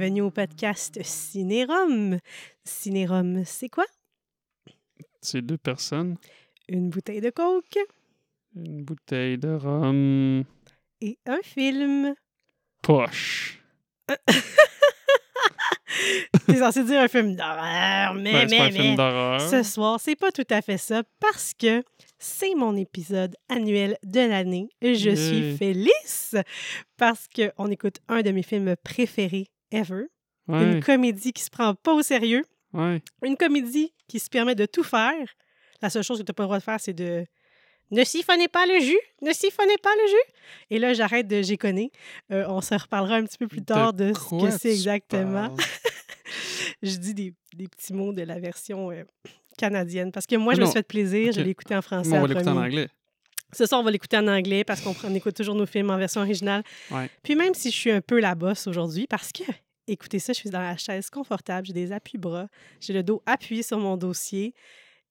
Bienvenue 0.00 0.22
au 0.22 0.30
podcast 0.30 0.98
Cinérum. 1.02 2.18
Cinérum, 2.64 3.44
c'est 3.44 3.68
quoi? 3.68 3.84
C'est 5.20 5.42
deux 5.42 5.58
personnes, 5.58 6.16
Une 6.68 6.88
bouteille 6.88 7.20
de 7.20 7.28
coke 7.28 7.78
une 8.56 8.82
bouteille 8.82 9.36
de 9.36 9.50
rhum 9.50 10.44
et 11.02 11.18
un 11.26 11.40
film. 11.44 12.14
poche. 12.80 13.62
T'es 16.46 16.56
censé 16.56 16.82
dire 16.84 17.02
un 17.02 17.08
film 17.08 17.36
d'horreur, 17.36 18.14
mais, 18.14 18.32
pas 18.32 18.46
mais, 18.46 18.70
film 18.72 18.84
mais. 18.92 18.96
d'horreur. 18.96 19.38
Ce 19.42 19.62
soir, 19.62 20.00
c'est 20.00 20.16
pas 20.16 20.32
tout 20.32 20.46
à 20.48 20.62
fait 20.62 20.78
ça 20.78 21.02
parce 21.20 21.52
que 21.52 21.84
c'est 22.18 22.54
mon 22.54 22.74
épisode 22.74 23.36
annuel 23.50 23.98
de 24.04 24.20
l'année. 24.20 24.70
Je 24.80 25.14
suis. 25.14 25.58
Félix 25.58 26.36
parce 26.96 27.28
qu'on 27.28 27.70
écoute 27.70 27.98
un 28.08 28.22
de 28.22 28.30
mes 28.30 28.42
films 28.42 28.76
préférés 28.82 29.50
ever. 29.70 30.04
Ouais, 30.48 30.72
Une 30.72 30.82
comédie 30.82 31.32
qui 31.32 31.42
se 31.42 31.50
prend 31.50 31.74
pas 31.74 31.94
au 31.94 32.02
sérieux. 32.02 32.42
ouais. 32.72 33.02
Une 33.22 33.36
comédie 33.36 33.92
qui 34.08 34.18
se 34.18 34.28
permet 34.28 34.54
de 34.54 34.66
tout 34.66 34.82
faire. 34.82 35.26
La 35.82 35.90
seule 35.90 36.02
chose 36.02 36.18
que 36.18 36.24
tu 36.24 36.30
n'as 36.30 36.34
pas 36.34 36.42
le 36.42 36.46
droit 36.48 36.58
de 36.58 36.62
faire, 36.62 36.80
c'est 36.80 36.92
de 36.92 37.24
ne 37.90 38.04
siphonnez 38.04 38.48
pas 38.48 38.66
le 38.66 38.78
jus, 38.80 38.98
ne 39.22 39.32
siphonnez 39.32 39.76
pas 39.82 39.90
le 40.02 40.08
jus. 40.08 40.32
Et 40.70 40.78
là, 40.78 40.92
j'arrête 40.94 41.26
de 41.26 41.42
géconner. 41.42 41.90
Euh, 42.30 42.44
on 42.48 42.60
se 42.60 42.74
reparlera 42.74 43.16
un 43.16 43.24
petit 43.24 43.38
peu 43.38 43.48
plus 43.48 43.64
tard 43.64 43.92
de, 43.92 44.12
ce 44.12 44.44
que 44.44 44.50
c'est 44.50 44.70
exactement. 44.70 45.56
Je 46.82 46.96
dis 46.96 47.14
des, 47.14 47.34
des 47.56 47.66
petits 47.68 47.92
mots 47.92 48.12
de 48.12 48.22
la 48.22 48.38
version 48.38 48.90
euh, 48.92 49.02
canadienne 49.58 50.12
parce 50.12 50.26
que 50.26 50.36
moi, 50.36 50.52
Ah 50.52 50.56
je 50.56 50.60
me 50.60 50.66
suis 50.66 50.74
fait 50.74 50.82
plaisir. 50.86 51.32
Je 51.32 51.40
l'ai 51.40 51.50
écouté 51.50 51.74
en 51.74 51.82
français. 51.82 52.10
Bon, 52.10 52.18
on 52.18 52.22
va 52.22 52.28
l'écouter 52.28 52.48
en 52.48 52.56
anglais. 52.56 52.88
Ce 53.52 53.66
soir, 53.66 53.80
on 53.80 53.84
va 53.84 53.90
l'écouter 53.90 54.16
en 54.16 54.28
anglais 54.28 54.64
parce 54.64 54.80
qu'on 54.80 54.94
on 55.04 55.14
écoute 55.14 55.34
toujours 55.34 55.54
nos 55.54 55.66
films 55.66 55.90
en 55.90 55.96
version 55.96 56.20
originale. 56.20 56.62
Ouais. 56.90 57.10
Puis 57.22 57.34
même 57.34 57.54
si 57.54 57.70
je 57.70 57.76
suis 57.76 57.90
un 57.90 58.00
peu 58.00 58.20
la 58.20 58.34
bosse 58.34 58.66
aujourd'hui, 58.66 59.06
parce 59.06 59.32
que, 59.32 59.44
écoutez 59.86 60.18
ça, 60.18 60.32
je 60.32 60.38
suis 60.38 60.50
dans 60.50 60.60
la 60.60 60.76
chaise 60.76 61.10
confortable, 61.10 61.66
j'ai 61.66 61.72
des 61.72 61.92
appuis-bras, 61.92 62.48
j'ai 62.80 62.92
le 62.92 63.02
dos 63.02 63.22
appuyé 63.26 63.62
sur 63.62 63.78
mon 63.78 63.96
dossier 63.96 64.54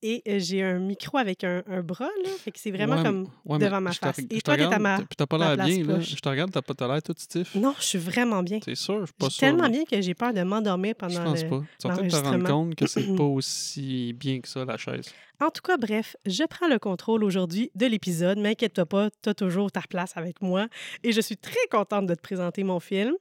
et 0.02 0.22
euh, 0.28 0.40
j'ai 0.40 0.64
un 0.64 0.80
micro 0.80 1.18
avec 1.18 1.44
un, 1.44 1.64
un 1.68 1.82
bras, 1.82 2.10
là. 2.24 2.30
Fait 2.40 2.52
que 2.52 2.60
c'est 2.60 2.72
vraiment 2.72 2.98
Ouais, 2.98 3.04
comme 3.04 3.28
ouais, 3.46 3.58
devant 3.60 3.82
ma 3.82 3.92
je 3.92 4.00
face. 4.00 4.20
Et 4.20 4.38
je 4.38 4.40
toi, 4.42 4.56
t'es 4.56 4.64
à 4.64 4.80
ma- 4.80 4.98
t'as- 4.98 5.04
Puis 5.04 5.16
t'as 5.18 5.26
pas 5.26 5.38
l'air 5.38 5.66
bien, 5.66 5.84
là. 5.86 6.00
Je 6.00 6.16
te 6.16 6.30
regarde, 6.30 6.52
t'as 6.52 6.62
pas 6.62 6.74
t'as 6.74 6.88
l'air 6.88 7.02
tout 7.04 7.14
stiff. 7.18 7.56
Non, 7.56 7.74
je 7.80 7.84
suis 7.84 7.98
vraiment 8.00 8.42
bien. 8.44 8.60
C'est 8.64 8.76
sûr, 8.76 9.02
je 9.02 9.06
suis 9.06 9.14
pas 9.14 9.26
Je 9.28 9.32
suis 9.32 9.40
tellement 9.40 9.64
là. 9.64 9.70
bien 9.70 9.84
que 9.86 10.00
j'ai 10.02 10.14
peur 10.14 10.34
de 10.34 10.42
m'endormir 10.42 10.94
Je 11.00 11.06
pendant 11.08 11.24
pense 11.24 11.44
le... 11.44 11.50
pas. 11.50 11.64
Tu 11.82 11.88
vas 11.88 11.96
peut-être 11.98 12.22
te 12.22 12.28
rendre 12.28 12.48
compte 12.48 12.76
que 12.76 12.88
c'est 12.88 13.04
pas 13.16 13.24
aussi 13.24 14.14
bien 14.14 14.40
que 14.42 14.48
ça, 14.48 14.66
la 14.66 14.78
chaise. 14.78 15.12
En 15.42 15.50
tout 15.50 15.62
cas, 15.62 15.78
bref, 15.78 16.16
je 16.26 16.44
prends 16.44 16.68
le 16.68 16.80
contrôle 16.80 17.24
aujourd'hui 17.24 17.72
de 17.76 17.86
l'épisode. 17.86 18.38
Mais 18.40 18.50
inquiète-toi 18.50 18.86
pas, 18.86 19.10
tu 19.24 19.30
as 19.30 19.34
toujours 19.34 19.72
ta 19.72 19.82
place 19.82 20.12
avec 20.18 20.42
moi. 20.42 20.68
Et 21.04 21.12
je 21.14 21.22
suis 21.22 21.38
très 21.38 21.66
contente 21.72 22.08
de 22.08 22.16
te 22.16 22.22
présenter 22.22 22.64
mon 22.64 22.80
film. 22.80 23.14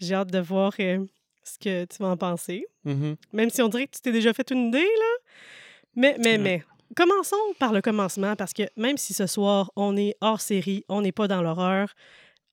J'ai 0.00 0.14
hâte 0.14 0.30
de 0.30 0.38
voir 0.38 0.72
euh, 0.80 1.04
ce 1.44 1.58
que 1.58 1.84
tu 1.84 2.02
vas 2.02 2.08
en 2.08 2.16
penser. 2.16 2.66
Mhm. 2.84 3.16
Même 3.32 3.50
si 3.50 3.60
on 3.62 3.68
dirait 3.68 3.86
que 3.86 3.96
tu 3.96 4.00
t'es 4.00 4.12
déjà 4.12 4.32
fait 4.32 4.50
une 4.50 4.68
idée, 4.68 4.78
là. 4.78 5.27
Mais, 5.98 6.16
mais, 6.18 6.32
Ouais. 6.32 6.38
mais, 6.38 6.62
commençons 6.96 7.36
par 7.58 7.72
le 7.72 7.80
commencement, 7.82 8.36
parce 8.36 8.52
que 8.52 8.62
même 8.76 8.96
si 8.96 9.12
ce 9.14 9.26
soir, 9.26 9.70
on 9.76 9.96
est 9.96 10.14
hors 10.20 10.40
série, 10.40 10.84
on 10.88 11.02
n'est 11.02 11.12
pas 11.12 11.26
dans 11.28 11.42
l'horreur, 11.42 11.92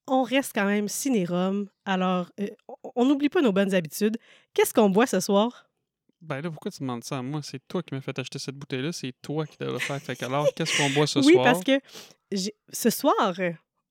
on 0.07 0.23
reste 0.23 0.51
quand 0.55 0.65
même 0.65 0.87
ciné-rom. 0.87 1.67
Alors, 1.85 2.29
euh, 2.39 2.47
on- 2.95 3.05
n'oublie 3.05 3.29
pas 3.29 3.41
nos 3.41 3.51
bonnes 3.51 3.73
habitudes. 3.73 4.17
Qu'est-ce 4.53 4.73
qu'on 4.73 4.89
boit 4.89 5.07
ce 5.07 5.19
soir? 5.19 5.67
Ben 6.21 6.41
là, 6.41 6.49
pourquoi 6.49 6.71
tu 6.71 6.79
demandes 6.79 7.03
ça 7.03 7.19
à 7.19 7.21
moi? 7.21 7.41
C'est 7.43 7.61
toi 7.67 7.83
qui 7.83 7.93
m'as 7.93 8.01
fait 8.01 8.17
acheter 8.17 8.39
cette 8.39 8.55
bouteille-là, 8.55 8.91
c'est 8.91 9.13
toi 9.21 9.45
qui 9.45 9.57
devrais 9.59 9.73
le 9.73 9.79
faire. 9.79 9.99
Fait 10.01 10.15
que 10.15 10.25
alors, 10.25 10.47
qu'est-ce 10.55 10.75
qu'on 10.77 10.89
boit 10.89 11.05
ce 11.07 11.19
oui, 11.19 11.33
soir? 11.33 11.43
parce 11.45 11.63
que 11.63 11.79
ce 12.73 12.89
soir, 12.89 13.35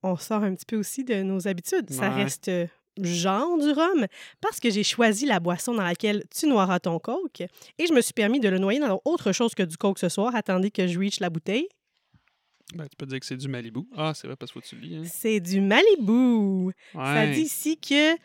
on 0.03 0.17
sort 0.17 0.43
un 0.43 0.55
petit 0.55 0.67
peu 0.67 0.77
aussi 0.77 1.05
de 1.05 1.23
nos 1.23 1.47
habitudes. 1.47 1.91
Ça 1.91 2.11
reste 2.11 2.49
euh, 2.49 2.67
genre 3.03 3.59
du 3.59 3.71
rhum, 3.71 4.07
parce 4.41 4.61
que 4.61 4.71
j'ai 4.71 4.85
choisi 4.85 5.27
la 5.27 5.41
boisson 5.41 5.75
dans 5.75 5.83
laquelle 5.83 6.25
tu 6.35 6.47
noiras 6.47 6.81
ton 6.81 6.99
coke. 6.99 7.41
Et 7.79 7.87
je 7.87 7.93
me 7.93 8.01
suis 8.01 8.13
permis 8.13 8.41
de 8.41 8.49
le 8.49 8.59
noyer 8.59 8.81
dans 8.81 9.01
autre 9.05 9.33
chose 9.33 9.55
que 9.55 9.63
du 9.63 9.77
coke 9.77 9.99
ce 9.99 10.09
soir. 10.09 10.35
Attendez 10.35 10.71
que 10.71 10.87
je 10.87 10.99
reach 10.99 11.21
la 11.21 11.31
bouteille. 11.31 11.69
Ben, 12.75 12.89
tu 12.89 12.97
peux 12.97 13.07
dire 13.07 13.21
que 13.21 13.27
c'est 13.27 13.37
du 13.37 13.49
Malibu. 13.49 13.81
Ah, 13.97 14.13
c'est 14.15 14.27
vrai, 14.27 14.37
parce 14.37 14.51
que 14.51 14.59
tu 14.61 14.77
le 14.77 14.81
lis. 14.81 14.97
Hein? 14.97 15.03
C'est 15.05 15.41
du 15.41 15.61
Malibu. 15.61 16.73
Ça 16.93 17.27
dit 17.27 17.43
ici 17.43 17.79
que 17.79 18.17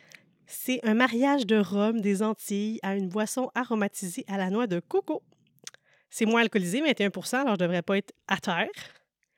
c'est 0.48 0.80
un 0.84 0.96
mariage 0.96 1.46
de 1.46 1.58
rhum 1.58 2.02
des 2.02 2.24
Antilles 2.24 2.80
à 2.82 2.96
une 2.96 3.10
boisson 3.10 3.52
aromatisée 3.54 4.26
à 4.28 4.38
la 4.38 4.50
noix 4.50 4.66
de 4.66 4.80
coco. 4.80 5.22
C'est 6.10 6.26
moins 6.26 6.42
alcoolisé, 6.42 6.82
21% 6.82 7.36
alors 7.36 7.54
je 7.54 7.60
devrais 7.60 7.84
pas 7.84 7.98
être 7.98 8.12
à 8.28 8.38
terre. 8.38 8.68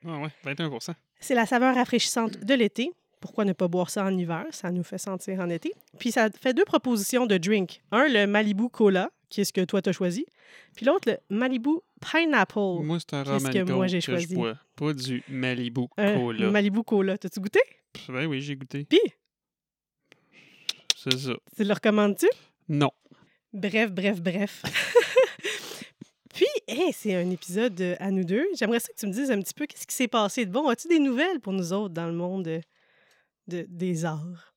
Ah 0.06 0.18
ouais, 0.18 0.30
21% 0.44 0.94
C'est 1.20 1.34
la 1.34 1.44
saveur 1.44 1.74
rafraîchissante 1.74 2.38
de 2.38 2.54
l'été. 2.54 2.90
Pourquoi 3.22 3.44
ne 3.44 3.52
pas 3.52 3.68
boire 3.68 3.88
ça 3.88 4.04
en 4.04 4.18
hiver? 4.18 4.44
Ça 4.50 4.72
nous 4.72 4.82
fait 4.82 4.98
sentir 4.98 5.38
en 5.38 5.48
été. 5.48 5.72
Puis 5.98 6.10
ça 6.10 6.28
fait 6.30 6.52
deux 6.52 6.64
propositions 6.64 7.24
de 7.24 7.38
drink. 7.38 7.80
Un, 7.92 8.08
le 8.08 8.26
Malibu 8.26 8.68
Cola, 8.68 9.10
qui 9.30 9.40
est 9.40 9.44
ce 9.44 9.52
que 9.52 9.64
toi 9.64 9.80
t'as 9.80 9.92
choisi. 9.92 10.26
Puis 10.74 10.84
l'autre, 10.84 11.08
le 11.08 11.18
Malibu 11.34 11.70
Pineapple. 12.00 12.82
Moi, 12.82 12.98
c'est 12.98 13.14
un 13.14 13.22
que 13.24 13.72
moi 13.72 13.86
j'ai 13.86 14.00
que 14.00 14.04
choisi? 14.04 14.26
je 14.30 14.34
bois. 14.34 14.58
Pas 14.74 14.92
du 14.92 15.22
Malibu 15.28 15.86
Cola. 15.96 16.50
Malibu 16.50 16.82
Cola. 16.82 17.16
T'as-tu 17.16 17.38
goûté? 17.40 17.60
Ben 18.08 18.26
oui, 18.26 18.40
j'ai 18.40 18.56
goûté. 18.56 18.84
Puis, 18.88 18.98
C'est 20.96 21.16
ça. 21.16 21.32
tu 21.56 21.62
le 21.62 21.72
recommandes-tu? 21.72 22.26
Non. 22.68 22.90
Bref, 23.52 23.92
bref, 23.92 24.20
bref. 24.20 24.62
Puis, 26.34 26.46
hey, 26.66 26.92
c'est 26.92 27.14
un 27.14 27.30
épisode 27.30 27.78
euh, 27.80 27.94
à 28.00 28.10
nous 28.10 28.24
deux. 28.24 28.46
J'aimerais 28.58 28.80
ça 28.80 28.88
que 28.88 28.98
tu 28.98 29.06
me 29.06 29.12
dises 29.12 29.30
un 29.30 29.40
petit 29.40 29.52
peu 29.54 29.66
qu'est-ce 29.66 29.86
qui 29.86 29.94
s'est 29.94 30.08
passé 30.08 30.46
de 30.46 30.50
bon. 30.50 30.66
As-tu 30.68 30.88
des 30.88 30.98
nouvelles 30.98 31.38
pour 31.40 31.52
nous 31.52 31.72
autres 31.74 31.92
dans 31.94 32.06
le 32.06 32.14
monde 32.14 32.48
euh, 32.48 32.60
de, 33.46 33.66
des 33.68 34.04
arts 34.04 34.54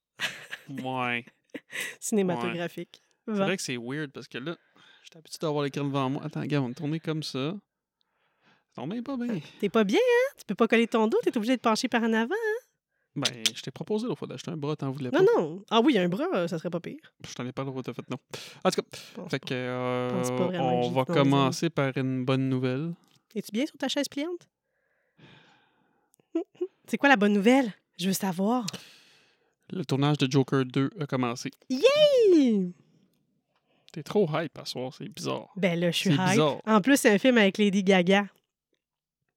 Ouais. 0.69 1.25
cinématographiques? 1.99 3.01
C'est 3.27 3.33
vrai 3.33 3.57
que 3.57 3.63
c'est 3.63 3.77
weird 3.77 4.11
parce 4.11 4.27
que 4.27 4.37
là, 4.37 4.55
j'étais 5.03 5.17
habitué 5.17 5.37
d'avoir 5.41 5.63
l'écran 5.63 5.83
devant 5.85 6.09
moi. 6.09 6.23
Attends, 6.25 6.43
gars, 6.45 6.59
on 6.59 6.63
va 6.63 6.69
me 6.69 6.73
tourner 6.75 6.99
comme 6.99 7.23
ça. 7.23 7.55
Ça 8.75 8.81
tombe 8.81 8.91
bien 8.91 9.01
pas 9.03 9.17
bien. 9.17 9.39
T'es 9.59 9.69
pas 9.69 9.83
bien, 9.83 9.99
hein? 9.99 10.33
Tu 10.37 10.45
peux 10.45 10.55
pas 10.55 10.67
coller 10.67 10.87
ton 10.87 11.07
dos, 11.07 11.17
t'es 11.23 11.35
obligé 11.35 11.55
de 11.55 11.61
pencher 11.61 11.87
par 11.87 12.03
en 12.03 12.13
avant. 12.13 12.35
hein? 12.35 12.61
Ben, 13.15 13.43
je 13.55 13.61
t'ai 13.61 13.71
proposé 13.71 14.05
l'autre 14.07 14.19
fois 14.19 14.27
d'acheter 14.27 14.51
un 14.51 14.57
bras, 14.57 14.75
t'en 14.75 14.91
voulais 14.91 15.09
pas. 15.09 15.21
Non, 15.21 15.27
non. 15.37 15.63
Ah 15.69 15.79
oui, 15.79 15.97
un 15.97 16.09
bras, 16.09 16.27
euh, 16.33 16.47
ça 16.49 16.57
serait 16.57 16.69
pas 16.69 16.81
pire. 16.81 16.99
Je 17.25 17.33
t'en 17.33 17.45
ai 17.47 17.53
pas 17.53 17.63
le 17.63 17.69
droit, 17.69 17.81
t'as 17.81 17.93
fait 17.93 18.07
non. 18.09 18.17
En 18.63 18.69
tout 18.69 18.81
cas, 18.81 18.87
pense 19.15 19.31
fait 19.31 19.39
que, 19.39 19.53
euh, 19.53 20.09
on 20.59 20.91
va 20.91 21.05
les 21.07 21.13
commencer 21.13 21.69
par 21.69 21.95
une 21.97 22.25
bonne 22.25 22.49
nouvelle. 22.49 22.93
Es-tu 23.33 23.51
bien 23.53 23.65
sur 23.65 23.77
ta 23.77 23.87
chaise 23.87 24.09
pliante? 24.09 24.49
C'est 26.87 26.97
quoi 26.97 27.07
la 27.09 27.15
bonne 27.15 27.33
nouvelle? 27.33 27.73
Je 27.97 28.07
veux 28.07 28.13
savoir. 28.13 28.65
Le 29.71 29.83
tournage 29.85 30.17
de 30.17 30.31
Joker 30.31 30.65
2 30.65 30.89
a 30.99 31.05
commencé. 31.07 31.49
Hi! 31.69 32.73
T'es 33.91 34.03
trop 34.03 34.27
hype 34.33 34.57
à 34.57 34.65
soir, 34.65 34.93
c'est 34.93 35.07
bizarre. 35.07 35.47
Ben 35.55 35.79
là, 35.79 35.89
je 35.91 35.97
suis 35.97 36.09
hype. 36.11 36.19
bizarre. 36.29 36.57
En 36.65 36.81
plus, 36.81 36.97
c'est 36.97 37.13
un 37.13 37.17
film 37.17 37.37
avec 37.37 37.57
Lady 37.57 37.83
Gaga. 37.83 38.27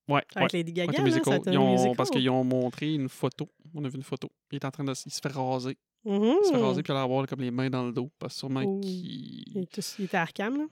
Ouais, 0.08 0.22
Avec 0.34 0.52
ouais. 0.52 0.58
Lady 0.60 0.72
Gaga, 0.72 0.98
là, 0.98 1.04
musical. 1.04 1.40
c'est 1.44 1.50
un 1.50 1.52
Ils 1.52 1.58
ont- 1.58 1.72
musical. 1.72 1.96
parce 1.96 2.10
qu'ils 2.10 2.28
ont 2.30 2.42
montré 2.44 2.94
une 2.94 3.08
photo. 3.08 3.48
On 3.74 3.84
a 3.84 3.88
vu 3.88 3.96
une 3.96 4.02
photo. 4.02 4.28
Il 4.50 4.56
est 4.56 4.64
en 4.64 4.70
train 4.70 4.84
de 4.84 4.92
il 4.92 5.12
se 5.12 5.20
fait 5.22 5.28
raser. 5.32 5.76
Il 6.04 6.12
se 6.44 6.50
fait 6.52 6.56
raser 6.60 6.82
puis 6.82 6.92
il 6.92 6.96
a 6.96 7.02
avoir 7.02 7.26
comme 7.26 7.40
les 7.40 7.50
mains 7.50 7.68
dans 7.70 7.84
le 7.86 7.92
dos. 7.92 8.10
Parce 8.18 8.34
que 8.34 8.38
sûrement 8.40 8.62
Oh. 8.64 8.80
qu'il. 8.80 9.44
Il, 9.54 9.66
il 9.98 10.04
était 10.06 10.16
à 10.16 10.22
Arkham, 10.22 10.56
là. 10.58 10.64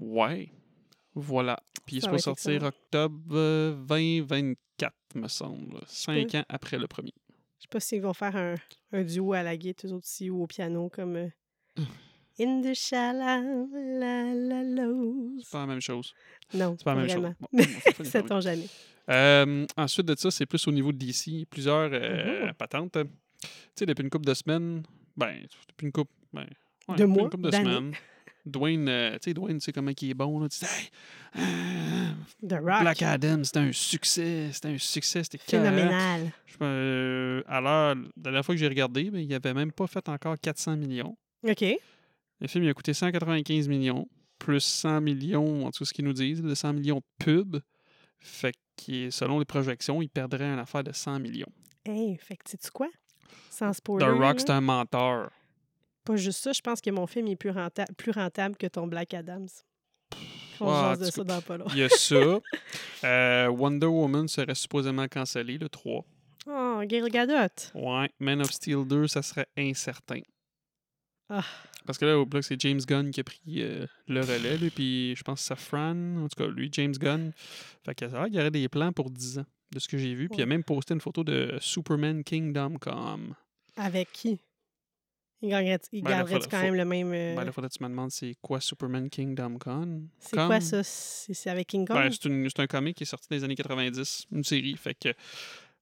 Ouais. 0.00 0.50
Voilà. 1.14 1.58
Puis 1.86 1.96
il 1.96 2.02
se 2.02 2.06
être 2.16 2.22
sortir 2.22 2.62
octobre 2.64 3.16
euh, 3.36 3.72
2024, 3.86 4.92
me 5.14 5.28
semble. 5.28 5.80
Cinq 5.86 6.34
ans 6.34 6.44
après 6.48 6.78
le 6.78 6.86
premier. 6.88 7.12
Je 7.62 7.66
sais 7.66 7.68
pas 7.70 7.78
s'ils 7.80 8.02
vont 8.02 8.12
faire 8.12 8.34
un, 8.36 8.54
un 8.92 9.04
duo 9.04 9.34
à 9.34 9.44
la 9.44 9.56
guitare, 9.56 9.88
eux 9.88 9.94
autres 9.94 10.04
aussi, 10.04 10.28
ou 10.30 10.42
au 10.42 10.46
piano, 10.48 10.88
comme 10.88 11.14
euh, 11.16 11.28
Hum. 11.78 11.86
In 12.40 12.60
the 12.60 12.74
la. 12.92 13.40
C'est 15.42 15.50
pas 15.52 15.60
la 15.60 15.66
même 15.66 15.80
chose. 15.80 16.12
Non, 16.54 16.74
C'est 16.76 16.84
pas 16.84 16.94
la 16.94 17.00
même 17.00 17.08
vraiment. 17.10 17.34
chose. 17.52 17.66
Bon, 17.98 18.04
Sait-on 18.04 18.40
jamais. 18.40 18.66
Euh, 19.10 19.66
ensuite 19.76 20.06
de 20.06 20.14
ça, 20.16 20.30
c'est 20.30 20.46
plus 20.46 20.66
au 20.66 20.72
niveau 20.72 20.92
de 20.92 20.98
DC. 20.98 21.46
Plusieurs 21.48 21.90
euh, 21.92 22.46
Mhm. 22.46 22.54
patentes. 22.54 22.92
Tu 23.40 23.48
sais, 23.76 23.86
depuis 23.86 24.02
une 24.02 24.10
couple 24.10 24.26
de 24.26 24.34
semaines, 24.34 24.82
ben, 25.16 25.42
depuis 25.68 25.86
une 25.86 25.92
couple, 25.92 26.12
ben, 26.32 26.42
ouais, 26.88 26.96
De 26.96 27.02
depuis 27.02 27.06
mois, 27.06 27.22
une 27.24 27.30
couple 27.30 27.44
de 27.44 27.50
semaines, 27.50 27.92
Dwayne, 28.44 28.88
euh, 28.88 29.12
tu 29.12 29.18
sais, 29.24 29.34
Dwayne, 29.34 29.58
tu 29.58 29.64
sais 29.64 29.72
comment 29.72 29.92
il 29.98 30.10
est 30.10 30.14
bon, 30.14 30.40
là. 30.40 30.48
Tu 30.48 30.58
dis, 30.58 30.66
hey, 30.66 30.90
euh, 31.38 32.12
The 32.48 32.54
Rock. 32.54 32.80
Black 32.80 33.02
Adam, 33.02 33.44
c'était 33.44 33.60
un 33.60 33.72
succès, 33.72 34.50
c'était 34.52 34.68
un 34.68 34.78
succès, 34.78 35.22
c'était. 35.22 35.38
Phénoménal. 35.38 36.32
Je 36.46 36.56
euh, 36.60 37.42
alors, 37.46 37.94
la 37.94 38.02
dernière 38.16 38.44
fois 38.44 38.54
que 38.54 38.58
j'ai 38.58 38.68
regardé, 38.68 39.10
ben, 39.10 39.20
il 39.20 39.32
avait 39.32 39.54
même 39.54 39.72
pas 39.72 39.86
fait 39.86 40.08
encore 40.08 40.36
400 40.40 40.76
millions. 40.76 41.16
OK. 41.48 41.64
Le 42.40 42.48
film, 42.48 42.64
il 42.64 42.70
a 42.70 42.74
coûté 42.74 42.92
195 42.92 43.68
millions, 43.68 44.08
plus 44.38 44.60
100 44.60 45.00
millions, 45.00 45.64
en 45.66 45.70
tout 45.70 45.84
cas, 45.84 45.84
ce 45.84 45.94
qu'ils 45.94 46.04
nous 46.04 46.12
disent, 46.12 46.42
de 46.42 46.54
100 46.54 46.72
millions 46.72 46.98
de 46.98 47.24
pubs. 47.24 47.60
Fait 48.18 48.54
que, 48.76 49.10
selon 49.10 49.38
les 49.38 49.44
projections, 49.44 50.02
il 50.02 50.08
perdrait 50.08 50.44
une 50.44 50.58
affaire 50.58 50.82
de 50.82 50.92
100 50.92 51.20
millions. 51.20 51.52
Hey, 51.84 52.16
fait 52.16 52.36
que 52.36 52.50
sais-tu 52.50 52.70
quoi? 52.70 52.88
Sans 53.50 53.72
spoiler. 53.72 54.06
The 54.06 54.18
Rock, 54.18 54.40
c'est 54.40 54.50
un 54.50 54.60
menteur. 54.60 55.30
Pas 56.04 56.16
juste 56.16 56.40
ça, 56.40 56.52
je 56.52 56.60
pense 56.60 56.80
que 56.80 56.90
mon 56.90 57.06
film 57.06 57.28
est 57.28 57.36
plus, 57.36 57.50
renta- 57.50 57.92
plus 57.96 58.10
rentable 58.12 58.56
que 58.56 58.66
ton 58.66 58.86
Black 58.86 59.14
Adams. 59.14 59.48
On 60.60 60.70
jase 60.72 60.98
de 61.00 61.10
ça 61.10 61.24
dans 61.24 61.40
pas. 61.40 61.58
Il 61.70 61.78
y 61.78 61.82
a 61.82 61.88
ça. 61.88 62.16
Euh, 63.04 63.48
Wonder 63.48 63.86
Woman 63.86 64.28
serait 64.28 64.54
supposément 64.54 65.08
cancellé, 65.08 65.58
le 65.58 65.68
3. 65.68 66.04
Oh, 66.46 66.80
Gail 66.84 67.10
Gadot. 67.10 67.52
Ouais. 67.74 68.08
Man 68.20 68.40
of 68.40 68.52
Steel 68.52 68.86
2, 68.86 69.08
ça 69.08 69.22
serait 69.22 69.48
incertain. 69.58 70.20
Ah. 71.28 71.42
Parce 71.84 71.98
que 71.98 72.04
là, 72.04 72.16
au 72.16 72.24
bloc, 72.26 72.44
c'est 72.44 72.60
James 72.60 72.80
Gunn 72.80 73.10
qui 73.10 73.18
a 73.18 73.24
pris 73.24 73.40
euh, 73.58 73.86
le 74.06 74.20
relais, 74.20 74.56
lui, 74.56 74.70
puis 74.70 75.16
je 75.16 75.22
pense 75.24 75.40
Safran, 75.40 76.22
en 76.24 76.28
tout 76.28 76.36
cas, 76.44 76.46
lui, 76.46 76.68
James 76.72 76.92
Gunn. 76.92 77.32
Fait 77.84 77.94
que 77.96 78.08
ça 78.08 78.24
qu'il 78.26 78.36
y 78.36 78.38
aurait 78.38 78.52
des 78.52 78.68
plans 78.68 78.92
pour 78.92 79.10
10 79.10 79.40
ans, 79.40 79.46
de 79.72 79.80
ce 79.80 79.88
que 79.88 79.98
j'ai 79.98 80.14
vu. 80.14 80.28
Puis 80.28 80.38
il 80.38 80.42
a 80.42 80.46
même 80.46 80.62
posté 80.62 80.94
une 80.94 81.00
photo 81.00 81.24
de 81.24 81.56
Superman 81.60 82.22
Kingdom 82.22 82.76
Come. 82.78 83.34
Avec 83.76 84.12
qui? 84.12 84.38
Il 85.42 85.48
garderait, 85.50 85.78
il 85.92 86.02
Ben, 86.02 86.10
garderait 86.10 86.38
quand 86.48 86.56
faut- 86.58 86.62
même 86.62 86.74
le 86.76 86.84
même... 86.84 87.12
euh, 87.12 87.34
Ben 87.34 87.44
là, 87.44 87.50
faudrait 87.52 87.68
que 87.68 87.74
tu 87.76 87.82
me 87.82 87.88
demandes 87.88 88.12
c'est 88.12 88.34
quoi 88.40 88.60
Superman 88.60 89.10
Kingdom 89.10 89.58
Come? 89.58 90.08
c'est 90.20 90.36
quoi 90.36 90.60
ça? 90.60 90.82
C'est 90.84 91.50
avec 91.50 91.66
King 91.66 91.84
Kong? 91.86 91.96
Ben, 91.96 92.10
c'est, 92.12 92.24
une- 92.28 92.48
c'est 92.48 92.60
un 92.62 92.66
comic 92.68 92.96
qui 92.96 93.02
est 93.02 93.06
sorti 93.06 93.26
dans 93.28 93.36
les 93.36 93.44
années 93.44 93.56
90, 93.56 94.26
une 94.30 94.44
série. 94.44 94.76
Fait 94.76 94.94
que 94.94 95.08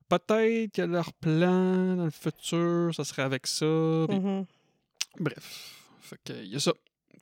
peut-être 0.09 0.73
que 0.73 0.83
leur 0.83 1.12
plan 1.12 1.95
dans 1.97 2.05
le 2.05 2.11
futur, 2.11 2.95
ça 2.95 3.05
serait 3.05 3.23
avec 3.23 3.47
ça. 3.47 3.67
Mhm. 3.67 4.47
Bref. 5.19 5.77
Fait 6.01 6.17
que 6.25 6.33
il 6.43 6.49
y 6.53 6.56
a 6.56 6.61
ça. 6.61 6.73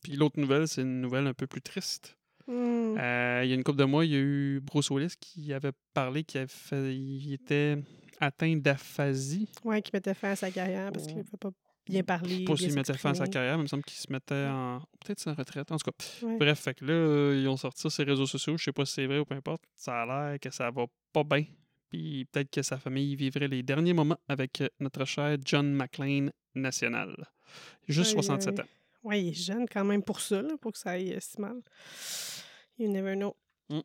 Puis 0.03 0.13
l'autre 0.17 0.39
nouvelle, 0.39 0.69
c'est 0.69 0.83
une 0.83 1.01
nouvelle 1.01 1.27
un 1.27 1.35
peu 1.35 1.47
plus 1.47 1.61
triste. 1.61 2.17
Hmm. 2.47 2.97
Euh, 2.99 3.41
il 3.45 3.51
y 3.51 3.53
a 3.53 3.55
une 3.57 3.65
couple 3.65 3.79
de 3.81 3.85
mois, 3.85 4.05
il 4.07 4.13
y 4.13 4.15
a 4.15 4.21
eu 4.21 4.61
Bruce 4.63 4.91
Willis 4.91 5.15
qui 5.21 5.53
avait 5.53 5.73
parlé 5.93 6.25
qu'il 6.25 6.39
avait 6.39 6.47
fait- 6.49 6.95
il 6.97 7.33
était 7.35 7.77
atteint 8.21 8.57
d'aphasie. 8.57 9.49
Ouais, 9.65 9.83
qui 9.83 9.91
mettait 9.93 10.15
fin 10.15 10.31
à 10.31 10.37
sa 10.37 10.51
carrière 10.51 10.91
parce 10.93 11.07
qu'il 11.07 11.19
ne 11.19 11.23
peut 11.25 11.37
pas 11.37 11.51
bien 11.89 12.03
parler. 12.03 12.29
Je 12.31 12.39
sais 12.39 12.45
pas 12.45 12.55
bien 12.55 12.69
s'il 12.69 12.75
mettait 12.75 12.95
fin 12.99 13.11
à 13.11 13.15
sa 13.15 13.27
carrière, 13.27 13.57
mais 13.57 13.63
il 13.63 13.65
me 13.65 13.69
semble 13.69 13.85
qu'il 13.85 13.99
se 13.99 14.11
mettait 14.13 14.47
en. 14.47 14.81
Peut-être 15.05 15.21
sa 15.21 15.35
retraite. 15.35 15.71
En 15.73 15.77
tout 15.77 15.91
cas. 15.91 16.27
Ouais. 16.27 16.37
Bref, 16.39 16.59
fait 16.61 16.75
que 16.75 16.85
là, 16.85 16.93
euh, 16.93 17.41
ils 17.41 17.49
ont 17.49 17.57
sorti 17.57 17.81
ça 17.83 17.91
sur 17.91 18.05
les 18.05 18.11
réseaux 18.13 18.27
sociaux. 18.27 18.57
Je 18.57 18.65
sais 18.65 18.73
pas 18.73 18.85
si 18.85 18.95
c'est 18.95 19.07
vrai 19.07 19.19
ou 19.19 19.25
peu 19.25 19.35
importe. 19.35 19.63
Ça 19.75 20.03
a 20.03 20.07
l'air 20.31 20.41
que 20.41 20.51
ça 20.51 20.71
va 20.71 20.85
pas 21.13 21.25
bien. 21.25 21.45
Puis 21.91 22.27
peut-être 22.31 22.51
que 22.51 22.63
sa 22.63 22.77
famille 22.79 23.17
vivrait 23.17 23.49
les 23.49 23.63
derniers 23.63 23.95
moments 23.95 24.19
avec 24.29 24.61
euh, 24.61 24.69
notre 24.81 25.05
cher 25.05 25.37
John 25.45 25.73
McClane 25.73 26.31
national. 26.55 27.17
Juste 27.87 28.11
Aïe, 28.11 28.15
67 28.23 28.49
aïe. 28.59 28.65
ans. 28.65 28.69
Ouais, 29.05 29.23
il 29.23 29.29
est 29.31 29.33
jeune 29.33 29.67
quand 29.67 29.85
même 29.85 30.03
pour 30.03 30.21
ça, 30.21 30.43
là, 30.43 30.51
pour 30.61 30.73
que 30.73 30.79
ça 30.79 30.91
aille 30.91 31.15
euh, 31.15 31.19
si 31.21 31.41
mal. 31.41 31.63
You 32.79 32.91
never 32.91 33.15
know. 33.15 33.35
Mm. 33.71 33.81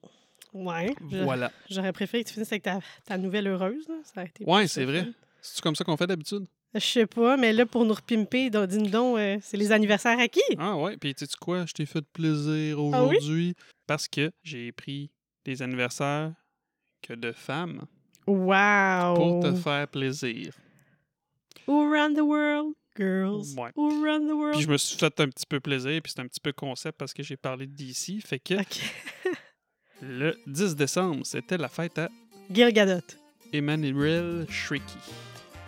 Ouais. 0.54 0.94
Voilà. 1.02 1.52
J'aurais 1.70 1.94
préféré 1.94 2.24
que 2.24 2.28
tu 2.30 2.34
finisses 2.36 2.52
avec 2.52 2.64
ta, 2.64 2.80
ta 3.06 3.18
nouvelle 3.18 3.48
heureuse. 3.48 3.88
Là. 3.88 3.96
Ça 4.04 4.12
aurait 4.18 4.28
été 4.28 4.44
Ouais, 4.46 4.68
c'est 4.68 4.86
vrai. 4.86 5.08
C'est 5.42 5.62
comme 5.62 5.76
ça 5.76 5.84
qu'on 5.84 5.98
fait 5.98 6.08
d'habitude? 6.08 6.46
Je 6.76 6.80
sais 6.80 7.06
pas, 7.06 7.38
mais 7.38 7.54
là, 7.54 7.66
pour 7.66 7.86
nous 7.86 7.94
repimper, 7.94 8.50
donc, 8.50 8.68
dis-nous 8.70 8.90
donc, 8.90 9.18
euh, 9.20 9.38
c'est 9.42 9.58
les 9.58 9.72
anniversaires 9.72 10.18
à 10.20 10.28
qui? 10.28 10.42
Ah 10.58 10.76
ouais, 10.76 10.98
puis 10.98 11.14
sais-tu 11.16 11.36
quoi? 11.38 11.66
Je 11.68 11.74
t'ai 11.74 11.86
fait 11.86 12.04
plaisir 12.14 12.78
Ah 12.80 12.82
oui? 12.82 13.18
aujourd'hui 13.18 13.56
parce 13.86 14.08
que 14.08 14.32
j'ai 14.44 14.72
pris 14.72 15.12
des 15.46 15.62
anniversaires 15.62 16.34
que 17.02 17.14
de 17.14 17.32
femmes 17.32 17.86
Wow! 18.26 19.14
pour 19.16 19.40
te 19.44 19.54
faire 19.54 19.88
plaisir. 19.88 20.54
Who 21.68 21.92
run 21.92 22.14
the 22.16 22.22
world? 22.22 22.74
Girls. 22.98 23.56
Ouais. 23.58 23.72
Who 23.76 24.04
run 24.04 24.28
the 24.28 24.34
world? 24.34 24.54
Puis 24.54 24.62
je 24.64 24.70
me 24.70 24.78
suis 24.78 24.98
fait 24.98 25.20
un 25.20 25.28
petit 25.30 25.46
peu 25.48 25.60
plaisir, 25.60 26.00
puis 26.02 26.12
c'est 26.16 26.22
un 26.22 26.28
petit 26.28 26.40
peu 26.40 26.54
concept 26.54 26.98
parce 26.98 27.14
que 27.14 27.24
j'ai 27.24 27.38
parlé 27.38 27.68
d'ici. 27.68 28.22
Fait 28.22 28.40
que 28.40 28.54
le 30.02 30.36
10 30.48 30.76
décembre, 30.76 31.26
c'était 31.26 31.58
la 31.58 31.68
fête 31.70 31.98
à 31.98 32.10
Gil 32.52 32.72
Gadot. 32.72 33.06
Emmanuel 33.52 34.46
Shrieky. 34.50 34.98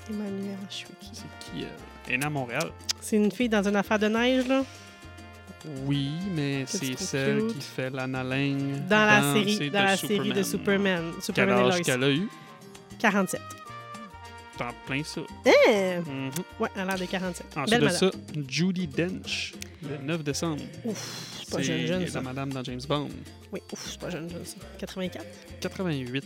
Emmanuel 0.10 0.58
Chouiki. 0.70 1.10
C'est 1.14 1.24
qui? 1.52 1.66
Elle 2.08 2.14
est 2.14 2.18
née 2.18 2.26
à 2.26 2.30
Montréal? 2.30 2.70
C'est 3.02 3.16
une 3.18 3.32
fille 3.32 3.50
dans 3.50 3.68
une 3.68 3.76
affaire 3.76 4.00
de 4.00 4.08
neige, 4.08 4.48
là? 4.48 4.64
Oui, 5.86 6.12
mais 6.36 6.66
C'est 6.68 6.98
celle 7.00 7.40
cute? 7.48 7.56
qui 7.58 7.62
fait 7.62 7.90
l'Anna 7.90 8.24
Dans 8.24 9.06
la 9.06 9.34
série, 9.34 9.70
dans 9.72 9.84
la 9.84 9.98
série 9.98 10.32
de 10.32 10.44
Superman. 10.44 11.12
Quel 11.14 11.24
Superman 11.24 11.58
et 11.60 11.68
âge 11.74 11.82
qu'elle 11.82 12.04
a 12.04 12.12
eu? 12.12 12.30
47. 13.00 13.42
T'en 14.58 14.70
plein 14.86 15.04
ça. 15.04 15.22
Mhm. 15.46 16.32
Ouais, 16.60 16.70
a 16.78 16.86
l'air 16.86 16.98
de 16.98 17.06
47. 17.06 17.46
Ensuite 17.58 17.70
Belle 17.70 17.80
de 17.82 17.86
madame. 17.86 18.12
ça, 18.12 18.12
Judy 18.48 18.88
Dench, 18.88 19.54
le 19.84 19.98
9 19.98 20.24
décembre. 20.24 20.62
Ouf, 20.86 21.42
c'est 21.44 21.52
pas 21.52 21.62
jeune, 21.62 21.86
jeune, 21.86 22.02
la 22.06 22.08
ça. 22.10 22.22
madame 22.22 22.54
dans 22.54 22.64
James 22.64 22.82
Bond. 22.88 23.10
Oui, 23.52 23.60
ouf, 23.74 23.86
c'est 23.90 24.00
pas 24.00 24.10
jeune, 24.10 24.30
jeune, 24.30 24.46
ça. 24.46 24.56
84? 24.80 25.26
88. 25.60 26.26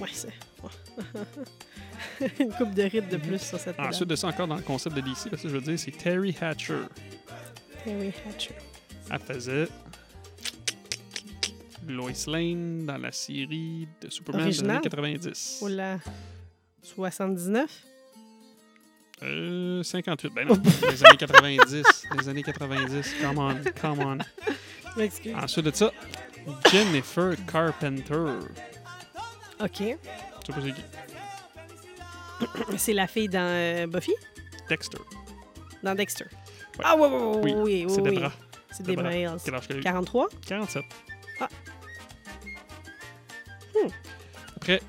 Ouais, 0.00 0.08
c'est... 0.12 0.28
ouais. 0.62 2.30
Une 2.40 2.52
coupe 2.52 2.74
de 2.74 2.82
rides 2.82 3.08
de 3.08 3.16
plus 3.18 3.40
sur 3.40 3.58
cette 3.58 3.78
Ensuite 3.78 4.08
de 4.08 4.16
ça, 4.16 4.26
encore 4.28 4.48
dans 4.48 4.56
le 4.56 4.62
concept 4.62 4.96
de 4.96 5.00
DC, 5.02 5.28
parce 5.30 5.42
que 5.42 5.48
je 5.48 5.54
veux 5.56 5.60
dire, 5.60 5.78
c'est 5.78 5.92
Terry 5.92 6.36
Hatcher. 6.40 6.78
Terry 7.84 8.12
Hatcher. 8.28 8.54
Elle 9.10 9.18
faisait 9.20 9.68
Lois 11.86 12.10
Lane 12.26 12.84
dans 12.86 12.98
la 12.98 13.12
série 13.12 13.86
de 14.00 14.10
Superman 14.10 14.42
des 14.48 14.56
Original? 14.58 14.76
années 14.76 14.82
90. 14.82 15.58
Oh 15.62 15.68
là... 15.68 15.98
79? 16.82 17.70
Euh, 19.22 19.82
58. 19.82 20.32
Ben 20.34 20.48
non, 20.48 20.58
les 20.88 21.04
années 21.04 21.16
90. 21.18 22.06
Les 22.18 22.28
années 22.28 22.42
90. 22.42 23.14
Come 23.20 23.38
on, 23.38 23.54
come 23.80 23.98
on. 24.00 24.18
M'excuse. 24.96 25.34
Ensuite 25.36 25.66
de 25.66 25.70
ça, 25.74 25.90
Jennifer 26.70 27.34
Carpenter. 27.46 28.38
OK. 29.62 29.78
Je 29.78 29.84
sais 30.46 30.52
pas 30.52 30.60
c'est 30.62 30.72
qui. 30.72 30.82
C'est 32.78 32.92
la 32.94 33.06
fille 33.06 33.28
dans 33.28 33.40
euh, 33.40 33.86
Buffy? 33.86 34.12
Dexter. 34.68 34.98
Dans 35.82 35.94
Dexter. 35.94 36.24
Ah 36.82 36.96
oui, 36.96 37.08
oui, 37.10 37.18
oui, 37.20 37.40
Oui, 37.42 37.52
oui, 37.52 37.84
oui. 37.86 37.94
c'est 37.94 38.00
oui. 38.00 38.14
Debra. 38.14 38.32
C'est. 38.70 38.82
Debra 38.86 39.14
Hills. 39.14 39.36
Quel 39.44 39.54
âge 39.54 39.66
qu'elle 39.68 39.76
a 39.76 39.80
eu? 39.80 39.82
43? 39.82 40.28
47. 40.46 40.84
Ah. 41.40 41.48
Hmm. 43.74 43.88
Après, 44.56 44.80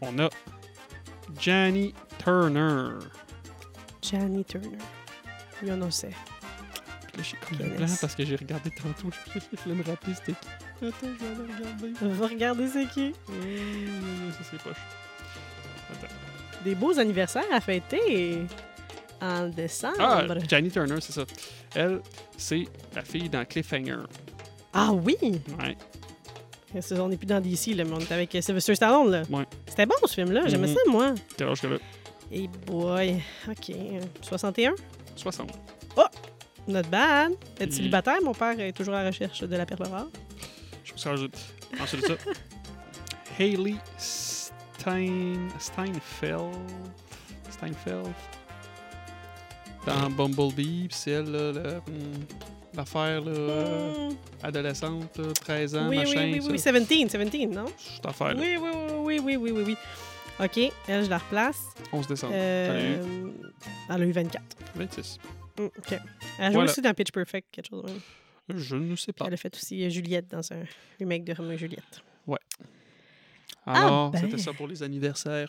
on 0.00 0.18
a 0.18 0.30
Janny 1.38 1.94
Turner. 2.18 2.98
Janny 4.02 4.44
Turner. 4.44 4.78
Yo 5.62 5.76
no 5.76 5.90
sais. 5.90 6.10
Là, 7.16 7.22
j'ai 7.22 7.36
comme 7.36 7.58
Quelle 7.58 7.76
blanc 7.76 7.86
parce 8.00 8.14
que 8.14 8.24
j'ai 8.24 8.36
regardé 8.36 8.70
tantôt. 8.70 9.08
Je 9.34 9.40
voulais 9.64 9.74
me 9.82 9.84
rappeler 9.84 10.14
c'était 10.14 10.32
qui? 10.32 10.86
Attends, 10.86 10.96
je 11.02 11.24
vais 11.24 11.26
aller 11.26 11.52
regarder. 11.54 11.92
On 12.02 12.08
va 12.08 12.26
regarder 12.26 12.68
c'est 12.68 12.88
qui. 12.88 13.14
Euh, 13.30 14.32
ça, 14.32 14.38
c'est 14.50 14.62
poche. 14.62 14.76
Attends. 15.92 16.12
Des 16.64 16.74
beaux 16.74 16.98
anniversaires 16.98 17.44
à 17.52 17.60
fêter 17.60 18.46
en 19.20 19.48
décembre. 19.48 19.96
Ah, 20.00 20.24
Janny 20.48 20.70
Turner, 20.70 21.00
c'est 21.00 21.12
ça. 21.12 21.24
Elle, 21.74 22.00
c'est 22.36 22.64
la 22.94 23.02
fille 23.02 23.28
dans 23.28 23.44
Cliffhanger. 23.44 24.04
Ah 24.72 24.90
oui! 24.92 25.16
Ouais. 25.58 25.76
On 26.98 27.08
n'est 27.08 27.16
plus 27.16 27.26
dans 27.26 27.40
DC, 27.40 27.74
là, 27.74 27.84
mais 27.84 27.92
on 27.94 28.00
est 28.00 28.12
avec 28.12 28.36
Sylvester 28.40 28.74
Stallone. 28.74 29.10
Là. 29.10 29.22
Ouais. 29.30 29.44
C'était 29.66 29.86
bon 29.86 29.94
ce 30.06 30.14
film-là, 30.14 30.42
j'aimais 30.46 30.68
Mhm. 30.68 30.74
ça, 30.74 30.80
moi. 30.90 31.14
Quel 31.36 31.48
âge 31.48 31.60
qu'elle 31.60 31.74
a? 31.74 31.76
Et 32.32 32.48
boy, 32.66 33.22
OK. 33.48 33.70
euh, 33.70 34.00
61? 34.22 34.74
60. 35.16 35.50
Not 36.66 36.82
bad. 36.90 37.32
Être 37.32 37.66
Puis- 37.68 37.72
célibataire, 37.72 38.22
mon 38.22 38.32
père 38.32 38.58
est 38.58 38.72
toujours 38.72 38.94
à 38.94 39.02
la 39.02 39.10
recherche 39.10 39.40
de 39.42 39.54
la 39.54 39.66
perle 39.66 39.86
rare. 39.86 40.06
Je 40.82 40.92
me 40.94 40.96
suis 40.98 41.08
rajouté. 41.10 41.38
Ensuite 41.78 42.02
de 42.02 42.06
ça, 42.06 42.14
Hayley 43.38 43.74
Stein... 43.98 45.34
Steinfeld. 45.58 46.54
Steinfeld. 47.50 48.08
Dans 49.86 50.08
Bumblebee, 50.10 50.88
c'est 50.90 51.10
elle, 51.10 51.30
là, 51.30 51.52
le- 51.52 51.80
hmm, 51.92 52.24
l'affaire, 52.76 53.20
là, 53.20 53.30
euh, 53.30 54.10
Hmm. 54.10 54.16
adolescente, 54.42 55.18
là, 55.18 55.32
13 55.34 55.74
ans, 55.76 55.88
oui, 55.88 55.96
machin, 55.98 56.24
oui, 56.24 56.32
oui, 56.34 56.58
ça. 56.58 56.72
oui, 56.72 56.80
17, 56.80 57.30
17, 57.30 57.50
non? 57.50 57.66
Cette 57.78 58.06
affaire-là, 58.06 58.40
Oui, 58.40 58.56
oui, 58.56 58.70
oui, 58.70 59.18
oui, 59.18 59.18
oui, 59.18 59.36
oui, 59.36 59.50
oui, 59.50 59.62
oui. 59.66 59.76
OK, 60.44 60.72
elle, 60.88 61.04
je 61.04 61.10
la 61.10 61.18
replace. 61.18 61.62
11 61.92 62.06
décembre. 62.08 62.34
Elle 62.34 62.70
a 62.70 62.80
eu 62.80 62.94
Euh, 62.98 63.30
elle 63.90 64.02
a 64.02 64.04
eu 64.04 64.10
24. 64.12 64.42
26. 64.74 65.18
Hmm, 65.58 65.64
OK. 65.66 65.72
Elle 65.92 65.98
a 65.98 66.46
joué 66.46 66.54
Voilà. 66.54 66.70
aussi 66.70 66.80
dans 66.82 66.92
Pitch 66.94 67.12
Perfect, 67.12 67.46
quelque 67.52 67.68
chose 67.68 67.84
même. 67.84 68.00
Je 68.58 68.76
ne 68.76 68.96
sais 68.96 69.12
Puis 69.12 69.18
pas. 69.20 69.26
Elle 69.28 69.34
a 69.34 69.36
fait 69.36 69.54
aussi 69.54 69.84
euh, 69.84 69.88
Juliette 69.90 70.28
dans 70.30 70.52
un 70.52 70.64
remake 70.98 71.24
de 71.24 71.32
Roméo 71.34 71.52
et 71.52 71.58
Juliette. 71.58 72.02
Alors, 73.66 74.10
ben. 74.10 74.20
c'était 74.20 74.38
ça 74.38 74.52
pour 74.52 74.66
les 74.68 74.82
anniversaires. 74.82 75.48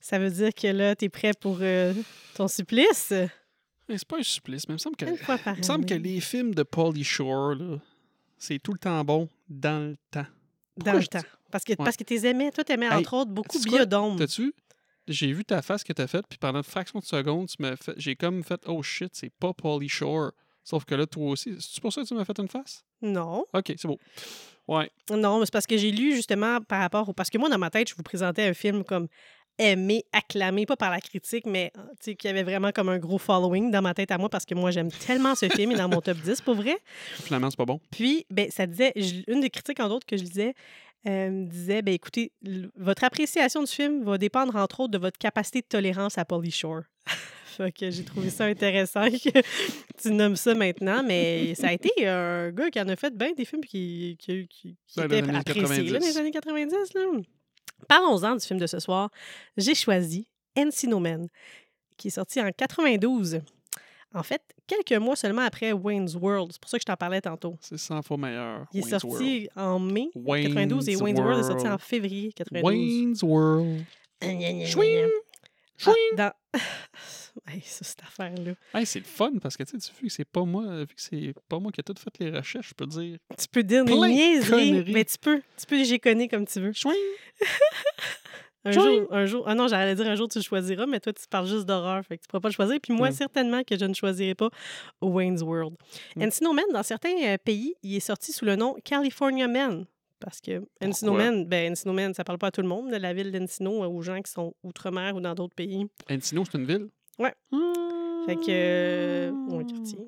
Ça 0.00 0.18
veut 0.18 0.30
dire 0.30 0.54
que 0.54 0.68
là, 0.68 0.96
t'es 0.96 1.10
prêt 1.10 1.32
pour 1.38 1.58
euh, 1.60 1.92
ton 2.34 2.48
supplice? 2.48 3.12
Mais 3.90 3.98
c'est 3.98 4.06
pas 4.06 4.18
un 4.18 4.22
supplice, 4.22 4.68
mais 4.68 4.74
il 4.74 4.76
me 4.76 4.78
semble 4.78 4.94
que, 4.94 5.04
il 5.04 5.58
me 5.58 5.62
semble 5.62 5.84
que 5.84 5.94
les 5.94 6.20
films 6.20 6.54
de 6.54 6.62
Pauly 6.62 7.02
Shore, 7.02 7.56
là, 7.56 7.78
c'est 8.38 8.60
tout 8.60 8.72
le 8.72 8.78
temps 8.78 9.04
bon 9.04 9.28
dans 9.48 9.90
le 9.90 9.96
temps. 10.12 10.26
Dans 10.76 10.92
le 10.92 11.04
temps. 11.04 11.18
Parce 11.50 11.64
que, 11.64 11.72
parce 11.74 11.96
que 11.96 12.24
aimais. 12.24 12.52
Toi, 12.52 12.62
t'aimais, 12.62 12.86
Hey, 12.86 12.92
entre 12.92 13.14
autres, 13.14 13.32
beaucoup? 13.32 13.58
Biodome. 13.58 14.16
T'as-tu? 14.16 14.54
J'ai 15.08 15.32
vu 15.32 15.44
ta 15.44 15.60
face 15.60 15.82
que 15.82 15.92
t'as 15.92 16.06
faite, 16.06 16.24
puis 16.28 16.38
pendant 16.38 16.58
une 16.58 16.64
fraction 16.64 17.00
de 17.00 17.04
seconde, 17.04 17.48
tu 17.48 17.56
m'as 17.58 17.74
fait, 17.74 17.94
j'ai 17.96 18.14
comme 18.14 18.44
fait 18.44 18.60
Oh 18.68 18.80
shit, 18.80 19.10
c'est 19.12 19.32
pas 19.40 19.52
Pauly 19.52 19.88
Shore. 19.88 20.30
Sauf 20.62 20.84
que 20.84 20.94
là, 20.94 21.04
toi 21.04 21.30
aussi. 21.30 21.56
C'est 21.58 21.80
pour 21.80 21.92
ça 21.92 22.02
que 22.02 22.06
tu 22.06 22.14
m'as 22.14 22.24
fait 22.24 22.38
une 22.38 22.46
face? 22.46 22.84
Non. 23.02 23.44
Ok, 23.52 23.74
c'est 23.76 23.88
beau. 23.88 23.98
Ouais. 24.68 24.88
Non, 25.10 25.40
mais 25.40 25.46
c'est 25.46 25.52
parce 25.52 25.66
que 25.66 25.76
j'ai 25.76 25.90
lu 25.90 26.14
justement 26.14 26.60
par 26.60 26.80
rapport 26.80 27.08
au... 27.08 27.12
Parce 27.12 27.28
que 27.28 27.38
moi, 27.38 27.48
dans 27.48 27.58
ma 27.58 27.70
tête, 27.70 27.88
je 27.88 27.94
vous 27.96 28.04
présentais 28.04 28.46
un 28.46 28.54
film 28.54 28.84
comme 28.84 29.08
aimé, 29.60 30.04
acclamé, 30.12 30.66
pas 30.66 30.76
par 30.76 30.90
la 30.90 31.00
critique, 31.00 31.46
mais 31.46 31.70
euh, 31.76 31.82
tu 32.00 32.12
sais, 32.12 32.14
qui 32.14 32.26
avait 32.28 32.42
vraiment 32.42 32.72
comme 32.72 32.88
un 32.88 32.98
gros 32.98 33.18
following 33.18 33.70
dans 33.70 33.82
ma 33.82 33.94
tête 33.94 34.10
à 34.10 34.18
moi 34.18 34.28
parce 34.28 34.46
que 34.46 34.54
moi, 34.54 34.70
j'aime 34.70 34.90
tellement 34.90 35.34
ce 35.34 35.48
film, 35.48 35.70
il 35.70 35.74
est 35.74 35.78
dans 35.78 35.88
mon 35.88 36.00
top 36.00 36.16
10, 36.18 36.40
pour 36.40 36.54
vrai. 36.54 36.76
Finalement, 37.22 37.50
c'est 37.50 37.58
pas 37.58 37.66
bon. 37.66 37.80
Puis, 37.90 38.26
ben, 38.30 38.50
ça 38.50 38.66
disait, 38.66 38.92
une 39.28 39.40
des 39.40 39.50
critiques, 39.50 39.80
en 39.80 39.90
autres, 39.90 40.06
que 40.06 40.16
je 40.16 40.24
lisais, 40.24 40.54
euh, 41.06 41.44
disait, 41.44 41.82
ben, 41.82 41.94
écoutez, 41.94 42.32
votre 42.76 43.04
appréciation 43.04 43.62
du 43.62 43.70
film 43.70 44.02
va 44.02 44.18
dépendre, 44.18 44.56
entre 44.56 44.80
autres, 44.80 44.92
de 44.92 44.98
votre 44.98 45.18
capacité 45.18 45.60
de 45.60 45.66
tolérance 45.66 46.16
à 46.18 46.24
Polly 46.24 46.50
Shore. 46.50 46.82
Fait 47.56 47.72
que 47.72 47.90
j'ai 47.90 48.04
trouvé 48.04 48.30
ça 48.30 48.44
intéressant 48.44 49.10
que 49.10 49.40
tu 50.00 50.10
nommes 50.12 50.36
ça 50.36 50.54
maintenant. 50.54 51.02
Mais 51.04 51.54
ça 51.54 51.68
a 51.68 51.72
été 51.72 51.90
un 52.06 52.50
gars 52.52 52.70
qui 52.70 52.80
en 52.80 52.88
a 52.88 52.96
fait 52.96 53.14
bien 53.14 53.32
des 53.32 53.44
films 53.44 53.64
qui, 53.64 54.16
qui, 54.18 54.46
qui, 54.48 54.76
qui 54.86 55.00
étaient 55.00 55.28
appréciés 55.28 55.90
là, 55.90 55.98
dans 55.98 56.06
90. 56.06 56.06
les 56.06 56.16
années 56.16 56.30
90. 56.30 56.94
Là. 56.94 57.02
Parlons-en 57.88 58.36
du 58.36 58.46
film 58.46 58.58
de 58.58 58.66
ce 58.66 58.78
soir. 58.78 59.10
J'ai 59.56 59.74
choisi 59.74 60.26
Encino 60.56 60.98
Man, 60.98 61.28
qui 61.96 62.08
est 62.08 62.12
sorti 62.12 62.40
en 62.40 62.50
92. 62.50 63.40
En 64.12 64.22
fait, 64.24 64.42
quelques 64.66 65.00
mois 65.00 65.14
seulement 65.14 65.42
après 65.42 65.72
Wayne's 65.72 66.16
World. 66.16 66.50
C'est 66.52 66.60
pour 66.60 66.68
ça 66.68 66.78
que 66.78 66.82
je 66.82 66.86
t'en 66.86 66.96
parlais 66.96 67.20
tantôt. 67.20 67.56
C'est 67.60 67.78
100 67.78 68.02
fois 68.02 68.16
meilleur. 68.16 68.66
Il 68.72 68.80
est 68.80 68.84
Wayne's 68.84 69.00
sorti 69.00 69.48
en 69.54 69.78
mai 69.78 70.10
World. 70.14 70.46
92 70.48 70.88
et 70.88 70.96
Wayne's 70.96 71.20
World 71.20 71.40
est 71.40 71.48
sorti 71.48 71.68
en 71.68 71.78
février 71.78 72.32
92. 72.32 72.64
Wayne's 72.64 73.22
World. 73.22 73.84
Chouing! 74.22 75.08
Chouing! 75.76 76.16
dans... 76.16 76.32
Hey, 77.46 77.60
ça, 77.62 77.84
cette 77.84 78.02
affaire-là. 78.02 78.52
Hey, 78.74 78.86
c'est 78.86 78.98
le 79.00 79.04
fun 79.04 79.32
parce 79.42 79.56
que 79.56 79.62
tu 79.64 79.78
sais, 79.80 79.92
vu 80.00 80.08
que 80.08 80.12
c'est 80.12 80.24
pas 80.24 80.44
moi, 80.44 80.80
vu 80.80 80.86
que 80.94 81.00
c'est 81.00 81.34
pas 81.48 81.58
moi 81.58 81.70
qui 81.72 81.80
ai 81.80 81.84
tout 81.84 81.94
fait 81.98 82.10
les 82.24 82.30
recherches, 82.36 82.68
je 82.70 82.74
peux 82.74 82.86
dire 82.86 83.18
Tu 83.38 83.46
peux 83.50 83.62
dire 83.62 83.84
des 83.84 83.92
Plein 83.92 84.08
niaiseries, 84.08 84.84
mais 84.92 85.04
tu 85.04 85.16
peux, 85.18 85.40
tu 85.56 85.66
peux 85.66 85.76
les 85.76 85.84
géconner 85.84 86.28
comme 86.28 86.46
tu 86.46 86.60
veux. 86.60 86.72
chouing. 86.72 86.94
Un 88.62 88.72
jour, 88.72 89.06
un 89.10 89.24
jour, 89.24 89.44
ah 89.46 89.54
non, 89.54 89.68
j'allais 89.68 89.94
dire 89.94 90.06
un 90.06 90.16
jour 90.16 90.28
tu 90.28 90.36
le 90.38 90.42
choisiras, 90.42 90.84
mais 90.84 91.00
toi 91.00 91.14
tu 91.14 91.22
parles 91.30 91.46
juste 91.46 91.64
d'horreur, 91.64 92.04
fait 92.04 92.18
que 92.18 92.22
tu 92.24 92.28
pourras 92.28 92.40
pas 92.42 92.48
le 92.50 92.52
choisir. 92.52 92.76
Puis 92.82 92.92
moi, 92.92 93.08
Mm. 93.08 93.12
certainement 93.12 93.62
que 93.64 93.78
je 93.78 93.86
ne 93.86 93.94
choisirai 93.94 94.34
pas 94.34 94.50
Wayne's 95.00 95.40
World. 95.40 95.76
Mm. 96.14 96.24
Encino 96.24 96.52
Man, 96.52 96.66
dans 96.70 96.82
certains 96.82 97.16
euh, 97.24 97.38
pays, 97.42 97.74
il 97.82 97.96
est 97.96 98.00
sorti 98.00 98.32
sous 98.32 98.44
le 98.44 98.56
nom 98.56 98.76
California 98.84 99.48
Man. 99.48 99.86
Parce 100.18 100.42
que 100.42 100.62
Encino? 100.84 101.14
Man, 101.14 101.46
ben 101.46 101.72
Encino 101.72 101.94
Man, 101.94 102.12
ça 102.12 102.22
parle 102.22 102.36
pas 102.38 102.48
à 102.48 102.50
tout 102.50 102.60
le 102.60 102.68
monde 102.68 102.90
de 102.90 102.96
la 102.96 103.14
ville 103.14 103.32
d'Encino, 103.32 103.82
euh, 103.82 103.86
aux 103.88 104.02
gens 104.02 104.20
qui 104.20 104.30
sont 104.30 104.52
outre-mer 104.62 105.16
ou 105.16 105.20
dans 105.22 105.34
d'autres 105.34 105.54
pays. 105.54 105.86
Encino, 106.10 106.44
c'est 106.44 106.58
une 106.58 106.66
ville? 106.66 106.88
Ouais. 107.20 107.34
Ah. 107.52 108.22
Fait 108.26 108.36
que. 108.36 108.42
euh, 108.48 109.30
ou 109.30 109.58
un 109.60 109.64
quartier. 109.64 109.98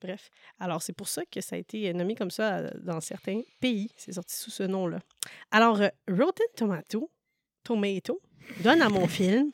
Bref. 0.00 0.30
Alors, 0.60 0.82
c'est 0.82 0.92
pour 0.92 1.08
ça 1.08 1.24
que 1.24 1.40
ça 1.40 1.56
a 1.56 1.58
été 1.58 1.92
nommé 1.94 2.14
comme 2.14 2.30
ça 2.30 2.58
euh, 2.58 2.70
dans 2.82 3.00
certains 3.00 3.40
pays. 3.58 3.90
C'est 3.96 4.12
sorti 4.12 4.36
sous 4.36 4.50
ce 4.50 4.62
nom-là. 4.62 5.00
Alors, 5.50 5.80
euh, 5.80 5.88
Rotten 6.08 6.46
Tomato, 6.54 7.10
Tomato, 7.64 8.20
donne 8.60 8.82
à 8.82 8.88
mon 8.90 9.08
film 9.08 9.50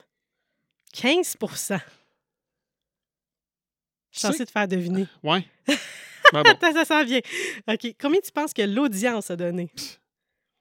15 0.93 1.37
Je 1.41 1.77
suis 4.11 4.21
censée 4.21 4.45
te 4.45 4.51
faire 4.51 4.69
deviner. 4.69 5.07
Ouais. 5.23 5.47
Ben 6.33 6.43
bon, 6.43 6.51
Attends, 6.51 6.73
ça 6.73 6.85
s'en 6.87 7.05
vient. 7.05 7.21
OK. 7.69 7.95
Combien 8.01 8.19
tu 8.19 8.33
penses 8.33 8.55
que 8.55 8.63
l'audience 8.63 9.31
a 9.31 9.37
donné? 9.37 9.71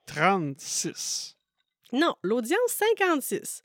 36. 0.05 1.37
Non, 1.93 2.15
l'audience, 2.21 2.59
56. 2.67 3.63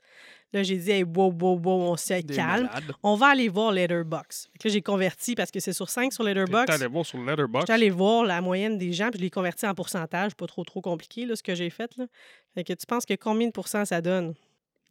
Là, 0.51 0.63
j'ai 0.63 0.77
dit, 0.77 0.89
hey, 0.89 1.03
wow, 1.03 1.31
wow, 1.31 1.59
wow, 1.59 1.91
on 1.91 1.95
se 1.97 2.21
calme. 2.21 2.63
malades. 2.65 2.95
On 3.03 3.15
va 3.15 3.27
aller 3.27 3.49
voir 3.49 3.71
Letterboxd. 3.71 4.49
Là, 4.63 4.71
j'ai 4.71 4.81
converti 4.81 5.35
parce 5.35 5.51
que 5.51 5.59
c'est 5.59 5.73
sur 5.73 5.89
5 5.89 6.11
sur 6.11 6.23
T'es 6.25 6.33
Letterboxd. 6.33 6.71
allé 6.71 6.87
voir 6.87 7.05
sur 7.05 7.19
Letterboxd. 7.19 7.61
J'étais 7.67 7.73
allée 7.73 7.89
voir 7.91 8.23
la 8.25 8.41
moyenne 8.41 8.77
des 8.77 8.91
gens, 8.91 9.09
puis 9.11 9.19
je 9.19 9.23
l'ai 9.25 9.29
converti 9.29 9.67
en 9.67 9.75
pourcentage, 9.75 10.33
pas 10.35 10.47
trop 10.47 10.63
trop 10.63 10.81
compliqué 10.81 11.25
là, 11.25 11.35
ce 11.35 11.43
que 11.43 11.53
j'ai 11.53 11.69
fait. 11.69 11.95
Là. 11.97 12.07
Fait 12.55 12.63
que 12.63 12.73
tu 12.73 12.85
penses 12.87 13.05
que 13.05 13.13
combien 13.13 13.47
de 13.47 13.51
pourcents 13.51 13.85
ça 13.85 14.01
donne 14.01 14.33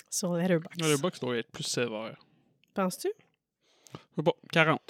sur 0.09 0.35
Letterboxd? 0.35 0.81
Letterboxd 0.81 1.21
doit 1.23 1.37
être 1.37 1.51
plus 1.51 1.65
sévère. 1.65 2.17
Penses-tu? 2.75 3.09
Bon, 4.17 4.33
40. 4.53 4.81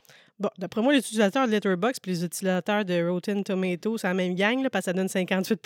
Bon, 0.40 0.50
d'après 0.56 0.82
moi, 0.82 0.92
les 0.92 1.00
utilisateurs 1.00 1.46
de 1.46 1.50
Letterboxd 1.52 2.00
puis 2.00 2.12
les 2.12 2.24
utilisateurs 2.24 2.84
de 2.84 3.02
Rotten 3.08 3.42
Tomato, 3.42 3.98
c'est 3.98 4.06
la 4.06 4.14
même 4.14 4.36
gang, 4.36 4.62
là, 4.62 4.70
parce 4.70 4.84
que 4.84 4.90
ça 4.90 4.92
donne 4.92 5.08
58 5.08 5.60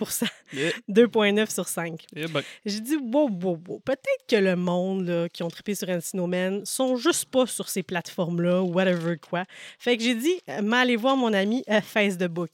Eh, 0.55 0.71
2,9 0.89 1.53
sur 1.53 1.69
5. 1.69 2.07
eh 2.17 2.27
ben, 2.27 2.43
J'ai 2.65 2.81
dit, 2.81 2.97
wow, 2.97 3.29
wow, 3.29 3.61
wow. 3.69 3.79
Peut-être 3.81 4.27
que 4.27 4.37
le 4.37 4.57
monde 4.57 5.07
là, 5.07 5.29
qui 5.29 5.43
ont 5.43 5.49
trippé 5.49 5.75
sur 5.75 5.91
Encino 5.91 6.27
Man 6.27 6.65
sont 6.65 6.97
juste 6.97 7.27
pas 7.27 7.47
sur 7.47 7.69
ces 7.69 7.83
plateformes-là 7.83 8.63
ou 8.63 8.73
whatever 8.73 9.17
quoi. 9.19 9.45
Fait 9.79 9.99
que 9.99 10.03
j'ai 10.03 10.15
dit, 10.15 10.41
euh, 10.49 10.63
m'aller 10.63 10.97
voir 10.97 11.17
mon 11.19 11.33
ami 11.35 11.63
euh, 11.69 11.83
Facebook. 11.83 12.51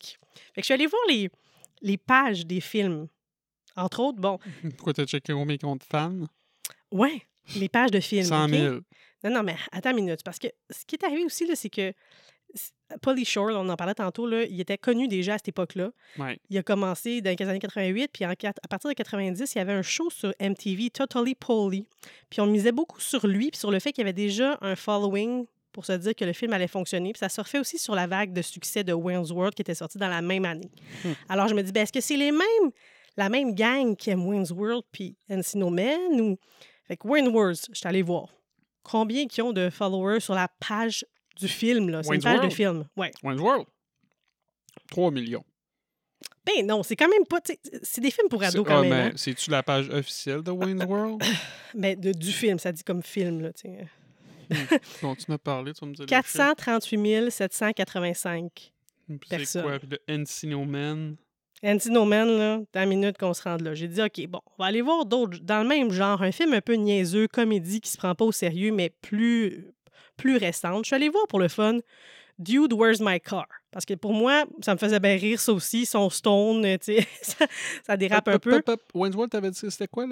Fait 0.54 0.60
que 0.60 0.62
je 0.62 0.64
suis 0.64 0.74
allée 0.74 0.86
voir 0.86 1.02
les, 1.08 1.30
les 1.82 1.96
pages 1.98 2.44
des 2.44 2.60
films. 2.60 3.06
Entre 3.76 4.00
autres, 4.00 4.18
bon, 4.18 4.38
pourquoi 4.76 4.92
t'as 4.92 5.06
checké 5.06 5.32
combien 5.32 5.56
comptes 5.56 5.84
fans? 5.88 6.24
ouais, 6.90 7.22
les 7.56 7.68
pages 7.68 7.92
de 7.92 8.00
films. 8.00 8.24
100 8.24 8.44
OK? 8.46 8.50
000. 8.50 8.76
Non, 9.24 9.30
non, 9.30 9.42
mais 9.42 9.56
attends 9.72 9.90
une 9.90 9.96
minute. 9.96 10.22
Parce 10.24 10.38
que 10.38 10.48
ce 10.70 10.84
qui 10.84 10.96
est 10.96 11.04
arrivé 11.04 11.24
aussi, 11.24 11.46
là, 11.46 11.54
c'est 11.56 11.70
que 11.70 11.92
Pauly 13.02 13.24
Shore, 13.24 13.50
on 13.52 13.68
en 13.68 13.76
parlait 13.76 13.94
tantôt, 13.94 14.26
là, 14.26 14.44
il 14.44 14.60
était 14.60 14.78
connu 14.78 15.08
déjà 15.08 15.34
à 15.34 15.38
cette 15.38 15.48
époque-là. 15.48 15.90
Ouais. 16.18 16.38
Il 16.48 16.56
a 16.56 16.62
commencé 16.62 17.20
dans 17.20 17.34
les 17.38 17.48
années 17.48 17.58
88, 17.58 18.10
puis 18.12 18.24
en 18.24 18.30
à 18.30 18.68
partir 18.68 18.88
de 18.88 18.94
90, 18.94 19.54
il 19.54 19.58
y 19.58 19.60
avait 19.60 19.72
un 19.72 19.82
show 19.82 20.08
sur 20.10 20.32
MTV, 20.40 20.90
Totally 20.90 21.34
Polly. 21.34 21.86
Puis 22.30 22.40
on 22.40 22.46
misait 22.46 22.72
beaucoup 22.72 23.00
sur 23.00 23.26
lui, 23.26 23.50
puis 23.50 23.58
sur 23.58 23.70
le 23.70 23.78
fait 23.78 23.92
qu'il 23.92 24.02
y 24.02 24.06
avait 24.06 24.14
déjà 24.14 24.56
un 24.62 24.74
following 24.74 25.46
pour 25.72 25.84
se 25.84 25.92
dire 25.92 26.14
que 26.14 26.24
le 26.24 26.32
film 26.32 26.52
allait 26.54 26.66
fonctionner. 26.66 27.12
Puis 27.12 27.20
ça 27.20 27.28
surfait 27.28 27.58
aussi 27.58 27.78
sur 27.78 27.94
la 27.94 28.06
vague 28.06 28.32
de 28.32 28.42
succès 28.42 28.84
de 28.84 28.92
Wayne's 28.92 29.30
World 29.30 29.54
qui 29.54 29.62
était 29.62 29.74
sorti 29.74 29.98
dans 29.98 30.08
la 30.08 30.22
même 30.22 30.44
année. 30.44 30.70
Hmm. 31.04 31.12
Alors 31.28 31.48
je 31.48 31.54
me 31.54 31.62
dis, 31.62 31.72
ben, 31.72 31.82
est-ce 31.82 31.92
que 31.92 32.00
c'est 32.00 32.16
les 32.16 32.32
mêmes, 32.32 32.70
la 33.16 33.28
même 33.28 33.54
gang 33.54 33.94
qui 33.94 34.10
aime 34.10 34.26
Wayne's 34.26 34.50
World 34.50 34.84
puis 34.90 35.16
Encino 35.30 35.70
Man 35.70 36.20
ou... 36.20 36.38
Fait 36.84 36.96
que 36.96 37.06
Wayne's 37.06 37.30
World, 37.30 37.58
je 37.70 37.78
suis 37.78 37.86
allée 37.86 38.00
voir. 38.00 38.28
Combien 38.90 39.26
qui 39.26 39.42
ont 39.42 39.52
de 39.52 39.68
followers 39.70 40.20
sur 40.20 40.34
la 40.34 40.48
page 40.48 41.04
du 41.36 41.46
film, 41.48 41.90
là? 41.90 42.02
C'est 42.02 42.14
une 42.14 42.22
page 42.22 42.34
de 42.36 42.38
World? 42.40 42.52
film. 42.54 42.84
Ouais. 42.96 43.10
Wayne's 43.22 43.40
World. 43.40 43.66
3 44.90 45.10
millions. 45.10 45.44
Ben 46.46 46.66
non, 46.66 46.82
c'est 46.82 46.96
quand 46.96 47.08
même 47.08 47.26
pas... 47.26 47.38
C'est 47.82 48.00
des 48.00 48.10
films 48.10 48.28
pour 48.28 48.42
ados 48.42 48.52
C'est- 48.54 48.64
quand 48.64 48.78
ah, 48.78 48.82
même. 48.82 48.92
hein. 48.92 49.12
C'est-tu 49.16 49.50
la 49.50 49.62
page 49.62 49.90
officielle 49.90 50.42
de 50.42 50.50
Wayne's 50.50 50.84
World? 50.88 51.22
Mais 51.74 51.94
de- 51.94 52.12
du 52.12 52.32
film, 52.32 52.58
ça 52.58 52.72
dit 52.72 52.82
comme 52.82 53.02
film, 53.02 53.42
là, 53.42 53.52
tu 53.52 53.68
sais. 53.68 53.86
Continue 55.02 55.34
à 55.34 55.38
parler, 55.38 55.74
tu 55.74 55.80
vas 55.80 55.86
me 55.88 55.92
dire 55.94 56.06
les 56.06 56.16
chiffres. 56.16 56.32
438 56.38 57.30
785. 57.30 58.50
Puis 58.54 58.72
C'est 59.22 59.28
personnes. 59.36 59.62
quoi? 59.62 59.78
Puis 59.78 59.88
le 59.90 60.00
Encino 60.22 60.64
Man? 60.64 61.16
Encino 61.64 62.04
Man, 62.04 62.28
là, 62.38 62.58
dans 62.58 62.80
la 62.80 62.86
minute 62.86 63.18
qu'on 63.18 63.34
se 63.34 63.42
rende 63.42 63.62
là. 63.62 63.74
J'ai 63.74 63.88
dit, 63.88 64.00
OK, 64.00 64.26
bon, 64.28 64.40
on 64.46 64.62
va 64.62 64.68
aller 64.68 64.82
voir 64.82 65.06
d'autres, 65.06 65.38
dans 65.42 65.62
le 65.62 65.68
même 65.68 65.90
genre, 65.90 66.22
un 66.22 66.32
film 66.32 66.52
un 66.52 66.60
peu 66.60 66.74
niaiseux, 66.74 67.26
comédie 67.28 67.80
qui 67.80 67.90
se 67.90 67.96
prend 67.96 68.14
pas 68.14 68.24
au 68.24 68.32
sérieux, 68.32 68.72
mais 68.72 68.90
plus, 69.02 69.66
plus 70.16 70.36
récente. 70.36 70.84
Je 70.84 70.88
suis 70.88 70.96
allée 70.96 71.08
voir 71.08 71.26
pour 71.26 71.40
le 71.40 71.48
fun 71.48 71.78
Dude, 72.38 72.72
Where's 72.72 73.00
My 73.00 73.20
Car? 73.20 73.46
Parce 73.72 73.84
que 73.84 73.94
pour 73.94 74.12
moi, 74.12 74.44
ça 74.62 74.72
me 74.74 74.78
faisait 74.78 75.00
bien 75.00 75.16
rire, 75.16 75.40
ça 75.40 75.52
aussi, 75.52 75.84
son 75.84 76.08
stone, 76.08 76.62
tu 76.78 76.94
sais, 76.94 77.06
ça, 77.22 77.46
ça 77.84 77.96
dérape 77.96 78.28
un 78.28 78.34
Hop, 78.34 78.42
peu. 78.42 78.62
hop. 78.66 78.80
Wayne's 78.94 79.16
World, 79.16 79.30
t'avais 79.32 79.50
dit 79.50 79.58
c'était 79.58 79.88
quoi, 79.88 80.04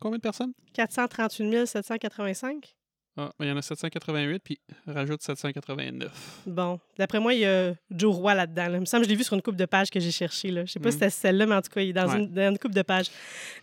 combien 0.00 0.16
de 0.16 0.22
personnes? 0.22 0.52
438 0.72 1.66
785. 1.66 2.75
Ah, 3.18 3.30
il 3.40 3.46
y 3.46 3.50
en 3.50 3.56
a 3.56 3.62
788, 3.62 4.42
puis 4.44 4.58
rajoute 4.86 5.22
789. 5.22 6.42
Bon, 6.46 6.78
d'après 6.98 7.18
moi, 7.18 7.32
il 7.32 7.40
y 7.40 7.46
a 7.46 7.72
Joe 7.90 8.14
Roy 8.14 8.34
là-dedans. 8.34 8.68
là. 8.68 8.76
Il 8.76 8.80
me 8.80 8.84
semble 8.84 9.02
que 9.02 9.06
je 9.06 9.10
l'ai 9.10 9.16
vu 9.16 9.24
sur 9.24 9.32
une 9.34 9.40
coupe 9.42 9.56
de 9.56 9.64
pages 9.64 9.88
que 9.88 9.98
j'ai 10.00 10.10
cherché. 10.10 10.50
Là. 10.50 10.66
Je 10.66 10.72
sais 10.72 10.80
pas 10.80 10.90
si 10.90 10.98
c'était 10.98 11.08
celle-là, 11.10 11.46
mais 11.46 11.54
en 11.54 11.62
tout 11.62 11.70
cas, 11.70 11.80
il 11.80 11.88
est 11.90 11.92
dans, 11.94 12.06
Ouais. 12.08 12.18
une, 12.18 12.26
dans 12.32 12.50
une 12.50 12.58
coupe 12.58 12.74
de 12.74 12.82
pages. 12.82 13.06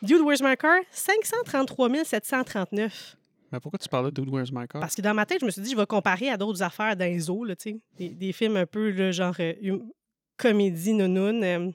Dude, 0.02 0.22
Where's 0.22 0.42
My 0.42 0.58
Car? 0.58 0.80
533 0.90 2.04
739. 2.04 3.16
Mais 3.52 3.60
pourquoi 3.60 3.78
tu 3.78 3.88
parlais 3.88 4.10
de 4.10 4.20
Dude, 4.22 4.34
Where's 4.34 4.52
My 4.52 4.68
Car? 4.68 4.82
Parce 4.82 4.96
que 4.96 5.02
dans 5.04 5.14
ma 5.14 5.28
tête, 5.28 5.40
je 5.42 5.46
me 5.46 5.52
suis 5.52 5.62
dit, 5.62 5.72
je 5.72 5.78
vais 5.78 5.86
comparer 5.86 6.30
à 6.30 6.38
d'autres 6.38 6.64
affaires 6.64 6.96
dans 6.96 7.06
les 7.06 7.30
eaux, 7.30 7.46
là, 7.46 7.56
tu 7.56 7.70
sais. 7.72 7.80
Des, 7.98 8.10
des 8.10 8.34
films 8.34 8.58
un 8.58 8.66
peu, 8.66 8.90
là, 8.90 9.12
genre, 9.12 9.36
euh, 9.40 9.54
hum- 9.64 9.92
comédie 10.38 10.94
nounoun. 10.94 11.44
euh. 11.44 11.70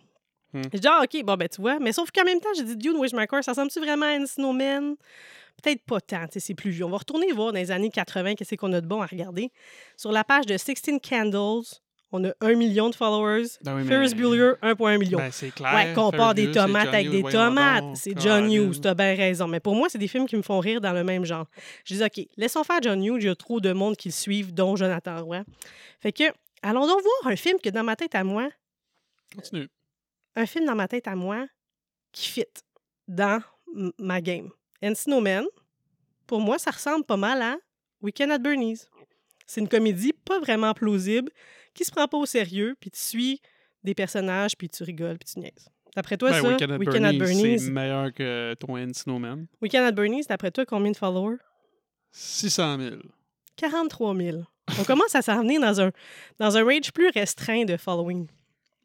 Hmm. 0.53 0.63
J'ai 0.73 0.81
dit, 0.81 0.89
ah, 0.89 1.03
OK, 1.05 1.23
bon, 1.25 1.37
ben, 1.37 1.49
tu 1.49 1.61
vois. 1.61 1.79
Mais 1.79 1.93
sauf 1.93 2.11
qu'en 2.11 2.25
même 2.25 2.41
temps, 2.41 2.49
j'ai 2.57 2.65
dit, 2.65 2.77
Dude, 2.77 2.97
Where's 2.97 3.13
My 3.13 3.27
Car? 3.29 3.45
Ça 3.45 3.53
ressemble-tu 3.53 3.79
vraiment 3.79 4.07
à 4.07 4.19
Encino 4.19 4.53
Man? 4.53 4.97
Peut-être 5.63 5.83
pas 5.85 6.01
tant, 6.01 6.27
c'est 6.31 6.55
plus 6.55 6.71
vieux. 6.71 6.85
On 6.85 6.91
va 6.91 6.99
retourner 6.99 7.33
voir 7.33 7.53
dans 7.53 7.59
les 7.59 7.71
années 7.71 7.91
80 7.91 8.35
qu'est-ce 8.35 8.55
qu'on 8.55 8.73
a 8.73 8.81
de 8.81 8.87
bon 8.87 9.03
à 9.03 9.07
regarder. 9.07 9.51
Sur 9.97 10.13
la 10.13 10.23
page 10.25 10.47
de 10.47 10.57
16 10.57 11.01
Candles, 11.03 11.65
on 12.11 12.25
a 12.25 12.33
un 12.41 12.55
million 12.55 12.89
de 12.89 12.95
followers. 12.95 13.49
Ben 13.63 13.77
oui, 13.77 13.87
Ferris 13.87 14.15
Bueller, 14.15 14.53
1,1 14.63 14.99
million. 14.99 15.19
Ben, 15.19 15.31
c'est 15.31 15.51
clair. 15.51 15.75
Ouais, 15.75 15.93
compare 15.95 16.35
des 16.35 16.51
tomates 16.51 16.89
avec 16.89 17.11
des 17.11 17.23
tomates. 17.23 17.85
C'est 17.97 18.19
John. 18.19 18.51
Hughes, 18.51 18.81
t'as 18.81 18.95
bien 18.95 19.15
raison. 19.15 19.47
Mais 19.47 19.61
pour 19.61 19.75
moi, 19.75 19.89
c'est 19.91 19.99
des 19.99 20.09
films 20.09 20.27
qui 20.27 20.37
me 20.37 20.43
font 20.43 20.59
rire 20.61 20.81
dans 20.81 20.93
le 20.93 21.05
même 21.05 21.25
genre. 21.25 21.47
Je 21.85 21.97
dis, 21.97 22.03
OK, 22.03 22.27
laissons 22.37 22.65
faire 22.65 22.79
John 22.81 23.03
Hughes, 23.05 23.23
il 23.23 23.27
y 23.27 23.29
a 23.29 23.35
trop 23.35 23.61
de 23.61 23.73
monde 23.73 23.97
qui 23.97 24.09
le 24.09 24.13
suivent, 24.15 24.55
dont 24.55 24.77
Jonathan 24.77 25.23
Roy. 25.23 25.43
Fait 26.01 26.13
que, 26.13 26.25
allons 26.63 26.87
donc 26.87 27.03
voir 27.03 27.33
un 27.33 27.37
film 27.37 27.59
que 27.63 27.69
dans 27.69 27.85
ma 27.85 27.97
tête 27.97 28.15
à 28.15 28.25
moi, 28.25 28.49
Continue. 29.35 29.69
un 30.37 30.47
film 30.47 30.65
dans 30.65 30.77
ma 30.77 30.89
tête 30.89 31.09
à 31.09 31.15
moi 31.15 31.47
qui 32.13 32.29
fit 32.29 32.45
dans 33.07 33.43
ma 33.99 34.23
game. 34.23 34.49
Encino 34.83 35.21
Man, 35.21 35.45
pour 36.27 36.41
moi, 36.41 36.59
ça 36.59 36.71
ressemble 36.71 37.05
pas 37.05 37.17
mal 37.17 37.41
à 37.43 37.57
Weekend 38.03 38.31
at 38.33 38.39
Bernie's. 38.39 38.89
C'est 39.47 39.61
une 39.61 39.69
comédie 39.69 40.13
pas 40.13 40.39
vraiment 40.41 40.75
plausible, 40.75 41.31
qui 41.75 41.85
se 41.85 41.91
prend 41.91 42.07
pas 42.07 42.19
au 42.19 42.27
sérieux, 42.27 42.77
puis 42.81 42.91
tu 42.91 43.01
suis 43.01 43.41
des 43.83 43.95
personnages, 43.95 44.57
puis 44.57 44.69
tu 44.69 44.83
rigoles, 44.83 45.19
puis 45.19 45.33
tu 45.33 45.39
niaises. 45.41 45.69
D'après 45.97 46.17
toi, 46.17 46.31
Ben, 46.31 46.43
ça, 46.43 46.49
Weekend 46.49 46.73
at 46.73 46.77
Weekend 46.79 47.03
Bernie's, 47.19 47.19
Bernie's, 47.19 47.65
c'est 47.65 47.71
meilleur 47.71 48.13
que 48.13 48.55
ton 48.61 48.77
Encino 48.77 49.19
Man. 49.19 49.47
Weekend 49.63 49.85
at 49.87 49.93
Bernie's, 49.93 50.27
d'après 50.27 50.51
toi, 50.51 50.67
combien 50.67 50.91
de 50.93 50.97
followers? 50.97 51.39
600 52.13 52.79
000. 52.79 52.97
43 53.57 54.15
000. 54.17 54.39
On 54.79 54.85
commence 54.85 55.15
à 55.15 55.23
s'en 55.23 55.41
venir 55.41 55.61
dans 55.61 55.81
un, 55.81 55.91
dans 56.39 56.57
un 56.57 56.63
range 56.65 56.93
plus 56.93 57.09
restreint 57.09 57.65
de 57.65 57.77
following. 57.77 58.27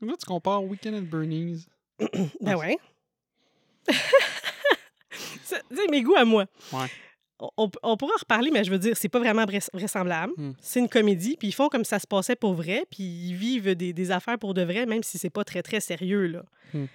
Là, 0.02 0.14
tu 0.18 0.26
compares 0.26 0.64
Weekend 0.64 0.96
at 0.96 1.02
Bernie's. 1.02 1.68
Ben 2.00 2.30
Ah. 2.54 2.58
ouais. 2.58 2.78
Mes 5.92 6.02
goûts 6.02 6.16
à 6.16 6.26
moi. 6.26 6.46
Ouais. 6.72 6.88
on, 7.58 7.70
on 7.84 7.98
pourra 7.98 8.14
en 8.14 8.20
reparler, 8.20 8.52
mais 8.52 8.64
je 8.64 8.72
veux 8.72 8.80
dire, 8.80 8.96
c'est 8.96 9.10
pas 9.10 9.20
vraiment 9.20 9.46
vrais- 9.46 9.70
vraisemblable. 9.74 10.34
Hmm. 10.38 10.54
C'est 10.62 10.80
une 10.80 10.90
comédie, 10.90 11.36
puis 11.38 11.50
ils 11.50 11.54
font 11.54 11.68
comme 11.70 11.84
ça 11.86 12.00
se 12.00 12.08
passait 12.08 12.36
pour 12.36 12.54
vrai, 12.54 12.86
puis 12.90 13.04
ils 13.04 13.34
vivent 13.36 13.76
des, 13.76 13.92
des 13.94 14.12
affaires 14.12 14.40
pour 14.40 14.54
de 14.54 14.62
vrai, 14.64 14.86
même 14.86 15.04
si 15.04 15.18
c'est 15.18 15.30
pas 15.30 15.44
très, 15.44 15.62
très 15.62 15.80
sérieux, 15.80 16.28
là. 16.28 16.44
Hmm. 16.74 16.86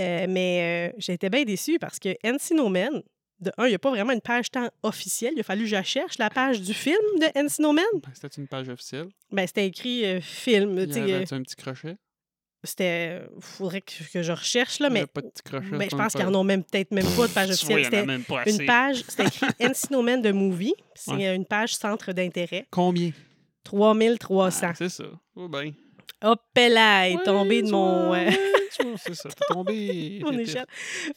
Euh, 0.00 0.26
mais 0.28 0.90
euh, 0.92 0.96
j'ai 0.98 1.14
été 1.14 1.28
bien 1.28 1.42
déçue 1.44 1.78
parce 1.80 1.98
que 1.98 2.10
Encino 2.24 2.68
Man, 2.68 3.02
de 3.40 3.50
un, 3.58 3.66
il 3.66 3.70
n'y 3.70 3.74
a 3.74 3.78
pas 3.80 3.90
vraiment 3.90 4.12
une 4.12 4.20
page 4.20 4.50
tant 4.50 4.68
officielle. 4.82 5.32
Il 5.34 5.40
a 5.40 5.42
fallu 5.42 5.62
que 5.62 5.68
je 5.70 5.74
la 5.76 5.82
cherche, 5.82 6.18
la 6.18 6.30
page 6.30 6.60
du 6.60 6.72
film 6.74 6.96
de 7.20 7.26
Encino 7.40 7.72
Man. 7.72 7.84
Ben, 7.94 8.10
C'était 8.14 8.28
une 8.40 8.48
page 8.48 8.68
officielle. 8.68 9.08
Ben, 9.32 9.46
c'était 9.46 9.66
écrit 9.66 10.04
euh, 10.04 10.20
film. 10.20 10.78
Il 10.78 10.92
y 10.96 10.98
avait 11.12 11.32
euh, 11.32 11.36
un 11.36 11.42
petit 11.42 11.56
crochet. 11.56 11.96
C'était. 12.64 13.22
faudrait 13.40 13.80
que, 13.82 13.92
que 14.12 14.22
je 14.22 14.32
recherche, 14.32 14.80
là, 14.80 14.90
mais 14.90 15.00
avait 15.00 15.06
pas 15.06 15.20
de 15.20 15.28
petit 15.28 15.42
crochet. 15.42 15.88
je 15.90 15.96
pense 15.96 16.12
qu'ils 16.12 16.24
en 16.26 16.34
ont 16.34 16.44
même 16.44 16.64
peut-être 16.64 16.90
même 16.90 17.06
pas 17.16 17.28
de 17.28 17.32
page 17.32 17.50
officielle. 17.50 17.84
C'était 17.84 18.04
une 18.60 18.66
page, 18.66 19.04
c'était 19.08 19.26
écrit 19.26 19.46
Encino 19.62 20.02
Man 20.02 20.20
de 20.22 20.32
Movie. 20.32 20.74
C'est 20.94 21.12
Ouais. 21.12 21.28
euh, 21.28 21.34
une 21.36 21.46
page 21.46 21.76
centre 21.76 22.12
d'intérêt. 22.12 22.66
Combien? 22.70 23.12
3300. 23.64 24.66
Ah, 24.70 24.74
c'est 24.74 24.88
ça. 24.88 25.04
Oh 25.36 25.48
ben. 25.48 25.72
Hop 26.22 26.40
là, 26.56 27.08
est 27.08 27.14
Ouais, 27.16 27.22
tombé 27.22 27.62
de 27.62 27.70
mon. 27.70 28.12
euh, 28.14 28.28
c'est 28.96 29.14
ça. 29.14 29.28
T'es 29.28 29.54
tombé. 29.54 30.18
mon 30.24 30.36
échelle. 30.36 30.66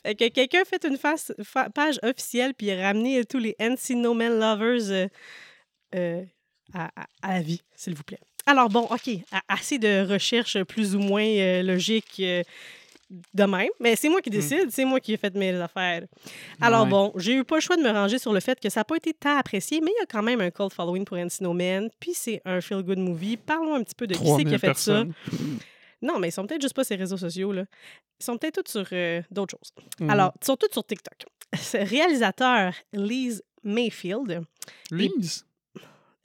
Fait 0.05 0.13
que 0.13 0.27
quelqu'un 0.27 0.63
fait 0.63 0.83
une 0.86 0.98
face- 0.98 1.33
fa- 1.43 1.69
page 1.71 1.98
officielle 2.03 2.53
puis 2.53 2.71
ramené 2.79 3.25
tous 3.25 3.39
les 3.39 3.55
Encino 3.60 4.13
Man 4.13 4.33
lovers 4.39 4.91
euh, 4.91 5.07
euh, 5.95 6.24
à, 6.74 6.91
à- 7.01 7.07
à 7.24 7.33
la 7.33 7.41
vie, 7.41 7.62
s'il 7.75 7.95
vous 7.95 8.03
plaît. 8.03 8.19
Alors 8.45 8.69
bon, 8.69 8.88
OK, 8.89 9.10
assez 9.48 9.77
de 9.77 10.05
recherches 10.12 10.62
plus 10.63 10.95
ou 10.95 11.00
moins 11.00 11.24
euh, 11.25 11.62
logiques 11.63 12.15
euh, 12.19 12.43
de 13.33 13.43
même, 13.43 13.69
mais 13.79 13.95
c'est 13.95 14.07
moi 14.10 14.21
qui 14.21 14.29
décide, 14.29 14.71
c'est 14.71 14.86
moi 14.86 15.00
qui 15.00 15.13
ai 15.13 15.17
fait 15.17 15.33
mes 15.36 15.53
affaires. 15.55 16.03
Alors 16.62 16.83
Ouais. 16.86 16.89
bon, 16.89 17.12
j'ai 17.17 17.33
eu 17.36 17.43
pas 17.43 17.55
le 17.55 17.62
choix 17.62 17.75
de 17.77 17.81
me 17.83 17.89
ranger 17.91 18.17
sur 18.19 18.31
le 18.33 18.39
fait 18.39 18.60
que 18.60 18.69
ça 18.69 18.79
n'a 18.79 18.83
pas 18.86 18.95
été 18.95 19.13
tant 19.13 19.38
apprécié, 19.38 19.81
mais 19.81 19.91
il 19.95 20.00
y 20.00 20.03
a 20.03 20.05
quand 20.05 20.24
même 20.24 20.39
un 20.41 20.50
cult 20.50 20.74
following 20.74 21.03
pour 21.05 21.17
Encino 21.17 21.53
Man, 21.53 21.89
puis 22.00 22.13
c'est 22.13 22.41
un 22.45 22.60
feel-good 22.62 22.98
movie. 23.00 23.38
Parlons 23.38 23.75
un 23.75 23.83
petit 23.83 23.95
peu 23.95 24.07
de 24.07 24.13
qui 24.13 24.19
c'est 24.21 24.25
3000 24.27 24.48
qui 24.48 24.55
a 24.55 24.60
fait 24.60 24.77
ça. 24.77 25.03
Non, 26.01 26.17
mais 26.19 26.29
ils 26.29 26.31
sont 26.31 26.48
peut-être 26.48 26.62
juste 26.62 26.74
pas 26.74 26.81
les 26.89 26.95
réseaux 26.95 27.17
sociaux, 27.17 27.51
là. 27.51 27.65
Ils 28.19 28.24
sont 28.24 28.38
peut-être 28.38 28.63
tous 28.63 28.71
sur 28.71 28.88
euh, 28.93 29.21
d'autres 29.29 29.55
choses. 29.57 29.71
Mhm. 30.00 30.10
Alors, 30.10 30.31
ils 30.41 30.45
sont 30.45 30.55
tous 30.55 30.69
sur 30.71 30.83
TikTok. 30.86 31.25
Ce 31.55 31.77
réalisateur, 31.77 32.74
Lise 32.93 33.43
Mayfield, 33.63 34.41
Lise? 34.89 35.45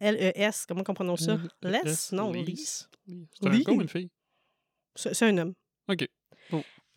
L-E-S, 0.00 0.64
comment 0.68 0.82
on 0.86 0.94
prononce 0.94 1.24
ça? 1.24 1.38
L- 1.62 1.80
Les? 1.84 1.90
S, 1.90 2.12
Non, 2.12 2.32
Lise. 2.32 2.88
C'est 3.06 3.46
un 3.46 3.50
gars 3.58 3.72
ou 3.72 3.80
une 3.82 3.88
fille? 3.88 4.10
C'est 4.94 5.22
un 5.22 5.38
homme. 5.38 5.54
OK. 5.88 6.06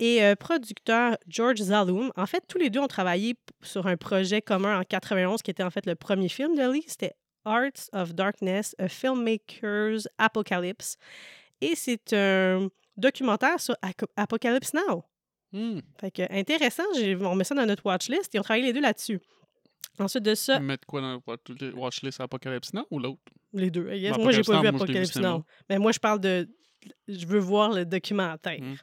Et 0.01 0.23
euh, 0.23 0.35
producteur 0.35 1.17
George 1.27 1.57
Zaloom. 1.57 2.11
En 2.15 2.25
fait, 2.25 2.41
tous 2.47 2.57
les 2.57 2.69
deux 2.69 2.79
ont 2.79 2.87
travaillé 2.87 3.35
sur 3.61 3.85
un 3.87 3.97
projet 3.97 4.41
commun 4.41 4.79
en 4.79 4.83
91 4.83 5.41
qui 5.41 5.51
était 5.51 5.63
en 5.63 5.69
fait 5.69 5.85
le 5.85 5.95
premier 5.95 6.29
film 6.29 6.55
de 6.55 6.71
Lee. 6.71 6.85
C'était 6.87 7.13
Arts 7.43 7.89
of 7.93 8.13
Darkness, 8.13 8.75
A 8.79 8.87
Filmmaker's 8.87 10.07
Apocalypse. 10.17 10.95
Et 11.61 11.75
c'est 11.75 12.13
un 12.13 12.69
documentaire 12.95 13.59
sur 13.59 13.75
Apocalypse 14.15 14.73
Now. 14.73 15.03
Hmm. 15.51 15.79
Fait 15.99 16.11
que 16.11 16.21
intéressant, 16.33 16.83
on 17.21 17.35
met 17.35 17.43
ça 17.43 17.55
dans 17.55 17.65
notre 17.65 17.85
watchlist 17.85 18.33
et 18.35 18.39
on 18.39 18.43
travaille 18.43 18.61
les 18.63 18.71
deux 18.73 18.81
là-dessus. 18.81 19.19
Ensuite 19.99 20.23
de 20.23 20.35
ça, 20.35 20.59
Mettre 20.59 20.85
quoi 20.87 21.01
dans 21.01 21.13
le 21.13 21.19
watch- 21.27 21.59
le 21.61 21.73
watchlist 21.75 22.21
Apocalypse 22.21 22.73
Now 22.73 22.85
ou 22.89 22.99
l'autre? 22.99 23.19
les 23.53 23.69
deux. 23.69 23.83
Guess. 23.89 24.15
Ben, 24.15 24.23
moi, 24.23 24.31
j'ai 24.31 24.41
pas 24.43 24.61
vu 24.61 24.67
Apocalypse. 24.67 25.15
Now. 25.17 25.43
Mais 25.69 25.77
moi, 25.79 25.91
je 25.91 25.99
parle 25.99 26.19
de. 26.19 26.47
Je 27.07 27.25
veux 27.27 27.39
voir 27.39 27.71
le 27.73 27.85
documentaire. 27.85 28.59
Mm. 28.61 28.75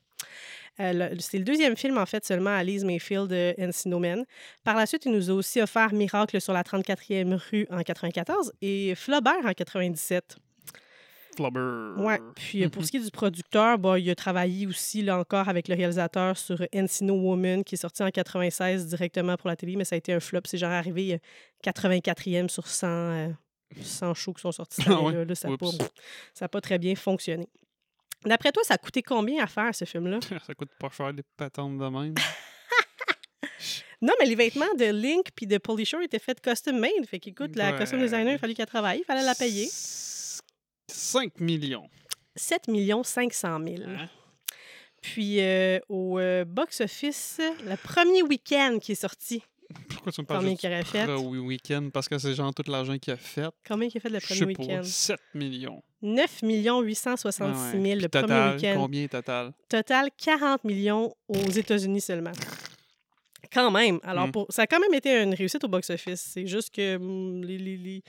Euh, 0.80 1.14
c'est 1.18 1.38
le 1.38 1.44
deuxième 1.44 1.74
film, 1.76 1.96
en 1.96 2.04
fait, 2.04 2.24
seulement 2.26 2.54
à 2.54 2.62
Lise 2.62 2.84
Mayfield 2.84 3.28
de 3.28 3.54
Encino 3.58 3.98
Man. 3.98 4.24
Par 4.62 4.76
la 4.76 4.84
suite, 4.84 5.06
il 5.06 5.12
nous 5.12 5.30
a 5.30 5.32
aussi 5.32 5.60
offert 5.62 5.94
Miracle 5.94 6.38
sur 6.40 6.52
la 6.52 6.62
34e 6.62 7.34
rue 7.50 7.66
en 7.70 7.80
94 7.82 8.52
et 8.60 8.94
Flaubert 8.94 9.44
en 9.46 9.52
97. 9.54 10.36
Flubber. 11.36 12.00
Ouais. 12.02 12.20
Puis 12.34 12.64
euh, 12.64 12.68
pour 12.68 12.84
ce 12.84 12.90
qui 12.90 12.96
est 12.96 13.04
du 13.04 13.10
producteur, 13.10 13.78
bah, 13.78 13.98
il 13.98 14.08
a 14.10 14.14
travaillé 14.14 14.66
aussi, 14.66 15.02
là 15.02 15.18
encore, 15.18 15.48
avec 15.48 15.68
le 15.68 15.74
réalisateur 15.74 16.36
sur 16.36 16.60
Encino 16.74 17.14
Woman, 17.14 17.62
qui 17.64 17.74
est 17.74 17.78
sorti 17.78 18.02
en 18.02 18.10
96 18.10 18.86
directement 18.86 19.36
pour 19.36 19.48
la 19.48 19.56
télé, 19.56 19.76
mais 19.76 19.84
ça 19.84 19.94
a 19.94 19.98
été 19.98 20.12
un 20.12 20.20
flop. 20.20 20.40
C'est 20.46 20.58
genre 20.58 20.70
arrivé 20.72 21.14
euh, 21.14 21.18
84e 21.70 22.48
sur 22.48 22.66
100, 22.66 22.86
euh, 22.88 23.28
100 23.80 24.14
shows 24.14 24.32
qui 24.32 24.40
sont 24.42 24.52
sortis 24.52 24.82
Ah 24.86 25.00
ouais? 25.02 25.24
Là, 25.24 25.34
ça 25.34 25.48
n'a 25.48 25.56
pas, 25.58 26.48
pas 26.48 26.60
très 26.60 26.78
bien 26.78 26.94
fonctionné. 26.94 27.48
D'après 28.24 28.50
toi, 28.50 28.62
ça 28.64 28.74
a 28.74 28.78
coûté 28.78 29.02
combien 29.02 29.44
à 29.44 29.46
faire, 29.46 29.74
ce 29.74 29.84
film-là? 29.84 30.18
ça 30.46 30.54
coûte 30.54 30.70
pas 30.80 30.88
cher 30.90 31.12
des 31.12 31.22
patentes 31.36 31.78
de 31.78 31.88
même. 31.88 32.14
Non, 34.02 34.12
mais 34.20 34.26
les 34.26 34.34
vêtements 34.34 34.74
de 34.78 34.84
Link 34.84 35.28
puis 35.34 35.46
de 35.46 35.56
Polisher 35.56 35.96
étaient 36.04 36.18
faits 36.18 36.42
custom 36.42 36.78
made. 36.78 37.06
Fait 37.08 37.18
qu'écoute, 37.18 37.56
la 37.56 37.70
Ouais. 37.72 37.78
costume 37.78 38.00
designer, 38.00 38.32
il 38.34 38.38
fallait 38.38 38.52
qu'elle 38.52 38.66
travaille, 38.66 38.98
il 38.98 39.04
fallait 39.04 39.22
la 39.24 39.34
payer. 39.34 39.68
5 40.88 41.40
millions. 41.40 41.88
7 42.34 42.68
500 43.04 43.58
000. 43.64 43.76
Hein? 43.88 44.08
Puis 45.02 45.40
euh, 45.40 45.78
au 45.88 46.18
euh, 46.18 46.44
box-office, 46.44 47.40
le 47.64 47.76
premier 47.76 48.22
week-end 48.22 48.78
qui 48.80 48.92
est 48.92 48.96
sorti, 48.96 49.42
Pourquoi 49.90 50.12
tu 50.12 50.20
me 50.20 50.26
parles 50.26 50.40
Combien 50.40 50.56
qu'il 50.56 50.68
fait? 50.84 51.06
week-end? 51.38 51.90
Parce 51.92 52.08
que 52.08 52.18
c'est 52.18 52.34
genre 52.34 52.52
tout 52.52 52.64
l'argent 52.70 52.96
qu'il 52.98 53.12
a 53.12 53.16
fait. 53.16 53.46
combien 53.66 53.88
qui 53.88 53.98
a 53.98 54.00
fait 54.00 54.08
le 54.08 54.20
premier 54.20 54.44
week-end? 54.46 54.76
pas. 54.78 54.82
7 54.84 55.20
millions. 55.34 55.82
9 56.02 56.42
866 56.82 57.42
Ah 57.42 57.70
000 57.72 57.82
ouais. 57.82 57.94
le 57.96 58.08
premier 58.08 58.54
week-end. 58.54 58.74
Combien 58.76 59.06
total? 59.06 59.52
Total, 59.68 60.10
40 60.16 60.64
millions 60.64 61.14
aux 61.28 61.50
États-Unis 61.50 62.00
seulement. 62.00 62.32
Quand 63.52 63.70
même. 63.70 64.00
Alors, 64.02 64.26
Mm. 64.28 64.32
pour, 64.32 64.46
ça 64.50 64.62
a 64.62 64.66
quand 64.66 64.80
même 64.80 64.92
été 64.94 65.22
une 65.22 65.34
réussite 65.34 65.62
au 65.64 65.68
box-office. 65.68 66.20
C'est 66.34 66.46
juste 66.46 66.74
que 66.74 66.98
les, 67.46 67.58
les- 67.58 67.76
les- 67.76 68.02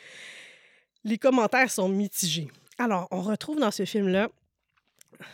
les 1.03 1.17
commentaires 1.17 1.69
sont 1.71 1.87
mitigés. 1.87 2.47
Alors, 2.77 3.07
on 3.11 3.21
retrouve 3.21 3.59
dans 3.59 3.71
ce 3.71 3.85
film-là 3.85 4.29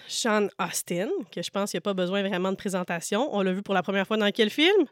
Sean 0.07 0.47
Austin, 0.59 1.09
que 1.31 1.41
je 1.41 1.49
pense 1.49 1.71
qu'il 1.71 1.77
n'y 1.77 1.81
a 1.81 1.81
pas 1.81 1.93
besoin 1.93 2.21
vraiment 2.27 2.51
de 2.51 2.55
présentation. 2.55 3.35
On 3.35 3.41
l'a 3.41 3.51
vu 3.51 3.61
pour 3.61 3.73
la 3.73 3.83
première 3.83 4.07
fois 4.07 4.15
dans 4.17 4.31
quel 4.31 4.49
film? 4.49 4.85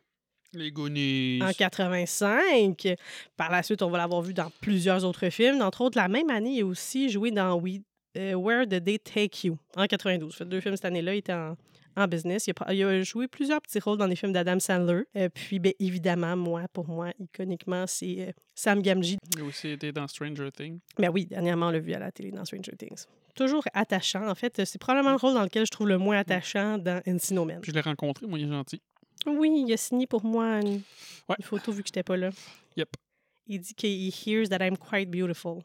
Les 0.54 0.70
Goonies. 0.72 1.42
En 1.42 1.54
85. 1.54 2.96
Par 3.38 3.52
la 3.52 3.64
suite, 3.64 3.82
on 3.82 3.90
va 3.90 4.00
l'avoir 4.00 4.22
vu 4.22 4.34
dans 4.34 4.50
plusieurs 4.62 5.06
autres 5.06 5.30
films. 5.30 5.62
Entre 5.62 5.80
autres, 5.82 5.98
la 5.98 6.10
même 6.10 6.30
année, 6.30 6.56
il 6.56 6.64
a 6.64 6.66
aussi 6.66 7.10
joué 7.10 7.32
dans 7.32 7.56
We- 7.56 7.80
euh, 8.18 8.34
Where 8.34 8.68
Did 8.68 8.84
They 8.84 9.00
Take 9.00 9.48
You? 9.48 9.58
En 9.78 9.86
92. 9.88 10.30
Il 10.32 10.36
a 10.36 10.38
fait 10.40 10.46
deux 10.50 10.60
films 10.60 10.76
cette 10.76 10.86
année-là. 10.86 11.16
Il 11.16 11.20
était 11.20 11.32
en, 11.34 11.56
en 11.96 12.08
business. 12.08 12.48
Il 12.48 12.52
a, 12.52 12.54
pas- 12.54 12.74
il 12.74 12.84
a 12.84 13.02
joué 13.04 13.28
plusieurs 13.28 13.62
petits 13.62 13.80
rôles 13.80 13.98
dans 13.98 14.08
les 14.08 14.16
films 14.16 14.34
d'Adam 14.34 14.60
Sandler. 14.60 15.04
Euh, 15.16 15.30
puis, 15.34 15.60
bien, 15.60 15.72
évidemment, 15.80 16.36
moi, 16.36 16.64
pour 16.74 16.88
moi, 16.88 17.12
iconiquement, 17.20 17.86
c'est 17.88 18.28
euh, 18.30 18.32
Sam 18.56 18.82
Gamgee. 18.82 19.18
Il 19.36 19.42
a 19.42 19.46
aussi 19.46 19.70
été 19.70 19.92
dans 19.92 20.08
Stranger 20.08 20.50
Things. 20.52 20.80
Ben 20.98 21.10
oui, 21.10 21.26
dernièrement, 21.26 21.68
on 21.68 21.72
l'a 21.72 21.80
vu 21.80 21.94
à 21.94 22.00
la 22.00 22.12
télé 22.12 22.32
dans 22.32 22.46
Stranger 22.46 22.76
Things. 22.78 23.06
Toujours 23.36 23.64
attachant. 23.74 24.28
En 24.28 24.36
fait, 24.36 24.66
c'est 24.66 24.80
probablement 24.80 25.12
le 25.12 25.18
rôle 25.18 25.34
dans 25.34 25.44
lequel 25.44 25.66
je 25.66 25.72
trouve 25.72 25.88
le 25.88 25.98
moins 25.98 26.18
attachant 26.18 26.78
dans 26.78 27.02
Encino 27.08 27.46
Man. 27.46 27.60
Puis 27.62 27.72
je 27.72 27.76
l'ai 27.76 27.82
rencontré, 27.82 28.28
moi, 28.28 28.38
il 28.40 28.46
est 28.46 28.52
gentil. 28.52 28.82
Oui, 29.26 29.64
il 29.68 29.72
a 29.74 29.78
signé 29.78 30.08
pour 30.08 30.26
moi 30.26 30.60
une, 30.62 30.82
Ouais. 31.30 31.36
une 31.40 31.46
photo 31.46 31.72
vu 31.72 31.82
que 31.84 31.88
j'étais 31.88 32.04
pas 32.04 32.18
là. 32.18 32.30
Yep. 32.76 32.90
Il 33.48 33.60
dit 33.62 33.74
qu'il 33.74 34.10
hears 34.28 34.50
that 34.50 34.66
I'm 34.66 34.78
quite 34.78 35.10
beautiful. 35.10 35.60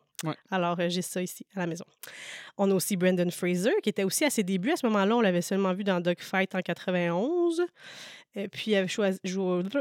Alors, 0.51 0.79
euh, 0.81 0.89
j'ai 0.89 1.03
ça 1.03 1.23
ici, 1.23 1.47
à 1.55 1.61
la 1.61 1.67
maison. 1.67 1.85
On 2.57 2.71
a 2.71 2.75
aussi 2.75 2.97
Brendan 2.97 3.31
Fraser, 3.31 3.73
qui 3.83 3.91
était 3.91 4.05
aussi 4.05 4.25
à 4.25 4.31
ses 4.31 4.43
débuts. 4.43 4.73
À 4.73 4.77
ce 4.77 4.87
moment-là, 4.87 5.17
on 5.17 5.21
l'avait 5.21 5.43
seulement 5.43 5.75
vu 5.75 5.85
dans 5.85 6.01
Dogfight 6.01 6.55
en 6.55 6.63
91. 6.63 7.63
Et 8.39 8.49
puis, 8.49 8.73
il 8.73 8.77
avait 8.77 8.89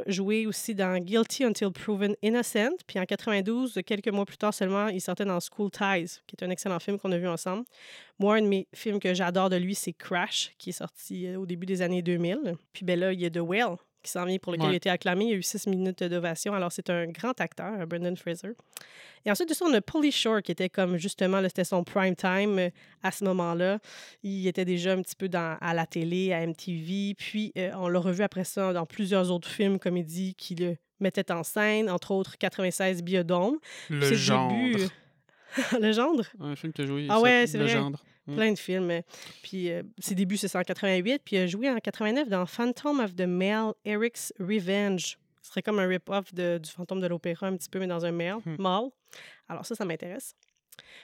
joué 0.08 0.45
aussi 0.45 0.76
dans 0.76 0.98
Guilty 0.98 1.43
Until 1.43 1.71
Proven 1.71 2.15
Innocent. 2.21 2.78
Puis 2.88 3.00
en 3.00 3.06
92, 3.06 3.82
quelques 3.86 4.08
mois 4.08 4.26
plus 4.26 4.38
tard 4.38 4.54
seulement, 4.54 4.88
il 4.88 5.02
sortait 5.02 5.26
dans 5.26 5.39
School 5.39 5.69
Ties, 5.71 6.19
qui 6.26 6.36
est 6.38 6.43
un 6.45 6.50
excellent 6.50 6.80
film 6.80 6.98
qu'on 6.98 7.12
a 7.12 7.17
vu 7.17 7.28
ensemble. 7.28 7.65
Moi, 8.17 8.36
un 8.36 8.41
de 8.41 8.48
mes 8.48 8.67
films 8.74 9.00
que 9.00 9.13
j'adore 9.13 9.50
de 9.50 9.58
lui, 9.58 9.76
c'est 9.76 9.91
Crash, 9.91 10.54
qui 10.58 10.69
est 10.69 10.74
sorti 10.74 11.28
euh, 11.28 11.38
au 11.38 11.45
début 11.45 11.65
des 11.65 11.82
années 11.82 12.02
2000. 12.02 12.56
Puis 12.71 12.86
ben 12.86 12.98
là, 12.98 13.12
il 13.12 13.19
y 13.19 13.26
a 13.26 13.30
The 13.30 13.41
Whale, 13.41 13.76
qui 14.05 14.11
s'en 14.11 14.23
vient 14.25 14.37
pour 14.37 14.51
lequel 14.53 14.67
Ouais. 14.67 14.71
il 14.71 14.75
a 14.75 14.77
été 14.77 14.89
acclamé. 14.89 15.25
Il 15.25 15.31
y 15.31 15.33
a 15.33 15.37
eu 15.37 15.43
six 15.43 15.67
minutes 15.67 16.03
d'ovation. 16.03 16.53
Alors, 16.53 16.71
c'est 16.71 16.89
un 16.89 17.07
grand 17.07 17.39
acteur, 17.41 17.73
euh, 17.79 17.85
Brendan 17.85 18.15
Fraser. 18.15 18.51
Et 19.25 19.31
ensuite 19.31 19.49
de 19.49 19.53
ça, 19.53 19.65
on 19.65 19.73
a 19.73 19.81
Pauly 19.81 20.11
Shore, 20.11 20.41
qui 20.43 20.51
était 20.51 20.69
comme 20.69 20.97
justement, 20.97 21.41
c'était 21.43 21.63
son 21.63 21.83
prime 21.83 22.15
time 22.15 22.59
euh, 22.59 22.69
à 23.03 23.11
ce 23.11 23.23
moment-là. 23.25 23.79
Il 24.23 24.47
était 24.47 24.65
déjà 24.65 24.93
un 24.93 25.01
petit 25.01 25.15
peu 25.15 25.27
dans, 25.27 25.57
à 25.59 25.73
la 25.73 25.85
télé, 25.85 26.31
à 26.31 26.45
MTV. 26.45 27.15
Puis, 27.17 27.51
euh, 27.57 27.71
on 27.75 27.87
l'a 27.87 27.99
revu 27.99 28.23
après 28.23 28.43
ça 28.43 28.71
dans 28.71 28.85
plusieurs 28.85 29.31
autres 29.31 29.49
films, 29.49 29.79
comédies 29.79 30.35
qui 30.35 30.55
le 30.55 30.77
mettaient 30.99 31.31
en 31.31 31.43
scène, 31.43 31.89
entre 31.89 32.11
autres 32.11 32.37
96 32.37 33.03
Biodome. 33.03 33.57
Le 33.89 34.13
genre. 34.13 34.49
début, 34.49 34.85
euh, 35.73 35.79
le 35.79 35.91
gendre? 35.91 36.23
Un 36.39 36.55
film 36.55 36.73
que 36.73 36.83
j'ai 36.83 36.87
joué. 36.87 37.07
Ah 37.09 37.19
ouais, 37.19 37.45
c'est 37.47 37.57
Le 37.57 37.65
vrai. 37.65 37.73
gendre. 37.73 38.03
Mm. 38.27 38.35
Plein 38.35 38.51
de 38.53 38.57
films. 38.59 38.89
euh, 38.91 39.01
Puis 39.43 39.69
euh, 39.71 39.83
ses 39.99 40.15
débuts, 40.15 40.37
c'est 40.37 40.55
en 40.55 40.63
88. 40.63 41.21
Puis 41.23 41.35
il 41.35 41.39
a 41.39 41.47
joué 41.47 41.69
en 41.69 41.77
89 41.77 42.27
dans 42.29 42.45
Phantom 42.45 42.99
of 42.99 43.15
the 43.15 43.21
Male, 43.27 43.73
Eric's 43.85 44.33
Revenge. 44.39 45.17
Ce 45.41 45.49
serait 45.51 45.61
comme 45.61 45.77
un 45.79 45.87
rip-off 45.87 46.33
de- 46.33 46.57
du 46.57 46.69
fantôme 46.71 46.99
de 47.01 47.07
l'opéra, 47.07 47.47
un 47.47 47.55
petit 47.55 47.69
peu, 47.69 47.77
mais 47.79 47.85
dans 47.87 48.03
un 48.03 48.11
male. 48.11 48.37
Hmm. 48.45 48.55
Alors 49.47 49.63
ça, 49.65 49.75
ça 49.75 49.85
m'intéresse. 49.85 50.33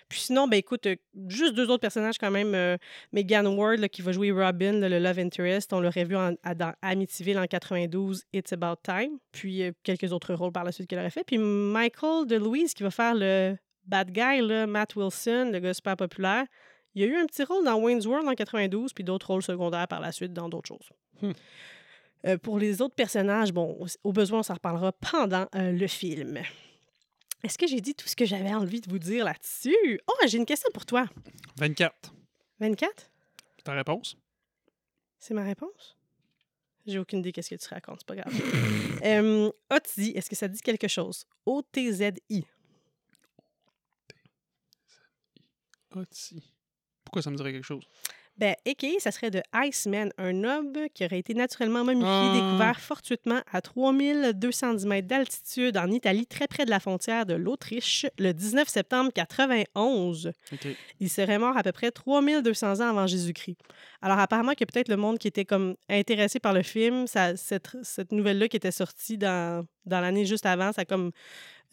Puis 0.10 0.20
sinon, 0.20 0.48
ben 0.48 0.58
écoute, 0.58 0.86
euh, 0.88 0.96
juste 1.28 1.54
deux 1.54 1.70
autres 1.70 1.80
personnages 1.82 2.18
quand 2.18 2.32
même. 2.32 2.54
euh, 2.56 2.76
Megan 3.14 3.46
Ward, 3.48 3.80
là, 3.80 3.88
qui 3.88 4.02
va 4.02 4.12
jouer 4.12 4.32
Robin, 4.32 4.74
là, 4.74 4.90
le 4.90 4.98
Love 5.00 5.20
Interest. 5.20 5.72
On 5.74 5.80
l'aurait 5.80 6.04
vu 6.06 6.16
en- 6.18 6.34
à- 6.44 6.56
dans 6.56 6.74
Amityville 6.82 7.38
en 7.40 7.46
92, 7.46 8.24
It's 8.34 8.52
About 8.52 8.82
Time. 8.84 9.18
Puis 9.32 9.62
euh, 9.64 9.72
quelques 9.84 10.12
autres 10.12 10.34
rôles 10.34 10.52
par 10.52 10.64
la 10.64 10.72
suite 10.72 10.88
qu'elle 10.90 11.00
aurait 11.00 11.10
fait. 11.12 11.24
Puis 11.24 11.38
Michael 11.38 12.26
DeLuise, 12.28 12.74
qui 12.74 12.82
va 12.84 12.90
faire 12.92 13.14
le 13.16 13.56
bad 13.92 14.12
guy, 14.12 14.42
là, 14.42 14.66
Matt 14.66 14.96
Wilson, 14.96 15.52
le 15.52 15.60
gars 15.60 15.74
super 15.74 15.98
populaire. 15.98 16.46
Il 16.96 17.02
y 17.02 17.06
a 17.06 17.08
eu 17.08 17.16
un 17.16 17.26
petit 17.26 17.44
rôle 17.44 17.64
dans 17.64 17.76
Wayne's 17.76 18.06
World 18.06 18.28
en 18.28 18.34
92, 18.34 18.94
puis 18.94 19.04
d'autres 19.04 19.28
rôles 19.28 19.44
secondaires 19.44 19.88
par 19.88 20.00
la 20.00 20.12
suite 20.12 20.34
dans 20.34 20.50
d'autres 20.50 20.68
choses. 20.68 20.90
Hmm. 21.22 21.32
Euh, 22.26 22.38
pour 22.38 22.58
les 22.58 22.82
autres 22.82 22.96
personnages, 22.96 23.52
bon, 23.52 23.78
au, 23.80 23.88
au 24.04 24.14
besoin, 24.14 24.40
on 24.40 24.44
s'en 24.44 24.56
reparlera 24.56 24.92
pendant 24.94 25.48
euh, 25.56 25.72
le 25.72 25.88
film. 25.88 26.40
Est-ce 27.44 27.58
que 27.58 27.68
j'ai 27.68 27.82
dit 27.82 27.96
tout 27.96 28.08
ce 28.08 28.16
que 28.16 28.26
j'avais 28.26 28.54
envie 28.54 28.82
de 28.82 28.90
vous 28.90 29.00
dire 29.00 29.26
là-dessus? 29.26 30.00
Oh, 30.08 30.26
j'ai 30.28 30.38
une 30.38 30.46
question 30.46 30.70
pour 30.74 30.86
toi. 30.86 31.06
24. 31.58 32.14
24? 32.60 33.10
Ta 33.64 33.74
réponse? 33.74 34.16
C'est 35.20 35.34
ma 35.34 35.44
réponse? 35.44 35.98
J'ai 36.86 37.00
aucune 37.00 37.20
idée 37.20 37.32
qu'est-ce 37.32 37.50
que 37.50 37.56
tu 37.56 37.68
racontes, 37.70 38.00
c'est 38.00 38.08
pas 38.08 38.16
grave. 38.16 38.34
euh, 39.06 39.52
Otzi, 39.70 40.12
est-ce 40.16 40.30
que 40.30 40.36
ça 40.36 40.48
dit 40.48 40.62
quelque 40.62 40.88
chose? 40.88 41.26
O-T-Z-I. 41.46 42.46
Otzi. 45.96 46.42
Pourquoi 47.06 47.22
ça 47.22 47.30
me 47.32 47.36
dirait 47.38 47.52
quelque 47.52 47.66
chose? 47.66 47.84
Ben, 48.38 48.56
a.k.a. 48.66 49.00
ça 49.00 49.12
serait 49.12 49.30
de 49.30 49.42
Iceman, 49.54 50.12
un 50.18 50.44
homme 50.46 50.74
qui 50.96 51.04
aurait 51.04 51.20
été 51.20 51.34
naturellement 51.34 51.84
momifié, 51.84 52.08
Ah. 52.10 52.32
découvert 52.34 52.80
fortuitement 52.80 53.42
à 53.52 53.62
3210 53.62 54.86
mètres 54.86 55.08
d'altitude 55.08 55.78
en 55.78 55.92
Italie, 55.92 56.26
très 56.26 56.48
près 56.48 56.64
de 56.66 56.70
la 56.70 56.80
frontière 56.80 57.26
de 57.26 57.34
l'Autriche, 57.34 58.06
le 58.18 58.32
19 58.32 58.68
septembre 58.70 59.12
91. 59.14 60.32
OK. 60.54 60.68
Il 61.02 61.10
serait 61.10 61.38
mort 61.40 61.58
à 61.58 61.64
peu 61.64 61.74
près 61.74 61.92
3200 61.92 62.80
ans 62.80 62.90
avant 62.90 63.06
Jésus-Christ. 63.06 63.58
Alors, 64.02 64.18
apparemment, 64.18 64.54
que 64.54 64.64
peut-être 64.64 64.88
le 64.90 64.98
monde 64.98 65.18
qui 65.20 65.28
était 65.28 65.46
comme 65.46 65.76
intéressé 65.90 66.40
par 66.40 66.54
le 66.54 66.64
film, 66.64 67.08
ça, 67.08 67.36
cette, 67.36 67.76
cette 67.84 68.12
nouvelle-là 68.14 68.48
qui 68.48 68.58
était 68.58 68.72
sortie 68.72 69.18
dans, 69.18 69.66
dans 69.86 70.00
l'année 70.00 70.26
juste 70.26 70.46
avant, 70.46 70.72
ça 70.72 70.82
a 70.82 70.86
comme 70.86 71.12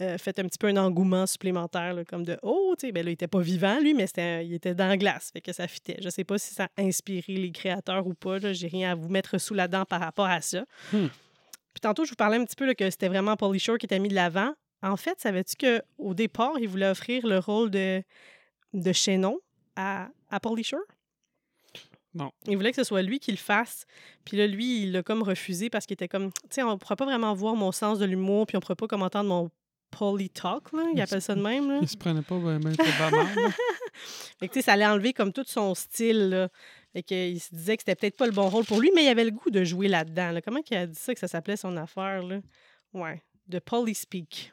euh, 0.00 0.16
fait 0.18 0.38
un 0.38 0.44
petit 0.44 0.58
peu 0.58 0.68
un 0.68 0.76
engouement 0.76 1.26
supplémentaire, 1.26 1.92
là, 1.94 2.04
comme 2.04 2.24
de 2.24 2.38
Oh, 2.42 2.74
tu 2.78 2.86
sais, 2.86 2.92
ben 2.92 3.04
là, 3.04 3.10
il 3.10 3.14
était 3.14 3.26
pas 3.26 3.40
vivant, 3.40 3.80
lui, 3.80 3.94
mais 3.94 4.06
il 4.44 4.54
était 4.54 4.74
dans 4.74 4.86
la 4.86 4.96
glace, 4.96 5.30
fait 5.32 5.40
que 5.40 5.52
ça 5.52 5.66
fitait. 5.66 5.96
Je 6.00 6.08
sais 6.08 6.24
pas 6.24 6.38
si 6.38 6.54
ça 6.54 6.68
a 6.76 6.82
inspiré 6.82 7.34
les 7.34 7.50
créateurs 7.50 8.06
ou 8.06 8.14
pas, 8.14 8.38
j'ai 8.52 8.68
rien 8.68 8.92
à 8.92 8.94
vous 8.94 9.08
mettre 9.08 9.38
sous 9.38 9.54
la 9.54 9.66
dent 9.66 9.84
par 9.84 10.00
rapport 10.00 10.26
à 10.26 10.40
ça. 10.40 10.64
Hmm. 10.92 11.08
Puis 11.74 11.80
tantôt, 11.80 12.04
je 12.04 12.10
vous 12.10 12.16
parlais 12.16 12.36
un 12.36 12.44
petit 12.44 12.56
peu 12.56 12.66
là, 12.66 12.74
que 12.74 12.88
c'était 12.90 13.08
vraiment 13.08 13.36
Pauly 13.36 13.58
Shore 13.58 13.78
qui 13.78 13.86
était 13.86 13.98
mis 13.98 14.08
de 14.08 14.14
l'avant. 14.14 14.52
En 14.82 14.96
fait, 14.96 15.20
savais-tu 15.20 15.56
qu'au 15.56 16.14
départ, 16.14 16.54
il 16.60 16.68
voulait 16.68 16.88
offrir 16.88 17.26
le 17.26 17.38
rôle 17.38 17.70
de, 17.70 18.02
de 18.74 18.92
Shannon 18.92 19.40
à, 19.74 20.08
à 20.30 20.38
Pauly 20.38 20.62
Shore? 20.62 20.80
Non. 22.14 22.30
Il 22.46 22.56
voulait 22.56 22.70
que 22.70 22.76
ce 22.76 22.84
soit 22.84 23.02
lui 23.02 23.20
qui 23.20 23.30
le 23.30 23.36
fasse. 23.36 23.84
Puis 24.24 24.36
là, 24.36 24.46
lui, 24.46 24.82
il 24.82 24.92
l'a 24.92 25.02
comme 25.02 25.22
refusé 25.22 25.70
parce 25.70 25.86
qu'il 25.86 25.94
était 25.94 26.08
comme, 26.08 26.32
tu 26.32 26.40
sais, 26.50 26.62
on 26.62 26.72
ne 26.72 26.76
pourra 26.76 26.96
pas 26.96 27.04
vraiment 27.04 27.34
voir 27.34 27.54
mon 27.54 27.70
sens 27.70 27.98
de 27.98 28.04
l'humour, 28.06 28.46
puis 28.46 28.56
on 28.56 28.58
ne 28.58 28.62
pourra 28.62 28.76
pas 28.76 28.86
comme 28.86 29.02
entendre 29.02 29.28
mon 29.28 29.50
poly 29.90 30.30
talk, 30.30 30.72
là. 30.72 30.84
Il 30.94 31.00
appelle 31.00 31.22
ça 31.22 31.34
de 31.34 31.42
même, 31.42 31.70
là. 31.70 31.78
Il 31.82 31.88
se 31.88 31.96
prenait 31.96 32.22
pas 32.22 32.38
ben, 32.38 32.58
ben, 32.58 32.74
là. 32.76 33.20
Fait 34.38 34.48
que, 34.48 34.52
tu 34.52 34.60
sais, 34.60 34.62
ça 34.66 34.72
allait 34.74 34.86
enlever 34.86 35.12
comme 35.12 35.32
tout 35.32 35.44
son 35.46 35.74
style, 35.74 36.30
là. 36.30 36.48
Fait 36.92 37.02
que, 37.02 37.28
il 37.30 37.40
se 37.40 37.54
disait 37.54 37.76
que 37.76 37.82
c'était 37.82 37.96
peut-être 37.96 38.16
pas 38.16 38.26
le 38.26 38.32
bon 38.32 38.48
rôle 38.48 38.64
pour 38.64 38.80
lui, 38.80 38.90
mais 38.94 39.04
il 39.04 39.08
avait 39.08 39.24
le 39.24 39.30
goût 39.30 39.50
de 39.50 39.64
jouer 39.64 39.88
là-dedans. 39.88 40.32
là. 40.32 40.42
Comment 40.42 40.60
il 40.70 40.76
a 40.76 40.86
dit 40.86 40.98
ça 40.98 41.12
que 41.12 41.20
ça 41.20 41.28
s'appelait 41.28 41.56
son 41.56 41.76
affaire, 41.76 42.22
là? 42.22 42.40
Ouais, 42.92 43.22
de 43.46 43.58
Polly 43.58 43.94
Speak. 43.94 44.52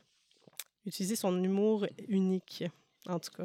Utiliser 0.86 1.15
son 1.15 1.43
humour 1.43 1.88
unique, 2.08 2.63
en 3.08 3.20
tout 3.20 3.32
cas. 3.36 3.44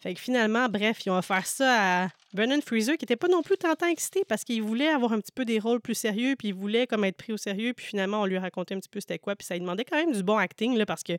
Fait 0.00 0.14
que 0.14 0.20
finalement, 0.20 0.68
bref, 0.68 1.04
ils 1.06 1.10
ont 1.10 1.18
offert 1.18 1.46
ça 1.46 2.04
à 2.04 2.08
Brennan 2.32 2.60
Fraser, 2.60 2.96
qui 2.96 3.04
était 3.04 3.16
pas 3.16 3.28
non 3.28 3.42
plus 3.42 3.56
tant 3.56 3.74
tant 3.74 3.88
excité 3.88 4.22
parce 4.28 4.44
qu'il 4.44 4.62
voulait 4.62 4.88
avoir 4.88 5.12
un 5.12 5.20
petit 5.20 5.32
peu 5.32 5.44
des 5.44 5.58
rôles 5.58 5.80
plus 5.80 5.94
sérieux, 5.94 6.36
puis 6.36 6.48
il 6.48 6.54
voulait 6.54 6.86
comme 6.86 7.04
être 7.04 7.16
pris 7.16 7.32
au 7.32 7.36
sérieux, 7.36 7.72
puis 7.74 7.86
finalement, 7.86 8.22
on 8.22 8.26
lui 8.26 8.38
racontait 8.38 8.74
un 8.74 8.80
petit 8.80 8.88
peu 8.88 9.00
c'était 9.00 9.18
quoi, 9.18 9.36
puis 9.36 9.46
ça 9.46 9.54
lui 9.54 9.60
demandait 9.60 9.84
quand 9.84 9.96
même 9.96 10.12
du 10.12 10.22
bon 10.22 10.36
acting, 10.36 10.76
là, 10.76 10.86
parce 10.86 11.02
que 11.02 11.14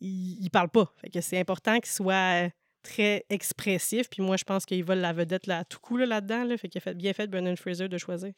il, 0.00 0.48
parle 0.50 0.68
pas. 0.68 0.92
Fait 1.00 1.10
que 1.10 1.20
c'est 1.20 1.38
important 1.38 1.78
qu'il 1.80 1.90
soit 1.90 2.44
euh, 2.44 2.48
très 2.82 3.24
expressif. 3.30 4.08
Puis 4.08 4.22
moi, 4.22 4.36
je 4.36 4.44
pense 4.44 4.64
qu'il 4.64 4.84
vole 4.84 4.98
la 4.98 5.12
vedette 5.12 5.46
là, 5.46 5.58
à 5.58 5.64
tout 5.64 5.78
coup 5.80 5.96
là, 5.96 6.06
là-dedans. 6.06 6.44
Là, 6.44 6.56
fait 6.56 6.68
qu'il 6.68 6.78
a 6.78 6.82
fait, 6.82 6.94
bien 6.94 7.12
fait, 7.12 7.26
Brendan 7.26 7.56
Fraser, 7.56 7.88
de 7.88 7.98
choisir, 7.98 8.32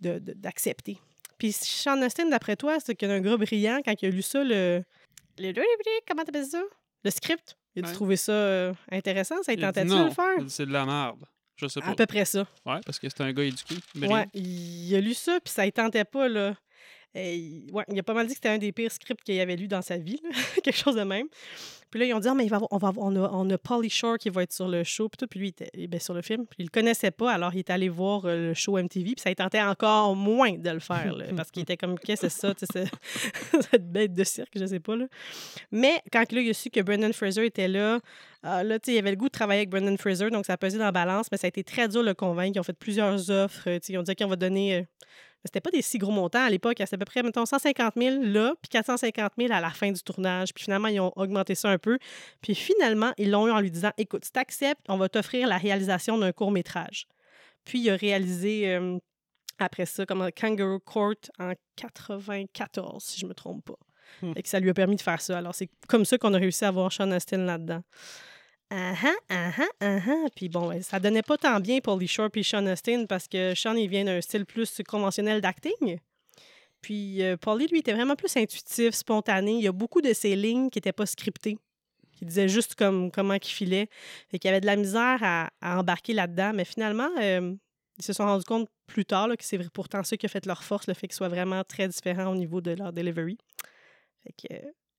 de- 0.00 0.18
d'accepter. 0.18 0.98
Puis 1.38 1.52
Sean 1.52 2.00
Astin, 2.02 2.26
d'après 2.26 2.56
toi, 2.56 2.78
c'est 2.80 2.94
qu'un 2.94 3.20
gars 3.20 3.36
brillant, 3.36 3.80
quand 3.84 4.00
il 4.00 4.06
a 4.06 4.10
lu 4.10 4.22
ça, 4.22 4.44
le... 4.44 4.82
le 5.38 5.52
comment 6.06 6.24
t'appelles 6.24 6.46
ça? 6.46 6.62
Le 7.04 7.10
script? 7.10 7.56
Il 7.74 7.84
a 7.84 7.88
Ouais. 7.88 7.94
trouvé 7.94 8.16
ça 8.16 8.32
euh, 8.32 8.74
intéressant. 8.90 9.36
Ça, 9.42 9.56
tentait-tu 9.56 9.88
de 9.90 10.04
le 10.04 10.10
faire? 10.10 10.36
C'est 10.48 10.66
de 10.66 10.72
la 10.72 10.84
merde. 10.84 11.24
Je 11.56 11.66
sais 11.68 11.80
pas. 11.80 11.88
À 11.88 11.94
peu 11.94 12.06
près 12.06 12.24
ça. 12.24 12.40
Ouais, 12.66 12.80
parce 12.84 12.98
que 12.98 13.08
c'était 13.08 13.22
un 13.24 13.32
gars 13.32 13.44
éduqué. 13.44 13.76
brillant. 13.94 14.14
Ouais, 14.14 14.28
il 14.34 14.94
a 14.96 15.00
lu 15.00 15.14
ça, 15.14 15.38
puis 15.42 15.52
ça 15.52 15.64
ne 15.64 15.70
tentait 15.70 16.04
pas, 16.04 16.28
là. 16.28 16.54
Ouais, 17.14 17.84
il 17.88 17.98
a 17.98 18.02
pas 18.02 18.14
mal 18.14 18.26
dit 18.26 18.32
que 18.32 18.36
c'était 18.36 18.48
un 18.48 18.58
des 18.58 18.72
pires 18.72 18.90
scripts 18.90 19.22
qu'il 19.22 19.38
avait 19.40 19.56
lu 19.56 19.68
dans 19.68 19.82
sa 19.82 19.98
vie, 19.98 20.20
quelque 20.62 20.76
chose 20.76 20.96
de 20.96 21.02
même. 21.02 21.26
Puis 21.90 22.00
là, 22.00 22.06
ils 22.06 22.14
ont 22.14 22.20
dit, 22.20 22.28
ah, 22.28 22.34
mais 22.34 22.48
on, 22.70 22.78
va 22.78 22.92
on, 22.96 23.14
a, 23.16 23.30
on 23.32 23.50
a 23.50 23.58
Pauly 23.58 23.90
Shore 23.90 24.16
qui 24.16 24.30
va 24.30 24.44
être 24.44 24.52
sur 24.52 24.66
le 24.66 24.82
show, 24.82 25.10
puis 25.10 25.18
tout, 25.18 25.26
puis 25.26 25.40
lui, 25.40 25.46
il 25.48 25.50
était 25.50 25.68
eh 25.74 25.86
ben, 25.88 26.00
sur 26.00 26.14
le 26.14 26.22
film, 26.22 26.46
puis 26.46 26.56
il 26.60 26.64
le 26.64 26.70
connaissait 26.70 27.10
pas, 27.10 27.30
alors 27.30 27.52
il 27.54 27.58
est 27.58 27.68
allé 27.68 27.90
voir 27.90 28.24
euh, 28.24 28.48
le 28.48 28.54
show 28.54 28.78
MTV, 28.78 29.12
puis 29.12 29.20
ça 29.20 29.30
il 29.30 29.34
tentait 29.34 29.60
encore 29.60 30.16
moins 30.16 30.52
de 30.52 30.70
le 30.70 30.80
faire, 30.80 31.14
parce 31.36 31.50
qu'il 31.50 31.62
était 31.62 31.76
comme, 31.76 31.98
qu'est-ce 31.98 32.22
que 32.22 32.28
c'est 32.30 32.40
ça, 32.40 32.54
cette 33.70 33.92
bête 33.92 34.14
de 34.14 34.24
cirque, 34.24 34.52
je 34.56 34.64
sais 34.64 34.80
pas, 34.80 34.96
là. 34.96 35.06
Mais 35.70 36.00
quand 36.10 36.32
là, 36.32 36.40
il 36.40 36.48
a 36.48 36.54
su 36.54 36.70
que 36.70 36.80
Brendan 36.80 37.12
Fraser 37.12 37.44
était 37.44 37.68
là, 37.68 38.00
ah, 38.42 38.64
là, 38.64 38.78
tu 38.78 38.92
il 38.92 38.98
avait 38.98 39.10
le 39.10 39.16
goût 39.16 39.26
de 39.26 39.32
travailler 39.32 39.60
avec 39.60 39.68
Brendan 39.68 39.98
Fraser, 39.98 40.30
donc 40.30 40.46
ça 40.46 40.54
a 40.54 40.56
pesé 40.56 40.78
dans 40.78 40.84
la 40.84 40.92
balance, 40.92 41.26
mais 41.30 41.36
ça 41.36 41.46
a 41.46 41.48
été 41.48 41.62
très 41.62 41.88
dur 41.88 42.00
de 42.00 42.08
le 42.08 42.14
convaincre. 42.14 42.56
Ils 42.56 42.60
ont 42.60 42.64
fait 42.64 42.72
plusieurs 42.72 43.30
offres. 43.30 43.68
Ils 43.88 43.98
ont 43.98 44.02
dit 44.02 44.16
qu'on 44.16 44.26
va 44.26 44.34
donner. 44.34 44.78
euh, 44.78 44.82
c'était 45.44 45.60
pas 45.60 45.70
des 45.70 45.82
si 45.82 45.98
gros 45.98 46.12
montants 46.12 46.44
à 46.44 46.50
l'époque. 46.50 46.76
C'était 46.78 46.94
à 46.94 46.98
peu 46.98 47.04
près, 47.04 47.22
mettons, 47.22 47.46
150 47.46 47.94
000 47.96 48.22
là, 48.22 48.54
puis 48.60 48.68
450 48.68 49.32
000 49.38 49.52
à 49.52 49.60
la 49.60 49.70
fin 49.70 49.90
du 49.90 50.00
tournage. 50.02 50.54
Puis 50.54 50.64
finalement, 50.64 50.88
ils 50.88 51.00
ont 51.00 51.12
augmenté 51.16 51.54
ça 51.54 51.68
un 51.68 51.78
peu. 51.78 51.98
Puis 52.40 52.54
finalement, 52.54 53.12
ils 53.18 53.30
l'ont 53.30 53.48
eu 53.48 53.50
en 53.50 53.60
lui 53.60 53.70
disant 53.70 53.90
Écoute, 53.98 54.24
si 54.24 54.32
tu 54.32 54.38
acceptes, 54.38 54.84
on 54.88 54.96
va 54.96 55.08
t'offrir 55.08 55.48
la 55.48 55.58
réalisation 55.58 56.18
d'un 56.18 56.32
court-métrage. 56.32 57.06
Puis 57.64 57.80
il 57.80 57.90
a 57.90 57.96
réalisé. 57.96 58.74
euh, 58.74 58.98
après 59.58 59.86
ça, 59.86 60.04
comme 60.06 60.28
Kangaroo 60.32 60.80
Court 60.80 61.14
en 61.38 61.52
94, 61.76 63.02
si 63.02 63.20
je 63.20 63.26
me 63.26 63.34
trompe 63.34 63.64
pas. 63.64 63.78
Hmm. 64.20 64.32
Et 64.36 64.42
que 64.42 64.48
ça 64.48 64.60
lui 64.60 64.70
a 64.70 64.74
permis 64.74 64.96
de 64.96 65.00
faire 65.00 65.20
ça. 65.20 65.38
Alors, 65.38 65.54
c'est 65.54 65.70
comme 65.88 66.04
ça 66.04 66.18
qu'on 66.18 66.34
a 66.34 66.38
réussi 66.38 66.64
à 66.64 66.70
voir 66.70 66.92
Sean 66.92 67.10
Astin 67.12 67.38
là-dedans. 67.38 67.82
Ah 68.74 68.94
ah, 69.04 69.16
ah 69.28 69.68
ah, 69.80 69.98
ah. 70.08 70.26
Puis 70.34 70.48
bon, 70.48 70.80
ça 70.80 70.98
donnait 70.98 71.22
pas 71.22 71.36
tant 71.36 71.60
bien 71.60 71.80
pour 71.80 71.98
les 71.98 72.06
Shore 72.06 72.30
et 72.34 72.42
Sean 72.42 72.64
Astin 72.64 73.04
parce 73.06 73.28
que 73.28 73.54
Sean, 73.54 73.74
il 73.74 73.86
vient 73.86 74.04
d'un 74.04 74.22
style 74.22 74.46
plus 74.46 74.80
conventionnel 74.88 75.42
d'acting. 75.42 75.98
Puis 76.80 77.22
euh, 77.22 77.36
Paulie, 77.36 77.66
lui, 77.66 77.80
était 77.80 77.92
vraiment 77.92 78.16
plus 78.16 78.34
intuitif, 78.34 78.94
spontané. 78.94 79.52
Il 79.52 79.62
y 79.62 79.68
a 79.68 79.72
beaucoup 79.72 80.00
de 80.00 80.14
ses 80.14 80.34
lignes 80.36 80.70
qui 80.70 80.78
n'étaient 80.78 80.94
pas 80.94 81.04
scriptées, 81.04 81.58
qui 82.14 82.24
disaient 82.24 82.48
juste 82.48 82.74
comme 82.74 83.10
comment 83.10 83.38
qu'il 83.38 83.52
filait. 83.52 83.90
Fait 84.30 84.38
qu'il 84.38 84.48
y 84.48 84.52
avait 84.52 84.62
de 84.62 84.66
la 84.66 84.76
misère 84.76 85.18
à, 85.20 85.50
embarquer 85.60 86.14
là-dedans. 86.14 86.52
Mais 86.54 86.64
finalement, 86.64 87.10
euh, 87.20 87.54
ils 87.98 88.04
se 88.04 88.14
sont 88.14 88.24
rendus 88.24 88.46
compte 88.46 88.70
plus 88.86 89.04
tard 89.04 89.28
que 89.36 89.44
c'est 89.44 89.70
pourtant 89.70 90.02
ça 90.02 90.16
qui 90.16 90.24
a 90.24 90.30
fait 90.30 90.46
leur 90.46 90.64
force, 90.64 90.86
le 90.86 90.94
fait 90.94 91.08
qu'ils 91.08 91.16
soient 91.16 91.28
vraiment 91.28 91.62
très 91.62 91.88
différents 91.88 92.32
au 92.32 92.36
niveau 92.36 92.62
de 92.62 92.70
leur 92.70 92.94
delivery. 92.94 93.36
Fait 94.24 94.48
que, 94.48 94.54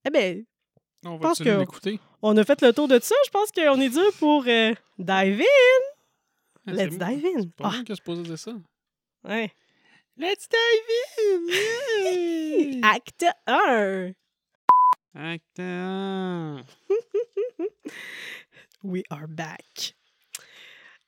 eh 0.06 0.10
ben, 0.12 0.46
On 1.06 1.18
va-tu 1.18 1.44
que- 1.44 1.60
l'écouter? 1.60 2.00
on 2.22 2.36
a 2.38 2.44
fait 2.44 2.62
le 2.62 2.74
tour 2.74 2.88
de 2.88 3.00
ça. 3.00 3.16
Je 3.26 3.30
pense 3.32 3.52
qu'on 3.52 3.80
est 3.82 3.90
dur 3.90 4.12
pour 4.20 4.44
euh, 4.48 4.74
dive 4.98 5.42
in. 5.42 5.84
Ah, 6.68 6.72
Let's 6.72 6.94
c'est 6.94 6.98
dive 7.06 7.26
in. 7.26 7.44
Pas 7.58 7.72
Ah, 7.74 7.92
a 7.92 7.96
supposé 7.96 8.22
dire 8.24 8.40
ça. 8.40 8.54
ouais. 9.26 9.52
Let's 10.16 10.48
dive 10.48 11.50
in! 12.78 12.82
Acte 12.84 13.26
1. 13.48 14.12
Acte 15.16 15.60
un. 15.60 16.64
We 18.84 19.04
are 19.10 19.28
back. 19.28 19.96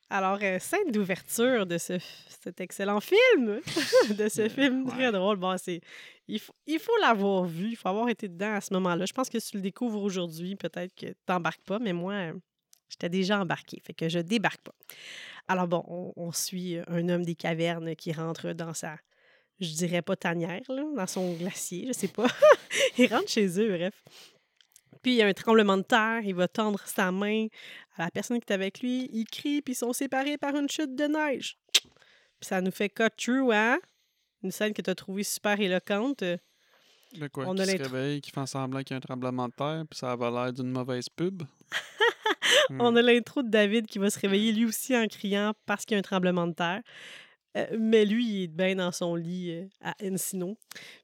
Alors, 0.08 0.38
euh, 0.42 0.58
scène 0.60 0.90
d'ouverture 0.92 1.66
de 1.66 1.78
ce, 1.78 1.98
cet 2.42 2.60
excellent 2.60 3.00
film, 3.00 3.60
de 4.16 4.28
ce 4.28 4.48
film 4.48 4.86
très 4.86 5.06
ouais. 5.06 5.12
drôle. 5.12 5.36
Bon, 5.36 5.56
c'est, 5.58 5.80
il 6.28 6.40
faut, 6.40 6.96
l'avoir 7.00 7.44
vu, 7.44 7.70
il 7.70 7.76
faut 7.76 7.88
avoir 7.88 8.08
été 8.08 8.28
dedans 8.28 8.54
à 8.54 8.60
ce 8.60 8.72
moment-là. 8.74 9.06
Je 9.06 9.12
pense 9.12 9.28
que 9.28 9.38
si 9.38 9.50
tu 9.50 9.56
le 9.56 9.62
découvres 9.62 10.02
aujourd'hui, 10.02 10.56
peut-être 10.56 10.94
que 10.94 11.06
tu 11.06 11.14
n'embarques 11.28 11.64
pas, 11.64 11.78
mais 11.78 11.92
moi, 11.92 12.12
euh, 12.14 12.32
j'étais 12.88 13.08
déjà 13.08 13.40
embarqué, 13.40 13.80
fait 13.84 13.94
que 13.94 14.08
je 14.08 14.18
débarque 14.18 14.62
pas. 14.62 14.74
Alors 15.48 15.68
bon, 15.68 16.12
on, 16.16 16.32
suit 16.32 16.78
un 16.88 17.08
homme 17.08 17.24
des 17.24 17.36
cavernes 17.36 17.94
qui 17.94 18.12
rentre 18.12 18.52
dans 18.52 18.74
sa, 18.74 18.96
je 19.60 19.72
dirais 19.72 20.02
pas 20.02 20.16
tanière, 20.16 20.62
dans 20.68 21.06
son 21.06 21.34
glacier, 21.34 21.86
je 21.86 21.92
sais 21.92 22.08
pas. 22.08 22.26
il 22.98 23.06
rentre 23.06 23.28
chez 23.28 23.60
eux, 23.60 23.68
bref. 23.68 24.02
Puis 25.02 25.12
il 25.12 25.16
y 25.18 25.22
a 25.22 25.26
un 25.26 25.32
tremblement 25.32 25.76
de 25.76 25.82
terre, 25.82 26.22
il 26.24 26.34
va 26.34 26.48
tendre 26.48 26.80
sa 26.86 27.12
main 27.12 27.46
à 27.96 28.04
la 28.04 28.10
personne 28.10 28.40
qui 28.40 28.52
est 28.52 28.54
avec 28.54 28.80
lui, 28.80 29.08
il 29.12 29.24
crie, 29.26 29.62
puis 29.62 29.74
ils 29.74 29.76
sont 29.76 29.92
séparés 29.92 30.36
par 30.36 30.56
une 30.56 30.68
chute 30.68 30.96
de 30.96 31.04
neige. 31.04 31.56
Puis 32.40 32.48
ça 32.48 32.60
nous 32.60 32.72
fait 32.72 32.88
cut 32.88 33.10
through, 33.16 33.52
hein? 33.52 33.78
Une 34.42 34.50
scène 34.50 34.72
que 34.72 34.82
tu 34.82 34.90
as 34.90 34.94
trouvée 34.94 35.22
super 35.22 35.58
éloquente. 35.60 36.22
Euh, 36.22 36.36
De 37.14 37.28
quoi? 37.28 37.46
On 37.46 37.54
qui 37.54 37.62
a 37.62 37.66
se 37.66 37.76
réveille, 37.76 38.20
qui 38.20 38.30
fait 38.30 38.46
semblant 38.46 38.80
qu'il 38.80 38.90
y 38.90 38.94
a 38.94 38.96
un 38.98 39.00
tremblement 39.00 39.48
de 39.48 39.54
terre, 39.54 39.84
puis 39.88 39.98
ça 39.98 40.14
va 40.16 40.30
l'air 40.30 40.52
d'une 40.52 40.70
mauvaise 40.70 41.08
pub. 41.08 41.42
Hmm. 42.70 42.80
On 42.80 42.96
a 42.96 43.02
l'intro 43.02 43.42
de 43.42 43.48
David 43.48 43.86
qui 43.86 43.98
va 43.98 44.10
se 44.10 44.18
réveiller 44.18 44.52
lui 44.52 44.64
aussi 44.64 44.96
en 44.96 45.06
criant 45.06 45.52
parce 45.66 45.84
qu'il 45.84 45.94
y 45.94 45.96
a 45.96 45.98
un 45.98 46.02
tremblement 46.02 46.46
de 46.46 46.52
terre. 46.52 46.82
Euh, 47.56 47.66
mais 47.78 48.04
lui, 48.04 48.26
il 48.26 48.42
est 48.44 48.48
bien 48.48 48.76
dans 48.76 48.92
son 48.92 49.14
lit 49.14 49.52
euh, 49.52 49.66
à 49.80 49.94
Encino. 50.02 50.56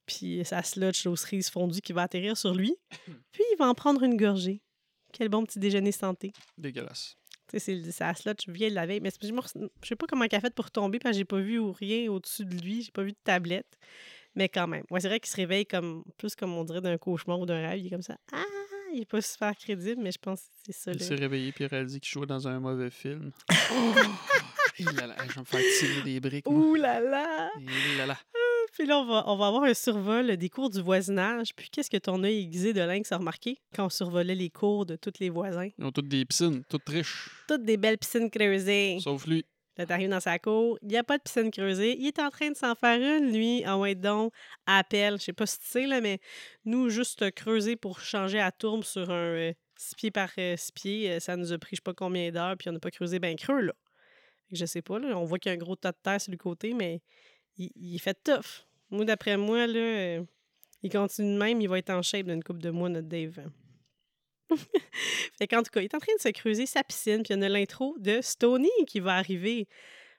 Puis 0.06 0.44
sa 0.44 0.62
sludge 0.62 1.06
aux 1.06 1.16
cerises 1.16 1.50
fondues 1.50 1.80
qui 1.80 1.92
va 1.92 2.02
atterrir 2.02 2.36
sur 2.36 2.54
lui. 2.54 2.74
Puis 3.32 3.44
il 3.52 3.56
va 3.58 3.68
en 3.68 3.74
prendre 3.74 4.02
une 4.02 4.16
gorgée. 4.16 4.60
Quel 5.12 5.28
bon 5.28 5.44
petit 5.44 5.58
déjeuner 5.58 5.92
santé. 5.92 6.32
Dégueulasse. 6.58 7.16
Le- 7.52 7.58
sa 7.90 8.14
sludge 8.14 8.48
vieille 8.48 8.70
de 8.70 8.74
la 8.74 8.86
veille. 8.86 9.00
Mais 9.00 9.10
je 9.10 9.28
je 9.28 9.88
sais 9.88 9.96
pas 9.96 10.06
comment 10.08 10.24
elle 10.24 10.34
a 10.36 10.40
fait 10.40 10.54
pour 10.54 10.70
tomber 10.70 10.98
parce 10.98 11.12
que 11.14 11.18
j'ai 11.18 11.24
pas 11.24 11.40
vu 11.40 11.58
ou 11.58 11.72
rien 11.72 12.10
au-dessus 12.10 12.44
de 12.44 12.54
lui. 12.62 12.82
J'ai 12.82 12.90
pas 12.92 13.02
vu 13.02 13.12
de 13.12 13.16
tablette. 13.24 13.78
Mais 14.34 14.48
quand 14.48 14.66
même. 14.66 14.84
Ouais, 14.90 15.00
c'est 15.00 15.08
vrai 15.08 15.20
qu'il 15.20 15.30
se 15.30 15.36
réveille 15.36 15.66
comme 15.66 16.04
plus 16.16 16.34
comme 16.34 16.54
on 16.54 16.64
dirait 16.64 16.80
d'un 16.80 16.96
cauchemar 16.96 17.38
ou 17.38 17.44
d'un 17.46 17.60
rêve. 17.68 17.78
Il 17.78 17.86
est 17.86 17.90
comme 17.90 18.02
ça. 18.02 18.16
Ah! 18.32 18.42
Il 18.94 19.00
est 19.00 19.04
pas 19.06 19.22
super 19.22 19.56
crédible, 19.56 20.02
mais 20.02 20.12
je 20.12 20.18
pense 20.18 20.40
que 20.42 20.46
c'est 20.66 20.72
ça. 20.72 20.92
Il 20.92 21.00
s'est 21.02 21.14
réveillé 21.14 21.50
puis 21.52 21.64
il 21.64 21.66
a 21.66 21.68
réalisé 21.68 21.98
qu'il 21.98 22.10
jouait 22.10 22.26
dans 22.26 22.46
un 22.46 22.60
mauvais 22.60 22.90
film. 22.90 23.30
Et 24.78 24.84
là 24.84 25.06
là, 25.06 25.16
je 25.28 25.34
vais 25.34 25.40
me 25.40 25.44
faire 25.44 25.60
tirer 25.78 26.02
des 26.02 26.20
briques. 26.20 26.46
moi. 26.46 26.58
Ouh 26.60 26.74
là 26.74 27.00
là! 27.00 27.50
Là 27.98 28.06
là. 28.06 28.18
Puis 28.72 28.86
là, 28.86 28.98
on 28.98 29.04
va, 29.04 29.24
on 29.26 29.36
va 29.36 29.48
avoir 29.48 29.64
un 29.64 29.74
survol 29.74 30.36
des 30.36 30.48
cours 30.48 30.70
du 30.70 30.80
voisinage. 30.80 31.54
Puis 31.54 31.68
qu'est-ce 31.70 31.90
que 31.90 31.98
ton 31.98 32.24
œil 32.24 32.40
aiguisé 32.40 32.72
de 32.72 32.80
lynx 32.80 33.12
a 33.12 33.18
remarqué 33.18 33.58
quand 33.74 33.86
on 33.86 33.90
survolait 33.90 34.34
les 34.34 34.50
cours 34.50 34.86
de 34.86 34.96
tous 34.96 35.12
les 35.20 35.28
voisins? 35.28 35.68
Ils 35.78 35.84
ont 35.84 35.92
toutes 35.92 36.08
des 36.08 36.24
piscines, 36.24 36.64
toutes 36.68 36.88
riches. 36.88 37.28
Toutes 37.48 37.64
des 37.64 37.76
belles 37.76 37.98
piscines 37.98 38.30
creusées. 38.30 38.98
Sauf 39.00 39.26
lui. 39.26 39.44
Là, 39.78 39.86
t'arrives 39.86 40.10
dans 40.10 40.20
sa 40.20 40.38
cour, 40.38 40.78
il 40.82 40.88
n'y 40.88 40.98
a 40.98 41.04
pas 41.04 41.16
de 41.16 41.22
piscine 41.22 41.50
creusée. 41.50 41.96
Il 41.98 42.06
est 42.06 42.18
en 42.18 42.28
train 42.28 42.50
de 42.50 42.56
s'en 42.56 42.74
faire 42.74 42.98
une, 43.00 43.32
lui, 43.32 43.66
en 43.66 43.80
ouais 43.80 43.94
donc, 43.94 44.32
appel. 44.66 45.18
Je 45.18 45.24
sais 45.24 45.32
pas 45.32 45.46
si 45.46 45.58
tu 45.60 45.66
sais, 45.66 45.86
là, 45.86 46.02
mais 46.02 46.18
nous, 46.66 46.90
juste 46.90 47.30
creuser 47.32 47.76
pour 47.76 48.00
changer 48.00 48.38
à 48.38 48.52
tourbe 48.52 48.84
sur 48.84 49.10
un 49.10 49.52
6 49.76 49.94
pieds 49.94 50.10
par 50.10 50.30
6 50.34 50.72
pieds, 50.74 51.10
euh, 51.12 51.20
ça 51.20 51.36
nous 51.36 51.52
a 51.52 51.58
pris 51.58 51.76
je 51.76 51.76
sais 51.76 51.82
pas 51.82 51.94
combien 51.94 52.30
d'heures, 52.30 52.56
puis 52.58 52.68
on 52.68 52.72
n'a 52.72 52.80
pas 52.80 52.90
creusé 52.90 53.18
bien 53.18 53.34
creux, 53.34 53.60
là. 53.60 53.72
Je 54.50 54.66
sais 54.66 54.82
pas, 54.82 54.98
là, 54.98 55.16
on 55.16 55.24
voit 55.24 55.38
qu'il 55.38 55.48
y 55.48 55.52
a 55.52 55.56
un 55.56 55.58
gros 55.58 55.76
tas 55.76 55.92
de 55.92 55.98
terre 56.02 56.20
sur 56.20 56.30
le 56.30 56.36
côté, 56.36 56.74
mais 56.74 57.00
il, 57.76 57.98
fait 57.98 58.18
tough. 58.22 58.66
Moi, 58.90 59.04
d'après 59.04 59.36
moi, 59.36 59.66
là, 59.66 59.78
euh, 59.78 60.24
il 60.82 60.90
continue 60.90 61.34
de 61.34 61.38
même, 61.38 61.60
il 61.60 61.68
va 61.68 61.78
être 61.78 61.90
en 61.90 62.02
shape 62.02 62.26
d'une 62.26 62.42
couple 62.42 62.60
de 62.60 62.70
mois, 62.70 62.88
notre 62.88 63.08
Dave. 63.08 63.38
fait 65.38 65.46
tout 65.46 65.62
cas, 65.72 65.80
il 65.80 65.84
est 65.84 65.94
en 65.94 66.00
train 66.00 66.14
de 66.14 66.20
se 66.20 66.28
creuser 66.28 66.66
sa 66.66 66.82
piscine, 66.82 67.22
puis 67.22 67.34
on 67.36 67.42
a 67.42 67.48
l'intro 67.48 67.96
de 67.98 68.20
Stony 68.20 68.70
qui 68.86 69.00
va 69.00 69.14
arriver. 69.16 69.68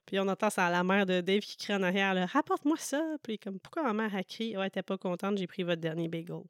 Puis 0.05 0.19
on 0.19 0.27
entend 0.27 0.49
ça 0.49 0.67
à 0.67 0.71
la 0.71 0.83
mère 0.83 1.05
de 1.05 1.21
Dave 1.21 1.41
qui 1.41 1.57
crie 1.57 1.73
en 1.73 1.83
arrière, 1.83 2.29
rapporte-moi 2.29 2.77
ça. 2.77 3.01
Puis 3.23 3.33
il 3.33 3.39
comme, 3.39 3.59
pourquoi 3.59 3.83
ma 3.83 3.93
mère 3.93 4.15
a 4.15 4.23
crié, 4.23 4.57
ouais, 4.57 4.69
t'es 4.69 4.83
pas 4.83 4.97
contente, 4.97 5.37
j'ai 5.37 5.47
pris 5.47 5.63
votre 5.63 5.81
dernier 5.81 6.07
bagel. 6.07 6.43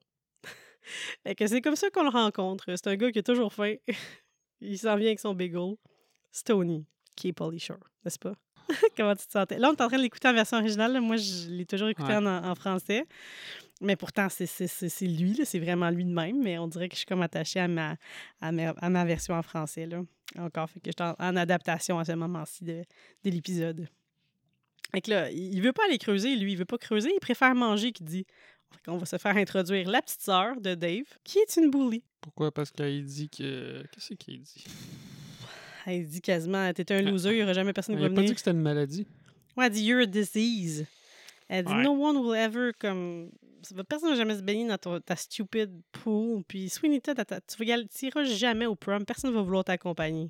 fait 1.24 1.36
que 1.36 1.46
c'est 1.46 1.62
comme 1.62 1.76
ça 1.76 1.90
qu'on 1.90 2.04
le 2.04 2.10
rencontre. 2.10 2.66
C'est 2.68 2.88
un 2.88 2.96
gars 2.96 3.12
qui 3.12 3.20
a 3.20 3.24
toujours 3.24 3.54
faim. 3.54 3.76
il 4.62 4.80
s'en 4.80 4.96
vient 4.96 5.08
avec 5.08 5.20
son 5.20 5.34
bagel. 5.34 5.76
Stony, 6.32 6.86
qui 7.16 7.28
est 7.28 7.34
Polly 7.34 7.60
Shore, 7.60 7.78
n'est-ce 8.04 8.18
pas? 8.18 8.34
Comment 8.98 9.16
tu 9.16 9.26
te 9.26 9.32
sentais? 9.32 9.58
Là, 9.60 9.70
on 9.70 9.74
est 9.74 9.82
en 9.82 9.88
train 9.88 9.98
de 9.98 10.04
l'écouter 10.04 10.28
en 10.28 10.34
version 10.34 10.58
originale. 10.58 10.94
là. 10.94 11.02
Moi, 11.02 11.18
je 11.18 11.50
l'ai 11.50 11.66
toujours 11.66 11.90
écouté 11.90 12.10
Ouais. 12.10 12.16
en, 12.18 12.26
en 12.26 12.56
français. 12.56 13.06
Mais 13.82 13.96
pourtant, 13.96 14.28
c'est- 14.30 15.02
lui, 15.02 15.40
c'est 15.46 15.60
vraiment 15.60 15.90
lui 15.90 16.06
de 16.06 16.14
même. 16.14 16.42
Mais 16.42 16.58
on 16.58 16.68
dirait 16.68 16.88
que 16.88 16.94
je 16.96 17.00
suis 17.00 17.06
comme 17.06 17.22
attachée 17.22 17.60
à 17.60 17.68
ma, 17.68 17.98
à 18.42 18.52
ma, 18.52 18.70
à 18.70 18.90
ma 18.90 19.04
version 19.06 19.34
en 19.36 19.42
français. 19.44 19.86
Là. 19.86 20.02
Encore, 20.38 20.70
fait 20.70 20.80
que 20.80 20.86
j'étais 20.88 21.04
en, 21.04 21.16
en 21.20 21.36
adaptation 21.36 22.00
à 22.00 22.06
ce 22.06 22.14
moment-ci 22.14 22.64
de, 22.64 22.84
de 23.24 23.30
l'épisode. 23.30 23.88
Fait 24.92 25.02
que 25.02 25.10
là, 25.12 25.32
il 25.32 25.60
veut 25.62 25.74
pas 25.74 25.84
aller 25.88 25.98
creuser, 25.98 26.36
lui. 26.36 26.54
Il 26.54 26.58
veut 26.58 26.66
pas 26.66 26.78
creuser, 26.78 27.12
il 27.14 27.20
préfère 27.20 27.54
manger, 27.56 27.92
qu'il 27.92 28.06
dit. 28.06 28.26
Qu'on 28.86 28.98
va 28.98 29.06
se 29.06 29.18
faire 29.20 29.38
introduire 29.38 29.88
la 29.88 30.02
petite 30.02 30.22
sœur 30.22 30.60
de 30.60 30.74
Dave, 30.74 31.06
qui 31.24 31.38
est 31.38 31.58
une 31.58 31.70
bully. 31.70 32.02
Pourquoi? 32.22 32.52
Parce 32.52 32.72
qu'il 32.72 33.06
dit 33.06 33.30
que. 33.30 33.84
Qu'est-ce 33.92 34.14
qu'il 34.16 34.42
dit? 34.42 34.64
Elle 35.86 36.06
dit 36.08 36.22
quasiment 36.22 36.72
T'es 36.74 36.92
un 36.94 37.02
loser, 37.02 37.32
il 37.32 37.38
y 37.40 37.44
aura 37.44 37.54
jamais 37.54 37.74
personne 37.74 37.96
qui 37.96 38.04
a 38.04 38.08
va 38.08 38.10
pas 38.10 38.22
dit 38.22 38.28
venir. 38.28 38.34
que 38.34 38.40
c'était 38.40 38.52
une 38.52 38.62
maladie. 38.62 39.06
Ouais, 39.58 39.66
elle 39.68 39.72
dit 39.72 39.84
You're 39.86 40.02
a 40.02 40.06
disease. 40.06 40.86
Elle 41.50 41.66
dit 41.66 41.74
Ouais. 41.74 41.84
No 41.84 41.92
one 41.92 42.18
will 42.18 42.36
ever 42.38 42.72
comme. 42.80 43.30
Personne 43.88 44.10
ne 44.10 44.16
va 44.16 44.20
jamais 44.20 44.36
se 44.36 44.42
baigner 44.42 44.68
dans 44.68 44.78
ton- 44.78 45.00
ta 45.00 45.16
stupid 45.16 45.72
pool. 45.92 46.44
Puis 46.48 46.70
Sweeney 46.70 47.00
Todd, 47.02 47.18
tu 47.48 47.58
vas 47.58 47.66
y 47.66 47.72
aller- 47.72 47.88
tu 47.88 48.08
iras 48.08 48.24
jamais 48.24 48.66
au 48.66 48.76
prom. 48.76 49.06
Personne 49.06 49.32
ne 49.32 49.36
va 49.36 49.42
vouloir 49.42 49.64
t'accompagner. 49.64 50.30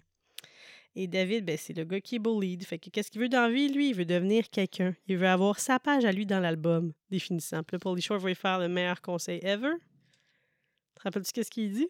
Et 0.96 1.08
David, 1.08 1.44
ben, 1.46 1.58
c'est 1.58 1.74
le 1.76 1.86
gars 1.86 2.00
qui 2.02 2.16
est 2.16 2.20
bullied. 2.20 2.64
Fait 2.64 2.78
que 2.78 2.92
qu'est-ce 2.92 3.10
qu'il 3.10 3.20
veut 3.22 3.30
dans 3.30 3.42
la 3.42 3.50
vie, 3.50 3.70
lui? 3.70 3.90
Il 3.90 3.96
veut 3.96 4.06
devenir 4.06 4.48
quelqu'un. 4.52 4.96
Il 5.08 5.18
veut 5.18 5.28
avoir 5.28 5.60
sa 5.60 5.80
page 5.80 6.06
à 6.06 6.12
lui 6.12 6.28
dans 6.28 6.40
l'album, 6.40 6.94
définissant. 7.10 7.64
Puis 7.64 7.76
là, 7.76 7.80
Pauly 7.80 8.02
Shore 8.04 8.20
va 8.20 8.28
lui 8.30 8.36
faire 8.36 8.60
le 8.60 8.68
meilleur 8.68 9.02
conseil 9.02 9.40
ever. 9.42 9.72
Te 10.96 11.02
rappelles-tu 11.02 11.32
qu'est-ce 11.32 11.50
qu'il 11.50 11.72
dit? 11.72 11.88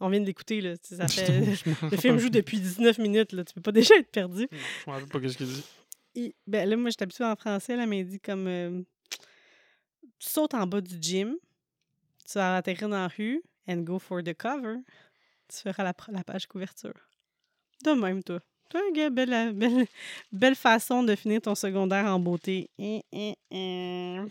On 0.00 0.08
vient 0.10 0.20
de 0.20 0.26
l'écouter, 0.26 0.60
là. 0.60 0.76
Tu 0.76 0.88
sais, 0.88 0.96
Ça 0.96 1.08
fait... 1.08 1.40
Le 1.40 1.96
film 1.96 2.18
joue 2.18 2.28
depuis 2.28 2.60
19 2.60 2.98
minutes, 2.98 3.32
là. 3.32 3.44
Tu 3.44 3.54
peux 3.54 3.62
pas 3.62 3.72
déjà 3.72 3.94
être 3.96 4.10
perdu. 4.10 4.48
Je 4.50 4.56
me 4.90 4.92
rappelle 4.92 5.08
pas 5.08 5.20
qu'est-ce 5.20 5.36
qu'il 5.38 5.46
dit. 5.46 5.64
Il- 6.14 6.34
ben 6.46 6.68
là, 6.68 6.76
moi, 6.76 6.90
je 6.90 7.02
habituée 7.02 7.24
en 7.24 7.36
français, 7.36 7.76
là, 7.76 7.86
mais 7.86 8.00
il 8.00 8.06
dit 8.06 8.20
comme 8.20 8.46
euh, 8.46 8.82
tu 10.18 10.28
sautes 10.28 10.54
en 10.54 10.66
bas 10.66 10.80
du 10.80 10.96
gym, 11.00 11.36
tu 12.24 12.38
vas 12.38 12.56
atterrir 12.56 12.88
dans 12.88 12.96
la 12.96 13.08
rue 13.08 13.42
and 13.68 13.78
go 13.78 13.98
for 13.98 14.22
the 14.22 14.34
cover. 14.34 14.76
Tu 15.48 15.58
feras 15.58 15.84
la, 15.84 16.24
page 16.24 16.46
couverture. 16.46 16.94
De 17.84 17.92
même, 17.92 18.22
toi. 18.22 18.40
Toi, 18.68 18.80
gars, 18.92 19.10
belle, 19.10 19.52
belle, 19.52 19.86
belle 20.32 20.56
façon 20.56 21.04
de 21.04 21.14
finir 21.14 21.40
ton 21.40 21.54
secondaire 21.54 22.06
en 22.06 22.18
beauté. 22.18 22.68
Hein, 22.80 22.98
hein, 23.12 23.32
hein. 23.52 24.26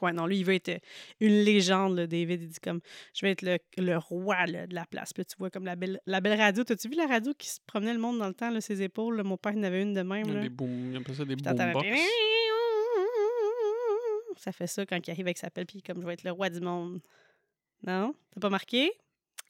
Ouais, 0.00 0.12
non, 0.12 0.26
lui, 0.26 0.38
il 0.38 0.44
veut 0.44 0.54
être 0.54 0.68
euh, 0.68 0.78
une 1.20 1.40
légende, 1.42 1.96
là, 1.96 2.06
David. 2.06 2.42
Il 2.42 2.48
dit 2.48 2.60
comme, 2.60 2.80
je 3.14 3.24
vais 3.26 3.32
être 3.32 3.42
le, 3.42 3.58
le 3.78 3.96
roi 3.98 4.46
là, 4.46 4.66
de 4.66 4.74
la 4.74 4.84
place. 4.86 5.12
Puis 5.12 5.20
là, 5.22 5.24
tu 5.24 5.36
vois 5.38 5.50
comme 5.50 5.64
la 5.64 5.76
belle, 5.76 6.00
la 6.06 6.20
belle 6.20 6.38
radio. 6.38 6.64
T'as-tu 6.64 6.88
vu 6.88 6.96
la 6.96 7.06
radio 7.06 7.32
qui 7.36 7.48
se 7.48 7.58
promenait 7.66 7.92
le 7.94 7.98
monde 8.00 8.18
dans 8.18 8.28
le 8.28 8.34
temps, 8.34 8.50
là, 8.50 8.60
ses 8.60 8.82
épaules? 8.82 9.16
là? 9.16 9.22
Mon 9.24 9.36
père 9.36 9.52
il 9.52 9.58
en 9.60 9.62
avait 9.64 9.82
une 9.82 9.94
de 9.94 10.02
même. 10.02 10.24
Il 10.26 10.28
y 10.28 10.32
a 10.32 10.34
Là. 10.36 10.42
des 10.42 10.48
boom, 10.50 10.90
il 10.92 10.96
appelle 10.96 11.14
ça 11.14 11.24
des 11.24 11.36
boombox. 11.36 11.86
Ça 14.36 14.52
fait 14.52 14.66
ça 14.68 14.86
quand 14.86 14.98
il 15.04 15.10
arrive 15.10 15.26
avec 15.26 15.38
sa 15.38 15.50
pelle, 15.50 15.66
puis 15.66 15.82
comme 15.82 16.00
je 16.00 16.06
vais 16.06 16.12
être 16.14 16.22
le 16.22 16.30
roi 16.30 16.48
du 16.48 16.60
monde. 16.60 17.00
Non? 17.84 18.14
T'as 18.32 18.40
pas 18.40 18.50
marqué? 18.50 18.92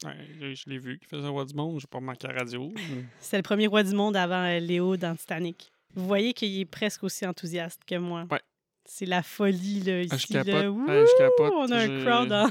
Ouais, 0.03 0.55
je 0.55 0.69
l'ai 0.69 0.79
vu, 0.79 0.97
qui 0.97 1.05
faisait 1.05 1.25
un 1.25 1.29
roi 1.29 1.45
du 1.45 1.53
monde. 1.53 1.79
J'ai 1.79 1.87
pas 1.87 1.99
remarqué 1.99 2.27
la 2.27 2.33
radio. 2.33 2.73
C'est 3.19 3.37
le 3.37 3.43
premier 3.43 3.67
roi 3.67 3.83
du 3.83 3.93
monde 3.93 4.15
avant 4.15 4.43
euh, 4.45 4.59
Léo 4.59 4.97
dans 4.97 5.15
Titanic. 5.15 5.71
Vous 5.93 6.05
voyez 6.07 6.33
qu'il 6.33 6.59
est 6.59 6.65
presque 6.65 7.03
aussi 7.03 7.25
enthousiaste 7.25 7.81
que 7.85 7.95
moi. 7.95 8.25
Ouais. 8.31 8.39
C'est 8.91 9.05
la 9.05 9.21
folie, 9.23 9.81
là, 9.81 10.01
ici. 10.01 10.35
Ah, 10.35 10.41
je 10.43 10.51
là. 10.51 10.71
Ouh, 10.71 10.85
Ah, 10.89 11.05
je 11.05 11.17
capote. 11.17 11.53
On 11.55 11.71
a 11.71 11.77
un 11.77 12.03
crowd 12.03 12.31
en... 12.33 12.49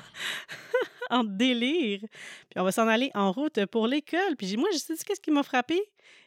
en 1.11 1.25
délire. 1.25 2.01
Puis 2.01 2.57
on 2.61 2.65
va 2.65 2.71
s'en 2.73 2.87
aller 2.87 3.11
en 3.15 3.33
route 3.33 3.65
pour 3.67 3.87
l'école. 3.89 4.37
Puis 4.37 4.47
j'ai- 4.47 4.57
moi, 4.57 4.69
je 4.73 4.79
sais 4.79 4.95
qu'est-ce 5.05 5.21
qui 5.21 5.31
m'a 5.31 5.43
frappé? 5.43 5.81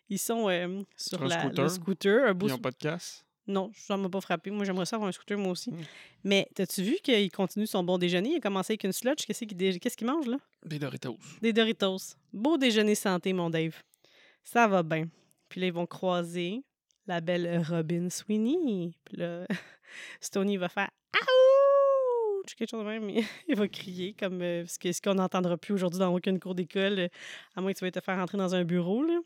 Ils 0.09 0.19
sont 0.19 0.49
euh, 0.49 0.81
sur 0.97 1.21
un 1.23 1.27
la- 1.27 1.39
scooter. 1.41 1.63
le 1.63 1.69
scooter, 1.69 2.25
un 2.27 2.33
beau 2.33 2.47
Ils 2.47 2.53
ont 2.53 2.57
pas 2.57 2.71
de 2.71 2.75
casse? 2.77 3.23
Non, 3.47 3.71
ça 3.73 3.95
m'a 3.97 4.09
pas 4.09 4.21
frappé. 4.21 4.51
Moi, 4.51 4.65
j'aimerais 4.65 4.85
ça 4.85 4.97
avoir 4.97 5.09
un 5.09 5.11
scooter, 5.13 5.37
moi 5.37 5.51
aussi. 5.51 5.71
Mm. 5.71 5.77
Mais 6.25 6.47
t'as-tu 6.53 6.83
vu 6.83 6.97
qu'il 7.03 7.31
continue 7.31 7.65
son 7.67 7.83
bon 7.83 7.97
déjeuner? 7.97 8.31
Il 8.31 8.35
a 8.37 8.39
commencé 8.39 8.73
avec 8.73 8.83
une 8.83 8.91
sludge. 8.91 9.25
Qu'est-ce 9.25 9.45
qu'il 9.45 9.57
dé- 9.57 9.79
mange, 10.03 10.27
là? 10.27 10.37
Des 10.65 10.77
Doritos. 10.79 11.17
Des 11.41 11.53
Doritos. 11.53 12.15
Beau 12.33 12.57
déjeuner 12.57 12.95
santé, 12.95 13.33
mon 13.33 13.49
Dave. 13.49 13.75
Ça 14.43 14.67
va 14.67 14.83
bien. 14.83 15.07
Puis 15.49 15.61
là, 15.61 15.67
ils 15.67 15.73
vont 15.73 15.85
croiser 15.85 16.61
la 17.07 17.19
belle 17.21 17.63
Robin 17.67 18.09
Sweeney. 18.09 18.91
Puis 19.05 19.17
là, 19.17 19.47
Stony 20.19 20.57
va 20.57 20.69
faire 20.69 20.89
Ouch! 21.15 22.55
Quelque 22.55 22.69
chose 22.69 22.83
de 22.83 22.89
même. 22.89 23.09
Il- 23.47 23.55
va 23.55 23.67
crier, 23.67 24.13
comme 24.13 24.41
euh, 24.41 24.65
ce 24.65 25.01
qu'on 25.01 25.13
n'entendra 25.15 25.57
plus 25.57 25.73
aujourd'hui 25.73 25.99
dans 25.99 26.13
aucune 26.13 26.39
cour 26.39 26.55
d'école, 26.55 26.99
euh, 26.99 27.07
à 27.55 27.61
moins 27.61 27.71
que 27.73 27.77
tu 27.77 27.83
veuilles 27.85 27.91
te 27.91 27.99
faire 28.01 28.17
rentrer 28.17 28.37
dans 28.37 28.55
un 28.55 28.63
bureau, 28.63 29.03
là. 29.03 29.19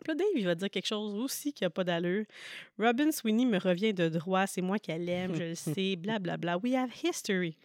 Puis 0.00 0.08
là, 0.08 0.14
Dave, 0.16 0.26
il 0.34 0.44
va 0.44 0.54
dire 0.54 0.68
quelque 0.70 0.86
chose 0.86 1.14
aussi 1.14 1.52
qui 1.52 1.62
n'a 1.62 1.70
pas 1.70 1.84
d'allure. 1.84 2.24
Robin 2.78 3.12
Sweeney 3.12 3.46
me 3.46 3.58
revient 3.58 3.94
de 3.94 4.08
droit, 4.08 4.46
c'est 4.46 4.60
moi 4.60 4.78
qu'elle 4.78 5.08
aime, 5.08 5.34
je 5.34 5.42
le 5.44 5.54
sais, 5.54 5.96
blablabla. 5.96 6.58
We 6.58 6.74
have 6.74 6.90
history. 7.02 7.56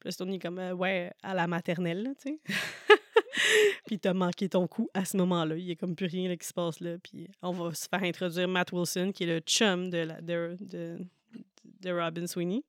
Puis 0.00 0.06
là, 0.06 0.10
Stony 0.10 0.36
est 0.36 0.38
comme, 0.40 0.58
euh, 0.58 0.72
ouais, 0.72 1.12
à 1.22 1.32
la 1.34 1.46
maternelle, 1.46 2.02
là, 2.02 2.10
tu 2.20 2.30
sais. 2.30 2.40
puis 3.86 3.98
t'as 4.00 4.12
manqué 4.14 4.48
ton 4.48 4.66
coup 4.66 4.90
à 4.94 5.04
ce 5.04 5.16
moment-là. 5.18 5.56
Il 5.56 5.64
y 5.64 5.70
a 5.72 5.76
comme 5.76 5.94
plus 5.94 6.06
rien 6.06 6.28
là, 6.28 6.36
qui 6.36 6.46
se 6.46 6.52
passe 6.52 6.80
là. 6.80 6.96
Puis 7.02 7.28
on 7.42 7.52
va 7.52 7.72
se 7.74 7.86
faire 7.88 8.02
introduire 8.02 8.48
Matt 8.48 8.72
Wilson, 8.72 9.12
qui 9.14 9.24
est 9.24 9.26
le 9.26 9.40
chum 9.40 9.90
de, 9.90 9.98
la, 9.98 10.20
de, 10.20 10.56
de, 10.60 10.98
de 11.80 11.90
Robin 11.92 12.26
Sweeney. 12.26 12.62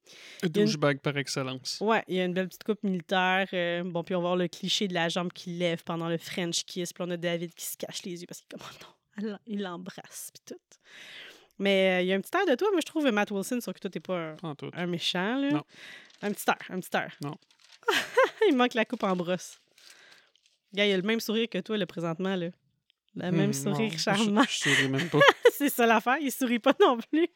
Une- 0.43 0.49
douchebag 0.49 0.99
par 0.99 1.17
excellence. 1.17 1.77
Ouais, 1.81 2.03
il 2.07 2.15
y 2.15 2.19
a 2.19 2.25
une 2.25 2.33
belle 2.33 2.47
petite 2.47 2.63
coupe 2.63 2.83
militaire. 2.83 3.47
euh, 3.53 3.83
bon, 3.83 4.03
puis 4.03 4.15
on 4.15 4.19
va 4.21 4.27
voir 4.29 4.35
le 4.37 4.47
cliché 4.47 4.87
de 4.87 4.93
la 4.93 5.09
jambe 5.09 5.31
qui 5.33 5.51
lève 5.51 5.83
pendant 5.83 6.09
le 6.09 6.17
French 6.17 6.63
kiss. 6.65 6.93
Puis 6.93 7.03
on 7.07 7.11
a 7.11 7.17
David 7.17 7.53
qui 7.53 7.65
se 7.65 7.77
cache 7.77 8.03
les 8.03 8.21
yeux 8.21 8.27
parce 8.27 8.41
qu'il 8.41 8.47
est 8.55 8.59
comme, 8.59 8.67
oh 9.19 9.21
non, 9.27 9.37
il 9.47 9.61
l'embrasse, 9.61 10.31
puis 10.33 10.43
tout. 10.55 10.61
Mais 11.59 11.99
euh, 11.99 12.01
il 12.01 12.07
y 12.07 12.13
a 12.13 12.15
un 12.15 12.21
petit 12.21 12.35
air 12.35 12.45
de 12.47 12.55
toi, 12.55 12.69
moi 12.71 12.79
je 12.81 12.85
trouve, 12.87 13.05
Matt 13.11 13.29
Wilson, 13.29 13.59
sauf 13.61 13.75
que 13.75 13.79
toi, 13.79 13.89
t'es 13.91 13.99
pas 13.99 14.35
un, 14.73 14.87
méchant, 14.87 15.35
là. 15.39 15.49
Non. 15.51 15.63
Un 16.23 16.31
petit 16.31 16.49
air, 16.49 16.57
un 16.69 16.79
petit 16.79 16.95
air. 16.95 17.15
Non. 17.21 17.35
il 18.49 18.55
manque 18.55 18.73
la 18.73 18.85
coupe 18.85 19.03
en 19.03 19.15
brosse. 19.15 19.59
Gars, 20.73 20.85
il 20.85 20.93
a 20.93 20.97
le 20.97 21.03
même 21.03 21.19
sourire 21.19 21.47
que 21.49 21.57
toi, 21.59 21.77
là, 21.77 21.85
présentement, 21.85 22.35
là. 22.35 22.47
Le 23.15 23.29
même 23.31 23.49
Hmm, 23.49 23.53
sourire 23.53 23.91
non, 23.91 23.97
charmant. 23.97 24.43
Je, 24.43 24.49
je 24.51 24.57
souris 24.75 24.87
même 24.87 25.09
pas. 25.09 25.19
c'est 25.51 25.67
ça 25.69 25.85
l'affaire, 25.85 26.17
il 26.21 26.31
sourit 26.31 26.59
pas 26.59 26.73
non 26.79 26.97
plus. 26.97 27.27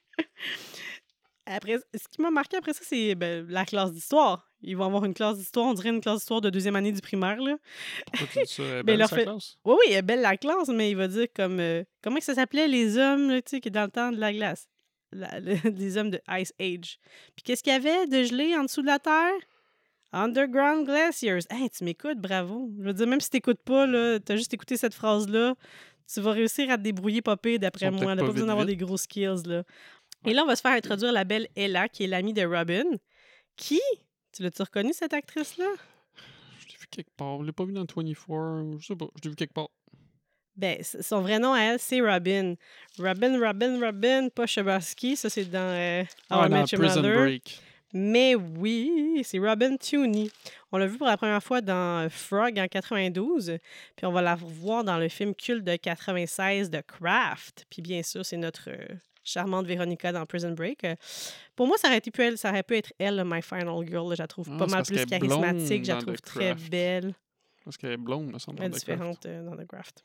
Après, 1.46 1.78
ce 1.94 2.08
qui 2.10 2.22
m'a 2.22 2.32
marqué 2.32 2.58
après 2.58 2.74
ça, 2.74 2.82
c'est 2.84 3.14
ben, 3.16 3.46
la 3.50 3.66
classe 3.66 3.92
d'histoire. 3.94 4.50
Ils 4.62 4.76
vont 4.76 4.86
avoir 4.86 5.06
une 5.06 5.14
classe 5.14 5.38
d'histoire, 5.38 5.68
on 5.68 5.74
dirait 5.74 5.90
une 5.90 6.02
classe 6.02 6.18
d'histoire 6.20 6.42
de 6.42 6.50
deuxième 6.50 6.76
année 6.76 6.92
du 6.92 7.02
primaire, 7.02 7.40
là. 7.40 7.56
Pourquoi 8.08 8.28
tu 8.28 8.40
dis 8.48 8.54
ça? 8.54 8.64
Elle 8.64 8.84
Ben, 8.84 8.98
belle, 8.98 9.08
fait- 9.08 9.24
classe? 9.24 9.58
Oui, 9.64 9.74
oui, 9.80 9.86
elle 9.92 9.98
est 9.98 10.02
belle 10.02 10.22
la 10.22 10.38
classe, 10.38 10.70
mais 10.70 10.90
il 10.90 10.98
va 10.98 11.08
dire 11.08 11.28
comme... 11.36 11.60
euh, 11.60 11.84
comment 12.02 12.20
ça 12.20 12.34
s'appelait, 12.34 12.68
les 12.68 12.98
hommes, 12.98 13.30
là, 13.30 13.42
tu 13.44 13.52
sais, 13.52 13.60
qui 13.62 13.70
dans 13.70 13.84
le 13.84 13.92
temps 13.92 14.12
de 14.12 14.18
la 14.20 14.34
glace? 14.34 14.68
La- 15.12 15.40
le- 15.40 15.54
les 15.70 15.98
hommes 15.98 16.10
de 16.10 16.20
Ice 16.30 16.54
Age. 16.60 16.98
Puis 17.36 17.44
qu'est-ce 17.44 17.62
qu'il 17.62 17.74
y 17.74 17.76
avait 17.76 18.08
de 18.08 18.24
gelé 18.24 18.56
en 18.56 18.64
dessous 18.64 18.82
de 18.82 18.88
la 18.88 18.98
Terre? 19.00 19.34
Underground 20.14 20.86
Glaciers. 20.86 21.40
Hey, 21.50 21.70
tu 21.70 21.84
m'écoutes, 21.84 22.20
bravo. 22.20 22.72
Je 22.80 22.84
veux 22.86 22.94
dire, 22.94 23.08
même 23.08 23.20
si 23.20 23.30
t'écoutes 23.30 23.62
pas, 23.64 23.86
là, 23.86 24.20
t'as 24.20 24.36
juste 24.38 24.54
écouté 24.54 24.78
cette 24.78 24.94
phrase-là, 24.94 25.56
tu 26.12 26.22
vas 26.22 26.32
réussir 26.32 26.70
à 26.72 26.78
te 26.78 26.84
débrouiller 26.84 27.22
pire, 27.22 27.60
d'après 27.60 27.92
moi. 27.92 28.16
n'a 28.16 28.22
pas 28.22 28.28
pas 28.28 28.32
besoin 28.32 28.48
d'avoir 28.48 28.66
des 28.66 28.78
gros 28.78 28.96
skills, 28.98 29.44
là. 29.46 29.64
Et 30.26 30.34
là, 30.34 30.44
on 30.44 30.48
va 30.48 30.56
se 30.56 30.62
faire 30.62 30.72
introduire 30.72 31.12
la 31.12 31.24
belle 31.24 31.48
Ella, 31.56 31.88
qui 31.90 32.04
est 32.04 32.08
l'amie 32.08 32.34
de 32.34 32.46
Robin, 32.46 32.84
qui... 33.56 33.82
Tu 34.34 34.44
l'as-tu 34.44 34.64
reconnu, 34.64 34.92
cette 34.94 35.14
actrice-là? 35.14 35.66
Je 36.60 36.68
l'ai 36.68 36.78
vu 36.78 36.88
quelque 36.92 37.12
part. 37.16 37.40
Je 37.42 37.46
l'ai 37.46 37.52
pas 37.54 37.64
vu 37.64 37.72
dans 37.72 37.86
24. 37.86 38.80
Je 38.80 38.86
sais 38.86 38.96
pas. 38.96 39.08
Je 39.16 39.24
l'ai 39.24 39.30
vu 39.30 39.36
quelque 39.36 39.54
part. 39.54 39.70
Ben, 40.58 40.78
son 40.84 41.22
vrai 41.22 41.38
nom 41.38 41.54
à 41.54 41.60
elle, 41.60 41.80
c'est 41.80 42.02
Robin. 42.02 42.56
Robin, 42.98 43.40
Robin, 43.40 43.80
Robin, 43.80 44.30
pas. 44.30 44.48
Ça, 44.48 45.30
c'est 45.30 45.46
dans 45.46 45.60
euh, 45.60 46.04
How 46.04 46.06
Ah, 46.30 46.46
I 46.46 46.50
dans 46.50 46.56
Met 46.58 46.66
Your 46.72 46.82
Prison 46.82 47.02
Mother. 47.02 47.18
Break. 47.22 47.62
Mais 47.94 48.36
oui, 48.36 49.22
c'est 49.24 49.40
Robin 49.40 49.78
Tooney. 49.78 50.30
On 50.72 50.78
l'a 50.78 50.88
vu 50.88 50.98
pour 50.98 51.08
la 51.08 51.16
première 51.16 51.42
fois 51.42 51.62
dans 51.62 52.10
Frog 52.10 52.60
en 52.60 52.68
92. 52.68 53.58
Puis 53.96 54.06
on 54.06 54.12
va 54.12 54.22
la 54.22 54.36
revoir 54.36 54.84
dans 54.84 54.98
le 54.98 55.08
film 55.08 55.34
culte 55.34 55.64
de 55.64 55.78
96 55.78 56.70
de 56.70 56.82
Craft. 56.82 57.66
Puis 57.70 57.82
bien 57.82 58.04
sûr, 58.04 58.26
c'est 58.26 58.36
notre 58.36 58.70
euh, 58.70 58.86
charmante 59.26 59.66
Véronica 59.66 60.12
dans 60.14 60.26
Prison 60.26 60.52
Break. 60.52 60.84
Euh, 60.86 60.96
pour 61.56 61.68
moi, 61.68 61.78
ça 61.78 61.88
aurait, 61.90 61.98
été 61.98 62.12
pu, 62.12 62.22
elle- 62.22 62.38
ça 62.38 62.50
aurait 62.52 62.64
pu 62.64 62.78
être 62.78 62.94
elle, 63.00 63.22
My 63.26 63.42
Final 63.42 63.86
Girl. 63.88 64.16
Je 64.16 64.22
la 64.22 64.28
trouve 64.28 64.48
Ah, 64.54 64.58
pas 64.58 64.68
mal 64.68 64.84
plus 64.84 65.06
charismatique. 65.06 65.84
Je 65.86 65.92
la 65.92 65.98
trouve 66.02 66.22
très 66.22 66.54
belle. 66.56 67.14
Parce 67.64 67.78
qu'elle 67.78 67.92
est 67.94 67.98
blonde, 67.98 68.32
me 68.32 68.38
semble. 68.40 68.60
Elle 68.62 68.68
est 68.68 68.76
différente 68.76 69.26
euh, 69.26 69.44
dans 69.44 69.58
The 69.58 69.68
Craft. 69.68 70.04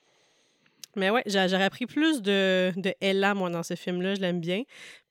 Mais 0.97 1.11
ouais, 1.11 1.23
j'a- 1.27 1.47
j'aurais 1.47 1.65
appris 1.65 1.87
plus 1.87 2.21
de, 2.23 2.73
de 2.77 2.93
Ella, 3.01 3.35
moi, 3.35 3.49
dans 3.51 3.63
ce 3.63 3.77
film-là. 3.77 4.15
Je 4.17 4.21
l'aime 4.21 4.41
bien. 4.41 4.63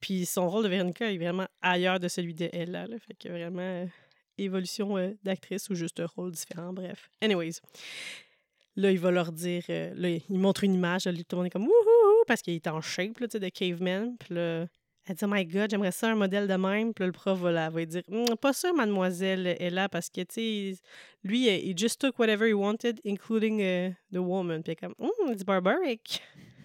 Puis 0.02 0.26
son 0.26 0.50
rôle 0.50 0.64
de 0.64 0.70
Véronica 0.70 1.10
est 1.10 1.18
vraiment 1.18 1.48
ailleurs 1.62 2.00
de 2.02 2.08
celui 2.10 2.34
de 2.34 2.50
Ella. 2.52 2.86
Là. 2.88 2.98
Fait 3.00 3.14
que 3.14 3.30
vraiment 3.30 3.62
euh, 3.62 3.86
évolution 4.38 4.98
euh, 4.98 5.12
d'actrice 5.24 5.70
ou 5.70 5.76
juste 5.76 6.02
rôle 6.16 6.32
différent. 6.32 6.74
Bref. 6.74 7.10
Anyways. 7.22 7.62
Là, 8.80 8.92
il 8.92 9.00
va 9.00 9.12
leur 9.12 9.34
dire. 9.34 9.64
euh, 9.70 9.92
là, 9.94 10.08
il 10.10 10.40
montre 10.40 10.64
une 10.64 10.74
image. 10.74 11.04
Là, 11.04 11.12
tout 11.12 11.24
le 11.32 11.38
monde 11.38 11.48
est 11.48 11.50
comme 11.50 11.64
wouhou 11.64 12.24
parce 12.28 12.42
qu'il 12.42 12.54
est 12.54 12.66
en 12.68 12.80
shape 12.80 13.20
là, 13.20 13.28
de 13.28 13.50
caveman. 13.50 14.16
Puis 14.18 14.34
là, 14.36 14.68
elle 15.06 15.16
dit 15.16 15.26
Oh 15.26 15.28
my 15.30 15.46
god, 15.46 15.70
j'aimerais 15.70 15.92
ça 15.92 16.10
un 16.10 16.16
modèle 16.16 16.48
de 16.48 16.54
même. 16.54 16.94
Puis 16.94 17.02
là, 17.02 17.08
le 17.08 17.12
prof 17.12 17.38
va, 17.40 17.52
la, 17.52 17.70
va 17.70 17.84
dire 17.84 18.04
Hum, 18.10 18.38
Pas 18.38 18.54
ça, 18.54 18.72
mademoiselle 18.72 19.58
Ella, 19.60 19.90
parce 19.90 20.10
que, 20.10 20.22
tu 20.22 20.76
sais, 20.76 20.82
lui, 21.26 21.48
he 21.50 21.78
just 21.78 22.00
took 22.00 22.18
whatever 22.20 22.48
he 22.48 22.54
wanted, 22.54 23.02
including 23.06 23.60
uh, 23.60 23.94
the 24.14 24.20
woman. 24.20 24.64
Puis 24.64 24.72
est 24.72 24.76
comme, 24.78 24.96
Hum, 24.98 25.34
it's 25.34 25.44
barbaric. 25.44 26.22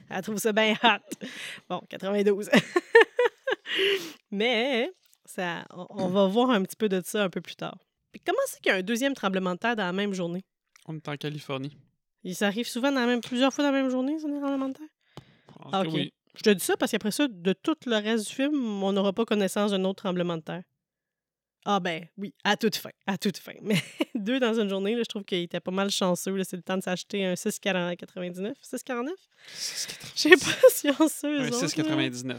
Elle 0.09 0.23
trouve 0.23 0.39
ça 0.39 0.53
bien 0.53 0.75
hot. 0.85 1.27
Bon, 1.69 1.81
92. 1.89 2.49
Mais, 4.31 4.89
ça, 5.25 5.65
on, 5.71 5.87
on 5.91 6.09
va 6.09 6.27
voir 6.27 6.51
un 6.51 6.63
petit 6.63 6.77
peu 6.77 6.89
de 6.89 7.03
ça 7.05 7.25
un 7.25 7.31
peu 7.31 7.41
plus 7.41 7.57
tard. 7.57 7.79
Puis 8.13 8.23
comment 8.25 8.39
c'est 8.47 8.61
qu'il 8.61 8.71
y 8.71 8.75
a 8.75 8.79
un 8.79 8.83
deuxième 8.83 9.15
tremblement 9.15 9.55
de 9.55 9.59
terre 9.59 9.75
dans 9.75 9.87
la 9.87 9.93
même 9.93 10.13
journée? 10.15 10.45
On 10.87 10.95
est 10.95 11.09
en 11.09 11.17
Californie. 11.17 11.77
Il 12.25 12.35
s'arrive 12.35 12.67
souvent 12.67 12.91
dans 12.91 13.01
la 13.01 13.07
même, 13.07 13.21
plusieurs 13.21 13.53
fois 13.53 13.65
dans 13.65 13.71
la 13.71 13.83
même 13.83 13.91
journée, 13.91 14.19
ça, 14.19 14.29
des 14.29 14.39
tremblements 14.39 14.71
de 14.71 14.75
terre? 14.75 14.87
Ah, 15.73 15.83
ok. 15.83 15.89
oui. 15.93 16.13
Je 16.35 16.43
te 16.43 16.51
dis 16.51 16.65
ça 16.65 16.77
parce 16.77 16.91
qu'après 16.91 17.13
ça, 17.13 17.29
de 17.29 17.53
tout 17.53 17.77
le 17.87 17.97
reste 17.97 18.29
du 18.29 18.35
film, 18.35 18.83
on 18.83 18.93
n'aura 18.93 19.13
pas 19.13 19.25
connaissance 19.25 19.71
d'un 19.71 19.85
autre 19.85 20.03
tremblement 20.03 20.37
de 20.37 20.43
terre. 20.43 20.63
Ah 21.67 21.81
ben 21.81 22.07
oui, 22.19 22.35
à 22.45 22.59
toute 22.59 22.77
fin, 22.77 22.91
à 23.07 23.17
toute 23.17 23.39
fin. 23.39 23.55
Mais 23.63 23.77
deux 24.15 24.39
dans 24.39 24.59
une 24.61 24.69
journée, 24.69 24.95
là, 24.95 25.03
je 25.03 25.09
trouve 25.09 25.25
qu'il 25.25 25.39
était 25.39 25.61
pas 25.61 25.71
mal 25.71 25.91
chanceux. 25.91 26.43
C'est 26.45 26.57
le 26.57 26.63
temps 26.63 26.77
de 26.77 26.83
s'acheter 26.83 27.25
un 27.25 27.35
6,99. 27.35 28.53
6,49? 28.63 29.11
Je 30.15 30.21
sais 30.21 30.31
pas 30.31 30.37
si 30.71 30.89
on 30.99 31.09
sait. 31.09 31.39
Un 31.39 31.49
6,99. 31.49 32.37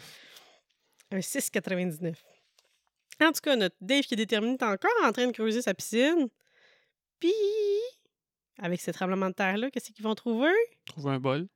Un 1.12 1.20
6,99. 1.20 2.16
En 3.22 3.32
tout 3.32 3.42
cas, 3.42 3.56
notre 3.56 3.76
Dave 3.82 4.04
qui 4.04 4.14
est 4.14 4.18
déterminé 4.18 4.54
est 4.54 4.64
encore 4.64 4.92
en 5.04 5.12
train 5.12 5.26
de 5.26 5.32
creuser 5.32 5.62
sa 5.62 5.74
piscine. 5.74 6.28
Puis, 7.20 7.32
avec 8.60 8.82
ce 8.82 8.92
tremblement 8.92 9.28
de 9.30 9.34
terre-là, 9.36 9.70
qu'est-ce 9.72 9.92
qu'ils 9.92 10.04
vont 10.04 10.16
trouver? 10.16 10.52
Trouve 10.86 11.08
un 11.10 11.20
bol. 11.20 11.48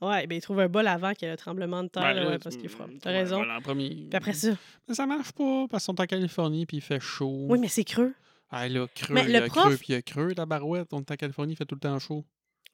Ouais, 0.00 0.26
ben 0.26 0.36
ils 0.36 0.40
trouvent 0.40 0.58
un 0.60 0.68
bol 0.68 0.86
avant 0.88 1.12
qu'il 1.14 1.26
y 1.26 1.28
ait 1.28 1.30
le 1.32 1.36
tremblement 1.36 1.82
de 1.84 1.88
terre, 1.88 2.02
Ben, 2.02 2.14
là, 2.14 2.24
là, 2.24 2.30
ouais, 2.30 2.38
parce 2.38 2.56
qu'il 2.56 2.68
froid. 2.68 2.86
trouve 2.86 2.98
T'as 2.98 3.10
raison. 3.12 3.48
en 3.48 3.60
premier. 3.60 3.90
Puis 3.90 4.08
après 4.14 4.32
ça, 4.32 4.48
Mais 4.88 4.94
ça 4.94 5.06
marche 5.06 5.30
pas 5.32 5.66
parce 5.70 5.84
qu'ils 5.84 5.94
sont 5.94 6.00
en 6.00 6.06
Californie 6.06 6.66
puis 6.66 6.78
il 6.78 6.80
fait 6.80 6.98
chaud. 7.00 7.46
oui, 7.48 7.58
mais 7.60 7.68
c'est 7.68 7.84
creux. 7.84 8.12
Ah 8.50 8.68
là, 8.68 8.86
creux, 8.94 9.14
Mais 9.14 9.24
il 9.24 9.32
le 9.32 9.44
a 9.44 9.46
prof- 9.46 9.64
creux 9.64 9.76
puis 9.76 9.86
il 9.90 9.92
y 9.92 9.94
a 9.94 10.02
creux. 10.02 10.32
La 10.36 10.44
barouette, 10.44 10.92
on 10.92 11.00
est 11.00 11.10
en 11.10 11.16
Californie, 11.16 11.52
il 11.52 11.56
fait 11.56 11.64
tout 11.64 11.76
le 11.76 11.80
temps 11.80 11.98
chaud. 12.00 12.24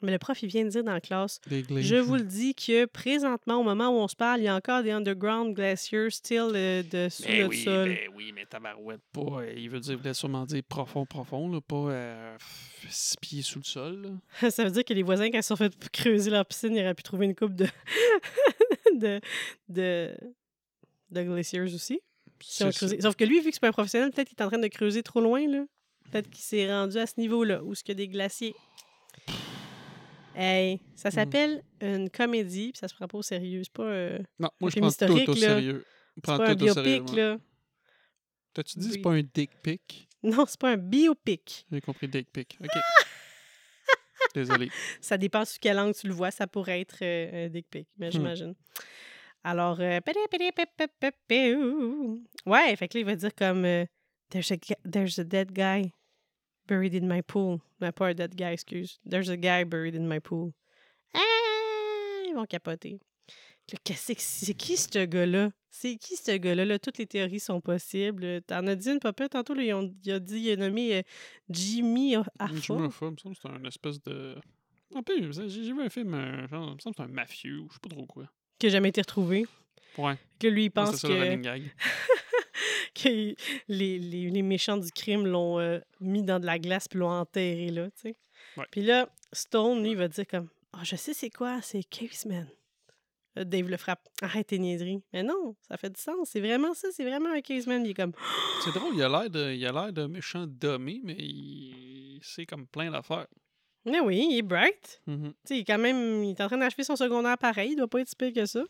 Mais 0.00 0.12
le 0.12 0.18
prof, 0.18 0.40
il 0.42 0.48
vient 0.48 0.64
de 0.64 0.68
dire 0.68 0.84
dans 0.84 0.92
la 0.92 1.00
classe. 1.00 1.40
Je 1.50 1.96
vous 1.96 2.14
le 2.14 2.22
dis 2.22 2.54
que 2.54 2.84
présentement, 2.84 3.56
au 3.56 3.64
moment 3.64 3.88
où 3.88 3.94
on 4.00 4.06
se 4.06 4.14
parle, 4.14 4.40
il 4.40 4.44
y 4.44 4.48
a 4.48 4.54
encore 4.54 4.82
des 4.84 4.92
underground 4.92 5.54
glaciers 5.56 6.10
still 6.10 6.52
euh, 6.54 6.82
de 6.84 7.08
sous 7.08 7.24
Ben 7.24 7.38
le 7.40 7.46
oui, 7.48 7.64
sol. 7.64 7.88
ben 7.88 7.98
oui, 8.14 8.30
mais 8.32 8.46
tabarouette, 8.46 9.00
pas. 9.12 9.20
euh, 9.42 9.52
il 9.56 9.68
veut 9.68 9.80
dire, 9.80 9.92
il 9.94 9.98
voulait 9.98 10.14
sûrement 10.14 10.44
dire 10.46 10.62
profond, 10.68 11.04
profond, 11.04 11.50
là, 11.50 11.60
pas 11.60 11.76
euh, 11.90 12.36
six 12.88 13.16
pieds 13.20 13.42
sous 13.42 13.58
le 13.58 13.64
sol. 13.64 14.18
Ça 14.50 14.64
veut 14.64 14.70
dire 14.70 14.84
que 14.84 14.94
les 14.94 15.02
voisins, 15.02 15.30
quand 15.30 15.38
ils 15.38 15.42
se 15.42 15.48
sont 15.48 15.56
fait 15.56 15.74
creuser 15.90 16.30
leur 16.30 16.46
piscine, 16.46 16.76
ils 16.76 16.82
auraient 16.82 16.94
pu 16.94 17.02
trouver 17.02 17.26
une 17.26 17.34
coupe 17.34 17.54
de, 17.56 17.66
de, 18.94 19.20
de, 19.68 20.14
de 21.10 21.22
glaciers 21.24 21.60
aussi. 21.62 22.00
si 22.40 22.62
on. 22.62 22.70
Sauf 22.70 23.16
que 23.16 23.24
lui, 23.24 23.40
vu 23.40 23.48
que 23.48 23.54
c'est 23.54 23.60
pas 23.60 23.68
un 23.68 23.72
professionnel, 23.72 24.10
peut-être 24.12 24.28
qu'il 24.28 24.38
est 24.38 24.44
en 24.44 24.48
train 24.48 24.58
de 24.60 24.68
creuser 24.68 25.02
trop 25.02 25.20
loin. 25.20 25.44
là. 25.48 25.64
Peut-être 26.12 26.30
qu'il 26.30 26.44
s'est 26.44 26.72
rendu 26.72 26.96
à 26.98 27.06
ce 27.06 27.14
niveau-là, 27.18 27.64
où 27.64 27.72
il 27.74 27.88
y 27.88 27.90
a 27.90 27.94
des 27.94 28.06
glaciers. 28.08 28.54
Hey, 30.40 30.80
ça 30.94 31.08
Mhm. 31.08 31.14
s'appelle 31.14 31.62
une 31.80 32.08
comédie, 32.10 32.70
puis 32.70 32.78
ça 32.78 32.86
se 32.86 32.94
prend 32.94 33.08
pas 33.08 33.18
au 33.18 33.22
sérieux. 33.22 33.62
C'est 33.64 33.72
pas, 33.72 33.82
euh, 33.82 34.18
Non, 34.38 34.48
moi, 34.60 34.70
je 34.70 34.74
film 34.74 34.82
prends 34.84 34.88
historique, 34.90 35.24
tout 35.26 35.32
au 35.32 35.34
là. 35.34 35.40
sérieux. 35.40 35.84
Je 36.16 36.20
c'est 36.30 36.36
pas 36.36 36.48
un 36.50 36.54
biopic, 36.54 37.12
là. 37.16 37.38
T'as-tu 38.54 38.78
dit 38.78 38.86
Oui. 38.86 38.92
c'est 38.94 39.02
pas 39.02 39.10
un 39.12 39.22
dick 39.22 39.50
pic? 39.62 40.08
Non, 40.22 40.44
c'est 40.46 40.60
pas 40.60 40.70
un 40.70 40.76
biopic. 40.76 41.66
J'ai 41.72 41.80
compris 41.80 42.06
dick 42.08 42.30
pic. 42.32 42.56
OK. 42.60 42.68
Désolé. 44.34 44.68
Ça 45.00 45.16
dépend 45.18 45.44
sur 45.44 45.58
quelle 45.58 45.76
langue 45.76 45.94
tu 45.94 46.06
le 46.06 46.12
vois. 46.14 46.30
Ça 46.30 46.46
pourrait 46.46 46.80
être 46.82 46.98
euh, 47.02 47.46
un 47.46 47.48
dick 47.48 47.66
pic, 47.70 47.88
mais 47.98 48.08
Hmm. 48.08 48.12
j'imagine. 48.12 48.54
Alors, 49.44 49.80
euh, 49.80 49.98
ouais, 52.46 52.76
fait 52.76 52.88
que 52.88 52.94
là, 52.94 53.00
il 53.00 53.04
va 53.04 53.16
dire 53.16 53.34
comme 53.34 53.64
euh, 53.64 53.84
there's, 54.30 54.50
a, 54.52 54.56
there's 54.90 55.18
a 55.18 55.24
dead 55.24 55.52
guy 55.52 55.92
buried 56.68 56.94
in 56.94 57.06
my 57.08 57.22
pool. 57.22 57.58
Pas 57.80 58.08
un 58.08 58.14
dead 58.14 58.34
guy, 58.36 58.52
excuse. 58.52 58.98
There's 59.08 59.28
a 59.30 59.36
guy 59.36 59.64
buried 59.64 59.94
in 59.96 60.06
my 60.06 60.20
pool. 60.20 60.52
Ah! 61.14 61.20
Ils 62.26 62.34
vont 62.34 62.46
capoter. 62.46 63.00
C'est 63.94 64.14
qui 64.54 64.76
ce 64.76 65.04
gars-là? 65.04 65.50
C'est 65.70 65.96
qui 65.96 66.16
ce 66.16 66.36
gars-là? 66.36 66.64
Là, 66.64 66.78
toutes 66.78 66.98
les 66.98 67.06
théories 67.06 67.40
sont 67.40 67.60
possibles. 67.60 68.40
T'en 68.42 68.66
as 68.66 68.74
dit 68.74 68.88
une 68.90 68.98
papa 69.00 69.28
tantôt, 69.28 69.52
là, 69.54 69.62
il 69.62 70.10
a 70.12 70.18
dit, 70.20 70.40
il 70.40 70.50
a 70.52 70.56
nommé 70.56 70.96
euh, 70.96 71.02
Jimmy 71.50 72.14
Arfa. 72.16 72.46
Il 72.48 72.54
me 72.54 72.90
semble 72.90 73.16
que 73.16 73.22
c'est 73.40 73.48
un 73.48 73.62
espèce 73.64 74.00
de. 74.02 74.36
En 74.94 75.02
plus, 75.02 75.30
j'ai 75.48 75.72
vu 75.72 75.82
un 75.82 75.90
film, 75.90 76.14
euh, 76.14 76.48
genre, 76.48 76.68
il 76.70 76.74
me 76.76 76.80
semble 76.80 76.96
que 76.96 77.02
c'est 77.02 77.08
un 77.10 77.12
mafieux, 77.12 77.60
je 77.68 77.74
sais 77.74 77.80
pas 77.82 77.90
trop 77.90 78.06
quoi. 78.06 78.24
qui 78.58 78.66
n'a 78.66 78.72
jamais 78.72 78.88
été 78.88 79.02
retrouvé. 79.02 79.46
Ouais, 79.98 80.16
Que 80.38 80.46
lui, 80.48 80.62
il 80.62 80.66
Ouais, 80.66 80.70
pense 80.70 80.92
c'est 80.92 81.06
ça 81.06 81.08
le 81.08 81.14
que, 81.14 81.20
running 81.20 81.42
gag. 81.42 81.62
que 82.94 83.08
les, 83.08 83.36
les, 83.98 84.30
les 84.30 84.42
méchants 84.42 84.76
du 84.76 84.90
crime 84.90 85.26
l'ont 85.26 85.58
euh, 85.58 85.78
mis 86.00 86.22
dans 86.22 86.40
de 86.40 86.46
la 86.46 86.58
glace 86.58 86.88
puis 86.88 86.98
l'ont 86.98 87.10
enterré 87.10 87.70
là, 87.70 87.90
tu 87.90 88.00
sais. 88.02 88.16
Ouais. 88.56 88.64
Puis 88.70 88.82
là, 88.82 89.08
Stone, 89.32 89.82
lui, 89.82 89.90
il 89.90 89.96
va 89.96 90.08
dire 90.08 90.26
comme 90.26 90.48
«Ah, 90.72 90.84
je 90.84 90.96
sais 90.96 91.14
c'est 91.14 91.30
quoi, 91.30 91.60
c'est 91.62 91.82
Caveman.» 91.84 92.48
Là, 93.36 93.44
Dave 93.44 93.68
le 93.68 93.76
frappe. 93.76 94.08
«Arrête 94.22 94.46
tes 94.48 94.58
niaiseries.» 94.58 95.02
Mais 95.12 95.22
non, 95.22 95.54
ça 95.68 95.76
fait 95.76 95.90
du 95.90 96.00
sens. 96.00 96.30
C'est 96.30 96.40
vraiment 96.40 96.74
ça, 96.74 96.88
c'est 96.92 97.04
vraiment 97.04 97.30
un 97.32 97.40
Caveman. 97.40 97.84
Il 97.84 97.90
est 97.90 97.94
comme 97.94 98.12
«C'est 98.64 98.72
drôle, 98.72 98.94
il 98.94 99.02
a 99.02 99.08
l'air 99.08 99.30
de, 99.30 99.52
il 99.52 99.66
a 99.66 99.72
l'air 99.72 99.92
de 99.92 100.06
méchant 100.06 100.46
dommé, 100.46 101.00
mais 101.04 101.16
il 101.18 101.98
c'est 102.22 102.46
comme 102.46 102.66
plein 102.66 102.90
d'affaires. 102.90 103.26
Mais 103.84 104.00
oui, 104.00 104.26
il 104.30 104.38
est 104.38 104.42
bright. 104.42 105.00
Mhm. 105.06 105.30
Tu 105.30 105.34
sais, 105.44 105.56
il 105.56 105.60
est 105.60 105.64
quand 105.64 105.78
même... 105.78 106.24
Il 106.24 106.30
est 106.30 106.40
en 106.40 106.48
train 106.48 106.58
d'achever 106.58 106.84
son 106.84 106.96
secondaire 106.96 107.38
pareil. 107.38 107.70
Il 107.72 107.76
doit 107.76 107.88
pas 107.88 108.00
être 108.00 108.08
si 108.08 108.16
pire 108.16 108.32
que 108.32 108.44
ça. 108.44 108.64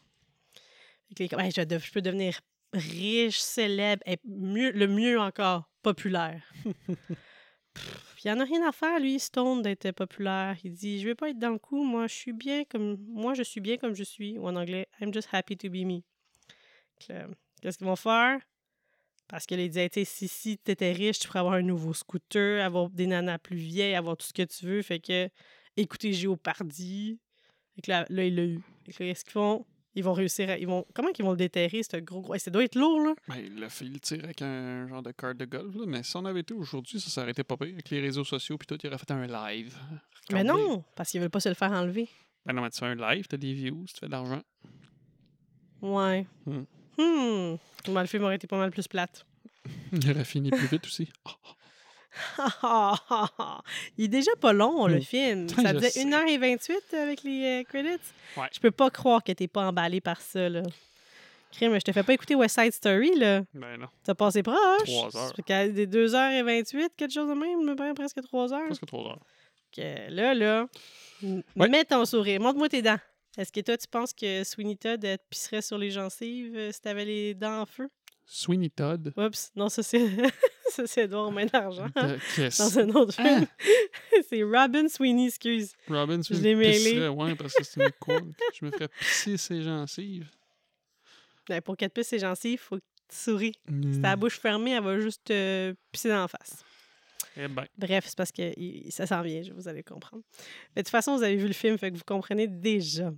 Fait 1.09 1.15
que 1.15 1.23
il 1.23 1.27
est 1.27 1.29
comme, 1.29 1.41
Hey, 1.41 1.51
je, 1.51 1.63
je 1.63 1.93
peux 1.93 2.03
devenir 2.03 2.41
riche, 2.73 3.39
célèbre, 3.39 4.03
et 4.07 4.19
le 4.25 4.87
mieux 4.87 5.19
encore, 5.19 5.71
populaire. 5.83 6.43
Pff, 7.75 8.09
Il 8.25 8.31
en 8.33 8.41
a 8.41 8.45
rien 8.45 8.67
à 8.69 8.73
faire, 8.73 8.99
lui, 8.99 9.21
Stone, 9.21 9.63
d'être 9.63 9.93
populaire. 9.93 10.57
Il 10.65 10.73
dit, 10.73 11.01
je 11.01 11.09
veux 11.09 11.15
pas 11.15 11.31
être 11.31 11.39
dans 11.39 11.51
le 11.51 11.59
coup, 11.59 11.85
moi, 11.85 12.09
je 12.09 12.15
suis 12.15 12.33
bien 12.33 12.65
comme... 12.65 12.97
Moi, 13.09 13.35
je 13.35 13.43
suis 13.43 13.61
bien 13.61 13.77
comme 13.77 13.95
je 13.95 14.03
suis. 14.03 14.39
Ou 14.39 14.49
en 14.49 14.57
anglais, 14.57 14.89
I'm 15.01 15.15
just 15.15 15.29
happy 15.33 15.57
to 15.57 15.71
be 15.71 15.85
me. 15.85 16.03
Qu'est-ce 16.99 17.79
qu'ils 17.79 17.87
vont 17.87 17.97
faire? 17.97 18.41
Parce 19.29 19.47
que 19.47 19.55
il 19.55 19.69
disait, 19.69 19.89
si, 20.05 20.27
si 20.27 20.59
t'étais 20.59 20.93
riche, 20.93 21.21
tu 21.21 21.29
pourrais 21.29 21.41
avoir 21.41 21.55
un 21.55 21.63
nouveau 21.63 21.95
scooter, 21.95 22.65
avoir 22.65 22.91
des 22.91 23.07
nanas 23.07 23.39
plus 23.39 23.57
vieilles, 23.57 23.95
avoir 23.95 24.17
tout 24.17 24.27
ce 24.27 24.33
que 24.33 24.43
tu 24.43 24.67
veux. 24.67 24.83
Fait 24.83 24.99
que, 24.99 25.29
écouter 25.77 26.13
Géopardy. 26.13 27.21
Là, 27.87 28.05
là 28.09 28.25
il 28.25 28.35
l'a 28.35 28.45
eu. 28.45 28.61
Qu'est-ce 28.85 29.25
qu'ils 29.25 29.33
font? 29.33 29.65
Ils 29.99 30.05
vont 30.05 30.13
réussir 30.13 30.49
à... 30.49 30.57
Ils 30.57 30.67
vont... 30.69 30.87
Comment 30.95 31.11
qu'ils 31.11 31.25
vont 31.25 31.33
le 31.33 31.37
déterrer, 31.37 31.83
ce 31.83 31.97
gros 31.97 32.21
gros... 32.21 32.39
Ça 32.39 32.53
doit 32.53 32.63
être 32.63 32.77
lourd, 32.77 33.01
là. 33.01 33.15
Ben, 33.27 33.51
il 33.57 33.65
a 33.65 33.69
fait 33.69 33.85
le 33.85 33.99
tir 33.99 34.21
avec 34.23 34.41
un 34.43 34.87
genre 34.87 35.03
de 35.03 35.11
carte 35.11 35.39
de 35.39 35.45
golf, 35.45 35.75
là. 35.75 35.87
Mais 35.89 36.05
si 36.05 36.17
on 36.17 36.25
avait 36.25 36.41
été 36.41 36.55
aujourd'hui, 36.55 37.01
ça 37.01 37.11
s'arrêtait 37.11 37.43
pas 37.43 37.57
pire. 37.57 37.73
Avec 37.73 37.91
les 37.91 38.01
réseaux 38.01 38.23
sociaux, 38.23 38.57
puis 38.57 38.67
tout, 38.67 38.79
il 38.81 38.87
aurait 38.87 38.99
fait 38.99 39.11
un 39.11 39.27
live. 39.27 39.77
Mais 40.33 40.45
non, 40.45 40.85
parce 40.95 41.11
qu'ils 41.11 41.21
veulent 41.21 41.31
pas 41.31 41.41
se 41.41 41.49
le 41.49 41.57
faire 41.57 41.73
enlever. 41.73 42.09
Ben 42.47 42.53
non, 42.53 42.63
mais 42.63 42.71
tu 42.71 42.79
fais 42.79 42.87
un 42.87 42.95
live, 42.95 43.27
t'as 43.27 43.37
des 43.37 43.53
views, 43.53 43.85
tu 43.89 43.95
fais 43.99 44.07
de 44.07 44.13
l'argent. 44.13 44.43
Ouais. 45.83 46.27
Hmm. 46.47 46.65
Hmm. 46.97 47.57
Moi, 47.89 48.03
le 48.03 48.07
film 48.07 48.23
aurait 48.23 48.37
été 48.37 48.47
pas 48.47 48.57
mal 48.57 48.71
plus 48.71 48.87
plate. 48.87 49.27
Il 49.93 50.11
aurait 50.11 50.25
fini 50.25 50.51
plus 50.51 50.69
vite 50.69 50.87
aussi. 50.87 51.11
Il 53.97 54.05
est 54.05 54.09
déjà 54.09 54.31
pas 54.41 54.53
long, 54.53 54.87
le 54.87 54.97
Hmm. 54.99 55.03
film. 55.03 55.49
Ça 55.49 55.73
faisait 55.75 55.91
sais. 55.91 56.05
1h28 56.05 56.95
avec 56.95 57.23
les 57.23 57.61
euh, 57.61 57.65
credits. 57.65 58.03
Ouais. 58.37 58.47
Je 58.53 58.61
peux 58.61 58.71
pas 58.71 58.91
croire 58.91 59.23
que 59.23 59.33
t'es 59.33 59.49
pas 59.49 59.67
emballé 59.67 60.01
par 60.01 60.21
ça, 60.21 60.49
là. 60.49 60.63
Crime, 61.53 61.75
je 61.75 61.81
te 61.81 61.93
fais 61.93 62.03
pas 62.03 62.13
écouter 62.13 62.35
West 62.35 62.61
Side 62.61 62.73
Story, 62.73 63.15
là. 63.17 63.41
Ben 63.55 63.79
non, 63.79 63.87
T'as 64.05 64.15
passé 64.15 64.43
proche. 64.43 64.57
Trois 64.85 65.17
heures. 65.17 65.29
Ça 65.29 65.35
fait 65.35 65.43
qu'à 65.43 65.67
des 65.69 65.87
2h28, 65.87 66.91
quelque 66.97 67.13
chose 67.13 67.29
de 67.29 67.35
même, 67.35 67.95
presque 67.95 68.21
3 68.23 68.53
heures. 68.53 68.67
presque 68.67 68.87
trois 68.87 69.11
heures. 69.13 69.21
Que 69.75 70.11
là, 70.11 70.35
là, 70.35 70.67
Ouais. 71.23 71.69
mets 71.69 71.85
ton 71.85 72.05
sourire. 72.05 72.41
Montre-moi 72.41 72.69
tes 72.69 72.83
dents. 72.83 72.99
Est-ce 73.37 73.53
que 73.53 73.61
toi, 73.61 73.77
tu 73.77 73.87
penses 73.87 74.13
que 74.13 74.45
Sweeney 74.45 74.77
Todd 74.77 75.01
te 75.01 75.17
pisserait 75.31 75.63
sur 75.63 75.79
les 75.79 75.91
gencives 75.91 76.57
euh, 76.57 76.73
si 76.73 76.81
t'avais 76.81 77.05
les 77.05 77.35
dents 77.35 77.61
en 77.63 77.67
feu? 77.67 77.89
Sweeney 78.31 78.69
Todd. 78.71 79.13
Oups, 79.17 79.51
non, 79.57 79.69
ça 79.71 79.83
c'est 79.83 80.07
ça 80.71 80.87
c'est 80.87 81.05
Edouard 81.05 81.33
Main 81.33 81.47
d'argent. 81.47 81.89
Dans 81.95 82.79
un 82.79 82.89
autre 82.91 83.15
Ah! 83.19 83.23
film. 83.25 83.47
c'est 84.29 84.43
Robin 84.43 84.87
Sweeney, 84.89 85.29
excuse. 85.29 85.73
Robin, 85.89 86.21
tu 86.21 86.35
Je 86.35 86.41
l'ai 86.43 86.55
mêlé. 86.55 87.09
ouais, 87.09 87.35
parce 87.37 87.55
que 87.55 87.65
c'est 87.65 87.81
une. 87.81 88.33
Je 88.61 88.65
me 88.67 88.71
ferais 88.71 88.89
pisser 88.89 89.37
ses 89.39 89.63
gencives. 89.63 90.29
Ben, 91.49 91.63
pour 91.63 91.77
qu'elle 91.77 91.89
te 91.89 92.01
pisse 92.01 92.09
ses 92.09 92.19
gencives, 92.19 92.61
faut 92.61 92.77
que 92.77 92.83
tu 93.09 93.17
souris. 93.17 93.55
Si 93.67 93.73
Mm. 93.73 94.03
t'as 94.03 94.09
la 94.11 94.17
bouche 94.17 94.39
fermée, 94.39 94.73
elle 94.73 94.85
va 94.85 95.01
juste 95.01 95.25
te 95.25 95.75
pisser 95.91 96.11
dans 96.11 96.21
la 96.21 96.29
face. 96.29 96.63
Eh 97.39 97.49
ben, 97.49 97.65
Bref, 97.79 98.05
c'est 98.09 98.17
parce 98.19 98.33
que 98.33 98.53
il- 98.59 98.93
ça 98.93 99.07
s'en 99.07 99.23
vient, 99.23 99.43
je- 99.43 99.53
vous 99.53 99.67
allez 99.69 99.83
comprendre. 99.83 100.23
Mais 100.77 100.83
de 100.83 100.87
toute 100.87 100.91
façon, 100.91 101.17
vous 101.17 101.23
avez 101.23 101.37
vu 101.37 101.47
le 101.47 101.55
film, 101.55 101.79
fait 101.79 101.91
que 101.91 101.97
vous 101.97 102.05
comprenez 102.07 102.47
déjà. 102.49 103.11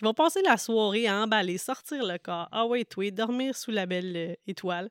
Ils 0.00 0.04
vont 0.04 0.14
passer 0.14 0.42
la 0.42 0.56
soirée 0.56 1.06
à 1.06 1.22
emballer, 1.22 1.58
sortir 1.58 2.04
le 2.04 2.18
corps, 2.18 2.48
ah 2.52 2.66
ouais, 2.66 2.84
toi, 2.84 3.10
dormir 3.10 3.56
sous 3.56 3.70
la 3.70 3.86
belle 3.86 4.16
euh, 4.16 4.34
étoile. 4.46 4.90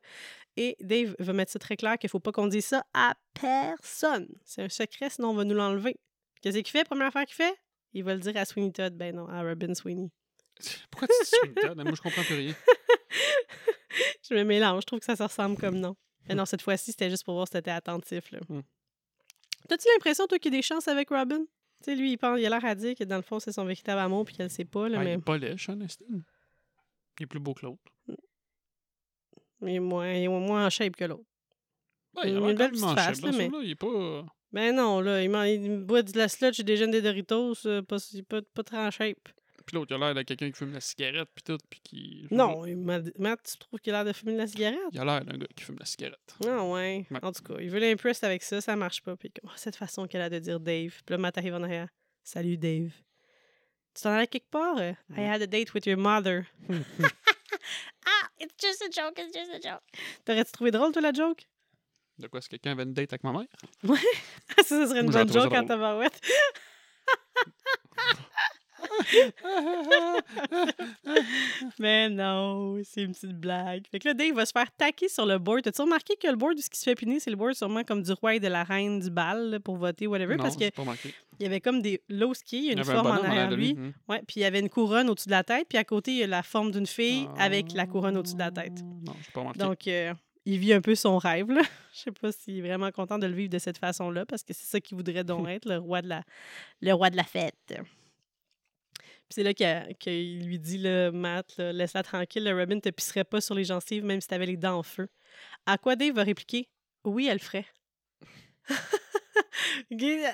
Et 0.56 0.76
Dave 0.80 1.16
va 1.18 1.32
mettre 1.32 1.52
ça 1.52 1.58
très 1.58 1.76
clair 1.76 1.98
qu'il 1.98 2.10
faut 2.10 2.20
pas 2.20 2.32
qu'on 2.32 2.46
dise 2.46 2.66
ça 2.66 2.84
à 2.92 3.14
personne. 3.34 4.28
C'est 4.44 4.62
un 4.62 4.68
secret, 4.68 5.10
sinon 5.10 5.30
on 5.30 5.34
va 5.34 5.44
nous 5.44 5.54
l'enlever. 5.54 5.96
Qu'est-ce 6.42 6.58
qu'il 6.58 6.68
fait, 6.68 6.84
première 6.84 7.08
affaire 7.08 7.24
qu'il 7.24 7.36
fait? 7.36 7.54
Il 7.94 8.04
va 8.04 8.14
le 8.14 8.20
dire 8.20 8.36
à 8.36 8.44
Sweeney 8.44 8.72
Todd. 8.72 8.94
Ben 8.96 9.14
non, 9.14 9.28
à 9.28 9.42
Robin 9.42 9.74
Sweeney. 9.74 10.10
pourquoi 10.90 11.08
tu 11.08 11.24
dis 11.24 11.30
Sweeney 11.30 11.54
Todd? 11.54 11.82
Moi, 11.82 11.94
je 11.94 12.02
comprends 12.02 12.22
plus 12.22 12.36
rien. 12.36 12.54
Je 14.28 14.34
me 14.34 14.44
mélange, 14.44 14.82
je 14.82 14.86
trouve 14.86 15.00
que 15.00 15.04
ça 15.04 15.16
se 15.16 15.22
ressemble 15.22 15.58
comme 15.58 15.78
nom. 15.78 15.96
Mais 16.28 16.34
non, 16.34 16.46
cette 16.46 16.62
fois-ci, 16.62 16.92
c'était 16.92 17.10
juste 17.10 17.24
pour 17.24 17.34
voir 17.34 17.46
si 17.46 17.52
t'étais 17.52 17.72
attentif. 17.72 18.30
Là. 18.30 18.38
Hmm. 18.48 18.62
T'as-tu 19.68 19.86
l'impression, 19.92 20.26
toi, 20.26 20.38
qu'il 20.38 20.52
y 20.52 20.56
a 20.56 20.58
des 20.58 20.62
chances 20.62 20.88
avec 20.88 21.10
Robin? 21.10 21.44
Tu 21.82 21.90
sais, 21.90 21.96
lui, 21.96 22.12
il, 22.12 22.16
pense, 22.18 22.38
il 22.38 22.46
a 22.46 22.50
l'air 22.50 22.64
à 22.64 22.74
dire 22.74 22.94
que 22.94 23.04
dans 23.04 23.16
le 23.16 23.22
fond, 23.22 23.40
c'est 23.40 23.52
son 23.52 23.64
véritable 23.64 24.00
amour 24.00 24.24
puis 24.24 24.34
qu'elle 24.34 24.50
sait 24.50 24.64
pas. 24.64 24.88
Là, 24.88 24.98
Ben, 24.98 25.04
Il 25.04 25.08
est 25.14 25.18
pas 25.18 25.36
laid, 25.38 25.56
Sean 25.58 25.80
Astin. 25.80 26.04
Il 27.18 27.22
est 27.24 27.26
plus 27.26 27.40
beau 27.40 27.54
que 27.54 27.66
l'autre. 27.66 27.82
il 29.62 29.68
est 29.68 29.80
moins, 29.80 30.12
il 30.12 30.24
est 30.24 30.28
moins 30.28 30.66
en 30.66 30.70
shape 30.70 30.96
que 30.96 31.04
l'autre. 31.04 31.24
Ben, 32.14 32.22
il 32.26 32.36
a 32.36 32.50
une 32.50 32.56
belle 32.56 32.70
petite 32.70 32.84
face, 32.84 33.16
shape, 33.18 33.24
là, 33.24 33.30
là, 33.30 33.36
mais- 33.50 33.64
Il 33.64 33.70
est 33.70 33.74
pas... 33.74 34.24
Ben 34.52 34.74
non, 34.76 35.00
là, 35.00 35.22
il, 35.22 35.30
man- 35.30 35.48
il 35.48 35.78
boit 35.78 36.02
de 36.02 36.16
la 36.18 36.28
sludge 36.28 36.60
et 36.60 36.62
déjeune 36.62 36.90
des 36.90 37.00
Doritos, 37.00 37.66
euh, 37.66 37.80
pas, 37.80 37.96
il 38.12 38.18
est 38.18 38.22
pas, 38.22 38.42
pas 38.42 38.62
très 38.62 38.76
en 38.76 38.90
shape. 38.90 39.28
Puis 39.64 39.74
l'autre, 39.76 39.92
il 39.96 40.02
a 40.02 40.06
l'air 40.06 40.14
de 40.14 40.22
quelqu'un 40.22 40.50
qui 40.50 40.56
fume 40.58 40.72
la 40.72 40.80
cigarette, 40.80 41.28
puis 41.34 41.42
tout, 41.44 41.58
puis 41.70 41.80
qui... 41.82 42.26
Non, 42.30 42.62
Matt, 43.18 43.42
tu 43.44 43.56
trouves 43.58 43.80
qu'il 43.80 43.94
a 43.94 44.02
l'air 44.02 44.12
de 44.12 44.16
fumer 44.18 44.36
la 44.36 44.46
cigarette? 44.46 44.78
Il 44.92 45.00
a 45.00 45.04
l'air 45.04 45.24
d'un 45.24 45.36
gars 45.38 45.46
qui 45.56 45.64
fume 45.64 45.76
la 45.78 45.84
cigarette. 45.86 46.36
Ah 46.46 46.64
ouais. 46.64 47.06
Ouais. 47.10 47.18
En 47.22 47.32
tout 47.32 47.42
cas, 47.42 47.54
il 47.60 47.70
veut 47.70 47.78
l'impress 47.80 48.22
avec 48.24 48.42
ça, 48.42 48.60
ça 48.60 48.76
marche 48.76 49.02
pas. 49.02 49.16
Puis 49.16 49.30
comme, 49.30 49.50
oh, 49.50 49.56
cette 49.56 49.76
façon 49.76 50.06
qu'elle 50.06 50.22
a 50.22 50.30
de 50.30 50.38
dire 50.38 50.60
Dave. 50.60 50.90
Puis 51.04 51.12
là, 51.12 51.18
Matt 51.18 51.38
arrive 51.38 51.54
en 51.54 51.62
arrière. 51.62 51.88
Salut 52.22 52.56
Dave. 52.56 52.92
Tu 53.94 54.02
t'en 54.02 54.10
allais 54.10 54.26
quelque 54.26 54.48
part? 54.50 54.78
euh? 54.78 54.92
I 55.10 55.20
Mm. 55.20 55.26
had 55.34 55.42
a 55.42 55.46
date 55.46 55.74
with 55.74 55.84
your 55.86 55.98
mother. 55.98 56.46
ah, 56.68 58.28
it's 58.40 58.54
just 58.58 58.80
a 58.82 58.90
joke, 58.90 59.18
it's 59.18 59.34
just 59.36 59.50
a 59.50 59.60
joke. 59.60 59.82
T'aurais-tu 60.24 60.52
trouvé 60.52 60.70
drôle, 60.70 60.92
toi, 60.92 61.02
la 61.02 61.12
joke? 61.12 61.46
De 62.18 62.26
quoi, 62.28 62.38
est-ce 62.38 62.48
que 62.48 62.56
quelqu'un 62.56 62.72
avait 62.72 62.84
une 62.84 62.94
date 62.94 63.12
avec 63.12 63.24
ma 63.24 63.32
mère? 63.32 63.46
ça, 64.58 64.62
ça 64.64 64.86
serait 64.86 65.00
une 65.00 65.10
bonne 65.10 65.32
joke 65.32 65.52
en 65.52 65.64
tabarouette. 65.66 66.20
Mais 71.78 72.08
non, 72.08 72.78
c'est 72.84 73.02
une 73.02 73.12
petite 73.12 73.38
blague. 73.38 73.86
Fait 73.90 73.98
que 73.98 74.08
là, 74.08 74.14
Dave 74.14 74.34
va 74.34 74.46
se 74.46 74.52
faire 74.52 74.70
taquer 74.76 75.08
sur 75.08 75.26
le 75.26 75.38
board. 75.38 75.62
T'as-tu 75.62 75.82
remarqué 75.82 76.16
que 76.16 76.28
le 76.28 76.36
board, 76.36 76.58
ce 76.58 76.70
qui 76.70 76.78
se 76.78 76.84
fait 76.84 76.94
punir, 76.94 77.20
c'est 77.20 77.30
le 77.30 77.36
board 77.36 77.54
sûrement 77.54 77.84
comme 77.84 78.02
du 78.02 78.12
roi 78.12 78.36
et 78.36 78.40
de 78.40 78.48
la 78.48 78.64
reine 78.64 79.00
du 79.00 79.10
bal 79.10 79.50
là, 79.50 79.60
pour 79.60 79.76
voter, 79.76 80.06
whatever? 80.06 80.36
non, 80.36 80.44
parce 80.44 80.56
que 80.56 80.64
il 81.38 81.44
y 81.44 81.46
avait 81.46 81.60
comme 81.60 81.82
des 81.82 82.00
low 82.08 82.34
ski, 82.34 82.58
il 82.58 82.64
y 82.66 82.68
a 82.68 82.72
une 82.72 82.78
avait 82.80 82.90
un 82.92 83.02
forme 83.02 83.18
en 83.18 83.24
arrière 83.24 83.48
de 83.48 83.56
lui. 83.56 83.72
hum. 83.72 83.92
Ouais, 84.08 84.22
puis 84.26 84.40
il 84.40 84.42
y 84.42 84.44
avait 84.44 84.60
une 84.60 84.68
couronne 84.68 85.08
au-dessus 85.10 85.26
de 85.28 85.32
la 85.32 85.42
tête, 85.42 85.66
puis 85.68 85.78
à 85.78 85.84
côté, 85.84 86.12
il 86.12 86.18
y 86.18 86.22
a 86.22 86.26
la 86.26 86.42
forme 86.42 86.70
d'une 86.70 86.86
fille 86.86 87.28
avec 87.36 87.72
la 87.72 87.86
couronne 87.86 88.16
au-dessus 88.16 88.34
de 88.34 88.40
la 88.40 88.50
tête. 88.50 88.74
Ah, 88.78 88.84
Non, 89.06 89.14
j'ai 89.24 89.32
pas 89.32 89.40
remarqué. 89.40 89.58
Donc, 89.58 89.88
euh, 89.88 90.14
il 90.44 90.58
vit 90.58 90.72
un 90.72 90.80
peu 90.80 90.94
son 90.94 91.18
rêve. 91.18 91.50
Là. 91.50 91.62
Je 91.92 91.98
sais 92.00 92.10
pas 92.10 92.32
s'il 92.32 92.58
est 92.58 92.62
vraiment 92.62 92.90
content 92.90 93.18
de 93.18 93.26
le 93.26 93.34
vivre 93.34 93.50
de 93.50 93.58
cette 93.58 93.78
façon-là, 93.78 94.24
parce 94.26 94.42
que 94.42 94.52
c'est 94.52 94.66
ça 94.66 94.80
qu'il 94.80 94.96
voudrait 94.96 95.24
donc 95.24 95.48
être, 95.48 95.68
le 95.68 95.78
roi 95.78 96.02
de 96.02 96.08
la, 96.08 96.22
le 96.80 96.92
roi 96.92 97.10
de 97.10 97.16
la 97.16 97.24
fête. 97.24 97.54
C'est 99.32 99.42
là 99.42 99.54
qu'il 99.54 100.44
lui 100.46 100.58
dit, 100.58 100.78
là, 100.78 101.10
Matt, 101.10 101.56
laisse-la 101.58 102.02
tranquille, 102.02 102.44
le 102.44 102.56
Robin 102.58 102.78
te 102.80 102.90
pisserait 102.90 103.24
pas 103.24 103.40
sur 103.40 103.54
les 103.54 103.64
gencives, 103.64 104.04
même 104.04 104.20
si 104.20 104.28
t'avais 104.28 104.46
les 104.46 104.56
dents 104.56 104.78
en 104.78 104.82
feu. 104.82 105.08
À 105.66 105.78
quoi 105.78 105.96
Dave 105.96 106.14
va 106.14 106.22
répliquer 106.22 106.68
Oui, 107.04 107.26
elle 107.26 107.38
le 107.38 107.42
ferait. 107.42 107.66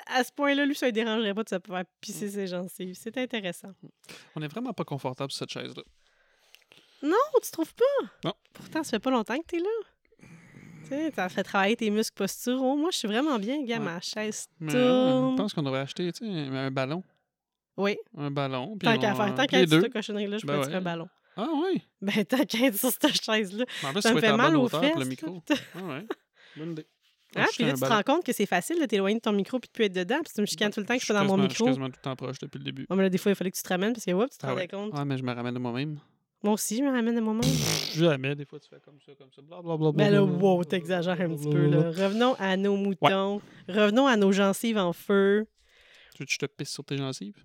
À 0.07 0.24
ce 0.24 0.32
point-là, 0.32 0.64
lui, 0.66 0.74
ça 0.74 0.86
ne 0.86 0.90
dérangerait 0.92 1.34
pas 1.34 1.42
de 1.44 1.49
se 1.49 1.57
faire 1.64 1.84
pisser 2.01 2.28
ses 2.30 2.46
gencives. 2.46 2.94
C'est 2.99 3.16
intéressant. 3.18 3.72
On 4.36 4.42
est 4.42 4.49
vraiment 4.49 4.72
pas 4.72 4.84
confortable 4.84 5.30
sur 5.32 5.40
cette 5.40 5.51
chaise-là. 5.51 5.82
Non, 7.03 7.16
tu 7.42 7.51
trouves 7.51 7.74
pas? 7.74 8.07
Non. 8.24 8.34
Pourtant, 8.53 8.82
ça 8.82 8.90
fait 8.90 8.99
pas 8.99 9.11
longtemps 9.11 9.38
que 9.38 9.46
t'es 9.46 9.59
là. 9.59 10.28
Tu 10.88 11.12
t'as 11.12 11.28
fait 11.28 11.42
travailler 11.42 11.76
tes 11.76 11.90
muscles 11.90 12.14
posturaux. 12.16 12.76
Moi, 12.76 12.90
je 12.90 12.99
suis 12.99 13.09
vraiment 13.09 13.38
bien, 13.38 13.62
gars. 13.64 13.78
Ouais. 13.78 13.84
Ma 13.84 14.01
chaise 14.01 14.49
Mais 14.59 14.72
tourne. 14.72 14.82
euh, 14.82 15.30
je 15.32 15.36
pense 15.36 15.53
qu'on 15.53 15.62
devrait 15.62 15.80
acheter 15.80 16.11
un 16.22 16.70
ballon. 16.70 17.03
Oui, 17.79 17.97
Un 18.16 18.31
ballon. 18.31 18.76
puis 18.79 18.87
tant 18.89 18.99
qu'à 18.99 19.14
faire. 19.14 19.35
Tant 19.35 19.47
qu'à 19.47 19.61
être 19.62 19.70
sur 19.70 19.81
cette 19.81 19.93
cochonnerie-là, 19.93 20.39
je 20.39 20.47
Ben 20.47 20.61
peux 20.61 20.66
ouais. 20.68 20.74
un 20.74 20.81
ballon? 20.83 21.09
Ah 21.37 21.49
oui. 21.55 21.81
Ben, 22.03 22.24
tant 22.24 22.45
qu'à 22.45 22.66
être 22.66 22.76
sur 22.76 22.91
cette 22.91 23.22
chaise-là. 23.22 23.64
Ça 24.03 24.12
me 24.12 24.20
fait 24.20 24.37
mal 24.37 24.57
aux 24.57 24.68
fesses. 24.68 24.97
le 24.99 25.05
micro. 25.05 25.43
Ah 25.74 25.79
ouais. 25.85 26.07
Bonne 26.57 26.72
idée. 26.72 26.87
Ah, 27.37 27.45
puis 27.53 27.62
là, 27.62 27.74
tu 27.74 27.81
te 27.81 27.85
rends 27.87 28.03
compte 28.03 28.24
que 28.24 28.33
c'est 28.33 28.47
facile 28.47 28.81
de 28.81 28.87
t'éloigner 28.87 29.16
de 29.16 29.20
ton 29.20 29.33
micro 29.33 29.59
puis 29.59 29.68
de 29.68 29.72
plus 29.72 29.85
être 29.85 29.93
dedans. 29.93 30.16
Puis 30.24 30.33
tu 30.35 30.41
me 30.41 30.47
chicanes 30.47 30.72
tout 30.72 30.81
le 30.81 30.87
temps 30.87 30.95
que 30.95 31.01
je 31.01 31.05
suis 31.05 31.12
dans 31.12 31.26
mon 31.26 31.37
Je 31.37 31.43
micro. 31.43 31.55
suis 31.57 31.64
quasiment 31.66 31.89
tout 31.89 31.97
le 31.99 32.03
temps 32.03 32.16
proche 32.16 32.39
depuis 32.39 32.57
le 32.57 32.64
début. 32.64 32.87
Ouais, 32.89 32.97
mais 32.97 33.03
là, 33.03 33.11
des 33.11 33.18
fois, 33.18 33.31
il 33.31 33.35
fallait 33.35 33.51
que 33.51 33.57
tu 33.59 33.62
te 33.62 33.68
ramènes 33.68 33.93
parce 33.93 34.07
que, 34.07 34.12
oups, 34.12 34.31
tu 34.31 34.39
te 34.39 34.47
Ah 34.47 34.51
rendais 34.53 34.66
compte. 34.66 34.93
Ah, 34.95 35.05
mais 35.05 35.18
je 35.18 35.22
me 35.22 35.31
ramène 35.35 35.53
de 35.53 35.59
moi-même. 35.59 36.01
Moi 36.43 36.55
aussi, 36.55 36.79
je 36.79 36.83
me 36.83 36.91
ramène 36.91 37.18
à 37.18 37.20
mon 37.20 37.35
moment. 37.35 37.43
Jamais. 37.95 38.35
Des 38.35 38.47
fois, 38.47 38.59
tu 38.59 38.68
fais 38.70 38.81
comme 38.83 38.99
ça, 39.05 39.12
comme 39.18 39.29
ça. 39.31 39.43
Blablabla. 39.43 39.93
Ben 39.93 40.11
là, 40.11 40.24
wow, 40.24 40.64
t'exagères 40.64 41.20
un 41.20 41.29
petit 41.37 41.51
peu, 41.51 41.66
là. 41.66 41.91
Revenons 41.91 42.35
à 42.39 42.57
nos 42.57 42.76
moutons. 42.76 43.43
Revenons 43.68 44.07
à 44.07 44.16
nos 44.16 44.33
gencives 44.33 44.79
en 44.79 44.95
feu. 44.95 45.47
Tu 46.14 46.22
veux 46.22 46.24
que 46.26 46.33
je 46.33 46.39
te 46.39 46.47
pisse 46.47 46.70
sur 46.70 46.85
tes 46.85 46.97
gencives? 46.97 47.37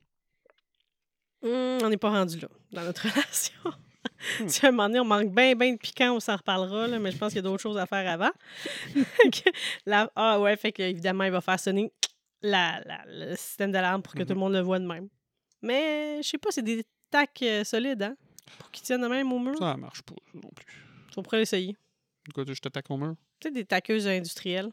Hum, 1.44 1.80
on 1.84 1.89
n'est 1.89 1.98
pas 1.98 2.10
rendu 2.10 2.39
là 2.39 2.48
dans 2.72 2.84
notre 2.84 3.02
relation. 3.10 3.54
Hmm. 4.39 4.48
Si 4.48 4.66
à 4.66 4.70
un 4.70 4.72
moment 4.72 4.88
donné, 4.88 5.00
on 5.02 5.06
manque 5.06 5.34
bien, 5.34 5.56
bien 5.56 5.74
de 5.74 5.78
piquant, 5.78 6.16
on 6.16 6.20
s'en 6.20 6.36
reparlera, 6.38 6.88
là, 6.88 7.00
mais 7.00 7.12
je 7.12 7.18
pense 7.18 7.30
qu'il 7.34 7.38
y 7.38 7.39
a 7.39 7.41
d'autres 7.44 7.62
choses 7.62 7.78
à 7.78 7.86
faire 7.86 8.10
avant. 8.10 8.32
La- 9.86 10.12
ah 10.16 10.39
ouais, 10.39 10.56
fait 10.58 10.72
que 10.72 10.82
évidemment, 10.84 11.24
il 11.26 11.32
va 11.32 11.41
faire 11.41 11.60
sonner 11.60 11.91
la, 12.41 12.82
la- 12.86 13.04
le 13.08 13.36
système 13.36 13.72
d'alarme 13.72 14.02
pour 14.02 14.14
que 14.14 14.24
tout 14.24 14.30
le 14.30 14.36
Mhm. 14.36 14.39
monde 14.39 14.54
le 14.54 14.62
voit 14.62 14.80
de 14.80 14.86
même. 14.86 15.10
Mais 15.62 16.22
je 16.22 16.28
sais 16.30 16.38
pas, 16.38 16.50
c'est 16.52 16.62
des 16.62 16.84
tacs 17.10 17.41
euh, 17.44 17.64
solides, 17.64 18.04
hein? 18.04 18.16
Pour 18.60 18.70
qu'ils 18.72 18.84
tiennent 18.84 19.02
de 19.02 19.08
même 19.08 19.32
au 19.32 19.39
mur. 19.39 19.58
Ça 19.58 19.76
marche 19.78 20.02
pas, 20.02 20.16
non 20.34 20.50
plus. 20.50 20.66
On 21.16 21.24
pourrait 21.24 21.39
l'essayer. 21.39 21.76
Quoi, 22.34 22.46
tu 22.46 22.54
je 22.56 22.62
t'attaque 22.62 22.89
au 22.89 22.98
mur? 22.98 23.16
Tu 23.39 23.48
sais, 23.48 23.54
des 23.54 23.66
taqueuses 23.66 24.08
industrielles. 24.08 24.72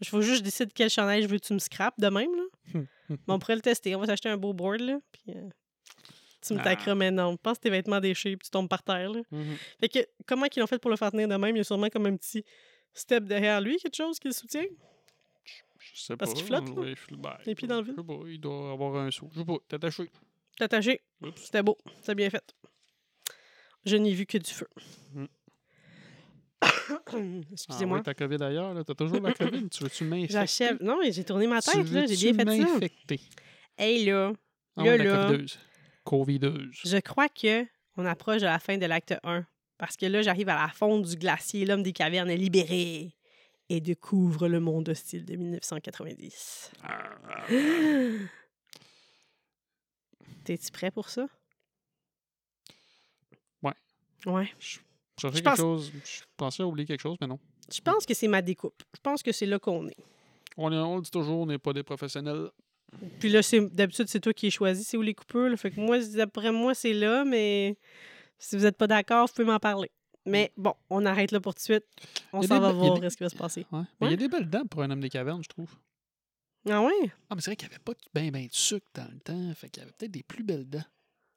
Il 0.00 0.06
faut 0.08 0.22
juste 0.22 0.36
que 0.36 0.38
je 0.38 0.44
décide 0.44 0.72
quel 0.72 0.88
chandail 0.88 1.22
je 1.22 1.28
veux 1.28 1.38
que 1.38 1.44
tu 1.46 1.52
me 1.52 1.58
scrapes 1.58 1.98
de 2.00 2.08
même, 2.08 2.30
là. 2.34 2.42
Hum, 2.74 2.86
Mais 3.10 3.16
on 3.34 3.38
pourrait 3.38 3.56
le 3.56 3.60
tester. 3.60 3.94
On 3.94 4.00
va 4.00 4.06
s'acheter 4.06 4.30
un 4.30 4.36
beau 4.38 4.54
board, 4.54 4.80
là. 4.80 4.98
Puis 5.12 5.34
euh, 5.36 5.48
tu 6.42 6.54
me 6.54 6.58
Ah. 6.60 6.64
taqueras, 6.64 6.94
mais 6.94 7.10
non. 7.10 7.36
Pense 7.36 7.60
tes 7.60 7.70
vêtements 7.70 8.00
déchirés 8.00 8.36
puis 8.36 8.46
tu 8.46 8.50
tombes 8.50 8.68
par 8.68 8.82
terre, 8.82 9.10
là. 9.10 9.20
Mhm. 9.30 9.56
Fait 9.80 9.88
que, 9.88 9.98
comment 10.26 10.46
qu'ils 10.46 10.60
l'ont 10.60 10.66
fait 10.66 10.78
pour 10.78 10.90
le 10.90 10.96
faire 10.96 11.10
tenir 11.10 11.28
de 11.28 11.36
même? 11.36 11.54
Il 11.54 11.58
y 11.58 11.60
a 11.60 11.64
sûrement 11.64 11.88
comme 11.90 12.06
un 12.06 12.16
petit 12.16 12.44
step 12.94 13.24
derrière 13.24 13.60
lui, 13.60 13.76
quelque 13.78 13.96
chose 13.96 14.18
qui 14.18 14.28
le 14.28 14.34
soutient? 14.34 14.64
Je 15.78 16.00
sais 16.00 16.16
Parce 16.16 16.30
pas. 16.32 16.36
qu'il 16.36 16.46
flotte, 16.46 16.68
là? 16.68 16.94
Ben, 17.18 17.36
Les 17.46 17.54
pieds 17.54 17.68
dans 17.68 17.76
le 17.78 17.82
vide. 17.84 17.94
Je 17.96 18.00
sais 18.02 18.06
pas, 18.06 18.28
il 18.28 18.40
doit 18.40 18.72
avoir 18.72 18.96
un 18.96 19.10
saut. 19.10 19.28
Je 19.32 19.38
sais 19.40 19.44
pas, 19.44 19.56
t'es 19.68 19.76
attaché. 19.76 20.10
T'es 20.56 20.64
attaché. 20.64 21.00
C'était 21.36 21.62
beau. 21.62 21.76
C'était 22.00 22.14
bien 22.14 22.30
fait. 22.30 22.54
Je 23.84 23.96
n'ai 23.96 24.12
vu 24.12 24.26
que 24.26 24.38
du 24.38 24.50
feu. 24.50 24.68
Mm. 25.14 25.24
Excusez-moi. 27.52 27.96
Ah 27.96 28.00
ouais, 28.00 28.02
ta 28.04 28.14
COVID 28.14 28.42
ailleurs, 28.42 28.74
là. 28.74 28.84
T'as 28.84 28.94
toujours 28.94 29.20
la 29.20 29.32
COVID. 29.32 29.68
tu 29.70 29.82
veux-tu 29.84 30.04
m'infecter? 30.04 30.32
J'achève. 30.34 30.78
Non, 30.82 30.98
mais 31.00 31.12
j'ai 31.12 31.24
tourné 31.24 31.46
ma 31.46 31.60
Tu 31.62 31.70
tête, 31.70 31.90
là. 31.90 32.06
J'ai 32.06 32.32
bien 32.32 32.44
fait 32.44 32.62
ça. 32.62 33.16
Hey, 33.78 34.04
là. 34.04 34.32
Ah 34.76 34.84
Là, 34.84 34.96
là. 34.96 35.38
Covideuse. 36.10 36.80
Je 36.84 36.96
crois 36.98 37.28
que 37.28 37.64
on 37.96 38.04
approche 38.04 38.40
de 38.40 38.46
la 38.46 38.58
fin 38.58 38.76
de 38.78 38.86
l'acte 38.86 39.14
1. 39.22 39.46
Parce 39.78 39.96
que 39.96 40.06
là, 40.06 40.22
j'arrive 40.22 40.48
à 40.48 40.56
la 40.60 40.68
fonte 40.68 41.06
du 41.06 41.16
glacier, 41.16 41.64
l'homme 41.64 41.82
des 41.82 41.92
cavernes 41.92 42.28
est 42.30 42.36
libéré 42.36 43.14
et 43.68 43.80
découvre 43.80 44.48
le 44.48 44.58
monde 44.60 44.88
hostile 44.88 45.24
de 45.24 45.36
1990. 45.36 46.72
T'es-tu 50.44 50.70
prêt 50.72 50.90
pour 50.90 51.08
ça? 51.08 51.26
Ouais. 53.62 53.72
Ouais. 54.26 54.48
Je 54.58 54.78
quelque 55.28 55.44
pense- 55.44 55.56
chose. 55.58 55.92
Je 56.04 56.22
pensais 56.36 56.62
oublier 56.62 56.86
quelque 56.86 57.00
chose, 57.02 57.16
mais 57.20 57.26
non. 57.26 57.38
Je 57.72 57.80
pense 57.80 58.04
que 58.06 58.14
c'est 58.14 58.28
ma 58.28 58.42
découpe. 58.42 58.82
Je 58.94 59.00
pense 59.00 59.22
que 59.22 59.32
c'est 59.32 59.46
là 59.46 59.58
qu'on 59.58 59.86
est. 59.88 59.96
On, 60.56 60.72
est- 60.72 60.76
on 60.76 60.96
le 60.96 61.02
dit 61.02 61.10
toujours, 61.10 61.40
on 61.42 61.46
n'est 61.46 61.58
pas 61.58 61.72
des 61.72 61.82
professionnels. 61.84 62.48
Puis 63.18 63.28
là, 63.28 63.40
d'habitude, 63.72 64.08
c'est 64.08 64.20
toi 64.20 64.32
qui 64.32 64.46
es 64.48 64.50
choisi, 64.50 64.84
c'est 64.84 64.96
où 64.96 65.02
les 65.02 65.14
coupures. 65.14 65.48
là. 65.48 65.56
Fait 65.56 65.70
que 65.70 65.80
moi, 65.80 65.98
d'après 65.98 66.52
moi, 66.52 66.74
c'est 66.74 66.92
là, 66.92 67.24
mais 67.24 67.76
si 68.38 68.56
vous 68.56 68.62
n'êtes 68.62 68.76
pas 68.76 68.86
d'accord, 68.86 69.26
vous 69.26 69.32
pouvez 69.34 69.46
m'en 69.46 69.58
parler. 69.58 69.90
Mais 70.26 70.52
bon, 70.56 70.74
on 70.90 71.06
arrête 71.06 71.32
là 71.32 71.40
pour 71.40 71.54
tout 71.54 71.60
de 71.60 71.62
suite. 71.64 71.84
On 72.32 72.42
s'en 72.42 72.60
va 72.60 72.72
voir 72.72 72.98
des- 73.00 73.08
ce 73.10 73.16
qui 73.16 73.22
va 73.22 73.28
se 73.30 73.36
passer. 73.36 73.66
Ouais. 73.72 73.80
Mais 74.00 74.08
il 74.08 74.10
y 74.10 74.14
a 74.14 74.16
des 74.16 74.28
belles 74.28 74.48
dents 74.50 74.66
pour 74.66 74.82
un 74.82 74.90
homme 74.90 75.00
des 75.00 75.08
cavernes, 75.08 75.42
je 75.42 75.48
trouve. 75.48 75.70
Ah 76.68 76.82
ouais? 76.82 76.92
Ah, 77.30 77.34
mais 77.34 77.40
c'est 77.40 77.50
vrai 77.50 77.56
qu'il 77.56 77.68
n'y 77.68 77.74
avait 77.74 77.82
pas 77.82 77.92
bien 78.14 78.30
ben 78.30 78.44
de 78.46 78.52
sucre 78.52 78.86
dans 78.94 79.08
le 79.10 79.18
temps. 79.20 79.54
Fait 79.54 79.70
qu'il 79.70 79.82
y 79.82 79.84
avait 79.84 79.94
peut-être 79.96 80.10
des 80.10 80.22
plus 80.22 80.42
belles 80.44 80.68
dents. 80.68 80.84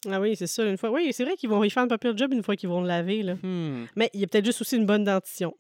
Ah 0.10 0.20
oui, 0.20 0.36
c'est 0.36 0.48
ça, 0.48 0.66
une 0.66 0.78
fois. 0.78 0.92
Oui, 0.92 1.14
c'est 1.14 1.24
vrai 1.24 1.38
qu'ils 1.38 1.48
vont 1.50 1.64
y 1.64 1.70
faire 1.70 1.84
un 1.84 1.88
papier 1.88 2.12
job 2.16 2.34
une 2.34 2.44
fois 2.44 2.58
qu'ils 2.58 2.68
vont 2.68 2.82
le 2.82 2.88
laver, 2.90 3.24
là. 3.24 3.36
Hmm. 3.42 3.86
Mais 3.96 4.10
il 4.14 4.20
y 4.20 4.24
a 4.26 4.28
peut-être 4.28 4.44
juste 4.46 4.60
aussi 4.60 4.76
une 4.76 4.86
bonne 4.86 5.06
dentition. 5.06 5.56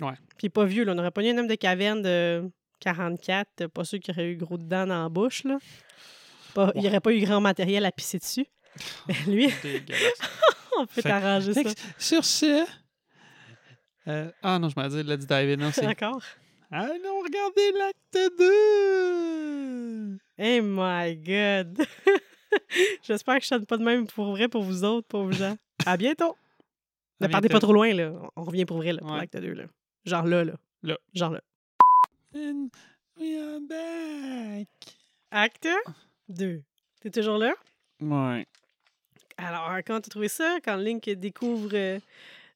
Ouais. 0.00 0.14
Puis 0.38 0.48
pas 0.48 0.64
vieux, 0.64 0.84
là. 0.84 0.94
On 0.94 0.98
aurait 0.98 1.10
pas 1.10 1.22
eu 1.22 1.28
un 1.28 1.36
homme 1.36 1.46
de 1.46 1.54
caverne 1.54 2.00
de 2.00 2.50
44, 2.84 3.48
euh, 3.62 3.68
pas 3.68 3.84
sûr 3.84 3.98
qu'il 3.98 4.12
aurait 4.14 4.30
eu 4.30 4.36
gros 4.36 4.58
de 4.58 4.64
dents 4.64 4.86
dans 4.86 5.02
la 5.02 5.08
bouche, 5.08 5.44
là. 5.44 5.58
Pas- 6.54 6.70
Il 6.74 6.82
n'y 6.82 6.88
aurait 6.88 7.00
pas 7.00 7.12
eu 7.12 7.20
grand 7.20 7.40
matériel 7.40 7.84
à 7.84 7.92
pisser 7.92 8.18
dessus. 8.18 8.46
Mais 9.08 9.14
lui, 9.26 9.48
Dégueulasse. 9.62 10.20
on 10.78 10.86
peut 10.86 11.02
t'arranger 11.02 11.54
ça. 11.54 11.62
Sur 11.98 12.24
ce. 12.24 12.64
euh, 14.08 14.30
ah 14.42 14.58
non, 14.58 14.68
je 14.68 14.78
m'en 14.78 14.86
dit 14.88 15.02
Let's 15.02 15.26
Dive 15.26 15.60
In. 15.60 15.70
D'accord? 15.82 16.20
Allons 16.70 17.20
regarder 17.22 17.72
l'acte 17.78 18.32
2! 18.38 20.18
Hey 20.38 20.60
my 20.60 21.16
God! 21.16 21.84
J'espère 23.02 23.36
que 23.36 23.42
je 23.42 23.48
chante 23.48 23.66
pas 23.66 23.76
de 23.76 23.84
même 23.84 24.06
pour 24.06 24.30
vrai 24.32 24.48
pour 24.48 24.62
vous 24.62 24.82
autres, 24.84 25.06
pauvres 25.08 25.32
gens. 25.32 25.56
À 25.86 25.96
bientôt! 25.96 26.36
Ne 27.20 27.28
partez 27.28 27.48
pas 27.48 27.60
trop 27.60 27.72
loin, 27.72 27.92
là. 27.94 28.10
On 28.36 28.42
on 28.42 28.44
revient 28.44 28.64
pour 28.64 28.76
vrai, 28.78 28.92
là, 28.92 28.98
pour 29.00 29.12
Ouais. 29.12 29.18
l'acte 29.18 29.36
2, 29.36 29.52
là. 29.52 29.64
Genre 30.04 30.26
là, 30.26 30.44
là. 30.44 30.54
Là. 30.82 30.98
Genre 31.14 31.30
là. 31.30 31.40
And 32.34 32.68
we 33.18 33.36
are 33.38 33.60
back! 33.60 34.68
Acte 35.30 35.68
2. 36.28 36.62
T'es 37.00 37.10
toujours 37.10 37.38
là? 37.38 37.54
Ouais. 38.00 38.46
Alors, 39.36 39.68
quand 39.86 40.00
t'as 40.00 40.10
trouvé 40.10 40.28
ça? 40.28 40.58
Quand 40.64 40.76
Link 40.76 41.08
découvre 41.10 41.70
euh, 41.74 41.98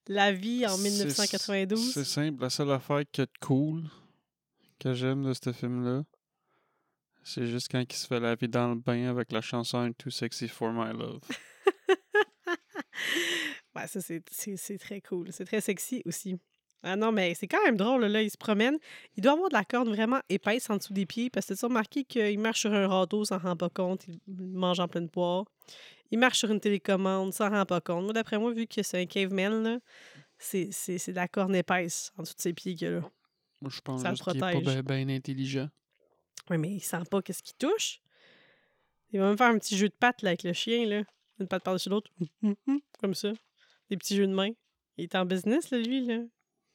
la 0.06 0.32
vie 0.32 0.66
en 0.66 0.76
C'est- 0.76 0.82
1992? 0.82 1.92
C'est 1.92 2.04
simple. 2.04 2.42
La 2.42 2.50
seule 2.50 2.70
affaire 2.72 3.02
qui 3.10 3.20
est 3.20 3.38
cool 3.40 3.84
que 4.78 4.94
j'aime 4.94 5.24
de 5.24 5.32
ce 5.32 5.52
film-là, 5.52 6.02
c'est 7.22 7.46
juste 7.46 7.68
quand 7.70 7.80
il 7.80 7.92
se 7.96 8.06
fait 8.06 8.20
la 8.20 8.34
vie 8.34 8.48
dans 8.48 8.68
le 8.68 8.76
bain 8.76 9.08
avec 9.08 9.32
la 9.32 9.40
chanson 9.40 9.92
Too 9.96 10.10
Sexy 10.10 10.48
for 10.48 10.72
My 10.72 10.92
Love. 10.92 11.20
Ouais, 13.76 13.86
ça, 13.86 14.00
c'est 14.00 14.78
très 14.78 15.00
cool. 15.02 15.32
C'est 15.32 15.44
très 15.44 15.60
sexy 15.60 16.02
aussi. 16.04 16.36
Ah 16.82 16.94
non, 16.96 17.10
mais 17.10 17.34
c'est 17.34 17.48
quand 17.48 17.62
même 17.64 17.76
drôle, 17.76 18.04
là. 18.04 18.22
Il 18.22 18.30
se 18.30 18.36
promène. 18.36 18.78
Il 19.16 19.22
doit 19.22 19.32
avoir 19.32 19.48
de 19.48 19.54
la 19.54 19.64
corde 19.64 19.88
vraiment 19.88 20.20
épaisse 20.28 20.70
en 20.70 20.76
dessous 20.76 20.92
des 20.92 21.06
pieds 21.06 21.28
parce 21.28 21.46
que 21.46 21.54
tu 21.54 21.64
as 21.64 21.68
remarqué 21.68 22.04
qu'il 22.04 22.38
marche 22.38 22.60
sur 22.60 22.72
un 22.72 22.86
râteau, 22.86 23.24
s'en 23.24 23.38
rend 23.38 23.56
pas 23.56 23.68
compte. 23.68 24.06
Il 24.06 24.18
mange 24.28 24.78
en 24.78 24.86
pleine 24.88 25.08
poire. 25.08 25.44
Il 26.10 26.18
marche 26.18 26.38
sur 26.38 26.50
une 26.50 26.60
télécommande, 26.60 27.32
s'en 27.34 27.50
rend 27.50 27.66
pas 27.66 27.80
compte. 27.80 28.04
Moi, 28.04 28.12
d'après 28.12 28.38
moi, 28.38 28.52
vu 28.52 28.66
que 28.66 28.82
c'est 28.82 29.00
un 29.02 29.06
caveman, 29.06 29.62
là, 29.62 29.78
c'est 30.38 30.68
c'est- 30.70 30.98
c'est 30.98 31.10
de 31.12 31.16
la 31.16 31.26
corne 31.28 31.54
épaisse 31.56 32.12
en 32.16 32.22
dessous 32.22 32.34
de 32.36 32.40
ses 32.40 32.52
pieds 32.52 32.74
qu'il 32.76 32.86
a 32.86 32.90
là. 32.92 33.00
Moi, 33.60 33.70
je 33.70 33.80
pense 33.80 34.00
Ça 34.02 34.10
le 34.10 34.14
juste 34.14 34.22
qu'il 34.30 34.36
est 34.36 34.40
pas 34.40 34.82
bien 34.82 35.08
intelligent. 35.08 35.68
Oui, 36.48 36.58
mais 36.58 36.70
il 36.70 36.80
sent 36.80 37.02
pas 37.10 37.20
qu'est-ce 37.22 37.42
qu'il 37.42 37.56
touche. 37.56 38.00
Il 39.12 39.18
va 39.18 39.26
même 39.28 39.36
faire 39.36 39.48
un 39.48 39.58
petit 39.58 39.76
jeu 39.76 39.88
de 39.88 39.94
pattes 39.98 40.22
là, 40.22 40.30
avec 40.30 40.44
le 40.44 40.52
chien, 40.52 40.86
là. 40.86 41.02
Une 41.40 41.48
patte 41.48 41.64
par-dessus 41.64 41.88
l'autre. 41.88 42.10
Comme 43.00 43.14
ça. 43.14 43.32
Des 43.90 43.96
petits 43.96 44.14
jeux 44.16 44.26
de 44.28 44.32
main. 44.32 44.50
Il 44.96 45.04
est 45.04 45.14
en 45.16 45.24
business, 45.24 45.70
là, 45.70 45.78
lui, 45.78 46.06
là. 46.06 46.20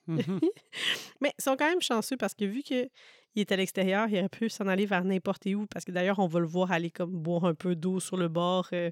Mhm. 0.08 0.40
Mais 1.22 1.32
ils 1.38 1.44
sont 1.44 1.56
quand 1.56 1.68
même 1.70 1.82
chanceux 1.82 2.18
parce 2.18 2.34
que 2.34 2.46
vu 2.46 2.62
qu'il 2.64 2.90
est 3.36 3.52
à 3.52 3.56
l'extérieur, 3.56 4.08
il 4.10 4.18
aurait 4.20 4.30
pu 4.30 4.50
s'en 4.50 4.68
aller 4.68 4.86
vers 4.86 5.04
n'importe 5.04 5.46
où. 5.48 5.66
Parce 5.68 5.86
que 5.86 5.92
d'ailleurs, 5.92 6.20
on 6.20 6.28
va 6.28 6.40
le 6.40 6.46
voir 6.48 6.72
aller 6.72 6.90
comme 6.92 7.12
boire 7.12 7.46
un 7.46 7.54
peu 7.56 7.76
d'eau 7.76 8.00
sur 8.00 8.18
le 8.18 8.28
bord 8.28 8.68
euh, 8.74 8.92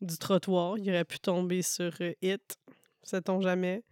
du 0.00 0.16
trottoir. 0.18 0.78
Il 0.78 0.88
aurait 0.90 1.04
pu 1.04 1.18
tomber 1.18 1.62
sur 1.62 1.92
euh, 2.00 2.12
It. 2.22 2.56
Ça 3.02 3.20
tombe 3.20 3.42
jamais. 3.42 3.82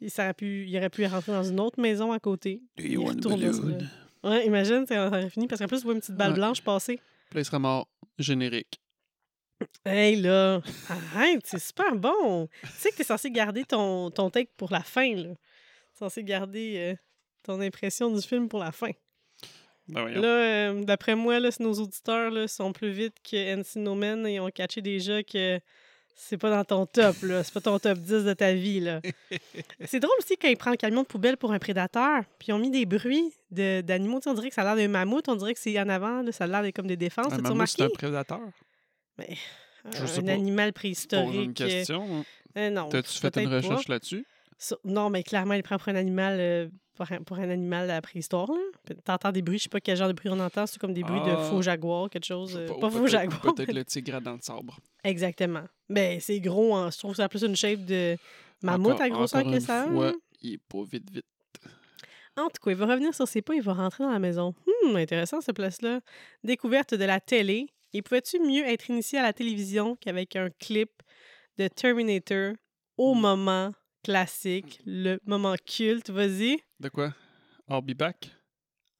Il, 0.00 0.10
ça 0.10 0.24
aurait 0.24 0.34
pu, 0.34 0.66
il 0.68 0.76
aurait 0.76 0.90
pu 0.90 1.06
rentrer 1.06 1.32
dans 1.32 1.44
une 1.44 1.60
autre 1.60 1.80
maison 1.80 2.12
à 2.12 2.18
côté. 2.18 2.60
Do 2.76 2.84
Il 2.84 2.92
you 2.92 3.02
want 3.04 3.12
une- 3.14 3.88
Ouais, 4.24 4.44
imagine, 4.46 4.84
ça 4.86 5.06
aurait 5.06 5.30
fini 5.30 5.46
parce 5.46 5.60
qu'en 5.60 5.68
plus, 5.68 5.78
tu 5.78 5.84
vois 5.84 5.94
une 5.94 6.00
petite 6.00 6.16
balle 6.16 6.30
Ouais. 6.32 6.36
blanche 6.38 6.60
passer. 6.62 6.98
Puis 7.30 7.40
il 7.40 7.44
serait 7.44 7.58
mort. 7.60 7.88
Générique. 8.18 8.80
Hey 9.84 10.16
là, 10.16 10.60
arrête, 10.88 11.40
c'est 11.46 11.60
super 11.60 11.94
bon. 11.96 12.48
Tu 12.62 12.68
sais 12.72 12.90
que 12.90 12.96
t'es 12.96 13.04
censé 13.04 13.30
garder 13.30 13.64
ton, 13.64 14.10
ton 14.10 14.28
take 14.30 14.50
pour 14.56 14.70
la 14.72 14.82
fin, 14.82 15.14
là. 15.14 15.30
Censé 15.98 16.22
garder 16.24 16.74
euh, 16.76 16.94
ton 17.42 17.60
impression 17.60 18.10
du 18.10 18.20
film 18.22 18.48
pour 18.48 18.58
la 18.58 18.72
fin. 18.72 18.90
Ben. 19.88 20.08
Là, 20.08 20.28
euh, 20.28 20.82
d'après 20.84 21.14
moi, 21.14 21.38
là, 21.40 21.50
nos 21.60 21.74
auditeurs 21.74 22.30
là, 22.30 22.48
sont 22.48 22.72
plus 22.72 22.90
vite 22.90 23.14
que 23.22 23.36
NC 23.36 23.76
No 23.76 23.94
Man 23.94 24.26
et 24.26 24.40
ont 24.40 24.50
catché 24.50 24.82
déjà 24.82 25.22
que 25.22 25.60
c'est 26.16 26.38
pas 26.38 26.50
dans 26.50 26.64
ton 26.64 26.86
top, 26.86 27.16
là. 27.22 27.44
C'est 27.44 27.54
pas 27.54 27.60
ton 27.60 27.78
top 27.78 27.98
10 27.98 28.24
de 28.24 28.32
ta 28.32 28.52
vie, 28.52 28.80
là. 28.80 29.00
c'est 29.84 30.00
drôle 30.00 30.16
aussi 30.18 30.36
quand 30.36 30.48
ils 30.48 30.56
prennent 30.56 30.72
le 30.72 30.78
camion 30.78 31.02
de 31.02 31.06
poubelle 31.06 31.36
pour 31.36 31.52
un 31.52 31.58
prédateur, 31.58 32.24
puis 32.38 32.48
ils 32.48 32.52
ont 32.52 32.58
mis 32.58 32.70
des 32.70 32.84
bruits 32.86 33.32
de- 33.50 33.80
d'animaux. 33.82 34.18
Tu 34.18 34.24
sais, 34.24 34.30
on 34.30 34.34
dirait 34.34 34.48
que 34.48 34.54
ça 34.54 34.62
a 34.62 34.74
l'air 34.74 34.76
d'un 34.76 34.90
mammouth, 34.90 35.28
on 35.28 35.36
dirait 35.36 35.54
que 35.54 35.60
c'est 35.60 35.78
en 35.78 35.88
avant, 35.88 36.22
là, 36.22 36.32
ça 36.32 36.44
a 36.44 36.46
l'air 36.46 36.62
d'être 36.62 36.74
comme 36.74 36.86
des 36.88 36.96
défenses. 36.96 37.32
Un 37.32 37.38
mammouth, 37.38 37.68
c'est 37.68 37.82
un 37.82 37.88
prédateur? 37.90 38.40
un 39.18 40.28
animal 40.28 40.72
Pose 40.72 40.80
préhistorique. 40.80 41.44
une 41.44 41.54
question. 41.54 42.02
hein. 42.18 42.24
euh, 42.58 42.70
non, 42.70 42.88
T'as-tu 42.88 43.18
fait 43.18 43.36
une 43.36 43.54
recherche 43.54 43.88
là-dessus? 43.88 44.26
Non, 44.84 45.10
mais 45.10 45.22
clairement, 45.22 45.54
il 45.54 45.62
prend 45.62 45.76
pour 45.78 45.88
un 45.88 45.96
animal, 45.96 46.38
euh, 46.40 46.68
pour, 46.94 47.10
un, 47.12 47.22
pour 47.22 47.38
un 47.38 47.50
animal 47.50 47.90
à 47.90 47.94
la 47.94 48.02
préhistoire. 48.02 48.48
T'entends 49.04 49.30
des 49.32 49.42
bruits, 49.42 49.58
je 49.58 49.64
sais 49.64 49.68
pas 49.68 49.80
quel 49.80 49.96
genre 49.96 50.08
de 50.08 50.12
bruit 50.14 50.30
on 50.30 50.40
entend, 50.40 50.66
c'est 50.66 50.78
comme 50.78 50.94
des 50.94 51.02
bruits 51.02 51.20
de 51.20 51.30
Ah. 51.30 51.42
faux 51.50 51.60
jaguar, 51.62 52.08
quelque 52.08 52.24
chose. 52.24 52.56
Euh, 52.56 52.68
pas, 52.80 52.90
faux 52.90 53.06
jaguar. 53.06 53.40
Peut-être 53.42 53.68
mais- 53.68 53.74
le 53.74 53.84
tigre 53.84 54.14
à 54.14 54.20
dents 54.20 54.36
de 54.36 54.42
sabre. 54.42 54.78
Exactement. 55.04 55.64
Ben, 55.90 56.18
c'est 56.20 56.40
gros, 56.40 56.74
hein. 56.74 56.90
je 56.90 56.98
trouve 56.98 57.10
que 57.12 57.16
ça 57.18 57.24
a 57.24 57.28
plus 57.28 57.42
une 57.44 57.54
shape 57.56 57.84
de 57.84 58.16
mammouth 58.62 58.92
Encore- 58.92 59.02
à 59.02 59.08
grosseur 59.10 59.44
que 59.44 59.60
ça. 59.60 59.86
il 60.42 60.54
est 60.54 60.58
pas 60.68 60.82
vite, 60.90 61.10
vite. 61.12 61.24
En 62.38 62.48
tout 62.48 62.62
cas, 62.62 62.70
il 62.70 62.76
va 62.76 62.86
revenir 62.86 63.14
sur 63.14 63.26
ses 63.26 63.40
pas, 63.42 63.54
il 63.54 63.62
va 63.62 63.72
rentrer 63.72 64.04
dans 64.04 64.10
la 64.10 64.18
maison. 64.18 64.54
Hum, 64.84 64.96
intéressant, 64.96 65.40
cette 65.40 65.56
place-là. 65.56 66.00
Découverte 66.44 66.94
de 66.94 67.04
la 67.04 67.18
télé. 67.20 67.66
Et 67.94 68.02
pouvais-tu 68.02 68.38
mieux 68.40 68.64
être 68.66 68.90
initié 68.90 69.18
à 69.18 69.22
la 69.22 69.32
télévision 69.32 69.96
qu'avec 69.96 70.36
un 70.36 70.50
clip 70.50 70.90
de 71.58 71.66
Terminator 71.68 72.52
au 72.98 73.14
Hmm. 73.14 73.20
moment 73.20 73.72
classique, 74.06 74.80
le 74.86 75.18
moment 75.26 75.56
culte? 75.66 76.10
Vas-y. 76.10 76.58
De 76.78 76.88
quoi? 76.88 77.12
I'll 77.68 77.82
be 77.82 77.92
back. 77.96 78.30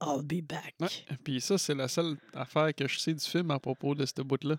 I'll 0.02 0.22
be 0.24 0.42
back. 0.42 0.74
Ouais. 0.80 0.88
Puis 1.22 1.40
ça, 1.40 1.56
c'est 1.58 1.76
la 1.76 1.86
seule 1.86 2.16
affaire 2.34 2.74
que 2.74 2.88
je 2.88 2.98
sais 2.98 3.14
du 3.14 3.24
film 3.24 3.52
à 3.52 3.60
propos 3.60 3.94
de 3.94 4.04
ce 4.04 4.20
bout-là. 4.20 4.56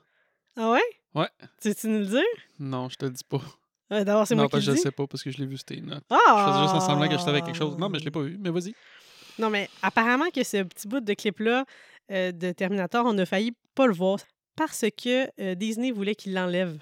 Ah 0.55 0.71
ouais? 0.71 0.81
Ouais. 1.13 1.27
Tu 1.61 1.67
veux-tu 1.67 1.87
nous 1.89 1.99
le 1.99 2.05
dire? 2.05 2.23
Non, 2.59 2.87
je 2.87 2.95
te 2.95 3.03
le 3.05 3.11
dis 3.11 3.23
pas. 3.25 3.41
Euh, 3.91 4.03
D'abord, 4.05 4.25
c'est 4.25 4.35
non, 4.35 4.43
moi 4.43 4.49
qui 4.49 4.55
le 4.55 4.61
que 4.61 4.65
je 4.67 4.71
dis. 4.71 4.77
sais 4.79 4.91
pas 4.91 5.05
parce 5.05 5.21
que 5.21 5.31
je 5.31 5.37
l'ai 5.37 5.45
vu, 5.45 5.57
c'était 5.57 5.75
une 5.75 5.87
note. 5.87 6.03
Ah! 6.09 6.17
Je 6.47 6.51
faisais 6.53 6.63
juste 6.63 6.75
en 6.75 6.79
semblant 6.79 7.07
que 7.09 7.17
je 7.17 7.23
savais 7.23 7.41
quelque 7.41 7.57
chose. 7.57 7.77
Non, 7.77 7.89
mais 7.89 7.99
je 7.99 8.05
l'ai 8.05 8.11
pas 8.11 8.21
vu. 8.21 8.37
Mais 8.39 8.49
vas-y. 8.49 8.73
Non, 9.39 9.49
mais 9.49 9.69
apparemment 9.81 10.29
que 10.33 10.43
ce 10.43 10.63
petit 10.63 10.87
bout 10.87 11.01
de 11.01 11.13
clip-là 11.13 11.65
euh, 12.11 12.31
de 12.31 12.51
Terminator, 12.53 13.05
on 13.05 13.17
a 13.17 13.25
failli 13.25 13.51
pas 13.75 13.85
le 13.85 13.93
voir 13.93 14.19
parce 14.55 14.85
que 14.97 15.27
euh, 15.41 15.55
Disney 15.55 15.91
voulait 15.91 16.15
qu'il 16.15 16.33
l'enlève. 16.33 16.79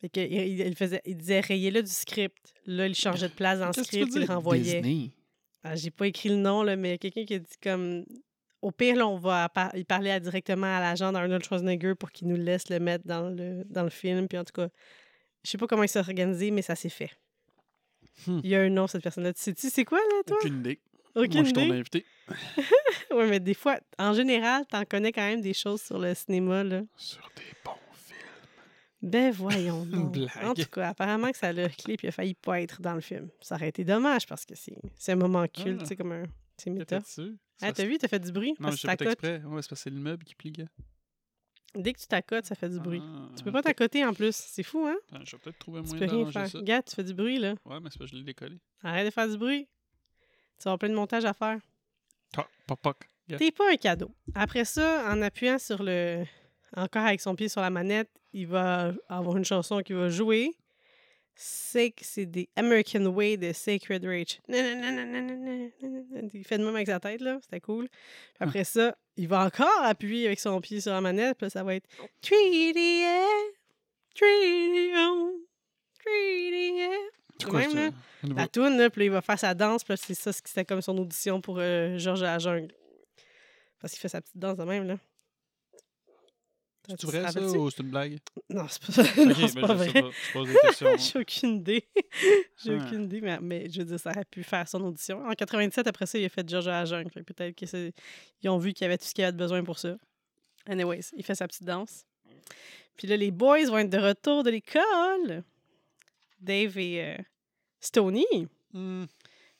Fait 0.00 0.08
que, 0.08 0.20
il, 0.20 0.60
il 0.60 0.76
faisait, 0.76 1.00
il 1.04 1.16
disait 1.16 1.40
rayez-le 1.40 1.82
du 1.82 1.90
script. 1.90 2.36
Là, 2.66 2.86
il 2.86 2.94
changeait 2.94 3.28
de 3.28 3.34
place 3.34 3.58
dans 3.58 3.66
le 3.66 3.72
script, 3.72 4.12
il 4.14 4.20
le 4.20 4.26
renvoyait. 4.26 4.80
Disney. 4.80 5.10
Ah, 5.64 5.74
J'ai 5.74 5.90
pas 5.90 6.06
écrit 6.06 6.28
le 6.28 6.36
nom, 6.36 6.62
là, 6.62 6.76
mais 6.76 6.98
quelqu'un 6.98 7.24
qui 7.24 7.34
a 7.34 7.38
dit 7.38 7.56
comme. 7.62 8.04
Au 8.60 8.72
pire, 8.72 8.96
là, 8.96 9.06
on 9.06 9.18
va 9.18 9.48
par- 9.48 9.70
il 9.76 9.84
parler 9.84 10.10
à- 10.10 10.18
directement 10.18 10.66
à 10.66 10.80
l'agent 10.80 11.12
d'Arnold 11.12 11.44
Schwarzenegger 11.44 11.94
pour 11.94 12.10
qu'il 12.10 12.26
nous 12.26 12.36
laisse 12.36 12.68
le 12.70 12.80
mettre 12.80 13.06
dans 13.06 13.28
le, 13.28 13.62
dans 13.66 13.84
le 13.84 13.90
film. 13.90 14.26
Puis 14.26 14.36
en 14.36 14.42
tout 14.44 14.52
cas, 14.52 14.68
je 15.44 15.50
sais 15.50 15.58
pas 15.58 15.68
comment 15.68 15.84
il 15.84 15.88
s'est 15.88 16.00
organisé, 16.00 16.50
mais 16.50 16.62
ça 16.62 16.74
s'est 16.74 16.88
fait. 16.88 17.10
Hmm. 18.26 18.40
Il 18.42 18.50
y 18.50 18.56
a 18.56 18.60
un 18.62 18.68
nom, 18.68 18.88
cette 18.88 19.02
personne-là. 19.04 19.32
Tu 19.32 19.40
sais-tu 19.42 19.70
c'est 19.70 19.84
quoi, 19.84 19.98
là, 19.98 20.22
toi? 20.26 20.36
Aucune 20.40 20.58
idée. 20.58 20.80
Aucune 21.14 21.32
Moi, 21.34 21.42
je 21.42 21.44
suis 21.44 21.52
ton 21.52 21.70
invité. 21.72 22.04
Oui, 23.12 23.24
mais 23.28 23.38
des 23.40 23.54
fois, 23.54 23.78
en 23.98 24.12
général, 24.12 24.66
t'en 24.66 24.84
connais 24.84 25.12
quand 25.12 25.26
même 25.26 25.40
des 25.40 25.54
choses 25.54 25.80
sur 25.82 25.98
le 25.98 26.14
cinéma, 26.14 26.62
là. 26.64 26.82
Sur 26.96 27.28
des 27.36 27.42
bons 27.64 27.70
films. 27.72 27.87
Ben 29.00 29.30
voyons 29.32 29.84
donc. 29.86 30.16
En 30.42 30.54
tout 30.54 30.64
cas, 30.66 30.88
apparemment 30.88 31.30
que 31.30 31.36
ça 31.38 31.52
l'a 31.52 31.68
clip, 31.68 32.02
il 32.02 32.08
a 32.08 32.12
failli 32.12 32.34
pas 32.34 32.60
être 32.60 32.80
dans 32.82 32.94
le 32.94 33.00
film. 33.00 33.28
Ça 33.40 33.54
aurait 33.54 33.68
été 33.68 33.84
dommage 33.84 34.26
parce 34.26 34.44
que 34.44 34.54
c'est 34.56 34.74
c'est 34.96 35.12
un 35.12 35.16
moment 35.16 35.46
culte, 35.46 35.80
Ah. 35.82 35.86
c'est 35.86 35.96
comme 35.96 36.12
un... 36.12 36.24
C'est 36.56 36.70
méta. 36.70 36.98
Ah, 37.62 37.72
t'as 37.72 37.84
vu, 37.84 37.98
t'as 37.98 38.08
fait 38.08 38.18
du 38.18 38.32
bruit? 38.32 38.54
Non, 38.58 38.70
je 38.72 38.84
pas 38.86 38.94
exprès. 38.94 39.36
Ouais, 39.36 39.40
c'est 39.42 39.48
parce 39.50 39.66
que 39.68 39.74
c'est 39.76 39.90
le 39.90 40.00
meuble 40.00 40.24
qui 40.24 40.34
pliait. 40.34 40.66
Dès 41.76 41.92
que 41.92 42.00
tu 42.00 42.06
t'accotes, 42.08 42.46
ça 42.46 42.54
fait 42.56 42.68
du 42.68 42.80
bruit. 42.80 43.00
Ah, 43.04 43.28
Tu 43.36 43.44
peux 43.44 43.52
pas 43.52 43.62
t'accoter 43.62 44.04
en 44.04 44.12
plus. 44.14 44.34
C'est 44.34 44.62
fou, 44.64 44.86
hein? 44.86 44.96
Attends, 45.12 45.24
Je 45.24 45.36
vais 45.36 45.42
peut-être 45.42 45.58
trouver 45.58 45.80
un 45.80 45.82
moyen 45.82 46.06
d'arranger 46.06 46.32
faire. 46.32 46.48
ça. 46.48 46.58
Regarde, 46.58 46.84
tu 46.86 46.96
fais 46.96 47.04
du 47.04 47.14
bruit, 47.14 47.38
là. 47.38 47.54
Ouais, 47.64 47.78
mais 47.80 47.90
c'est 47.92 47.98
que 47.98 48.06
je 48.06 48.14
l'ai 48.16 48.24
décollé. 48.24 48.58
Arrête 48.82 49.06
de 49.06 49.10
faire 49.12 49.28
du 49.28 49.36
bruit. 49.38 49.68
Tu 50.58 50.64
vas 50.64 50.70
avoir 50.70 50.78
plein 50.80 50.88
de 50.88 50.94
montage 50.94 51.24
à 51.24 51.32
faire. 51.34 51.58
Ah, 52.36 52.46
pop. 52.66 52.96
T'es 53.36 53.50
pas 53.52 53.70
un 53.70 53.76
cadeau. 53.76 54.10
Après 54.34 54.64
ça, 54.64 55.04
en 55.12 55.20
appuyant 55.22 55.58
sur 55.58 55.82
le. 55.82 56.24
Encore 56.76 57.04
avec 57.06 57.20
son 57.20 57.34
pied 57.34 57.48
sur 57.48 57.60
la 57.60 57.70
manette, 57.70 58.10
il 58.32 58.46
va 58.46 58.92
avoir 59.08 59.36
une 59.36 59.44
chanson 59.44 59.80
qui 59.80 59.92
va 59.92 60.08
jouer. 60.08 60.52
C'est 61.34 61.92
que 61.92 62.04
c'est 62.04 62.26
des 62.26 62.48
American 62.56 63.06
Way 63.06 63.36
de 63.36 63.52
Sacred 63.52 64.04
Rage. 64.04 64.40
Il 64.48 66.44
fait 66.44 66.58
de 66.58 66.64
même 66.64 66.74
avec 66.74 66.88
sa 66.88 66.98
tête, 66.98 67.20
là. 67.20 67.38
C'était 67.42 67.60
cool. 67.60 67.88
Puis 67.88 68.40
après 68.40 68.64
ça, 68.64 68.96
il 69.16 69.28
va 69.28 69.44
encore 69.44 69.82
appuyer 69.82 70.26
avec 70.26 70.40
son 70.40 70.60
pied 70.60 70.80
sur 70.80 70.92
la 70.92 71.00
manette. 71.00 71.38
Puis 71.38 71.48
ça 71.50 71.62
va 71.62 71.76
être 71.76 71.86
Treaty. 72.20 73.04
Treaty, 74.16 74.92
oh. 74.96 75.32
Treaty, 76.04 76.72
de 77.38 77.44
quoi 77.44 77.60
même, 77.60 77.74
là. 77.74 77.90
La 78.22 78.48
toune, 78.48 78.76
là, 78.76 78.90
puis 78.90 79.04
il 79.04 79.10
va 79.10 79.20
faire 79.20 79.38
sa 79.38 79.54
danse, 79.54 79.84
puis 79.84 79.94
c'est 79.96 80.14
ça, 80.14 80.32
c'était 80.32 80.64
comme 80.64 80.82
son 80.82 80.96
audition 80.98 81.40
pour 81.40 81.58
euh, 81.58 81.96
Georges 81.98 82.22
à 82.22 82.32
la 82.32 82.38
jungle. 82.38 82.74
Parce 83.80 83.92
qu'il 83.92 84.00
fait 84.00 84.08
sa 84.08 84.20
petite 84.20 84.36
danse 84.36 84.56
de 84.56 84.64
même, 84.64 84.86
là. 84.86 84.98
C'est 86.88 87.04
vrai 87.06 87.30
ça 87.30 87.40
ou 87.42 87.70
c'est 87.70 87.82
une 87.82 87.90
blague? 87.90 88.18
Non, 88.48 88.66
c'est 88.68 88.82
pas, 88.82 89.02
non, 89.22 89.26
ben, 89.26 89.34
c'est 89.34 89.48
je 89.48 89.60
pas 89.60 89.74
vrai. 89.74 89.92
hein. 90.92 90.96
J'ai 90.96 91.18
aucune 91.18 91.56
idée. 91.56 91.86
J'ai 92.64 92.78
Ah. 92.78 92.84
aucune 92.86 93.04
idée, 93.04 93.20
mais, 93.20 93.38
mais 93.40 93.68
je 93.70 93.80
veux 93.80 93.84
dire, 93.84 94.00
ça 94.00 94.10
aurait 94.10 94.24
pu 94.24 94.42
faire 94.42 94.66
son 94.68 94.82
audition. 94.84 95.22
En 95.26 95.32
97, 95.34 95.86
après 95.86 96.06
ça, 96.06 96.18
il 96.18 96.24
a 96.24 96.28
fait. 96.28 96.48
Fait 96.48 97.24
que 97.24 97.32
peut-être 97.32 97.54
qu'ils 97.54 98.50
ont 98.50 98.58
vu 98.58 98.72
qu'il 98.72 98.84
y 98.84 98.86
avait 98.86 98.96
tout 98.98 99.04
ce 99.04 99.12
qu'il 99.14 99.22
y 99.22 99.24
avait 99.24 99.32
de 99.32 99.38
besoin 99.38 99.62
pour 99.64 99.78
ça. 99.78 99.96
Anyways, 100.66 101.10
il 101.16 101.24
fait 101.24 101.34
sa 101.34 101.46
petite 101.46 101.64
danse. 101.64 102.04
Puis 102.96 103.06
là, 103.06 103.16
les 103.16 103.30
boys 103.30 103.64
vont 103.66 103.78
être 103.78 103.90
de 103.90 103.98
retour 103.98 104.42
de 104.42 104.50
l'école. 104.50 105.44
Dave 106.40 106.78
et 106.78 107.02
euh, 107.04 107.16
Stony. 107.80 108.24
Hmm, 108.72 109.04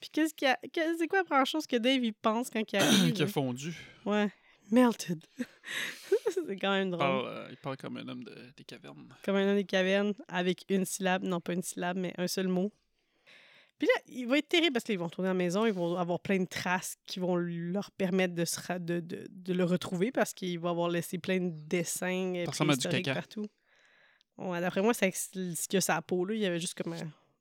Puis 0.00 0.10
qu'est-ce 0.10 0.34
qu'il 0.34 0.48
y 0.48 0.50
a... 0.50 0.58
C'est 0.98 1.08
quoi 1.08 1.18
la 1.20 1.24
première 1.24 1.46
chose 1.46 1.66
que 1.66 1.76
Dave 1.76 2.02
il 2.04 2.14
pense 2.14 2.50
quand 2.50 2.62
il 2.72 2.76
arrive? 2.78 3.12
qui 3.12 3.22
a 3.22 3.26
fondu. 3.26 3.74
Ouais. 4.04 4.30
Melted. 4.70 5.24
C'est 6.46 6.56
quand 6.56 6.70
même 6.72 6.88
Il 6.88 6.90
drôle. 6.92 7.00
parle, 7.00 7.26
euh, 7.26 7.46
il 7.50 7.56
parle 7.56 7.76
comme 7.76 7.96
un 7.96 8.08
homme 8.08 8.24
de- 8.24 8.34
des 8.56 8.64
cavernes. 8.64 9.08
Comme 9.24 9.36
un 9.36 9.48
homme 9.48 9.56
des 9.56 9.64
cavernes 9.64 10.12
avec 10.28 10.64
une 10.68 10.84
syllabe, 10.84 11.22
non 11.22 11.40
pas 11.40 11.54
une 11.54 11.62
syllabe, 11.62 11.96
mais 11.96 12.12
un 12.18 12.26
seul 12.28 12.48
mot. 12.48 12.70
Puis 13.78 13.86
là, 13.86 14.02
il 14.08 14.26
va 14.26 14.38
être 14.38 14.48
terrible 14.48 14.72
parce 14.72 14.84
qu'ils 14.84 14.98
vont 14.98 15.08
tourner 15.08 15.28
à 15.28 15.32
la 15.32 15.38
maison, 15.38 15.64
ils 15.64 15.72
vont 15.72 15.96
avoir 15.96 16.18
plein 16.18 16.40
de 16.40 16.46
traces 16.48 16.96
qui 17.06 17.20
vont 17.20 17.36
leur 17.36 17.92
permettre 17.92 18.34
de, 18.34 18.44
se 18.44 18.58
ra- 18.60 18.80
de, 18.80 18.98
de, 18.98 19.24
de 19.30 19.52
le 19.52 19.62
retrouver 19.64 20.10
parce 20.10 20.34
qu'il 20.34 20.58
va 20.58 20.70
avoir 20.70 20.88
laissé 20.88 21.18
plein 21.18 21.38
de 21.38 21.50
dessins 21.50 22.34
euh, 22.34 22.44
préhistoriques 22.46 23.04
partout. 23.14 23.46
Ouais, 24.36 24.60
D'après 24.60 24.82
moi, 24.82 24.94
c'est 24.94 25.12
ce 25.14 25.76
a 25.76 25.80
sa 25.80 26.02
peau. 26.02 26.24
Là. 26.24 26.34
Il 26.34 26.44
avait 26.44 26.58
juste 26.58 26.74
comme 26.80 26.94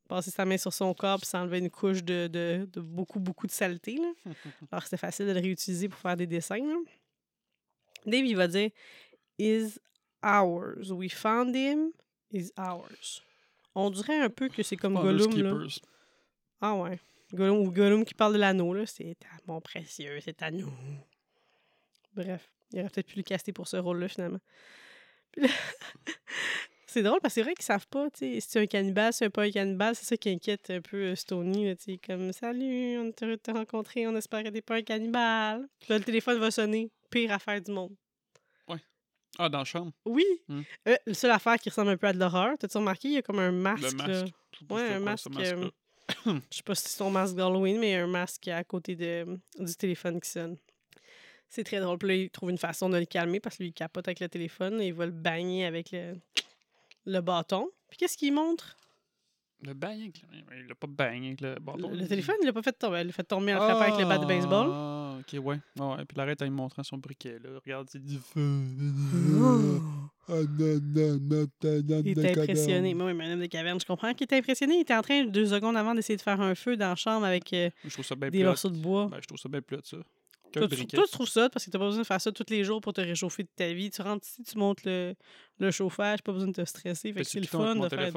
passé 0.08 0.30
sa 0.32 0.46
main 0.46 0.58
sur 0.58 0.72
son 0.74 0.94
corps 0.94 1.18
puis 1.20 1.28
s'enlever 1.28 1.58
une 1.58 1.70
couche 1.72 2.04
de, 2.04 2.28
de, 2.28 2.68
de 2.72 2.82
beaucoup, 2.82 3.20
beaucoup 3.20 3.48
de 3.48 3.52
saleté. 3.52 3.98
Là. 3.98 4.12
Alors, 4.72 4.84
c'était 4.84 4.98
facile 4.98 5.26
de 5.28 5.32
le 5.32 5.40
réutiliser 5.42 5.90
pour 5.90 6.00
faire 6.00 6.16
des 6.18 6.28
dessins. 6.28 6.58
là. 6.58 6.76
Dave, 8.08 8.26
il 8.26 8.36
va 8.36 8.48
dire 8.48 8.70
Is 9.38 9.78
ours. 10.24 10.90
We 10.90 11.12
found 11.12 11.56
him. 11.56 11.92
Is 12.32 12.52
ours. 12.58 13.22
On 13.76 13.90
dirait 13.92 14.20
un 14.20 14.30
peu 14.30 14.50
que 14.50 14.64
c'est 14.64 14.78
comme 14.78 14.96
Gollum. 14.96 15.38
Là. 15.38 15.68
Ah 16.62 16.76
ouais. 16.76 17.00
Gollum, 17.34 17.58
ou 17.58 17.72
Gollum 17.72 18.04
qui 18.06 18.16
parle 18.16 18.34
de 18.34 18.40
l'anneau. 18.40 18.74
là. 18.74 18.86
C'est 18.86 19.16
mon 19.46 19.62
précieux, 19.62 20.20
c'est 20.22 20.42
à 20.42 20.50
nous. 20.50 20.72
Bref, 22.16 22.50
il 22.72 22.80
aurait 22.80 22.90
peut-être 22.90 23.08
pu 23.08 23.18
le 23.18 23.24
caster 23.24 23.54
pour 23.54 23.68
ce 23.68 23.78
rôle-là, 23.78 24.08
finalement. 24.08 24.40
C'est 26.90 27.04
drôle 27.04 27.20
parce 27.22 27.34
que 27.34 27.42
c'est 27.42 27.44
vrai 27.44 27.54
qu'ils 27.54 27.66
savent 27.66 27.86
pas, 27.88 28.10
tu 28.10 28.20
sais, 28.20 28.40
si 28.40 28.48
c'est 28.50 28.62
un 28.62 28.66
cannibale, 28.66 29.12
si 29.12 29.20
c'est 29.20 29.30
pas 29.30 29.44
un 29.44 29.52
cannibale, 29.52 29.94
c'est 29.94 30.06
ça 30.06 30.16
qui 30.16 30.30
inquiète 30.30 30.70
un 30.70 30.80
peu 30.80 30.98
euh, 30.98 31.16
Stony, 31.16 31.76
tu 31.76 31.84
sais, 31.84 32.00
comme 32.04 32.32
«Salut, 32.34 32.98
on 32.98 33.08
est 33.10 33.24
heureux 33.24 33.36
de 33.36 33.42
te 33.42 33.52
rencontrer, 33.52 34.08
on 34.08 34.16
espère 34.16 34.42
que 34.42 34.48
t'es 34.50 34.62
pas 34.62 34.76
un 34.78 34.82
cannibale.» 34.82 35.68
Puis 35.80 35.90
là, 35.90 35.98
le 35.98 36.04
téléphone 36.06 36.40
va 36.40 36.50
sonner. 36.50 36.90
Pire 37.10 37.32
affaire 37.32 37.62
du 37.62 37.72
monde. 37.72 37.96
Ah, 39.40 39.50
dans 39.50 39.60
la 39.60 39.66
chambre? 39.66 39.92
Oui! 40.06 40.26
Hmm. 40.48 40.62
Euh, 40.88 40.96
la 41.06 41.14
seule 41.14 41.32
affaire 41.32 41.58
qui 41.60 41.70
ressemble 41.70 41.92
un 41.92 41.98
peu 41.98 42.08
à 42.08 42.14
de 42.14 42.18
l'horreur, 42.18 42.58
t'as-tu 42.58 42.78
remarqué? 42.78 43.08
Il 43.10 43.14
y 43.14 43.18
a 43.18 43.22
comme 43.22 43.40
un 43.40 43.52
masque, 43.52 43.92
Le 43.92 43.98
masque. 43.98 44.34
Ouais, 44.70 44.94
un 44.94 45.00
masque. 45.00 45.26
ce 45.26 45.30
masque-là? 45.30 45.68
euh, 46.28 46.40
je 46.52 46.58
sais 46.58 46.64
pas 46.64 46.74
si 46.74 46.84
c'est 46.84 46.98
son 46.98 47.12
masque 47.12 47.36
d'Halloween, 47.36 47.80
mais 47.80 47.96
un 47.96 48.08
masque 48.08 48.48
à 48.48 48.64
côté 48.64 48.96
de, 48.96 49.38
du 49.60 49.76
téléphone 49.76 50.20
qui 50.20 50.30
sonne. 50.30 50.58
C'est 51.50 51.64
très 51.64 51.80
drôle. 51.80 51.98
Puis 52.00 52.08
là, 52.08 52.16
il 52.16 52.30
trouve 52.32 52.50
une 52.50 52.58
façon 52.58 52.90
de 52.90 52.98
le 52.98 53.06
calmer 53.06 53.40
parce 53.40 53.58
que 53.58 53.64
lui, 53.64 53.70
il 53.70 53.74
capote 53.74 54.08
avec 54.08 54.20
le 54.22 54.28
téléphone 54.28 54.82
et 54.82 54.88
il 54.88 54.94
va 54.94 55.06
le 55.06 55.12
bagner 55.12 55.66
avec 55.66 55.92
le, 55.92 56.16
le 57.06 57.22
bâton. 57.22 57.70
Puis 57.90 57.98
qu'est-ce 57.98 58.18
qu'il 58.18 58.34
montre? 58.34 58.76
Le 59.62 59.74
le... 59.74 60.58
Il 60.60 60.68
l'a 60.68 60.76
pas 60.76 60.88
bang 60.88 61.26
avec 61.26 61.42
le 61.42 61.56
bâton. 61.60 61.90
le 61.90 62.08
téléphone, 62.08 62.36
il 62.42 62.46
l'a 62.48 62.54
pas 62.54 62.64
fait 62.64 62.74
tomber. 62.74 63.02
Il 63.02 63.08
l'a 63.08 63.14
fait 63.14 63.24
tomber 63.24 63.54
en 63.54 63.58
frappant 63.58 63.82
avec 63.82 64.00
le 64.00 64.06
bat 64.06 64.18
de 64.18 64.26
baseball. 64.26 64.68
Ah, 65.18 65.20
ok, 65.20 65.44
ouais. 65.46 65.60
ouais, 65.80 65.86
ouais. 65.86 66.06
Puis 66.06 66.16
il 66.16 66.20
arrête 66.22 66.42
en 66.42 66.46
lui 66.46 66.52
montrant 66.52 66.84
son 66.84 66.98
briquet, 66.98 67.40
là. 67.44 67.50
Regarde, 67.64 67.88
c'est 67.92 68.04
du 68.04 68.18
feu. 68.18 68.62
Ah, 70.30 70.34
Il 72.04 72.10
était 72.10 72.42
impressionné. 72.42 72.94
Mais 72.94 73.04
oui, 73.04 73.12
homme 73.12 73.40
de 73.40 73.46
caverne, 73.46 73.80
je 73.80 73.86
comprends 73.86 74.14
qu'il 74.14 74.26
était 74.26 74.38
impressionné. 74.38 74.76
Il 74.76 74.82
était 74.82 74.96
en 74.96 75.02
train, 75.02 75.26
deux 75.26 75.48
secondes 75.48 75.78
avant, 75.78 75.96
d'essayer 75.96 76.18
de 76.18 76.22
faire 76.22 76.40
un 76.42 76.56
feu 76.56 76.76
dans 76.78 76.90
la 76.90 76.96
chambre 76.96 77.26
avec 77.26 77.52
euh, 77.54 77.70
des 78.32 78.40
plate. 78.40 78.44
morceaux 78.44 78.70
de 78.70 78.78
bois. 78.78 79.08
Ben, 79.10 79.20
je 79.22 79.28
trouve 79.28 79.40
ça 79.40 79.50
bien 79.50 79.62
plate, 79.62 79.86
ça. 79.86 79.98
Toi, 80.52 80.68
tu, 80.70 80.88
toi, 80.88 81.04
tu 81.06 81.12
trouves 81.12 81.28
ça 81.28 81.50
parce 81.50 81.66
que 81.66 81.72
t'as 81.72 81.78
pas 81.78 81.86
besoin 81.86 82.02
de 82.02 82.08
faire 82.08 82.22
ça 82.22 82.32
tous 82.32 82.46
les 82.50 82.64
jours 82.64 82.80
pour 82.82 82.94
te 82.94 83.02
réchauffer 83.02 83.44
de 83.44 83.50
ta 83.56 83.72
vie. 83.74 83.90
Tu 83.90 84.02
rentres 84.02 84.26
ici, 84.28 84.44
tu 84.44 84.58
montes 84.58 84.84
le, 84.86 85.14
le 85.60 85.72
chauffage, 85.72 86.22
pas 86.24 86.32
besoin 86.32 86.48
de 86.48 86.54
te 86.54 86.64
stresser. 86.66 87.12
Fait 87.12 87.22
que 87.22 87.28
c'est 87.28 87.40
le 87.42 87.48
fun 87.48 87.76
de 87.76 87.80
mon 87.80 87.90
faire. 87.90 88.12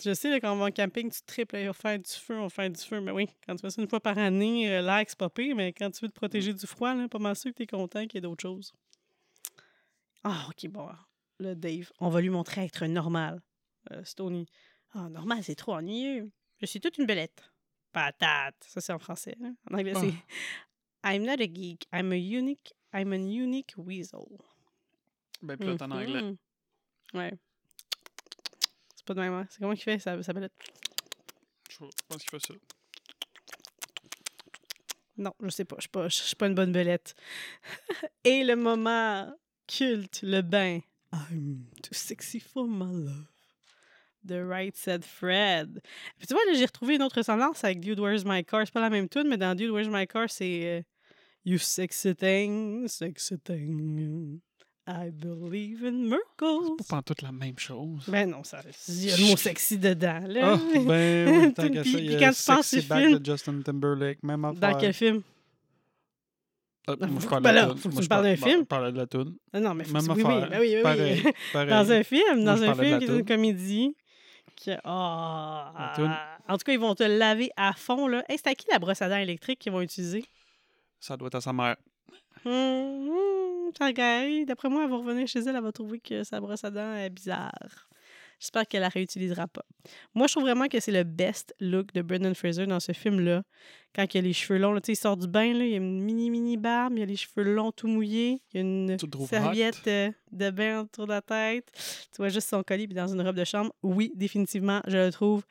Je 0.00 0.14
sais, 0.14 0.30
là, 0.30 0.40
quand 0.40 0.52
on 0.52 0.56
va 0.56 0.66
en 0.66 0.70
camping, 0.70 1.10
tu 1.10 1.20
triples, 1.22 1.56
on 1.56 1.66
va 1.66 1.72
faire 1.72 1.98
du 1.98 2.10
feu, 2.10 2.36
on 2.38 2.42
va 2.44 2.48
faire 2.48 2.70
du 2.70 2.80
feu. 2.80 3.00
Mais 3.00 3.12
oui, 3.12 3.28
quand 3.46 3.54
tu 3.56 3.60
fais 3.62 3.70
ça 3.70 3.80
une 3.82 3.88
fois 3.88 4.00
par 4.00 4.18
année, 4.18 4.68
euh, 4.70 4.82
l'air, 4.82 5.04
c'est 5.06 5.18
pas 5.18 5.28
pire, 5.30 5.54
mais 5.54 5.72
quand 5.72 5.90
tu 5.90 6.00
veux 6.04 6.08
te 6.08 6.14
protéger 6.14 6.52
du 6.54 6.66
froid, 6.66 6.94
là, 6.94 7.08
pas 7.08 7.18
mal 7.18 7.36
sûr 7.36 7.50
que 7.52 7.56
t'es 7.58 7.66
content 7.66 8.00
qu'il 8.06 8.14
y 8.14 8.18
ait 8.18 8.20
d'autres 8.22 8.42
choses. 8.42 8.72
Ah, 10.24 10.46
ok, 10.48 10.70
bon. 10.70 10.88
Là, 11.38 11.54
Dave, 11.54 11.90
on 12.00 12.08
va 12.08 12.20
lui 12.20 12.30
montrer 12.30 12.64
être 12.64 12.86
normal. 12.86 13.42
Euh, 13.90 14.02
Stony. 14.04 14.46
Ah, 14.92 15.08
normal, 15.08 15.42
c'est 15.42 15.54
trop 15.56 15.74
ennuyeux. 15.74 16.30
Je 16.60 16.66
suis 16.66 16.80
toute 16.80 16.98
une 16.98 17.06
belette. 17.06 17.42
Patate. 17.92 18.54
Ça, 18.66 18.80
c'est 18.80 18.92
en 18.92 18.98
français. 18.98 19.36
hein. 19.42 19.54
En 19.70 19.74
anglais, 19.78 19.92
Ah. 19.96 20.00
c'est 20.00 20.14
I'm 21.04 21.24
not 21.24 21.42
a 21.42 21.46
geek. 21.52 21.86
I'm 21.92 22.12
a 22.12 22.16
unique. 22.16 22.72
I'm 22.94 23.12
an 23.12 23.26
unique 23.28 23.74
weasel. 23.76 24.20
Ben 25.42 25.56
plate 25.56 25.82
en 25.82 25.90
anglais. 25.90 26.22
Mhm. 26.22 26.36
Ouais. 27.14 27.32
C'est 29.02 29.06
pas 29.06 29.14
de 29.14 29.20
même, 29.20 29.32
hein? 29.32 29.46
C'est 29.50 29.58
comment 29.58 29.74
qu'il 29.74 29.82
fait? 29.82 29.98
Ça, 29.98 30.22
ça 30.22 30.32
belette. 30.32 30.52
Je 31.68 31.76
pense 31.76 32.22
qu'il 32.22 32.30
fait 32.30 32.46
ça. 32.46 32.54
Non, 35.16 35.32
je 35.42 35.48
sais 35.48 35.64
pas. 35.64 35.74
Je 35.78 35.82
suis 35.82 35.88
pas, 35.88 36.08
je 36.08 36.14
suis 36.14 36.36
pas 36.36 36.46
une 36.46 36.54
bonne 36.54 36.70
belette. 36.70 37.16
Et 38.24 38.44
le 38.44 38.54
moment 38.54 39.34
culte, 39.66 40.20
le 40.22 40.40
bain. 40.42 40.78
I'm 41.12 41.66
too 41.82 41.94
sexy 41.94 42.38
for 42.38 42.68
my 42.68 42.92
love. 42.92 43.26
The 44.24 44.46
right 44.46 44.76
said 44.76 45.04
Fred. 45.04 45.82
Puis 46.18 46.28
tu 46.28 46.34
vois, 46.34 46.44
là, 46.46 46.52
j'ai 46.54 46.66
retrouvé 46.66 46.94
une 46.94 47.02
autre 47.02 47.16
ressemblance 47.16 47.64
avec 47.64 47.80
Dude, 47.80 47.98
Where's 47.98 48.24
My 48.24 48.44
Car? 48.44 48.64
C'est 48.64 48.72
pas 48.72 48.80
la 48.80 48.88
même 48.88 49.08
tune, 49.08 49.26
mais 49.26 49.36
dans 49.36 49.56
Dude, 49.56 49.70
Where's 49.70 49.88
My 49.88 50.06
Car, 50.06 50.30
c'est 50.30 50.78
euh, 50.78 50.82
You 51.44 51.58
sexy 51.58 52.14
thing, 52.14 52.86
sexy 52.86 53.36
thing. 53.40 54.40
I 54.86 55.10
believe 55.12 55.84
in 55.84 55.92
miracles. 56.08 56.74
C'est 56.80 56.88
pas 56.88 57.02
toute 57.02 57.22
la 57.22 57.30
même 57.30 57.56
chose. 57.58 58.04
Ben 58.08 58.28
non, 58.28 58.42
ça, 58.42 58.60
il 58.88 59.04
y 59.04 59.12
a 59.12 59.16
le 59.16 59.24
mot 59.30 59.36
sexy 59.36 59.78
dedans, 59.78 60.24
là. 60.26 60.54
Ah, 60.54 60.60
ben 60.84 61.28
oui, 61.28 61.54
tant 61.54 61.68
qu'à 61.68 61.84
ça, 61.84 61.90
il 61.90 62.10
y 62.10 62.16
a 62.16 62.18
quand 62.18 62.32
tu 62.32 62.42
penses 62.44 62.66
Sexy 62.66 62.86
Back 62.88 63.04
film- 63.04 63.18
de 63.18 63.24
Justin 63.24 63.60
Timberlake, 63.62 64.22
même 64.24 64.44
affaire. 64.44 64.58
Dans 64.72 64.78
quel 64.78 64.92
film? 64.92 65.22
Ah, 66.88 66.94
Ah, 67.00 67.06
moi, 67.06 67.20
je 67.20 67.28
parle 67.28 67.42
ben 67.44 67.52
là, 67.52 67.68
faut 67.76 67.88
que 67.88 67.94
Moi, 67.94 67.96
tu 67.98 68.02
je 68.02 68.08
parles 68.08 68.24
d'un 68.24 68.34
parle- 68.36 68.50
film. 68.50 68.60
Je 68.62 68.64
parlais 68.66 68.92
de 68.92 68.96
la 68.96 69.06
toune. 69.06 69.36
Ah 69.52 69.60
non, 69.60 69.72
mais 69.74 69.84
faut 69.84 69.92
Même 69.92 70.02
oui, 70.10 70.14
oui, 70.16 70.32
affaire. 70.34 70.48
oui, 70.50 70.58
oui, 70.66 70.74
oui. 70.76 70.82
Pareil, 70.82 71.22
pareil. 71.52 71.70
Dans 71.70 71.92
un 71.92 72.02
film, 72.02 72.36
Moi, 72.36 72.44
dans 72.44 72.56
je 72.56 72.64
un 72.64 72.74
film 72.74 72.98
qui 72.98 73.04
est 73.04 73.08
une 73.18 73.24
comédie. 73.24 73.96
Que, 74.64 74.72
ah, 74.84 75.72
La 75.78 75.92
toune. 75.94 76.12
en 76.48 76.58
tout 76.58 76.64
cas, 76.64 76.72
ils 76.72 76.78
vont 76.80 76.94
te 76.96 77.04
laver 77.04 77.50
à 77.56 77.72
fond. 77.72 78.08
là. 78.08 78.24
Hey, 78.28 78.36
c'est 78.36 78.48
à 78.50 78.54
qui 78.56 78.66
la 78.70 78.80
brosse 78.80 79.00
à 79.00 79.08
dents 79.08 79.16
électrique 79.16 79.60
qu'ils 79.60 79.70
vont 79.72 79.80
utiliser? 79.80 80.24
Ça 80.98 81.16
doit 81.16 81.28
être 81.28 81.36
à 81.36 81.40
sa 81.40 81.52
mère. 81.52 81.76
Hum, 82.44 83.08
hum. 83.08 83.42
D'après 84.46 84.68
moi, 84.68 84.84
elle 84.84 84.90
va 84.90 84.96
revenir 84.96 85.26
chez 85.26 85.40
elle, 85.40 85.56
elle 85.56 85.62
va 85.62 85.72
trouver 85.72 85.98
que 85.98 86.24
sa 86.24 86.40
brosse 86.40 86.64
à 86.64 86.70
dents 86.70 86.94
est 86.94 87.10
bizarre. 87.10 87.88
J'espère 88.38 88.66
qu'elle 88.66 88.80
la 88.80 88.88
réutilisera 88.88 89.46
pas. 89.46 89.64
Moi, 90.14 90.26
je 90.26 90.32
trouve 90.32 90.42
vraiment 90.42 90.66
que 90.66 90.80
c'est 90.80 90.90
le 90.90 91.04
best 91.04 91.54
look 91.60 91.92
de 91.92 92.02
Brendan 92.02 92.34
Fraser 92.34 92.66
dans 92.66 92.80
ce 92.80 92.90
film-là. 92.90 93.44
Quand 93.94 94.12
il 94.12 94.18
a 94.18 94.20
les 94.20 94.32
cheveux 94.32 94.58
longs, 94.58 94.72
là, 94.72 94.80
tu 94.80 94.86
sais, 94.86 94.92
il 94.94 94.96
sort 94.96 95.16
du 95.16 95.28
bain, 95.28 95.52
là, 95.52 95.64
il 95.64 95.74
a 95.74 95.76
une 95.76 96.02
mini-mini 96.02 96.56
barbe, 96.56 96.94
il 96.96 97.02
a 97.02 97.06
les 97.06 97.14
cheveux 97.14 97.44
longs 97.44 97.70
tout 97.70 97.86
mouillés, 97.86 98.42
il 98.52 98.56
y 98.56 98.58
a 98.58 98.60
une 98.62 98.98
serviette 99.26 99.86
euh, 99.86 100.10
de 100.32 100.50
bain 100.50 100.80
autour 100.80 101.06
de 101.06 101.12
la 101.12 101.22
tête. 101.22 101.70
Tu 102.10 102.16
vois 102.16 102.30
juste 102.30 102.48
son 102.48 102.64
collier 102.64 102.86
puis 102.88 102.96
dans 102.96 103.06
une 103.06 103.20
robe 103.20 103.36
de 103.36 103.44
chambre. 103.44 103.72
Oui, 103.84 104.12
définitivement, 104.16 104.80
je 104.88 104.96
le 104.96 105.12
trouve 105.12 105.44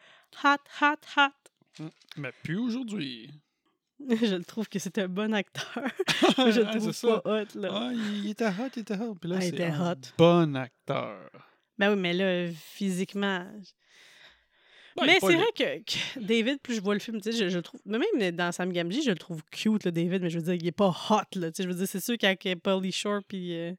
hot, 0.44 0.58
hot, 0.82 0.96
hot. 1.18 1.86
Mais 2.18 2.32
plus 2.44 2.58
aujourd'hui. 2.58 3.32
je 4.22 4.36
le 4.36 4.44
trouve 4.44 4.68
que 4.70 4.80
c'est 4.80 4.98
un 4.98 5.08
bon 5.08 5.34
acteur. 5.34 5.64
je 6.38 6.60
le 6.62 6.68
Ah, 6.68 6.76
trouve 6.76 6.92
c'est 6.92 7.08
pas 7.08 7.22
hot, 7.26 7.60
là. 7.60 7.70
Ah, 7.72 7.92
il, 7.94 8.30
était 8.30 8.46
hot, 8.48 8.70
il 8.76 8.82
était 8.82 8.98
hot. 9.00 9.16
Puis 9.16 9.30
là, 9.30 9.38
Ah, 9.40 9.44
il 9.44 9.50
c'est 9.50 9.56
était 9.56 9.66
un 9.66 9.92
hot. 9.92 9.96
bon 10.18 10.56
acteur. 10.56 11.30
Ben 11.78 11.94
oui, 11.94 12.00
mais 12.00 12.14
là, 12.14 12.52
physiquement. 12.54 13.46
Ben, 14.98 15.06
mais 15.06 15.18
c'est 15.22 15.36
vrai 15.36 15.46
que, 15.58 15.78
que 15.80 16.20
David, 16.20 16.60
plus 16.62 16.76
je 16.76 16.82
vois 16.82 16.94
le 16.94 17.00
film, 17.00 17.22
tu 17.22 17.32
sais, 17.32 17.38
je, 17.46 17.50
je 17.50 17.56
le 17.58 17.62
trouve. 17.64 17.80
mais 17.86 17.98
Même 18.20 18.32
dans 18.36 18.52
Sam 18.52 18.74
Gamgee, 18.74 19.02
je 19.04 19.12
le 19.12 19.18
trouve 19.18 19.42
cute, 19.50 19.86
là, 19.86 19.92
David, 19.92 20.22
mais 20.22 20.30
je 20.30 20.38
veux 20.38 20.44
dire, 20.44 20.54
il 20.56 20.68
est 20.68 20.72
pas 20.74 20.90
hot, 20.90 21.40
là. 21.40 21.50
Tu 21.52 21.58
sais, 21.58 21.64
je 21.64 21.68
veux 21.70 21.76
dire, 21.76 21.88
c'est 21.88 22.04
sûr 22.04 22.18
qu'avec 22.18 22.46
Pauly 22.62 22.92
Shore 22.92 23.22
puis 23.26 23.56
euh, 23.58 23.72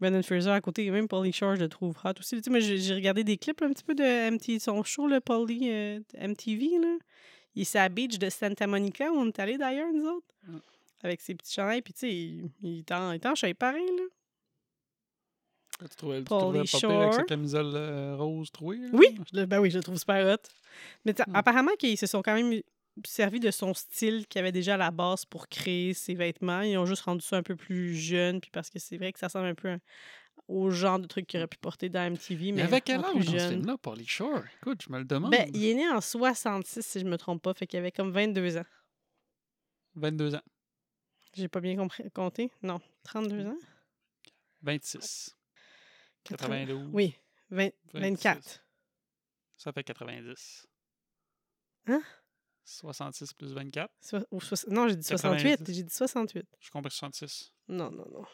Brendan 0.00 0.22
Fraser 0.22 0.50
à 0.50 0.60
côté, 0.60 0.88
même 0.90 1.08
Pauly 1.08 1.32
Shore, 1.32 1.56
je 1.56 1.62
le 1.62 1.68
trouve 1.68 1.96
hot 2.04 2.10
aussi. 2.20 2.36
Tu 2.36 2.42
sais, 2.44 2.50
moi, 2.50 2.60
j'ai 2.60 2.94
regardé 2.94 3.24
des 3.24 3.36
clips 3.38 3.60
un 3.60 3.70
petit 3.72 3.82
peu 3.82 3.94
de 3.96 4.30
MTV, 4.30 4.60
son 4.60 4.84
show, 4.84 5.08
le 5.08 5.20
Pauly 5.20 5.68
euh, 5.68 5.98
MTV, 6.16 6.78
là. 6.80 6.96
Il 7.56 7.62
est 7.62 7.76
à 7.76 7.82
la 7.84 7.88
beach 7.88 8.18
de 8.18 8.30
Santa 8.30 8.66
Monica, 8.66 9.10
où 9.10 9.16
on 9.16 9.26
est 9.26 9.38
allé 9.38 9.58
d'ailleurs, 9.58 9.92
nous 9.92 10.06
autres. 10.06 10.26
Mm. 10.46 10.58
Avec 11.02 11.20
ses 11.20 11.34
petits 11.34 11.54
chandails, 11.54 11.82
puis 11.82 11.92
tu 11.92 12.00
sais, 12.00 12.12
il, 12.14 12.50
il 12.62 12.78
est 12.80 12.92
en, 12.92 13.14
en 13.14 13.54
pareil, 13.54 13.86
là. 13.96 14.02
Tu 15.78 15.96
trouvais, 15.96 16.18
tu 16.20 16.24
trouvais 16.24 16.60
pas 16.60 16.78
pire 16.78 16.90
avec 16.90 17.14
sa 17.14 17.22
camisole 17.24 17.72
euh, 17.74 18.16
rose 18.16 18.50
trouée? 18.50 18.78
là? 18.78 18.88
Oui, 18.94 19.18
je 19.30 19.40
le- 19.40 19.46
ben 19.46 19.60
oui, 19.60 19.70
je 19.70 19.76
le 19.76 19.82
trouve 19.82 19.98
super 19.98 20.26
hot. 20.26 20.38
Mais 21.04 21.12
Hmm. 21.12 21.34
apparemment 21.34 21.72
qu'ils 21.78 21.98
se 21.98 22.06
sont 22.06 22.22
quand 22.22 22.34
même 22.34 22.62
servi 23.04 23.40
de 23.40 23.50
son 23.50 23.74
style 23.74 24.26
qu'il 24.26 24.38
avait 24.38 24.52
déjà 24.52 24.74
à 24.74 24.78
la 24.78 24.90
base 24.90 25.26
pour 25.26 25.48
créer 25.48 25.92
ses 25.92 26.14
vêtements. 26.14 26.62
Ils 26.62 26.78
ont 26.78 26.86
juste 26.86 27.02
rendu 27.02 27.20
ça 27.20 27.36
un 27.36 27.42
peu 27.42 27.56
plus 27.56 27.94
jeune, 27.94 28.40
puis 28.40 28.50
parce 28.50 28.70
que 28.70 28.78
c'est 28.78 28.96
vrai 28.96 29.12
que 29.12 29.18
ça 29.18 29.26
ressemble 29.26 29.48
un 29.48 29.54
peu 29.54 29.68
à- 29.68 29.78
au 30.48 30.70
genre 30.70 30.98
de 30.98 31.06
truc 31.06 31.26
qu'il 31.26 31.38
aurait 31.40 31.48
pu 31.48 31.58
porter 31.58 31.88
dans 31.88 32.10
MTV, 32.10 32.46
mais 32.52 32.58
Mais 32.58 32.62
avec 32.62 32.84
quel 32.84 33.04
âge 33.04 33.14
dans 33.14 33.38
ce 33.38 33.48
film-là, 33.50 33.76
Pauly 33.78 34.06
Shore? 34.06 34.42
Écoute, 34.60 34.82
je 34.82 34.92
me 34.92 34.98
le 34.98 35.04
demande. 35.04 35.30
Ben, 35.32 35.50
il 35.54 35.64
est 35.64 35.74
né 35.74 35.88
en 35.88 36.00
66, 36.00 36.82
si 36.86 37.00
je 37.00 37.04
me 37.04 37.16
trompe 37.18 37.42
pas, 37.42 37.52
fait 37.54 37.66
qu'il 37.66 37.78
avait 37.78 37.92
comme 37.92 38.10
22 38.12 38.56
ans. 38.58 38.64
22 39.94 40.34
ans. 40.36 40.42
J'ai 41.34 41.48
pas 41.48 41.60
bien 41.60 41.76
compris, 41.76 42.10
compté? 42.12 42.50
Non, 42.62 42.80
32 43.02 43.46
ans? 43.46 43.58
26. 44.62 45.34
80. 46.24 46.48
92. 46.66 46.90
Oui, 46.92 47.14
20 47.50 47.70
26. 47.92 48.00
24. 48.24 48.64
Ça 49.56 49.72
fait 49.72 49.84
90. 49.84 50.66
Hein? 51.88 52.02
66 52.64 53.32
plus 53.34 53.52
24. 53.52 53.92
So- 54.00 54.18
ou 54.30 54.40
soix- 54.40 54.68
non, 54.68 54.88
j'ai 54.88 54.96
dit 54.96 55.06
68. 55.06 55.42
90. 55.58 55.74
J'ai 55.76 55.82
dit 55.84 55.94
68. 55.94 56.46
Je 56.60 56.70
comprends 56.70 56.90
66. 56.90 57.52
Non, 57.68 57.90
non, 57.90 58.04
non. 58.12 58.24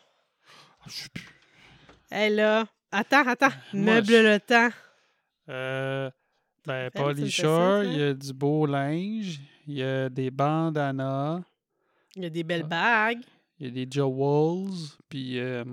Ah, 0.81 0.85
je 0.87 0.93
sais 1.03 1.09
plus. 1.11 1.29
Hé 2.13 2.29
là, 2.31 2.67
attends, 2.91 3.27
attends. 3.27 3.49
Moi, 3.73 3.95
Meuble 3.95 4.07
je- 4.07 4.33
le 4.35 4.41
temps. 4.41 4.69
Euh, 5.49 6.11
ben, 6.67 6.91
il 6.95 7.97
y 7.99 8.03
a 8.03 8.15
du 8.15 8.33
beau 8.33 8.67
linge, 8.67 9.41
il 9.67 9.75
y 9.75 9.83
a 9.83 10.09
des 10.09 10.31
bandanas, 10.31 11.41
Il 12.15 12.23
y 12.23 12.27
a 12.27 12.31
des 12.31 12.45
belles 12.45 12.67
Ah. 12.71 13.09
bagues, 13.15 13.23
il 13.59 13.67
y 13.67 13.69
a 13.69 13.85
des 13.87 13.91
jewels, 13.91 14.71
puis, 15.09 15.39
euh, 15.39 15.65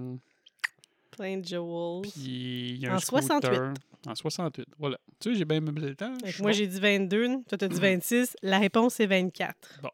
plein 1.11 1.37
de 1.37 1.45
jewels. 1.45 2.09
puis 2.13 2.69
il 2.75 2.77
y 2.77 2.87
a 2.87 2.93
un 2.93 2.95
En 2.95 2.99
68. 2.99 3.47
scooter. 3.55 3.73
En 4.07 4.15
68. 4.15 4.67
Voilà. 4.77 4.97
Tu 5.19 5.31
sais, 5.33 5.35
j'ai 5.39 5.43
bien 5.45 5.59
meublé 5.59 5.89
le 5.89 5.95
temps. 5.95 6.13
Moi, 6.21 6.31
bon. 6.39 6.51
j'ai 6.53 6.65
dit 6.67 6.79
22, 6.79 7.43
toi, 7.49 7.57
t'as 7.57 7.67
dit 7.67 7.79
26. 7.79 8.35
La 8.41 8.57
réponse 8.59 8.99
est 9.01 9.05
24. 9.07 9.81
Ben, 9.81 9.89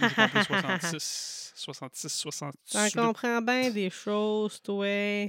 j'ai 0.00 0.14
compris 0.14 0.44
66. 0.44 1.47
66, 1.58 2.08
68. 2.08 2.94
T'en 2.94 3.06
comprends 3.08 3.42
bien 3.42 3.70
des 3.70 3.90
choses, 3.90 4.60
toi. 4.62 5.28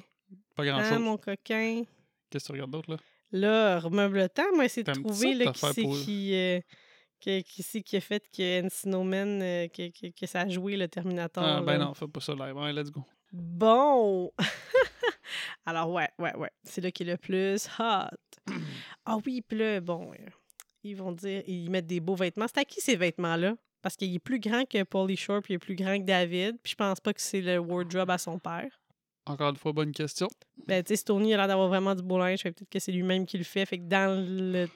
Pas 0.56 0.66
grand 0.66 0.78
Hein, 0.80 1.00
mon 1.00 1.18
coquin? 1.18 1.84
Qu'est-ce 2.30 2.46
que 2.46 2.48
tu 2.48 2.52
regardes 2.54 2.72
d'autre, 2.72 2.92
là? 2.92 2.98
Là, 3.32 3.80
remeuble 3.80 4.18
le 4.18 4.30
temps, 4.30 4.52
moi, 4.56 4.66
essayer 4.66 4.84
de 4.84 4.92
trouver 4.92 5.34
là, 5.36 5.52
qui 5.52 5.60
c'est 5.60 5.84
qui, 5.84 6.34
euh, 6.36 6.60
qui, 7.20 7.44
qui, 7.44 7.64
c'est 7.64 7.82
qui 7.82 7.98
a 7.98 8.02
fait 8.02 8.24
que 8.36 8.66
Encino 8.66 9.04
Man, 9.04 9.42
euh, 9.42 9.68
que, 9.68 9.90
que, 9.90 10.08
que 10.08 10.26
ça 10.26 10.42
a 10.42 10.50
joué 10.50 10.78
le 10.78 10.88
Terminator. 10.88 11.44
Ah, 11.44 11.62
ben 11.62 11.78
là? 11.78 11.86
non, 11.86 11.94
fais 11.94 12.08
pas 12.08 12.20
ça 12.22 12.34
live. 12.34 12.56
Ouais, 12.56 12.74
let's 12.74 12.90
go. 12.92 13.04
Bon! 13.32 14.32
Alors, 15.66 15.92
ouais, 15.92 16.10
ouais, 16.18 16.36
ouais. 16.36 16.50
C'est 16.64 16.82
là 16.82 16.90
qui 16.92 17.04
est 17.04 17.06
le 17.06 17.18
plus 17.18 17.68
hot. 17.80 18.16
Ah 19.06 19.18
oui, 19.26 19.42
puis 19.42 19.58
là, 19.58 19.80
bon, 19.82 20.12
euh, 20.12 20.30
ils 20.84 20.96
vont 20.96 21.12
dire, 21.12 21.42
ils 21.48 21.70
mettent 21.70 21.88
des 21.88 22.00
beaux 22.00 22.16
vêtements. 22.16 22.46
C'est 22.48 22.60
à 22.60 22.66
qui 22.66 22.80
ces 22.80 22.96
vêtements-là? 22.96 23.56
Parce 23.82 23.96
qu'il 23.96 24.14
est 24.14 24.20
plus 24.20 24.40
grand 24.40 24.66
que 24.68 24.84
Pauly 24.84 25.16
Shore, 25.16 25.42
puis 25.42 25.54
il 25.54 25.56
est 25.56 25.60
plus 25.60 25.76
grand 25.76 25.98
que 25.98 26.04
David, 26.04 26.58
puis 26.62 26.72
je 26.72 26.76
pense 26.76 27.00
pas 27.00 27.14
que 27.14 27.22
c'est 27.22 27.42
le 27.42 27.60
wardrobe 27.60 28.10
à 28.10 28.18
son 28.18 28.38
père. 28.38 28.70
Encore 29.26 29.50
une 29.50 29.58
fois, 29.58 29.74
bonne 29.74 29.92
question. 29.92 30.28
Ben, 30.66 30.84
tu 30.84 30.90
sais, 30.90 30.96
Stoney 30.98 31.34
a 31.34 31.38
l'air 31.38 31.48
d'avoir 31.48 31.68
vraiment 31.68 31.94
du 31.94 32.02
beau 32.02 32.18
linge, 32.18 32.40
fait 32.42 32.52
peut-être 32.52 32.70
que 32.70 32.80
c'est 32.80 32.92
lui-même 32.92 33.26
qui 33.26 33.38
le 33.38 33.44
fait. 33.44 33.66
Fait 33.66 33.78
que 33.78 33.84
dans 33.84 34.20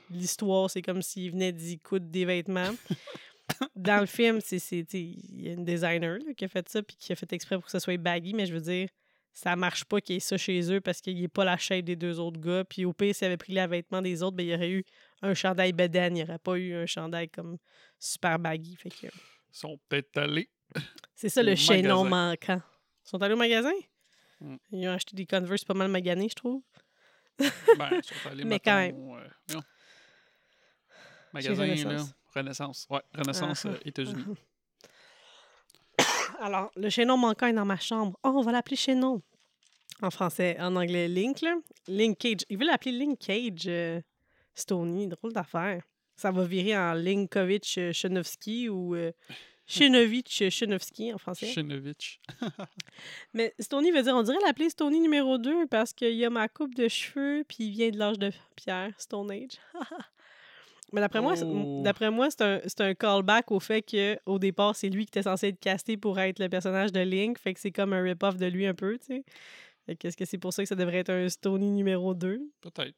l'histoire, 0.10 0.70
c'est 0.70 0.82
comme 0.82 1.02
s'il 1.02 1.32
venait 1.32 1.52
d'y 1.52 1.80
coudre 1.80 2.06
des 2.06 2.24
vêtements. 2.24 2.70
dans 3.76 4.00
le 4.00 4.06
film, 4.06 4.40
c'est, 4.42 4.58
il 4.94 5.42
y 5.42 5.50
a 5.50 5.54
une 5.54 5.66
designer 5.66 6.20
là, 6.20 6.34
qui 6.38 6.46
a 6.46 6.48
fait 6.48 6.68
ça, 6.70 6.84
puis 6.84 6.96
qui 6.98 7.12
a 7.12 7.16
fait 7.16 7.32
exprès 7.34 7.56
pour 7.56 7.66
que 7.66 7.72
ça 7.72 7.80
soit 7.80 7.98
baggy, 7.98 8.34
mais 8.34 8.46
je 8.46 8.54
veux 8.54 8.62
dire, 8.62 8.90
ça 9.34 9.56
marche 9.56 9.86
pas 9.86 10.00
qu'il 10.00 10.14
y 10.14 10.18
ait 10.18 10.22
ça 10.22 10.38
chez 10.38 10.72
eux 10.72 10.80
parce 10.80 11.02
qu'il 11.02 11.20
n'est 11.20 11.28
pas 11.28 11.44
la 11.44 11.58
shape 11.58 11.86
des 11.86 11.96
deux 11.96 12.20
autres 12.20 12.40
gars. 12.40 12.64
Puis 12.64 12.86
au 12.86 12.94
pire, 12.94 13.16
s'il 13.16 13.26
avait 13.26 13.38
pris 13.38 13.54
les 13.54 13.66
vêtements 13.66 14.02
des 14.02 14.22
autres, 14.22 14.38
ben, 14.38 14.46
il 14.46 14.52
y 14.52 14.56
aurait 14.56 14.70
eu 14.70 14.84
un 15.24 15.34
chandail 15.34 15.74
bedaine, 15.74 16.16
il 16.18 16.24
n'y 16.24 16.30
aurait 16.30 16.40
pas 16.40 16.56
eu 16.58 16.74
un 16.76 16.86
chandail 16.86 17.30
comme 17.30 17.58
super 18.00 18.38
baggy. 18.38 18.76
Fait 18.76 18.90
que 18.90 19.08
Ils 19.08 19.12
sont 19.52 19.80
peut-être 19.90 20.18
allés. 20.18 20.50
c'est 21.16 21.30
ça 21.30 21.42
le 21.42 21.56
chaînon 21.56 22.04
manquant. 22.04 22.62
Ils 23.06 23.10
sont 23.10 23.22
allés 23.22 23.34
au 23.34 23.38
magasin? 23.38 23.72
Mm. 24.42 24.56
Ils 24.72 24.88
ont 24.90 24.92
acheté 24.94 25.16
des 25.16 25.26
Converse 25.26 25.64
pas 25.64 25.74
mal 25.74 25.88
maganés, 25.90 26.30
je 26.30 26.36
trouve. 26.36 26.62
Ben, 27.40 27.90
ils 27.92 28.04
sont 28.04 28.30
allés, 28.30 28.44
Mais 28.46 28.60
quand 28.60 28.78
mettons, 28.78 29.18
euh. 29.18 29.62
Magasin, 31.34 31.62
Renaissance. 31.64 31.92
là. 31.92 32.04
Renaissance. 32.36 32.88
Ouais, 32.90 33.02
Renaissance 33.14 33.66
Ah, 33.66 33.70
euh, 33.70 33.78
États-Unis. 33.86 34.26
Alors, 36.40 36.72
le 36.76 36.90
chaînon 36.90 37.18
manquant 37.18 37.48
est 37.48 37.54
dans 37.54 37.66
ma 37.66 37.78
chambre. 37.80 38.18
Oh, 38.24 38.34
on 38.36 38.42
va 38.42 38.52
l'appeler 38.52 38.76
chaînon. 38.76 39.22
En 40.02 40.10
français, 40.12 40.58
en 40.60 40.76
anglais, 40.76 41.08
Link, 41.08 41.42
là. 41.42 41.56
Link 41.88 42.18
Cage. 42.18 42.42
Il 42.50 42.58
veut 42.58 42.66
l'appeler 42.66 42.92
Link 42.92 43.20
Cage, 43.20 43.68
euh, 43.68 44.02
Stony. 44.56 45.08
Drôle 45.08 45.34
d'affaire. 45.34 45.84
Ça 46.16 46.32
va 46.32 46.44
virer 46.44 46.78
en 46.78 46.94
Linkovich 46.94 47.78
euh, 47.78 47.92
ou 48.70 48.96
euh, 48.96 49.12
Chenovich 49.66 50.42
euh, 50.42 51.14
en 51.14 51.18
français. 51.18 51.48
Chinovich. 51.48 52.22
Mais 53.34 53.54
Stony 53.60 53.92
veut 53.92 54.04
dire, 54.04 54.16
on 54.16 54.24
dirait 54.24 54.38
l'appeler 54.46 54.70
Stony 54.70 55.00
numéro 55.00 55.38
2 55.38 55.68
parce 55.68 55.94
qu'il 55.94 56.24
a 56.24 56.30
ma 56.30 56.48
coupe 56.48 56.76
de 56.76 56.88
cheveux 56.88 57.44
puis 57.48 57.66
il 57.66 57.72
vient 57.72 57.90
de 57.90 57.98
l'âge 57.98 58.20
de 58.20 58.32
pierre, 58.56 58.94
Stone 58.98 59.32
Age. 59.32 59.58
Mais 60.92 61.02
d'après 61.02 61.22
moi, 61.22 61.36
c'est- 61.36 61.46
Oh. 61.46 61.82
d'après 61.84 62.12
moi, 62.12 62.30
c'est 62.30 62.42
un, 62.42 62.62
un 62.86 62.94
callback 62.94 63.52
au 63.52 63.60
fait 63.60 63.82
que 63.82 64.16
au 64.28 64.38
départ, 64.38 64.76
c'est 64.76 64.90
lui 64.90 65.06
qui 65.06 65.10
était 65.10 65.24
censé 65.24 65.48
être 65.48 65.60
casté 65.60 65.98
pour 65.98 66.20
être 66.20 66.38
le 66.38 66.50
personnage 66.50 66.92
de 66.92 67.00
Link. 67.00 67.40
Fait 67.40 67.56
que 67.56 67.60
c'est 67.60 67.72
comme 67.72 67.94
un 67.94 68.04
rip-off 68.04 68.38
de 68.38 68.46
lui 68.46 68.68
un 68.68 68.76
peu, 68.76 69.00
tu 69.00 69.06
sais. 69.08 69.24
Fait 69.88 69.96
que 69.96 70.08
est-ce 70.08 70.16
que 70.18 70.26
c'est 70.26 70.38
pour 70.38 70.54
ça 70.54 70.62
que 70.62 70.70
ça 70.70 70.76
devrait 70.76 70.98
être 71.00 71.10
un 71.10 71.28
Stony 71.30 71.72
numéro 71.72 72.14
2? 72.14 72.42
Peut-être. 72.62 72.96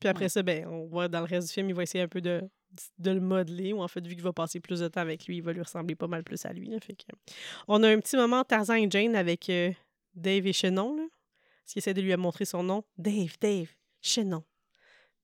Puis 0.00 0.08
après 0.08 0.24
Ouais. 0.24 0.28
ça, 0.28 0.42
ben, 0.42 0.66
on 0.66 0.86
voit 0.86 1.08
dans 1.08 1.20
le 1.20 1.26
reste 1.26 1.48
du 1.48 1.54
film, 1.54 1.68
il 1.70 1.74
va 1.74 1.82
essayer 1.82 2.02
un 2.04 2.08
peu 2.08 2.20
de, 2.20 2.42
de 2.98 3.10
le 3.10 3.20
modeler, 3.20 3.72
ou 3.72 3.82
en 3.82 3.88
fait, 3.88 4.06
vu 4.06 4.14
qu'il 4.14 4.22
va 4.22 4.32
passer 4.32 4.60
plus 4.60 4.80
de 4.80 4.88
temps 4.88 5.00
avec 5.00 5.26
lui, 5.26 5.38
il 5.38 5.42
va 5.42 5.52
lui 5.52 5.62
ressembler 5.62 5.94
pas 5.94 6.06
mal 6.06 6.22
plus 6.24 6.44
à 6.44 6.52
lui. 6.52 6.68
là. 6.68 6.78
fait 6.80 6.94
que... 6.94 7.04
On 7.68 7.82
a 7.82 7.88
un 7.88 7.98
petit 8.00 8.16
moment 8.16 8.44
Tarzan 8.44 8.74
et 8.74 8.90
Jane 8.90 9.16
avec 9.16 9.48
euh, 9.48 9.72
Dave 10.14 10.46
et 10.46 10.52
Chenon, 10.52 10.96
là. 10.96 11.04
Parce 11.62 11.72
qu'il 11.72 11.80
essaie 11.80 11.94
de 11.94 12.00
lui 12.02 12.14
montrer 12.16 12.44
son 12.44 12.62
nom. 12.62 12.84
Dave, 12.98 13.34
Dave, 13.40 13.68
Chenon. 14.02 14.44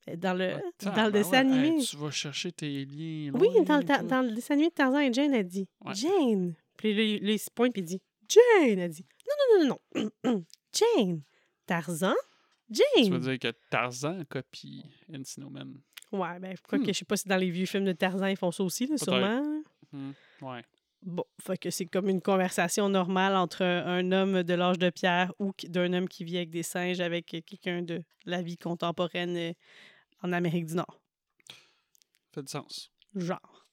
Euh, 0.09 0.17
Dans 0.17 0.35
le, 0.35 0.55
dans 0.83 0.91
le 0.91 0.97
ben 0.97 1.11
dessin 1.13 1.31
ouais, 1.31 1.37
animé. 1.55 1.69
hey, 1.79 1.85
tu 1.87 1.97
vas 1.97 2.11
chercher 2.11 2.51
tes 2.51 2.85
liens. 2.87 3.31
Oui, 3.35 3.49
dans 3.65 3.77
le, 3.79 3.85
ta- 3.85 4.03
dans 4.03 4.23
le 4.23 4.33
dessin 4.33 4.55
animé 4.55 4.71
de 4.71 4.75
Tarzan 4.75 4.99
et 5.01 5.13
Jane, 5.13 5.33
elle 5.35 5.47
dit 5.47 5.69
Ouais. 5.85 5.95
Jane. 5.95 6.55
Puis 6.77 6.95
là, 6.95 7.31
il- 7.33 7.39
se 7.39 7.49
pointe 7.55 7.73
puis 7.73 7.83
il 7.83 7.85
dit 7.85 8.03
Jane. 8.29 8.79
Elle 8.81 8.91
dit 8.91 9.05
Non, 9.29 9.67
non, 9.69 9.79
non, 9.95 10.11
non, 10.25 10.33
non. 10.33 10.45
Jane. 10.97 11.23
Tarzan? 11.67 12.15
Tu 12.73 12.83
Jane. 13.05 13.11
veux 13.13 13.19
dire 13.21 13.39
que 13.39 13.57
Tarzan 13.71 14.25
copie 14.29 14.85
Encino 15.15 15.51
Man. 15.51 15.81
Ouais, 16.11 16.39
ben, 16.39 16.55
Hmm. 16.71 16.79
que 16.85 16.93
je 16.93 16.99
sais 16.99 17.05
pas 17.05 17.17
si 17.17 17.27
dans 17.29 17.37
les 17.37 17.51
vieux 17.51 17.67
films 17.67 17.85
de 17.87 17.93
Tarzan, 17.93 18.27
ils 18.27 18.37
font 18.37 18.51
ça 18.53 18.63
aussi, 18.63 18.87
là, 18.87 18.97
sûrement. 18.99 19.63
Hmm, 19.93 20.13
Ouais. 20.41 20.63
Bon, 21.03 21.25
fait 21.41 21.59
que 21.59 21.71
c'est 21.71 21.87
comme 21.87 22.09
une 22.09 22.23
conversation 22.23 22.89
normale 22.89 23.35
entre 23.35 23.63
un 23.65 24.13
homme 24.13 24.43
de 24.45 24.55
l'âge 24.55 24.79
de 24.79 24.89
pierre 24.91 25.33
ou 25.41 25.53
d'un 25.65 25.93
homme 25.95 26.09
qui 26.09 26.23
vit 26.23 26.37
avec 26.37 26.51
des 26.51 26.63
singes 26.63 27.01
avec 27.01 27.27
quelqu'un 27.27 27.83
de 27.83 28.03
la 28.25 28.41
vie 28.41 28.57
contemporaine 28.57 29.37
euh, 29.37 29.53
en 30.23 30.33
Amérique 30.33 30.67
du 30.67 30.75
Nord. 30.77 31.01
Fait 32.33 32.43
du 32.43 32.49
sens. 32.49 32.93
Genre. 33.17 33.67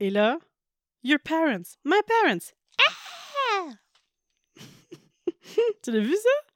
Et 0.00 0.10
là, 0.10 0.38
your 1.04 1.20
parents, 1.20 1.76
my 1.84 2.00
parents. 2.06 2.52
Ah! 2.80 3.68
tu 5.82 5.92
l'as 5.92 6.00
vu 6.00 6.14
ça? 6.16 6.51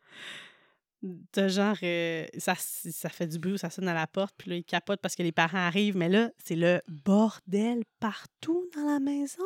De 1.32 1.48
genre, 1.48 1.76
euh, 1.82 2.26
ça, 2.38 2.54
ça 2.56 3.08
fait 3.08 3.26
du 3.26 3.38
bruit 3.38 3.52
ou 3.52 3.56
ça 3.58 3.70
sonne 3.70 3.88
à 3.88 3.94
la 3.94 4.06
porte, 4.06 4.34
puis 4.36 4.50
là, 4.50 4.56
il 4.56 4.64
capote 4.64 5.00
parce 5.00 5.14
que 5.14 5.22
les 5.22 5.32
parents 5.32 5.58
arrivent, 5.58 5.96
mais 5.96 6.08
là, 6.08 6.30
c'est 6.42 6.56
le 6.56 6.80
bordel 6.88 7.82
partout 8.00 8.68
dans 8.74 8.86
la 8.86 8.98
maison. 8.98 9.44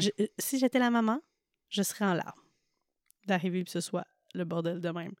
Je- 0.00 0.10
euh, 0.20 0.26
si 0.38 0.58
j'étais 0.58 0.78
la 0.78 0.90
maman, 0.90 1.20
je 1.68 1.82
serais 1.82 2.04
en 2.04 2.14
larmes 2.14 2.40
d'arriver 3.26 3.64
que 3.64 3.70
ce 3.70 3.80
soit 3.80 4.06
le 4.34 4.44
bordel 4.44 4.80
de 4.80 4.88
même. 4.90 5.12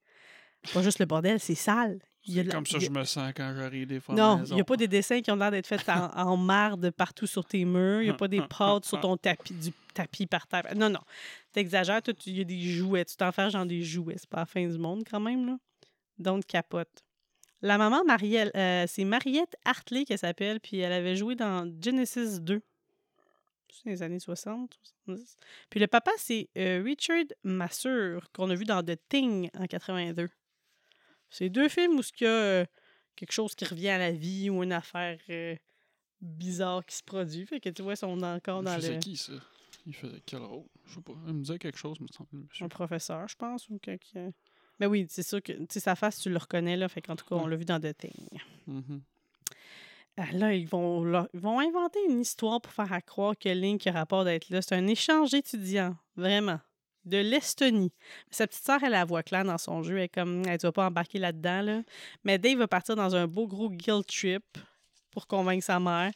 Pas 0.72 0.82
juste 0.82 0.98
le 0.98 1.06
bordel, 1.06 1.40
c'est 1.40 1.54
sale. 1.54 1.98
C'est 2.28 2.42
la- 2.42 2.52
comme 2.52 2.66
ça 2.66 2.78
que 2.78 2.84
je 2.84 2.90
me 2.90 3.04
sens 3.04 3.32
quand 3.36 3.54
j'arrive 3.56 3.86
des 3.86 4.00
fois 4.00 4.14
Non, 4.16 4.42
il 4.48 4.54
n'y 4.54 4.60
a 4.60 4.64
pas 4.64 4.76
des 4.76 4.88
dessins 4.88 5.20
qui 5.22 5.30
ont 5.30 5.36
l'air 5.36 5.50
d'être 5.52 5.66
faits 5.66 5.88
en, 5.88 6.10
en 6.16 6.36
marde 6.36 6.90
partout 6.90 7.26
sur 7.26 7.44
tes 7.44 7.64
murs. 7.64 8.00
Il 8.00 8.04
n'y 8.06 8.10
a 8.10 8.14
pas 8.14 8.26
des 8.28 8.42
pâtes 8.42 8.84
sur 8.84 8.98
ton 9.00 9.16
tapis, 9.16 9.54
du 9.54 9.70
tapis 9.94 10.26
par 10.26 10.46
terre. 10.48 10.64
Non, 10.74 10.90
non. 10.90 11.00
T'exagères. 11.52 12.00
Il 12.26 12.36
y 12.38 12.40
a 12.40 12.44
des 12.44 12.60
jouets. 12.60 13.04
Tu 13.04 13.16
t'en 13.16 13.30
fais 13.30 13.48
genre 13.50 13.64
des 13.64 13.82
jouets. 13.82 14.16
C'est 14.18 14.28
pas 14.28 14.38
la 14.40 14.46
fin 14.46 14.66
du 14.66 14.76
monde, 14.76 15.04
quand 15.08 15.20
même, 15.20 15.46
là. 15.46 15.56
Donc, 16.18 16.46
capote. 16.46 17.04
La 17.62 17.78
maman, 17.78 18.02
Marielle, 18.04 18.50
euh, 18.56 18.84
c'est 18.88 19.04
Mariette 19.04 19.56
Hartley 19.64 20.04
qu'elle 20.04 20.18
s'appelle, 20.18 20.60
puis 20.60 20.78
elle 20.80 20.92
avait 20.92 21.16
joué 21.16 21.36
dans 21.36 21.64
Genesis 21.82 22.40
2. 22.40 22.60
C'est 23.70 23.88
les 23.90 24.02
années 24.02 24.20
60, 24.20 24.76
70. 25.06 25.36
Puis 25.70 25.80
le 25.80 25.86
papa, 25.86 26.10
c'est 26.18 26.48
euh, 26.58 26.82
Richard 26.84 27.24
Massur, 27.44 28.30
qu'on 28.32 28.50
a 28.50 28.54
vu 28.54 28.64
dans 28.64 28.82
The 28.82 28.98
Thing 29.08 29.48
en 29.58 29.66
82. 29.66 30.28
C'est 31.30 31.48
deux 31.48 31.68
films 31.68 31.98
où 31.98 32.02
il 32.20 32.24
y 32.24 32.26
a 32.28 32.66
quelque 33.14 33.32
chose 33.32 33.54
qui 33.54 33.64
revient 33.64 33.88
à 33.88 33.98
la 33.98 34.12
vie 34.12 34.50
ou 34.50 34.62
une 34.62 34.72
affaire 34.72 35.18
euh, 35.30 35.56
bizarre 36.20 36.84
qui 36.84 36.96
se 36.96 37.02
produit? 37.02 37.46
Fait 37.46 37.60
que 37.60 37.68
tu 37.68 37.82
vois, 37.82 37.94
ils 37.94 37.98
sont 37.98 38.22
encore 38.22 38.62
dans 38.62 38.76
le. 38.76 38.98
qui, 38.98 39.16
ça? 39.16 39.32
Il 39.86 39.94
faisait 39.94 40.20
quel 40.26 40.40
rôle? 40.40 40.64
Je 40.86 40.94
sais 40.94 41.00
pas. 41.00 41.12
Il 41.28 41.34
me 41.34 41.40
disait 41.42 41.58
quelque 41.58 41.78
chose, 41.78 42.00
me 42.00 42.08
semble. 42.08 42.46
Un 42.60 42.68
professeur, 42.68 43.28
je 43.28 43.36
pense, 43.36 43.68
ou 43.68 43.78
quelqu'un. 43.78 44.32
Mais 44.80 44.86
oui, 44.86 45.06
c'est 45.08 45.22
sûr 45.22 45.40
que 45.42 45.52
sa 45.70 45.94
face, 45.94 46.20
tu 46.20 46.28
le 46.28 46.38
reconnais, 46.38 46.76
là. 46.76 46.88
Fait 46.88 47.00
qu'en 47.00 47.16
tout 47.16 47.24
cas, 47.24 47.36
on 47.36 47.46
l'a 47.46 47.56
vu 47.56 47.64
dans 47.64 47.80
The 47.80 47.96
Thing. 47.96 48.40
Mhm. 48.66 49.02
Ah, 50.18 50.32
Là, 50.32 50.54
ils 50.54 50.66
vont, 50.66 51.04
là, 51.04 51.28
ils 51.34 51.40
vont 51.40 51.60
inventer 51.60 51.98
une 52.08 52.20
histoire 52.20 52.60
pour 52.60 52.72
faire 52.72 52.92
à 52.92 53.00
croire 53.00 53.38
que 53.38 53.48
Link 53.50 53.86
a 53.86 53.92
rapport 53.92 54.24
d'être 54.24 54.48
là. 54.48 54.60
C'est 54.62 54.74
un 54.74 54.86
échange 54.86 55.34
étudiant, 55.34 55.94
vraiment, 56.16 56.58
de 57.06 57.18
l'Estonie. 57.18 57.92
Sa 58.30 58.46
petite 58.46 58.64
sœur, 58.64 58.82
elle 58.82 58.94
a 58.94 58.98
la 58.98 59.04
voix 59.04 59.22
claire 59.22 59.44
dans 59.44 59.58
son 59.58 59.82
jeu. 59.82 59.96
Elle 59.96 60.04
est 60.04 60.08
comme, 60.08 60.42
elle 60.46 60.54
ne 60.54 60.58
va 60.58 60.72
pas 60.72 60.86
embarquer 60.86 61.18
là-dedans. 61.18 61.62
Là. 61.62 61.82
Mais 62.24 62.38
Dave 62.38 62.58
va 62.58 62.68
partir 62.68 62.96
dans 62.96 63.14
un 63.14 63.26
beau 63.26 63.46
gros 63.46 63.70
guilt 63.70 64.06
trip 64.06 64.44
pour 65.16 65.26
convaincre 65.26 65.64
sa 65.64 65.80
mère. 65.80 66.12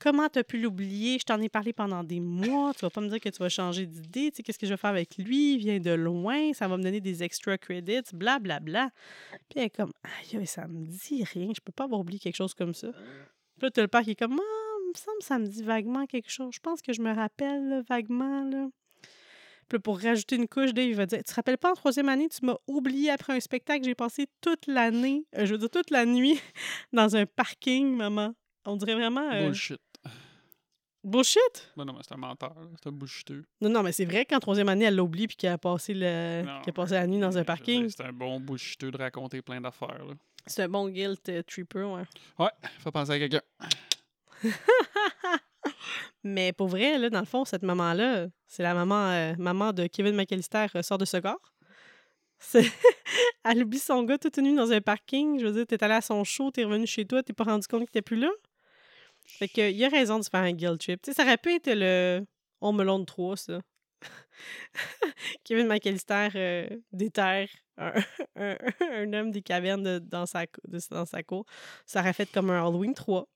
Comment 0.00 0.28
t'as 0.28 0.42
pu 0.42 0.60
l'oublier? 0.60 1.20
Je 1.20 1.24
t'en 1.24 1.40
ai 1.40 1.48
parlé 1.48 1.72
pendant 1.72 2.02
des 2.02 2.18
mois. 2.18 2.74
Tu 2.74 2.80
vas 2.80 2.90
pas 2.90 3.00
me 3.00 3.08
dire 3.08 3.20
que 3.20 3.28
tu 3.28 3.38
vas 3.38 3.48
changer 3.48 3.86
d'idée. 3.86 4.32
Tu 4.32 4.38
sais, 4.38 4.42
qu'est-ce 4.42 4.58
que 4.58 4.66
je 4.66 4.72
vais 4.72 4.76
faire 4.76 4.90
avec 4.90 5.16
lui? 5.18 5.54
Il 5.54 5.58
vient 5.58 5.78
de 5.78 5.92
loin. 5.92 6.52
Ça 6.52 6.66
va 6.66 6.76
me 6.76 6.82
donner 6.82 7.00
des 7.00 7.22
extra 7.22 7.56
credits. 7.58 8.12
Bla, 8.12 8.40
bla, 8.40 8.58
bla. 8.58 8.90
Puis 9.48 9.60
elle 9.60 9.62
est 9.66 9.70
comme, 9.70 9.92
aïe, 10.02 10.44
ça 10.48 10.66
me 10.66 10.84
dit 10.84 11.22
rien. 11.22 11.52
Je 11.54 11.60
peux 11.60 11.70
pas 11.70 11.84
avoir 11.84 12.00
oublié 12.00 12.18
quelque 12.18 12.34
chose 12.34 12.54
comme 12.54 12.74
ça. 12.74 12.88
Puis 12.90 13.66
là, 13.66 13.70
t'as 13.70 13.82
le 13.82 13.88
père 13.88 14.02
qui 14.02 14.10
est 14.10 14.16
comme, 14.16 14.40
ah, 14.40 14.70
il 14.84 14.88
me 14.88 14.94
semble 14.94 15.22
ça 15.22 15.38
me 15.38 15.46
dit 15.46 15.62
vaguement 15.62 16.06
quelque 16.06 16.30
chose. 16.30 16.52
Je 16.52 16.58
pense 16.58 16.82
que 16.82 16.92
je 16.92 17.02
me 17.02 17.14
rappelle 17.14 17.84
vaguement. 17.88 18.42
Là. 18.50 18.66
Puis 19.70 19.76
là, 19.76 19.80
pour 19.80 20.00
rajouter 20.00 20.34
une 20.34 20.48
couche, 20.48 20.74
Dave 20.74 20.88
il 20.88 20.96
va 20.96 21.06
dire 21.06 21.18
Tu 21.18 21.24
te 21.24 21.32
rappelles 21.34 21.56
pas 21.56 21.70
en 21.70 21.74
troisième 21.74 22.08
année, 22.08 22.28
tu 22.28 22.44
m'as 22.44 22.56
oublié 22.66 23.10
après 23.10 23.34
un 23.34 23.38
spectacle. 23.40 23.84
J'ai 23.84 23.94
passé 23.94 24.26
toute 24.40 24.66
l'année, 24.66 25.24
euh, 25.38 25.46
je 25.46 25.52
veux 25.52 25.58
dire 25.58 25.70
toute 25.70 25.90
la 25.90 26.04
nuit, 26.04 26.40
dans 26.92 27.14
un 27.14 27.24
parking, 27.24 27.94
maman. 27.96 28.34
On 28.66 28.74
dirait 28.76 28.94
vraiment. 28.96 29.30
euh, 29.32 29.46
Bullshit. 29.46 29.80
bullshit? 31.04 31.72
Ben 31.76 31.84
non, 31.84 31.92
mais 31.92 32.00
c'est 32.02 32.14
un 32.14 32.18
menteur. 32.18 32.52
C'est 32.82 32.88
un 32.88 32.92
bullshiteux. 32.92 33.44
Non, 33.60 33.70
non, 33.70 33.82
mais 33.84 33.92
c'est 33.92 34.04
vrai 34.04 34.24
qu'en 34.26 34.40
troisième 34.40 34.68
année, 34.68 34.86
elle 34.86 34.96
l'a 34.96 35.04
oublié 35.04 35.28
puis 35.28 35.36
qu'elle 35.36 35.52
a 35.52 35.58
passé 35.58 35.94
le, 35.94 36.42
Non, 36.42 36.60
qu'elle 36.62 36.72
a 36.72 36.74
passé 36.74 36.94
la 36.94 37.06
nuit 37.06 37.20
dans 37.20 37.38
un 37.38 37.44
parking. 37.44 37.88
C'est 37.88 38.04
un 38.04 38.12
bon 38.12 38.40
bullshiteux 38.40 38.90
de 38.90 38.98
raconter 38.98 39.40
plein 39.40 39.60
d'affaires. 39.60 40.04
là. 40.04 40.14
C'est 40.46 40.64
un 40.64 40.68
bon 40.68 40.88
guilt 40.88 41.28
euh, 41.28 41.42
tripper, 41.42 41.84
ouais. 41.84 42.02
Ouais, 42.38 42.50
faut 42.80 42.90
penser 42.90 43.12
à 43.12 43.18
quelqu'un. 43.18 43.42
Mais 46.22 46.52
pour 46.52 46.68
vrai, 46.68 46.98
là, 46.98 47.08
dans 47.10 47.20
le 47.20 47.24
fond, 47.26 47.44
cette 47.44 47.62
maman-là, 47.62 48.26
c'est 48.46 48.62
la 48.62 48.74
maman, 48.74 49.10
euh, 49.10 49.34
maman 49.38 49.72
de 49.72 49.86
Kevin 49.86 50.14
McAllister, 50.16 50.66
euh, 50.76 50.82
sort 50.82 50.98
de 50.98 51.04
ce 51.04 51.16
corps. 51.16 51.52
Elle 53.44 53.62
oublie 53.64 53.78
son 53.78 54.02
gars 54.02 54.18
toute 54.18 54.38
nue 54.38 54.54
dans 54.54 54.70
un 54.72 54.80
parking. 54.80 55.38
Je 55.40 55.46
veux 55.46 55.52
dire, 55.52 55.66
t'es 55.66 55.82
allé 55.82 55.94
à 55.94 56.00
son 56.00 56.24
show, 56.24 56.50
t'es 56.50 56.64
revenu 56.64 56.86
chez 56.86 57.04
toi, 57.06 57.22
t'es 57.22 57.32
pas 57.32 57.44
rendu 57.44 57.66
compte 57.66 57.80
qu'il 57.80 57.88
était 57.90 58.02
plus 58.02 58.18
là. 58.18 58.30
Fait 59.26 59.48
que, 59.48 59.70
il 59.70 59.76
y 59.76 59.84
a 59.84 59.88
raison 59.88 60.18
de 60.18 60.24
se 60.24 60.30
faire 60.30 60.40
un 60.40 60.52
guilt 60.52 60.78
trip. 60.80 61.00
Tu 61.02 61.10
sais, 61.10 61.16
ça 61.16 61.22
aurait 61.24 61.36
pu 61.38 61.54
être 61.54 61.70
le 61.72 62.24
Home 62.60 62.80
Alone 62.80 63.06
3, 63.06 63.36
ça. 63.36 63.60
Kevin 65.44 65.66
McAllister 65.68 66.28
euh, 66.34 66.68
déterre 66.92 67.48
un, 67.76 67.92
un- 68.36 68.56
un 68.80 69.12
homme 69.12 69.30
des 69.30 69.42
cavernes 69.42 69.98
dans, 70.00 70.26
sa, 70.26 70.44
de- 70.46 70.80
dans 70.90 71.06
sa 71.06 71.22
cour. 71.22 71.44
Ça 71.86 72.00
aurait 72.00 72.12
fait 72.12 72.30
comme 72.30 72.50
un 72.50 72.66
Halloween 72.66 72.94
3 72.94 73.28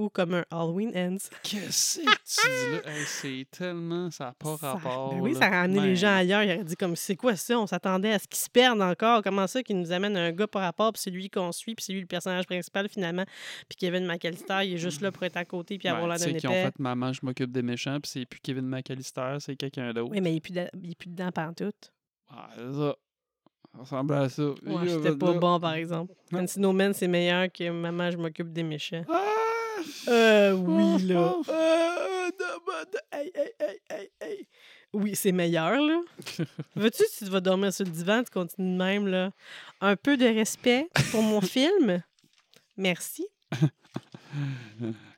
ou 0.00 0.08
comme 0.10 0.34
un 0.34 0.44
Halloween 0.50 0.90
Ends. 0.96 1.28
Qu'est-ce 1.42 1.98
que 2.00 2.04
tu 2.04 2.48
dis 2.48 2.84
là? 2.86 2.92
Hey, 2.92 3.04
c'est 3.06 3.46
tellement. 3.50 4.10
Ça 4.10 4.24
n'a 4.26 4.32
pas 4.32 4.56
Ça- 4.56 4.72
rapport. 4.74 5.10
ben 5.14 5.20
oui, 5.20 5.32
là. 5.34 5.38
ça 5.40 5.46
a 5.46 5.60
amené 5.62 5.80
les 5.80 5.86
Man. 5.88 5.94
gens 5.96 6.14
ailleurs. 6.16 6.42
Il 6.42 6.52
aurait 6.52 6.64
dit 6.64 6.76
comme 6.76 6.96
c'est 6.96 7.16
quoi 7.16 7.36
ça? 7.36 7.58
On 7.58 7.66
s'attendait 7.66 8.12
à 8.12 8.18
ce 8.18 8.26
qu'ils 8.26 8.38
se 8.40 8.50
perdent 8.50 8.82
encore. 8.82 9.22
Comment 9.22 9.46
ça 9.46 9.62
qu'ils 9.62 9.78
nous 9.78 9.92
amènent 9.92 10.16
un 10.16 10.32
gars 10.32 10.46
par 10.46 10.62
rapport, 10.62 10.92
puis 10.92 11.02
c'est 11.02 11.10
lui 11.10 11.28
qu'on 11.30 11.52
suit, 11.52 11.74
puis 11.74 11.84
c'est 11.84 11.92
lui 11.92 12.00
le 12.00 12.06
personnage 12.06 12.46
principal 12.46 12.88
finalement. 12.88 13.24
Puis 13.68 13.76
Kevin 13.78 14.06
McAllister, 14.06 14.60
il 14.64 14.74
est 14.74 14.78
juste 14.78 15.00
là 15.02 15.12
pour 15.12 15.22
être 15.24 15.36
à 15.36 15.44
côté 15.44 15.78
puis 15.78 15.88
avoir 15.88 16.08
Ben, 16.08 16.16
d'un 16.16 16.24
sais 16.24 16.34
qui 16.34 16.46
ont 16.48 16.52
fait 16.52 16.78
Maman, 16.78 17.12
je 17.12 17.20
m'occupe 17.22 17.52
des 17.52 17.62
méchants, 17.62 17.98
puis 18.00 18.10
c'est 18.10 18.26
plus 18.26 18.40
Kevin 18.40 18.66
McAllister, 18.66 19.36
c'est 19.40 19.56
quelqu'un 19.56 19.92
d'autre. 19.92 20.10
Oui, 20.10 20.20
mais 20.20 20.32
il 20.32 20.36
est 20.36 20.40
plus, 20.40 20.52
de- 20.52 20.94
plus 20.98 21.08
dedans 21.10 21.30
pantoute. 21.30 21.92
Ah, 22.28 22.48
c'est 22.56 22.72
ça. 22.72 22.96
Ça 23.72 23.78
ressemble 23.80 24.14
à 24.14 24.28
ça. 24.28 24.42
Ouais, 24.42 24.88
C'était 24.88 25.14
pas 25.16 25.32
là. 25.32 25.38
bon, 25.38 25.60
par 25.60 25.74
exemple. 25.74 26.12
Man, 26.32 26.92
c'est 26.92 27.06
meilleur 27.08 27.46
que 27.52 27.70
Maman, 27.70 28.10
je 28.10 28.16
m'occupe 28.16 28.52
des 28.52 28.64
méchants. 28.64 29.04
Ah! 29.08 29.24
Euh, 30.08 30.52
oui, 30.52 31.02
là. 31.04 31.32
Oh, 31.36 31.42
oh. 31.46 31.50
Euh, 31.52 32.30
mais- 32.66 33.18
hey, 33.18 33.32
hey, 33.34 33.52
hey, 33.60 33.80
hey, 33.90 34.10
hey. 34.20 34.48
Oui, 34.92 35.14
c'est 35.14 35.32
meilleur, 35.32 35.80
là. 35.80 36.00
Veux-tu, 36.76 37.04
si 37.08 37.24
tu 37.24 37.30
vas 37.30 37.40
dormir 37.40 37.72
sur 37.72 37.84
le 37.84 37.90
divan, 37.92 38.22
tu 38.24 38.30
continues 38.30 38.72
de 38.72 38.76
même, 38.76 39.06
là? 39.06 39.30
Un 39.80 39.96
peu 39.96 40.16
de 40.16 40.26
respect 40.26 40.88
pour 41.10 41.22
mon 41.22 41.40
film? 41.40 42.02
Merci. 42.76 43.26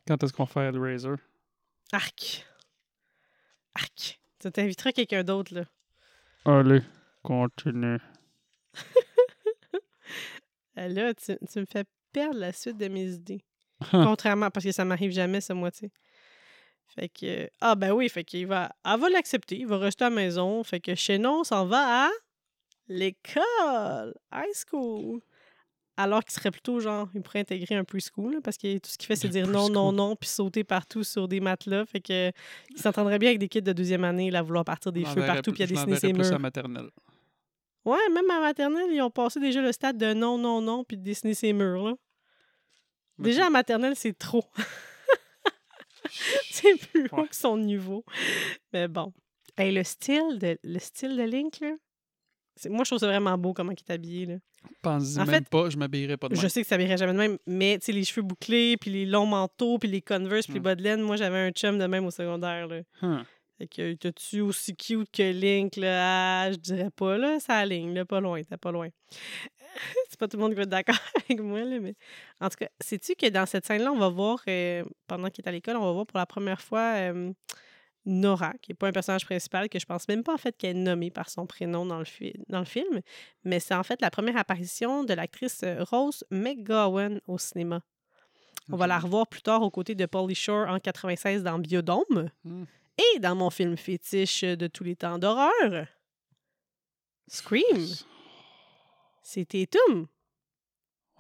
Quand 0.07 0.23
est-ce 0.23 0.33
qu'on 0.33 0.47
fait 0.47 0.61
Hellraiser? 0.61 1.15
Arc. 1.93 2.47
Arc. 3.75 4.21
Tu 4.41 4.51
t'inviteras 4.51 4.93
quelqu'un 4.93 5.23
d'autre, 5.25 5.55
là. 5.55 5.65
Allez, 6.45 6.81
continue. 7.23 7.99
Euh, 10.79 10.89
Là, 10.89 11.15
tu, 11.15 11.37
tu 11.51 11.61
me 11.61 11.65
fais 11.67 11.85
perdre 12.13 12.39
la 12.39 12.53
suite 12.53 12.77
de 12.79 12.89
mes 12.89 13.13
idées. 13.13 13.45
Contrairement, 13.91 14.51
parce 14.51 14.65
que 14.65 14.73
ça 14.73 14.85
m'arrive 14.85 15.13
jamais, 15.13 15.41
ce 15.41 15.53
moitié. 15.53 15.91
Fait 16.95 17.09
que. 17.09 17.49
Ah, 17.61 17.75
ben 17.75 17.93
oui, 17.93 18.09
fait 18.09 18.23
qu'il 18.25 18.47
va. 18.47 18.71
Elle 18.85 19.01
va 19.01 19.09
l'accepter. 19.09 19.57
Il 19.59 19.67
va 19.67 19.79
rester 19.79 20.05
à 20.05 20.11
la 20.11 20.15
maison. 20.17 20.63
Fait 20.63 20.81
que 20.81 20.95
chez 20.95 21.19
nous, 21.19 21.31
on 21.31 21.45
s'en 21.45 21.65
va 21.67 22.07
à 22.07 22.11
l'école. 22.89 24.15
High 24.33 24.55
school. 24.55 25.21
Alors 25.97 26.25
qu'il 26.25 26.33
serait 26.33 26.51
plutôt 26.51 26.81
genre, 26.81 27.09
il 27.15 27.21
pourrait 27.21 27.41
intégrer 27.41 27.75
un 27.75 27.85
preschool, 27.85 28.33
là, 28.33 28.39
parce 28.43 28.57
que 28.57 28.79
tout 28.79 28.89
ce 28.91 28.97
qu'il 28.97 29.07
fait, 29.07 29.15
c'est 29.15 29.29
dire 29.29 29.47
non, 29.47 29.69
non, 29.69 29.93
non, 29.93 30.17
puis 30.17 30.29
sauter 30.29 30.65
partout 30.65 31.05
sur 31.05 31.29
des 31.29 31.39
matelas. 31.39 31.85
Fait 31.85 32.01
que 32.01 32.31
il 32.71 32.79
s'entendrait 32.79 33.19
bien 33.19 33.29
avec 33.29 33.39
des 33.39 33.49
kids 33.49 33.61
de 33.63 33.73
deuxième 33.75 34.03
année, 34.05 34.31
là, 34.31 34.41
vouloir 34.41 34.65
partir 34.65 34.91
des 34.91 35.05
feux 35.05 35.21
partout, 35.27 35.53
plus- 35.53 35.53
puis 35.53 35.63
à 35.63 35.67
dessiner 35.67 35.93
ses 36.01 36.13
plus 36.15 36.23
murs. 36.23 36.35
à 36.35 36.39
maternelle. 36.39 36.89
Ouais, 37.85 37.99
même 38.11 38.31
à 38.31 38.41
maternelle, 38.41 38.89
ils 38.91 39.03
ont 39.03 39.11
passé 39.11 39.39
déjà 39.39 39.61
le 39.61 39.71
stade 39.71 39.99
de 39.99 40.15
non, 40.15 40.39
non, 40.39 40.63
non, 40.63 40.83
puis 40.83 40.97
de 40.97 41.03
dessiner 41.03 41.35
ses 41.35 41.53
murs, 41.53 41.85
là. 41.85 41.95
Déjà, 43.23 43.47
à 43.47 43.51
maternelle, 43.51 43.95
c'est 43.97 44.17
trop. 44.17 44.45
c'est 46.51 46.77
plus 46.91 47.09
haut 47.13 47.17
Ouais. 47.23 47.29
que 47.29 47.37
son 47.37 47.57
niveau. 47.57 48.05
Mais 48.73 48.89
bon. 48.89 49.13
Hey, 49.57 49.73
le 49.73 49.85
style 49.85 50.39
de, 50.39 50.59
le 50.63 50.79
style 50.79 51.17
de 51.17 51.23
Link, 51.23 51.61
là. 51.61 51.73
Moi, 52.69 52.85
je 52.85 52.91
trouve 52.91 52.99
ça 52.99 53.07
vraiment 53.07 53.37
beau 53.39 53.53
comment 53.55 53.73
il 53.73 53.79
est 53.79 53.93
habillé, 53.93 54.27
là. 54.27 54.35
Pense-y 54.83 55.19
En 55.19 55.25
même 55.25 55.35
fait, 55.37 55.49
pas, 55.49 55.69
je 55.71 55.77
m'habillerais 55.77 56.17
pas 56.17 56.29
de 56.29 56.35
Je 56.37 56.41
même. 56.41 56.49
sais 56.49 56.63
que 56.63 56.69
ça 56.69 56.77
virait 56.77 56.97
jamais 56.97 57.13
de 57.15 57.19
même, 57.19 57.39
mais 57.47 57.79
tu 57.79 57.87
sais, 57.87 57.93
les 57.93 58.05
cheveux 58.05 58.23
bouclés, 58.23 58.77
puis 58.77 58.91
les 58.91 59.07
longs 59.07 59.27
manteaux, 59.27 59.79
puis 59.79 59.89
les 59.89 60.01
Converse, 60.03 60.47
puis 60.47 60.55
les 60.55 60.61
bas 60.61 60.75
de 60.75 60.83
laine, 60.83 61.01
moi, 61.03 61.17
j'avais 61.17 61.39
un 61.39 61.51
chum 61.51 61.79
de 61.79 61.87
même 61.87 62.05
au 62.05 62.11
secondaire, 62.11 62.69
là. 62.69 62.81
Huh. 63.03 63.25
Fait 63.59 63.67
que 63.69 63.95
t'as-tu 63.95 64.41
aussi 64.41 64.77
cute 64.77 65.11
que 65.11 65.33
Link, 65.33 65.77
là? 65.77 66.43
Ah, 66.45 66.53
je 66.53 66.57
dirais 66.57 66.91
pas, 66.95 67.19
là, 67.19 67.41
ça 67.41 67.65
ligne, 67.67 67.95
là, 67.95 68.05
pas 68.05 68.21
loin, 68.21 68.43
t'es 68.43 68.57
pas 68.57 68.71
loin. 68.73 68.89
c'est 70.09 70.19
pas 70.19 70.29
tout 70.29 70.37
le 70.37 70.43
monde 70.43 70.53
qui 70.53 70.57
va 70.57 70.63
être 70.63 70.69
d'accord 70.69 70.97
avec 71.17 71.41
moi, 71.41 71.61
là, 71.61 71.79
mais... 71.81 71.95
En 72.41 72.49
tout 72.49 72.57
cas, 72.59 72.69
sais-tu 72.81 73.15
que 73.15 73.29
dans 73.29 73.47
cette 73.47 73.67
scène-là, 73.67 73.93
on 73.93 73.99
va 73.99 74.09
voir, 74.09 74.43
euh, 74.49 74.85
pendant 75.07 75.31
qu'il 75.31 75.45
est 75.45 75.49
à 75.49 75.53
l'école, 75.53 75.77
on 75.77 75.85
va 75.85 75.93
voir 75.93 76.07
pour 76.07 76.19
la 76.19 76.27
première 76.27 76.61
fois 76.61 76.95
euh, 76.97 77.33
Nora, 78.05 78.53
qui 78.61 78.73
est 78.73 78.75
pas 78.75 78.89
un 78.89 78.93
personnage 78.93 79.25
principal, 79.25 79.69
que 79.69 79.79
je 79.79 79.87
pense 79.87 80.09
même 80.09 80.23
pas, 80.23 80.35
en 80.35 80.39
fait, 80.39 80.57
qu'elle 80.57 80.77
est 80.77 80.81
nommée 80.81 81.11
par 81.11 81.31
son 81.31 81.47
prénom 81.47 81.87
dans 81.87 81.99
le, 81.99 82.05
fi- 82.05 82.35
dans 82.49 82.59
le 82.61 82.65
film, 82.65 83.01
mais 83.45 83.61
c'est 83.61 83.75
en 83.75 83.83
fait 83.83 84.01
la 84.01 84.11
première 84.11 84.37
apparition 84.37 85.05
de 85.05 85.15
l'actrice 85.15 85.61
euh, 85.65 85.85
Rose 85.85 86.25
McGowan 86.31 87.21
au 87.27 87.39
cinéma. 87.39 87.83
On 88.71 88.77
va 88.77 88.87
la 88.87 88.99
revoir 88.99 89.27
plus 89.27 89.43
tard 89.43 89.63
aux 89.63 89.71
côtés 89.71 89.95
de 89.95 90.07
Pauly 90.07 90.35
Shore 90.35 90.69
en 90.69 90.79
96 90.79 91.43
dans 91.43 91.59
Biodome. 91.59 92.31
Hmm. 92.45 92.65
Et 92.99 93.19
dans 93.19 93.35
mon 93.35 93.51
film 93.51 93.77
fétiche 93.77 94.43
de 94.43 94.67
tous 94.67 94.85
les 94.85 94.95
temps 94.95 95.19
d'horreur, 95.19 95.87
Scream, 97.29 97.87
c'est 99.23 99.45
Tatum. 99.47 100.07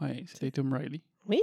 Ouais, 0.01 0.25
c'est 0.27 0.39
Tatum 0.51 0.73
Riley. 0.73 1.01
Oui. 1.27 1.41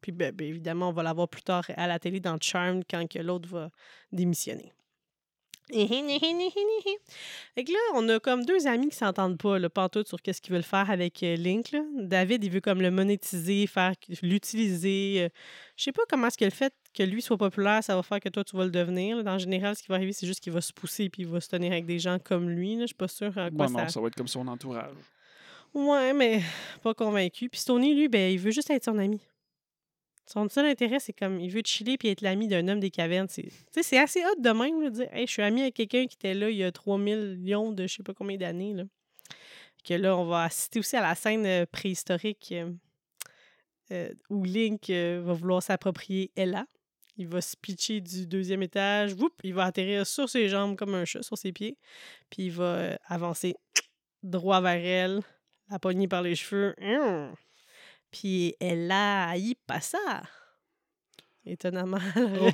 Puis 0.00 0.12
ben, 0.12 0.32
ben, 0.34 0.46
évidemment, 0.46 0.88
on 0.90 0.92
va 0.92 1.02
la 1.02 1.12
voir 1.12 1.28
plus 1.28 1.42
tard 1.42 1.64
à 1.76 1.86
la 1.86 1.98
télé 1.98 2.20
dans 2.20 2.38
Charmed 2.40 2.84
quand 2.88 3.06
que 3.08 3.18
l'autre 3.18 3.48
va 3.48 3.70
démissionner. 4.12 4.72
Fait 5.70 7.64
que 7.64 7.72
là, 7.72 7.78
on 7.94 8.06
a 8.10 8.20
comme 8.20 8.44
deux 8.44 8.66
amis 8.66 8.90
qui 8.90 8.96
s'entendent 8.96 9.38
pas, 9.38 9.58
là, 9.58 9.70
pantoute, 9.70 10.06
sur 10.08 10.20
qu'est-ce 10.20 10.42
qu'ils 10.42 10.52
veulent 10.52 10.62
faire 10.62 10.90
avec 10.90 11.22
euh, 11.22 11.36
Link. 11.36 11.70
là. 11.72 11.82
David, 11.96 12.44
il 12.44 12.50
veut 12.50 12.60
comme 12.60 12.82
le 12.82 12.90
monétiser, 12.90 13.66
faire 13.66 13.94
l'utiliser. 14.20 15.22
euh, 15.22 15.28
Je 15.76 15.84
sais 15.84 15.92
pas 15.92 16.02
comment 16.08 16.26
est-ce 16.26 16.36
que 16.36 16.44
le 16.44 16.50
fait 16.50 16.74
que 16.92 17.02
lui 17.02 17.22
soit 17.22 17.38
populaire, 17.38 17.82
ça 17.82 17.96
va 17.96 18.02
faire 18.02 18.20
que 18.20 18.28
toi, 18.28 18.44
tu 18.44 18.56
vas 18.56 18.64
le 18.64 18.70
devenir. 18.70 19.16
là. 19.22 19.34
En 19.34 19.38
général, 19.38 19.74
ce 19.74 19.82
qui 19.82 19.88
va 19.88 19.94
arriver, 19.94 20.12
c'est 20.12 20.26
juste 20.26 20.40
qu'il 20.40 20.52
va 20.52 20.60
se 20.60 20.72
pousser 20.72 21.08
puis 21.08 21.22
il 21.22 21.28
va 21.28 21.40
se 21.40 21.48
tenir 21.48 21.72
avec 21.72 21.86
des 21.86 21.98
gens 21.98 22.18
comme 22.18 22.50
lui. 22.50 22.74
là. 22.74 22.82
Je 22.82 22.86
suis 22.88 22.94
pas 22.94 23.08
sûre 23.08 23.36
à 23.38 23.50
quoi 23.50 23.66
ça... 23.68 23.72
non, 23.72 23.88
ça 23.88 24.00
va 24.02 24.08
être 24.08 24.16
comme 24.16 24.28
son 24.28 24.46
entourage. 24.46 24.94
Ouais, 25.74 26.12
mais 26.12 26.40
pas 26.82 26.94
convaincu. 26.94 27.48
Puis 27.48 27.60
Stoney, 27.60 27.94
lui, 27.94 28.08
ben, 28.08 28.32
il 28.32 28.38
veut 28.38 28.52
juste 28.52 28.70
être 28.70 28.84
son 28.84 28.98
ami. 28.98 29.20
Son 30.26 30.48
seul 30.48 30.66
intérêt, 30.66 31.00
c'est 31.00 31.12
comme 31.12 31.38
il 31.38 31.50
veut 31.50 31.60
chiller 31.64 31.98
puis 31.98 32.08
être 32.08 32.22
l'ami 32.22 32.48
d'un 32.48 32.66
homme 32.68 32.80
des 32.80 32.90
cavernes. 32.90 33.28
C'est, 33.28 33.48
c'est 33.82 33.98
assez 33.98 34.24
hot 34.24 34.40
de 34.40 34.50
même 34.50 34.82
de 34.82 34.88
dire 34.88 35.08
Hey, 35.12 35.26
je 35.26 35.32
suis 35.32 35.42
ami 35.42 35.60
avec 35.62 35.74
quelqu'un 35.74 36.06
qui 36.06 36.16
était 36.16 36.32
là 36.32 36.48
il 36.48 36.56
y 36.56 36.64
a 36.64 36.72
3 36.72 36.96
millions 36.96 37.72
de 37.72 37.86
je 37.86 37.96
sais 37.96 38.02
pas 38.02 38.14
combien 38.14 38.38
d'années. 38.38 38.72
Là. 38.72 38.84
Que 39.84 39.94
là, 39.94 40.16
on 40.16 40.24
va 40.24 40.44
assister 40.44 40.78
aussi 40.78 40.96
à 40.96 41.02
la 41.02 41.14
scène 41.14 41.44
euh, 41.44 41.66
préhistorique 41.70 42.52
euh, 42.52 42.72
euh, 43.90 44.08
où 44.30 44.44
Link 44.44 44.88
va 44.88 45.34
vouloir 45.34 45.62
s'approprier 45.62 46.30
Ella. 46.36 46.64
Il 47.18 47.28
va 47.28 47.42
se 47.42 47.54
pitcher 47.54 48.00
du 48.00 48.26
deuxième 48.26 48.62
étage. 48.62 49.14
Il 49.42 49.52
va 49.52 49.64
atterrir 49.64 50.06
sur 50.06 50.28
ses 50.28 50.48
jambes 50.48 50.74
comme 50.74 50.94
un 50.94 51.04
chat, 51.04 51.22
sur 51.22 51.36
ses 51.36 51.52
pieds. 51.52 51.76
Puis 52.30 52.44
il 52.44 52.52
va 52.52 52.98
avancer 53.04 53.56
droit 54.22 54.62
vers 54.62 54.84
elle, 54.84 55.20
la 55.74 55.80
poignée 55.80 56.06
par 56.06 56.22
les 56.22 56.36
cheveux. 56.36 56.74
Hum. 56.80 57.34
Puis 58.12 58.54
elle 58.60 58.90
a 58.92 59.36
y 59.36 59.56
passa. 59.66 60.22
Étonnamment. 61.44 61.98
Oh. 62.16 62.48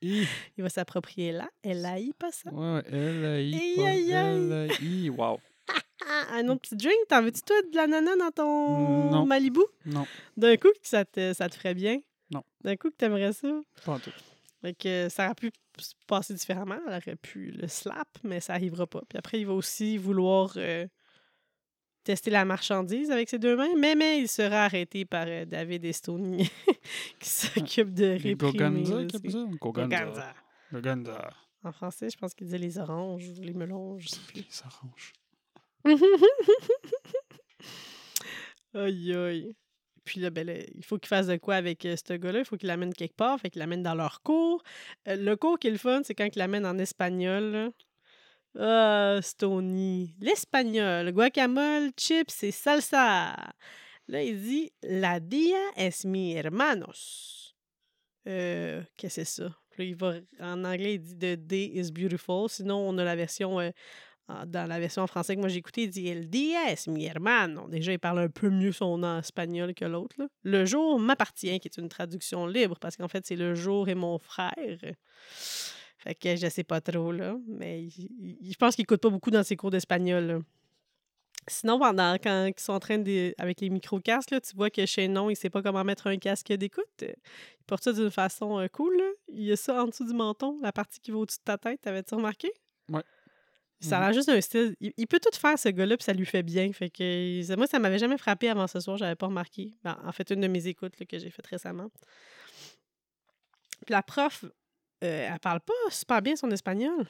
Il 0.00 0.28
va 0.58 0.68
s'approprier 0.68 1.32
là. 1.32 1.50
Elle 1.62 1.84
a 1.84 1.98
y 1.98 2.12
passa. 2.12 2.52
Ouais, 2.52 2.82
elle 2.86 3.24
a 3.24 3.82
pas 3.82 3.90
elle 3.90 4.52
a. 4.52 5.10
Wow. 5.10 5.40
Ah, 6.06 6.26
un 6.34 6.48
autre 6.50 6.60
petit 6.60 6.76
drink? 6.76 6.94
T'en 7.08 7.22
veux-tu, 7.22 7.40
toi, 7.42 7.56
de 7.62 7.74
l'ananas 7.74 8.16
dans 8.16 8.30
ton 8.30 9.10
Non. 9.10 9.26
Malibu? 9.26 9.62
Non, 9.86 10.06
D'un 10.36 10.56
coup, 10.56 10.68
que 10.68 10.86
ça 10.86 11.04
te, 11.04 11.32
ça 11.32 11.48
te 11.48 11.56
ferait 11.56 11.74
bien? 11.74 11.98
Non. 12.30 12.44
D'un 12.60 12.76
coup, 12.76 12.90
que 12.90 12.96
t'aimerais 12.96 13.32
ça? 13.32 13.48
pas 13.84 13.92
en 13.94 13.98
tout. 13.98 14.12
Fait 14.60 14.74
que 14.74 15.08
ça 15.08 15.24
aurait 15.24 15.34
pu 15.34 15.50
se 15.78 15.94
passer 16.06 16.34
différemment. 16.34 16.78
Elle 16.86 16.94
aurait 16.94 17.16
pu 17.16 17.50
le 17.50 17.66
slap, 17.66 18.08
mais 18.22 18.40
ça 18.40 18.52
arrivera 18.52 18.86
pas. 18.86 19.00
Puis 19.08 19.18
après, 19.18 19.40
il 19.40 19.46
va 19.46 19.54
aussi 19.54 19.96
vouloir 19.96 20.52
euh, 20.56 20.86
tester 22.04 22.30
la 22.30 22.44
marchandise 22.44 23.10
avec 23.10 23.28
ses 23.28 23.38
deux 23.38 23.56
mains, 23.56 23.74
mais, 23.76 23.94
mais 23.94 24.20
il 24.20 24.28
sera 24.28 24.64
arrêté 24.64 25.04
par 25.04 25.26
euh, 25.26 25.44
David 25.44 25.84
Estoni 25.84 26.48
qui 27.18 27.28
s'occupe 27.28 27.92
de 27.92 28.16
Les 28.22 28.34
réprimer. 28.34 28.84
Goganza? 29.60 30.34
Goganza. 30.72 31.30
En 31.64 31.72
français, 31.72 32.10
je 32.10 32.18
pense 32.18 32.34
qu'il 32.34 32.46
disait 32.46 32.58
les 32.58 32.78
oranges 32.78 33.28
ou 33.28 33.42
les 33.42 33.54
melons, 33.54 33.98
je 33.98 34.08
sais 34.08 34.20
plus. 34.28 34.42
Qui 34.42 34.52
s'arrange. 34.52 35.12
aïe 38.74 39.14
aïe. 39.14 39.54
Puis 40.04 40.20
là, 40.20 40.30
ben, 40.30 40.46
là, 40.46 40.54
il 40.74 40.84
faut 40.84 40.98
qu'il 40.98 41.08
fasse 41.08 41.26
de 41.26 41.36
quoi 41.36 41.54
avec 41.54 41.86
euh, 41.86 41.96
ce 41.96 42.12
gars-là? 42.12 42.40
Il 42.40 42.44
faut 42.44 42.58
qu'il 42.58 42.68
l'amène 42.68 42.92
quelque 42.92 43.16
part. 43.16 43.40
Fait 43.40 43.48
qu'il 43.48 43.60
l'amène 43.60 43.82
dans 43.82 43.94
leur 43.94 44.20
cours. 44.20 44.62
Euh, 45.08 45.16
le 45.16 45.34
cours 45.36 45.58
qui 45.58 45.68
est 45.68 45.70
le 45.70 45.78
fun, 45.78 46.02
c'est 46.04 46.14
quand 46.14 46.26
il 46.26 46.38
l'amène 46.38 46.66
en 46.66 46.76
espagnol. 46.78 47.44
là. 47.44 47.70
Ah, 48.58 49.18
Stony. 49.22 50.14
L'espagnol. 50.20 51.12
Guacamole, 51.12 51.90
chips 51.96 52.42
et 52.44 52.52
salsa. 52.52 53.34
Là, 54.08 54.22
il 54.22 54.40
dit 54.40 54.72
La 54.82 55.18
dia 55.20 55.58
es 55.76 56.04
mi 56.04 56.32
hermanos. 56.34 57.54
Euh, 58.28 58.82
Qu'est-ce 58.96 59.16
que 59.20 59.24
c'est 59.24 59.42
ça? 59.42 59.56
Là, 59.76 59.84
il 59.84 59.96
va, 59.96 60.14
en 60.40 60.64
anglais, 60.64 60.94
il 60.94 61.00
dit 61.00 61.16
The 61.16 61.36
day 61.36 61.72
is 61.74 61.90
beautiful. 61.90 62.48
Sinon, 62.48 62.88
on 62.88 62.98
a 62.98 63.04
la 63.04 63.16
version. 63.16 63.58
euh, 63.60 63.70
dans 64.46 64.66
la 64.66 64.78
version 64.80 65.02
en 65.02 65.06
français 65.06 65.34
que 65.34 65.40
moi 65.40 65.50
j'ai 65.50 65.58
écoutée, 65.58 65.82
il 65.82 65.90
dit 65.90 66.08
El 66.08 66.30
día 66.30 66.70
es 66.70 66.86
mi 66.88 67.04
hermano. 67.04 67.68
Déjà, 67.68 67.92
il 67.92 67.98
parle 67.98 68.20
un 68.20 68.28
peu 68.28 68.48
mieux 68.48 68.72
son 68.72 68.96
nom 68.96 69.08
en 69.08 69.18
espagnol 69.18 69.74
que 69.74 69.84
l'autre. 69.84 70.16
Le 70.42 70.64
jour 70.64 70.98
m'appartient, 70.98 71.58
qui 71.60 71.68
est 71.68 71.76
une 71.76 71.88
traduction 71.90 72.46
libre, 72.46 72.78
parce 72.80 72.96
qu'en 72.96 73.08
fait, 73.08 73.26
c'est 73.26 73.36
le 73.36 73.54
jour 73.54 73.88
et 73.88 73.94
mon 73.94 74.18
frère. 74.18 74.78
Fait 76.04 76.14
que 76.14 76.36
je 76.36 76.48
sais 76.48 76.64
pas 76.64 76.82
trop, 76.82 77.12
là. 77.12 77.36
Mais 77.46 77.88
je 77.88 78.54
pense 78.58 78.74
qu'il 78.74 78.82
écoute 78.82 79.00
pas 79.00 79.08
beaucoup 79.08 79.30
dans 79.30 79.42
ses 79.42 79.56
cours 79.56 79.70
d'espagnol. 79.70 80.24
là. 80.24 80.38
Sinon, 81.48 81.78
pendant 81.78 82.14
quand 82.14 82.46
ils 82.46 82.60
sont 82.60 82.74
en 82.74 82.80
train 82.80 82.98
de. 82.98 83.34
avec 83.38 83.60
les 83.60 83.70
micro-casques, 83.70 84.30
là, 84.30 84.40
tu 84.40 84.54
vois 84.54 84.70
que 84.70 84.84
chez 84.84 85.08
Non, 85.08 85.30
il 85.30 85.36
sait 85.36 85.50
pas 85.50 85.62
comment 85.62 85.82
mettre 85.82 86.06
un 86.06 86.18
casque 86.18 86.52
d'écoute. 86.52 86.84
Il 87.02 87.64
porte 87.66 87.84
ça 87.84 87.92
d'une 87.92 88.10
façon 88.10 88.58
euh, 88.60 88.68
cool. 88.68 88.96
là. 88.96 89.10
Il 89.28 89.44
y 89.44 89.52
a 89.52 89.56
ça 89.56 89.82
en 89.82 89.86
dessous 89.86 90.04
du 90.04 90.14
menton, 90.14 90.58
la 90.62 90.72
partie 90.72 91.00
qui 91.00 91.10
va 91.10 91.18
au-dessus 91.18 91.38
de 91.38 91.44
ta 91.44 91.58
tête. 91.58 91.80
T'avais-tu 91.80 92.14
remarqué? 92.14 92.50
Ouais. 92.90 93.02
Ça 93.80 93.98
a 93.98 94.00
l'air 94.00 94.12
juste 94.14 94.28
d'un 94.28 94.40
style. 94.40 94.76
Il, 94.80 94.92
il 94.96 95.06
peut 95.06 95.20
tout 95.20 95.36
faire, 95.38 95.58
ce 95.58 95.68
gars-là, 95.68 95.96
puis 95.96 96.04
ça 96.04 96.12
lui 96.14 96.24
fait 96.24 96.42
bien. 96.42 96.72
Fait 96.72 96.88
que 96.90 97.56
moi, 97.56 97.66
ça 97.66 97.78
m'avait 97.78 97.98
jamais 97.98 98.16
frappé 98.18 98.48
avant 98.48 98.66
ce 98.66 98.80
soir, 98.80 98.96
j'avais 98.96 99.16
pas 99.16 99.26
remarqué. 99.26 99.74
Ben, 99.82 99.98
en 100.04 100.12
fait, 100.12 100.30
une 100.30 100.40
de 100.40 100.48
mes 100.48 100.66
écoutes 100.66 100.98
là, 100.98 101.06
que 101.06 101.18
j'ai 101.18 101.30
faites 101.30 101.46
récemment. 101.46 101.90
Puis 103.84 103.92
la 103.92 104.02
prof, 104.02 104.46
euh, 105.02 105.28
elle 105.32 105.40
parle 105.40 105.60
pas 105.60 105.72
super 105.90 106.22
bien 106.22 106.36
son 106.36 106.50
espagnol. 106.50 107.08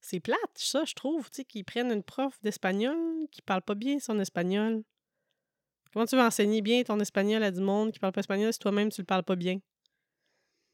C'est 0.00 0.20
plate, 0.20 0.38
ça, 0.54 0.84
je 0.84 0.94
trouve, 0.94 1.30
tu 1.30 1.36
sais, 1.36 1.44
qu'ils 1.44 1.64
prennent 1.64 1.92
une 1.92 2.02
prof 2.02 2.36
d'espagnol 2.42 2.96
qui 3.30 3.40
parle 3.40 3.62
pas 3.62 3.76
bien 3.76 4.00
son 4.00 4.18
espagnol. 4.18 4.82
Comment 5.92 6.06
tu 6.06 6.16
veux 6.16 6.22
enseigner 6.22 6.62
bien 6.62 6.82
ton 6.82 6.98
espagnol 6.98 7.42
à 7.42 7.50
du 7.50 7.60
monde 7.60 7.92
qui 7.92 7.98
parle 7.98 8.12
pas 8.12 8.20
espagnol 8.20 8.52
si 8.52 8.58
toi-même 8.58 8.90
tu 8.90 9.00
le 9.00 9.06
parles 9.06 9.22
pas 9.22 9.36
bien? 9.36 9.60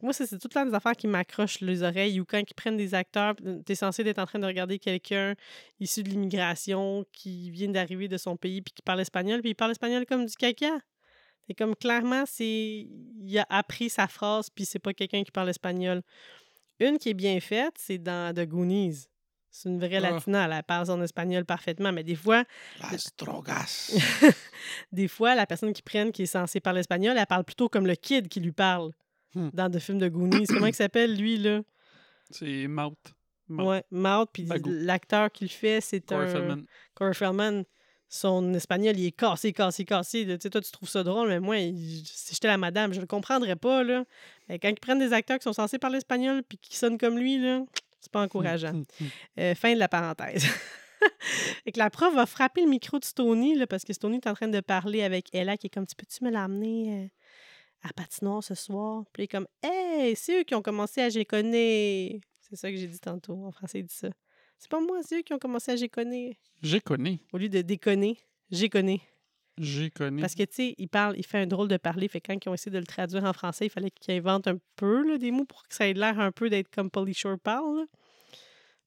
Moi, 0.01 0.13
c'est 0.13 0.39
toutes 0.39 0.55
les 0.55 0.75
affaires 0.75 0.95
qui 0.95 1.09
m'accrochent 1.09 1.61
les 1.61 1.83
oreilles 1.83 2.21
ou 2.21 2.25
quand 2.25 2.39
ils 2.39 2.55
prennent 2.55 2.77
des 2.77 2.95
acteurs, 2.95 3.35
tu 3.35 3.73
es 3.73 3.75
censé 3.75 4.03
être 4.03 4.21
en 4.21 4.27
train 4.27 4.39
de 4.39 4.47
regarder 4.47 4.79
quelqu'un 4.79 5.35
issu 5.81 6.05
de 6.05 6.09
l'immigration 6.09 7.05
qui 7.13 7.51
vient 7.51 7.69
d'arriver 7.69 8.07
de 8.07 8.17
son 8.17 8.37
pays 8.37 8.63
puis 8.63 8.73
qui 8.73 8.83
parle 8.83 9.01
espagnol, 9.01 9.41
puis 9.41 9.51
il 9.51 9.55
parle 9.57 9.73
espagnol 9.73 10.07
comme 10.07 10.25
du 10.25 10.35
caca. 10.37 10.79
C'est 11.49 11.55
comme 11.55 11.75
clairement, 11.75 12.25
c'est 12.27 12.45
il 13.21 13.39
a 13.39 13.47
appris 13.49 13.89
sa 13.91 14.07
phrase 14.07 14.51
puis 14.51 14.65
c'est 14.67 14.79
pas 14.79 14.93
quelqu'un 14.93 15.25
qui 15.25 15.31
parle 15.33 15.49
espagnol. 15.49 16.03
Une 16.79 16.99
qui 16.99 17.09
est 17.09 17.15
bien 17.15 17.41
faite, 17.41 17.75
c'est 17.79 17.99
dans 17.99 18.33
The 18.35 18.47
Goonies. 18.47 19.07
C'est 19.51 19.69
une 19.71 19.79
vraie 19.81 19.97
Ah. 19.97 20.11
latina, 20.11 20.47
elle 20.59 20.63
parle 20.63 20.87
son 20.87 21.03
espagnol 21.03 21.45
parfaitement, 21.47 21.91
mais 21.91 22.05
des 22.05 22.15
fois, 22.15 22.45
Las 22.81 23.11
drogas. 23.17 23.91
des 24.93 25.09
fois, 25.09 25.35
la 25.35 25.47
personne 25.47 25.73
qui 25.73 25.83
prenne, 25.83 26.13
qui 26.13 26.23
est 26.25 26.27
censée 26.27 26.61
parler 26.61 26.81
espagnol, 26.81 27.17
elle 27.19 27.27
parle 27.27 27.45
plutôt 27.45 27.69
comme 27.69 27.87
le 27.87 27.95
kid 27.97 28.29
qui 28.29 28.41
lui 28.41 28.53
parle 28.53 28.93
Hmm. 29.35 29.51
dans 29.53 29.71
le 29.71 29.79
film 29.79 29.99
de 29.99 30.09
Goonies. 30.09 30.47
Comment 30.47 30.67
il 30.67 30.75
s'appelle, 30.75 31.15
lui, 31.17 31.37
là? 31.39 31.61
C'est 32.31 32.67
Mouth. 32.67 32.97
Mouth. 33.49 33.67
Ouais, 33.67 33.85
Maud, 33.91 34.29
puis 34.33 34.47
l'acteur 34.65 35.31
qui 35.31 35.45
le 35.45 35.51
fait, 35.51 35.81
c'est 35.83 36.01
Corey 36.01 36.25
un... 36.27 36.29
Feldman. 36.33 36.65
Corey 36.95 37.13
Feldman. 37.15 37.65
Son 38.11 38.55
espagnol, 38.55 38.99
il 38.99 39.07
est 39.07 39.13
cassé, 39.13 39.53
cassé, 39.53 39.85
cassé. 39.85 40.25
Tu 40.25 40.37
sais, 40.41 40.51
toi, 40.51 40.61
tu 40.63 40.71
trouves 40.71 40.89
ça 40.89 41.03
drôle, 41.03 41.29
mais 41.29 41.41
moi, 41.41 41.59
il- 41.59 42.03
si 42.07 42.35
j'étais 42.35 42.49
la 42.49 42.57
madame, 42.57 42.93
je 42.95 43.01
le 43.01 43.07
comprendrais 43.07 43.57
pas, 43.57 43.83
là. 43.85 44.05
Mais 44.49 44.59
quand 44.59 44.69
ils 44.69 44.81
prennent 44.81 44.99
des 44.99 45.13
acteurs 45.13 45.39
qui 45.39 45.45
sont 45.45 45.53
censés 45.53 45.79
parler 45.79 45.99
espagnol 45.99 46.43
puis 46.43 46.57
qui 46.59 46.77
sonnent 46.77 46.97
comme 46.99 47.19
lui, 47.19 47.39
là, 47.39 47.63
c'est 48.01 48.11
pas 48.13 48.23
encourageant. 48.23 48.73
Euh, 49.39 49.55
fin 49.55 49.75
de 49.75 49.79
la 49.79 49.89
parenthèse. 49.89 50.47
et 51.67 51.73
que 51.73 51.79
la 51.79 51.91
prof 51.91 52.15
va 52.15 52.27
frapper 52.27 52.63
le 52.63 52.69
micro 52.71 52.99
de 52.99 53.05
Stony, 53.05 53.55
là, 53.57 53.67
parce 53.67 53.85
que 53.85 53.93
Stony 53.93 54.17
est 54.17 54.27
en 54.27 54.35
train 54.35 54.49
de 54.49 54.61
parler 54.61 55.03
avec 55.03 55.33
Ella, 55.35 55.57
qui 55.57 55.67
est 55.67 55.71
comme, 55.71 55.87
tu 55.87 55.95
peux-tu 55.95 56.25
me 56.25 56.31
l'amener 56.31 57.05
euh, 57.85 57.89
à 57.89 57.93
patinoire 57.93 58.43
ce 58.43 58.55
soir? 58.55 59.05
Puis 59.13 59.23
il 59.23 59.25
est 59.25 59.29
comme, 59.29 59.47
hey, 59.63 60.17
c'est 60.17 60.41
eux 60.41 60.45
qui 60.45 60.55
ont 60.55 60.63
commencé 60.63 61.03
à 61.03 61.09
géconner. 61.09 62.21
C'est 62.41 62.57
ça 62.57 62.71
que 62.71 62.77
j'ai 62.77 62.87
dit 62.87 62.99
tantôt. 62.99 63.45
En 63.45 63.53
français, 63.53 63.81
il 63.81 63.85
dit 63.85 63.95
ça. 63.95 64.09
C'est 64.59 64.71
pas 64.71 64.81
moi, 64.81 64.99
c'est 65.03 65.19
eux 65.19 65.23
qui 65.23 65.33
ont 65.33 65.39
commencé 65.39 65.71
à 65.73 65.77
géconner. 65.77 66.37
J'ai 66.63 66.81
connu. 66.81 67.21
Au 67.33 67.39
lieu 67.39 67.49
de 67.49 67.63
déconner, 67.63 68.19
j'ai 68.51 68.69
connu. 68.69 69.01
J'ai 69.57 69.91
connu. 69.91 70.21
Parce 70.21 70.35
que, 70.35 70.43
tu 70.45 70.55
sais, 70.55 70.75
il 70.79 70.89
parle, 70.89 71.17
il 71.17 71.25
fait 71.25 71.39
un 71.39 71.47
drôle 71.47 71.69
de 71.69 71.77
parler. 71.77 72.09
Fait 72.09 72.21
que 72.21 72.33
quand 72.33 72.39
ils 72.45 72.49
ont 72.49 72.55
essayé 72.55 72.73
de 72.73 72.79
le 72.79 72.87
traduire 72.87 73.25
en 73.25 73.33
français, 73.33 73.67
il 73.67 73.71
fallait 73.71 73.91
qu'il 73.91 74.15
invente 74.15 74.47
un 74.47 74.59
peu 74.77 75.07
là, 75.09 75.19
des 75.19 75.31
mots 75.31 75.45
pour 75.45 75.67
que 75.67 75.75
ça 75.75 75.89
ait 75.89 75.95
l'air 75.95 76.19
un 76.21 76.33
peu 76.33 76.51
d'être 76.51 76.71
comme 76.71 76.91
Polly 76.91 77.15
Shore 77.15 77.39
parle. 77.39 77.79
là. 77.79 77.85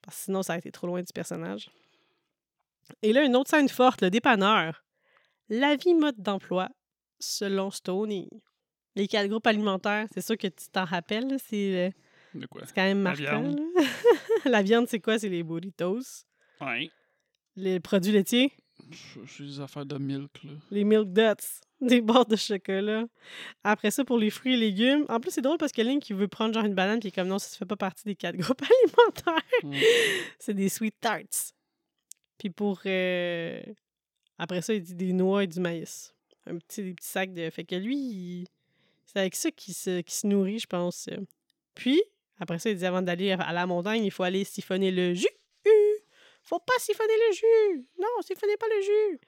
Parce 0.01 0.17
que 0.17 0.23
sinon, 0.25 0.43
ça 0.43 0.53
a 0.53 0.57
été 0.57 0.71
trop 0.71 0.87
loin 0.87 1.01
du 1.01 1.11
personnage. 1.13 1.69
Et 3.01 3.13
là, 3.13 3.23
une 3.23 3.35
autre 3.35 3.49
scène 3.49 3.69
forte, 3.69 4.01
le 4.01 4.09
dépanneur. 4.09 4.83
La 5.49 5.75
vie 5.75 5.93
mode 5.93 6.15
d'emploi, 6.17 6.69
selon 7.19 7.71
Stoney. 7.71 8.29
Les 8.95 9.07
quatre 9.07 9.27
groupes 9.27 9.47
alimentaires, 9.47 10.07
c'est 10.13 10.21
sûr 10.21 10.37
que 10.37 10.47
tu 10.47 10.67
t'en 10.71 10.85
rappelles, 10.85 11.37
c'est 11.45 11.87
euh, 11.87 11.91
De 12.33 12.45
quoi? 12.47 12.61
c'est 12.65 12.73
quand 12.73 12.83
même 12.83 13.03
La 13.03 13.09
marquant. 13.11 13.41
viande. 13.41 13.59
là. 13.75 13.81
La 14.45 14.61
viande, 14.63 14.87
c'est 14.87 14.99
quoi? 14.99 15.19
C'est 15.19 15.29
les 15.29 15.43
burritos. 15.43 15.99
Ouais. 16.61 16.89
Les 17.55 17.79
produits 17.79 18.11
laitiers? 18.13 18.51
Suis 19.27 19.45
des 19.47 19.59
affaires 19.59 19.85
de 19.85 19.97
milk, 19.97 20.43
là. 20.43 20.51
Les 20.71 20.83
Milk 20.83 21.11
Dots, 21.13 21.35
des 21.81 22.01
barres 22.01 22.25
de 22.25 22.35
chocolat. 22.35 23.05
Après 23.63 23.91
ça, 23.91 24.03
pour 24.03 24.17
les 24.17 24.29
fruits 24.29 24.53
et 24.53 24.57
légumes. 24.57 25.05
En 25.09 25.19
plus, 25.19 25.31
c'est 25.31 25.41
drôle 25.41 25.57
parce 25.57 25.71
que 25.71 25.81
Link, 25.81 26.09
il 26.09 26.15
veut 26.15 26.27
prendre 26.27 26.53
genre 26.53 26.65
une 26.65 26.73
banane, 26.73 26.99
puis 26.99 27.07
il 27.07 27.11
est 27.11 27.15
comme 27.15 27.27
non, 27.27 27.37
ça 27.39 27.49
ne 27.53 27.57
fait 27.57 27.65
pas 27.65 27.75
partie 27.75 28.03
des 28.05 28.15
quatre 28.15 28.37
groupes 28.37 28.61
alimentaires. 28.83 29.43
Mm. 29.63 29.73
c'est 30.39 30.53
des 30.53 30.69
sweet 30.69 30.95
tarts. 30.99 31.53
Puis 32.37 32.49
pour. 32.49 32.81
euh, 32.87 33.61
Après 34.39 34.61
ça, 34.61 34.73
il 34.73 34.81
dit 34.81 34.95
des 34.95 35.13
noix 35.13 35.43
et 35.43 35.47
du 35.47 35.59
maïs. 35.59 36.15
Un 36.47 36.57
petit, 36.57 36.81
des 36.81 36.93
petits 36.95 37.07
sacs 37.09 37.33
de. 37.33 37.49
Fait 37.51 37.63
que 37.65 37.75
lui, 37.75 37.97
il- 37.97 38.47
c'est 39.05 39.19
avec 39.19 39.35
ça 39.35 39.51
qu'il 39.51 39.73
se, 39.75 40.01
qu'il 40.01 40.13
se 40.13 40.25
nourrit, 40.25 40.57
je 40.59 40.67
pense. 40.67 41.07
Puis, 41.75 42.01
Après 42.41 42.57
ça, 42.57 42.71
il 42.71 42.75
dit 42.75 42.85
avant 42.87 43.03
d'aller 43.03 43.33
à 43.33 43.53
la 43.53 43.67
montagne, 43.67 44.03
il 44.03 44.09
faut 44.09 44.23
aller 44.23 44.43
siphonner 44.43 44.89
le 44.89 45.13
jus. 45.13 45.27
Faut 46.41 46.59
pas 46.59 46.73
siphonner 46.79 47.13
le 47.29 47.35
jus. 47.35 47.87
Non, 47.99 48.07
siphonnez 48.25 48.57
pas 48.57 48.65
le 48.67 48.81
jus. 48.81 49.19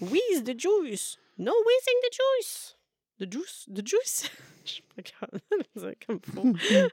Wheeze 0.00 0.42
the 0.42 0.58
juice. 0.58 1.18
No 1.38 1.52
wheezing 1.52 2.00
the 2.02 2.12
juice. 2.12 2.76
The 3.20 3.32
juice? 3.32 3.68
The 3.72 3.86
juice? 3.86 4.30
Je 4.64 4.70
suis 4.72 4.82
pas 4.82 5.02
capable 5.02 5.40
de 5.52 5.80
dire 5.80 5.94
comme 6.04 6.20
faux. 6.20 6.52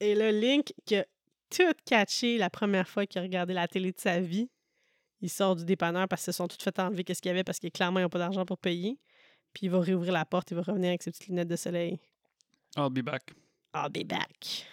Et 0.00 0.14
le 0.14 0.30
Link 0.32 0.74
qui 0.84 0.96
a 0.96 1.06
tout 1.48 1.72
catché 1.86 2.36
la 2.36 2.50
première 2.50 2.86
fois 2.86 3.06
qu'il 3.06 3.20
a 3.20 3.22
regardé 3.22 3.54
la 3.54 3.66
télé 3.68 3.92
de 3.92 3.98
sa 3.98 4.20
vie, 4.20 4.50
il 5.22 5.30
sort 5.30 5.56
du 5.56 5.64
dépanneur 5.64 6.08
parce 6.08 6.24
qu'ils 6.24 6.34
se 6.34 6.36
sont 6.36 6.46
toutes 6.46 6.62
fait 6.62 6.78
enlever 6.78 7.04
qu'est-ce 7.04 7.22
qu'il 7.22 7.30
y 7.30 7.32
avait 7.32 7.42
parce 7.42 7.58
qu'ils 7.58 7.72
clairement 7.72 8.00
ils 8.00 8.02
n'ont 8.02 8.10
pas 8.10 8.18
d'argent 8.18 8.44
pour 8.44 8.58
payer. 8.58 8.98
Puis 9.54 9.66
il 9.66 9.70
va 9.70 9.80
réouvrir 9.80 10.12
la 10.12 10.26
porte, 10.26 10.50
il 10.50 10.56
va 10.58 10.62
revenir 10.62 10.90
avec 10.90 11.02
ses 11.02 11.10
petites 11.10 11.28
lunettes 11.28 11.48
de 11.48 11.56
soleil. 11.56 11.98
I'll 12.76 12.90
be 12.90 13.00
back. 13.00 13.32
I'll 13.84 13.90
be 13.90 14.06
back. 14.06 14.66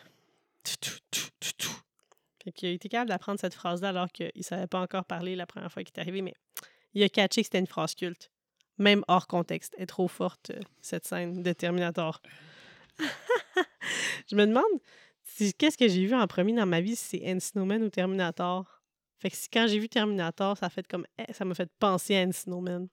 Tout, 0.63 0.75
tout, 0.81 0.99
tout, 1.11 1.29
tout, 1.39 1.51
tout. 1.57 1.79
Fait 2.43 2.51
qu'il 2.51 2.69
a 2.69 2.71
été 2.71 2.89
capable 2.89 3.09
d'apprendre 3.09 3.39
cette 3.39 3.53
phrase-là 3.53 3.89
alors 3.89 4.11
qu'il 4.11 4.31
ne 4.35 4.41
savait 4.43 4.67
pas 4.67 4.79
encore 4.81 5.05
parler 5.05 5.35
la 5.35 5.45
première 5.45 5.71
fois 5.71 5.83
qu'il 5.83 5.93
est 5.95 5.99
arrivé, 6.01 6.21
mais 6.21 6.33
il 6.93 7.01
a 7.03 7.09
catché 7.09 7.41
que 7.41 7.45
c'était 7.45 7.59
une 7.59 7.67
phrase 7.67 7.95
culte. 7.95 8.31
Même 8.77 9.03
hors 9.07 9.27
contexte. 9.27 9.73
Elle 9.77 9.83
est 9.83 9.87
trop 9.87 10.07
forte, 10.07 10.49
euh, 10.51 10.59
cette 10.81 11.05
scène 11.05 11.41
de 11.43 11.53
Terminator. 11.53 12.21
Je 14.29 14.35
me 14.35 14.45
demande 14.45 14.63
si- 15.23 15.53
qu'est-ce 15.53 15.77
que 15.77 15.87
j'ai 15.87 16.05
vu 16.05 16.13
en 16.13 16.27
premier 16.27 16.53
dans 16.53 16.65
ma 16.65 16.81
vie, 16.81 16.95
si 16.95 17.19
c'est 17.19 17.25
Anne 17.29 17.39
Snowman 17.39 17.83
ou 17.83 17.89
Terminator? 17.89 18.81
Fait 19.19 19.29
que 19.29 19.37
si 19.37 19.49
quand 19.49 19.65
j'ai 19.67 19.79
vu 19.79 19.87
Terminator, 19.89 20.57
ça 20.57 20.65
a 20.67 20.69
fait 20.69 20.85
comme 20.87 21.05
eh, 21.17 21.31
ça 21.33 21.45
m'a 21.45 21.55
fait 21.55 21.71
penser 21.79 22.15
à 22.15 22.21
Anne 22.21 22.33
Snowman. 22.33 22.87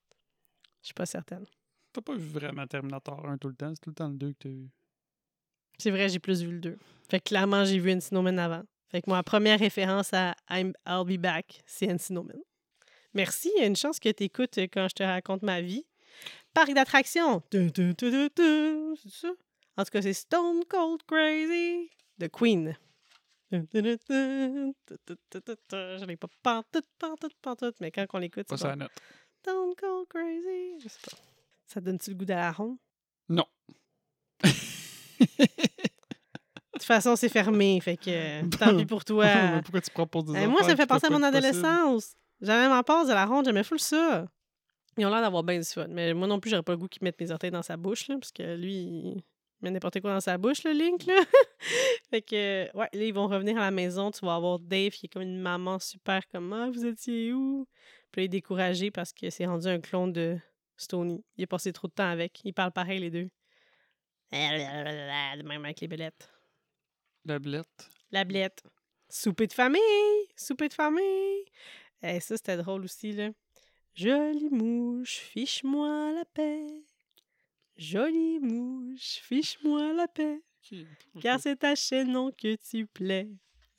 Je 0.83 0.87
suis 0.87 0.95
pas 0.95 1.07
certaine. 1.07 1.45
T'as 1.93 2.01
pas 2.01 2.15
vu 2.15 2.27
vraiment 2.27 2.67
Terminator 2.67 3.27
1 3.29 3.39
tout 3.39 3.49
le 3.49 3.55
temps, 3.55 3.73
c'est 3.75 3.81
tout 3.81 3.91
le 3.91 3.95
temps 3.95 4.09
le 4.09 4.15
2 4.15 4.33
que 4.33 4.39
t'as 4.39 4.49
vu. 4.49 4.69
C'est 5.83 5.91
vrai, 5.91 6.09
j'ai 6.09 6.21
plus 6.21 6.43
vu 6.43 6.53
le 6.53 6.61
2. 6.61 6.79
Fait 7.11 7.19
que 7.19 7.25
clairement, 7.25 7.65
j'ai 7.65 7.81
vu 7.81 7.93
Encinomen 7.93 8.39
avant. 8.39 8.63
Fait 8.93 9.03
que 9.03 9.11
ma 9.11 9.25
première 9.25 9.59
référence 9.59 10.15
à 10.15 10.37
I'm, 10.49 10.73
I'll 10.87 11.05
be 11.05 11.21
back, 11.21 11.61
c'est 11.67 11.93
Encinomen. 11.93 12.41
Merci, 13.15 13.51
il 13.57 13.61
y 13.61 13.65
a 13.65 13.67
une 13.67 13.75
chance 13.75 13.99
que 13.99 14.09
tu 14.11 14.23
écoutes 14.23 14.59
euh, 14.59 14.69
quand 14.73 14.87
je 14.89 14.95
te 14.95 15.03
raconte 15.03 15.43
ma 15.43 15.61
vie. 15.61 15.85
Parc 16.55 16.73
d'attractions. 16.73 17.43
C'est 17.51 17.73
ça? 19.09 19.33
En 19.77 19.83
tout 19.83 19.91
cas, 19.91 20.03
c'est 20.03 20.13
Stone 20.13 20.63
Cold 20.69 21.03
Crazy 21.05 21.91
de 22.19 22.29
Queen. 22.29 22.77
Je 23.51 23.59
l'ai 26.07 26.17
pas 26.17 26.29
pantoute, 26.45 26.87
pantoute, 26.97 27.35
pantoute, 27.43 27.75
mais 27.81 27.91
quand 27.91 28.07
on 28.13 28.19
l'écoute, 28.19 28.47
c'est 28.49 28.55
pas 28.55 28.77
ça. 28.77 28.77
Stone 29.41 29.75
Cold 29.77 30.07
Crazy. 30.09 30.79
Je 30.79 30.89
sais 30.89 31.01
pas. 31.11 31.17
Ça 31.67 31.81
donne-tu 31.81 32.11
le 32.11 32.17
goût 32.17 32.25
de 32.25 32.35
la 32.35 32.53
ronde? 32.53 32.77
Non. 33.29 33.47
De 36.73 36.79
toute 36.79 36.87
façon, 36.87 37.17
c'est 37.17 37.29
fermé, 37.29 37.81
fait 37.81 37.97
que 37.97 38.11
euh, 38.11 38.43
tant 38.59 38.77
pis 38.77 38.87
pour 38.87 39.05
toi. 39.05 39.27
Pourquoi 39.63 39.81
tu 39.81 39.91
proposes 39.91 40.25
des 40.25 40.41
Eh, 40.41 40.47
moi, 40.47 40.61
ça 40.61 40.73
affaires 40.73 40.79
fait 40.79 40.87
penser 40.87 41.07
à 41.07 41.11
mon 41.11 41.23
adolescence. 41.23 42.15
J'avais 42.41 42.69
ma 42.69 42.83
passe 42.83 43.09
de 43.09 43.13
la 43.13 43.27
ronde, 43.27 43.45
j'aimais 43.45 43.63
full 43.63 43.79
ça. 43.79 44.27
Ils 44.97 45.07
ont 45.07 45.11
l'air 45.11 45.21
d'avoir 45.21 45.43
bien 45.43 45.59
du 45.59 45.65
fun. 45.65 45.87
Mais 45.89 46.13
moi 46.13 46.27
non 46.27 46.41
plus, 46.41 46.51
j'aurais 46.51 46.63
pas 46.63 46.73
le 46.73 46.79
goût 46.79 46.89
qu'ils 46.89 47.05
mettent 47.05 47.21
mes 47.21 47.31
orteils 47.31 47.51
dans 47.51 47.63
sa 47.63 47.77
bouche, 47.77 48.09
là, 48.09 48.17
parce 48.19 48.33
que 48.33 48.57
lui, 48.57 48.75
il 48.75 49.23
met 49.61 49.71
n'importe 49.71 50.01
quoi 50.01 50.13
dans 50.13 50.21
sa 50.21 50.39
bouche, 50.39 50.65
le 50.65 50.73
Link. 50.73 51.07
Là. 51.07 51.15
fait 52.11 52.23
que, 52.23 52.77
ouais, 52.77 52.89
là, 52.93 53.05
ils 53.05 53.15
vont 53.15 53.29
revenir 53.29 53.57
à 53.59 53.61
la 53.61 53.71
maison. 53.71 54.11
Tu 54.11 54.25
vas 54.25 54.35
avoir 54.35 54.59
Dave 54.59 54.91
qui 54.91 55.07
est 55.07 55.09
comme 55.09 55.23
une 55.23 55.41
maman 55.41 55.79
super 55.79 56.27
comme 56.29 56.53
Ah, 56.53 56.69
vous 56.73 56.85
étiez 56.85 57.33
où? 57.33 57.67
Puis 58.11 58.23
il 58.23 58.25
est 58.25 58.29
découragé 58.29 58.91
parce 58.91 59.13
que 59.13 59.31
c'est 59.31 59.47
rendu 59.47 59.69
un 59.69 59.81
clone 59.81 60.13
de 60.13 60.39
Stony. 60.77 61.25
Il 61.37 61.45
a 61.45 61.47
passé 61.47 61.73
trop 61.73 61.89
de 61.89 61.93
temps 61.93 62.11
avec. 62.11 62.41
Ils 62.45 62.53
parlent 62.53 62.73
pareil, 62.73 62.99
les 62.99 63.11
deux. 63.11 63.31
De 64.33 65.43
même 65.43 65.65
avec 65.65 65.81
les 65.81 65.89
belettes. 65.89 66.31
La 67.25 67.39
blette. 67.39 67.91
La 68.11 68.25
blette. 68.25 68.63
Souper 69.09 69.47
de 69.47 69.53
famille! 69.53 70.29
Souper 70.37 70.69
de 70.69 70.75
famille! 70.75 71.45
Et 72.03 72.19
ça, 72.21 72.37
c'était 72.37 72.57
drôle 72.57 72.85
aussi, 72.85 73.13
là. 73.13 73.31
Jolie 73.95 74.49
mouche, 74.49 75.19
fiche-moi 75.19 76.13
la 76.13 76.25
paix. 76.25 76.67
Jolie 77.77 78.41
mouche, 78.41 79.21
fiche-moi 79.23 79.93
la 79.93 80.09
paix. 80.09 80.43
Car 81.21 81.39
c'est 81.39 81.63
à 81.65 81.75
chaînon 81.75 82.31
que 82.33 82.57
tu 82.57 82.87
plais. 82.87 83.29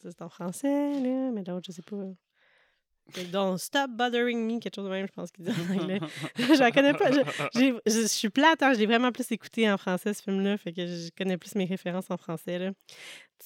Ça, 0.01 0.11
c'est 0.11 0.21
en 0.21 0.29
français, 0.29 0.99
là, 1.01 1.31
mais 1.31 1.43
l'autre, 1.43 1.65
je 1.67 1.71
sais 1.71 1.81
pas. 1.81 1.97
Don't 3.31 3.57
stop 3.57 3.91
bothering 3.91 4.45
me, 4.47 4.59
quelque 4.59 4.75
chose 4.75 4.85
de 4.85 4.89
même, 4.89 5.05
je 5.07 5.11
pense 5.11 5.31
qu'il 5.31 5.45
dit 5.45 5.51
en 5.51 5.73
anglais. 5.79 5.99
je 6.37 6.73
connais 6.73 6.93
pas. 6.93 7.11
Je, 7.11 7.19
j'ai- 7.59 7.73
je- 7.85 8.01
je 8.03 8.07
suis 8.07 8.29
plate, 8.29 8.63
hein, 8.63 8.73
je 8.73 8.79
l'ai 8.79 8.85
vraiment 8.85 9.11
plus 9.11 9.29
écouté 9.31 9.69
en 9.69 9.77
français, 9.77 10.13
ce 10.13 10.23
film-là, 10.23 10.57
fait 10.57 10.73
que 10.73 10.85
je 10.87 11.09
connais 11.17 11.37
plus 11.37 11.53
mes 11.55 11.65
références 11.65 12.09
en 12.09 12.17
français. 12.17 12.57
Là. 12.59 12.71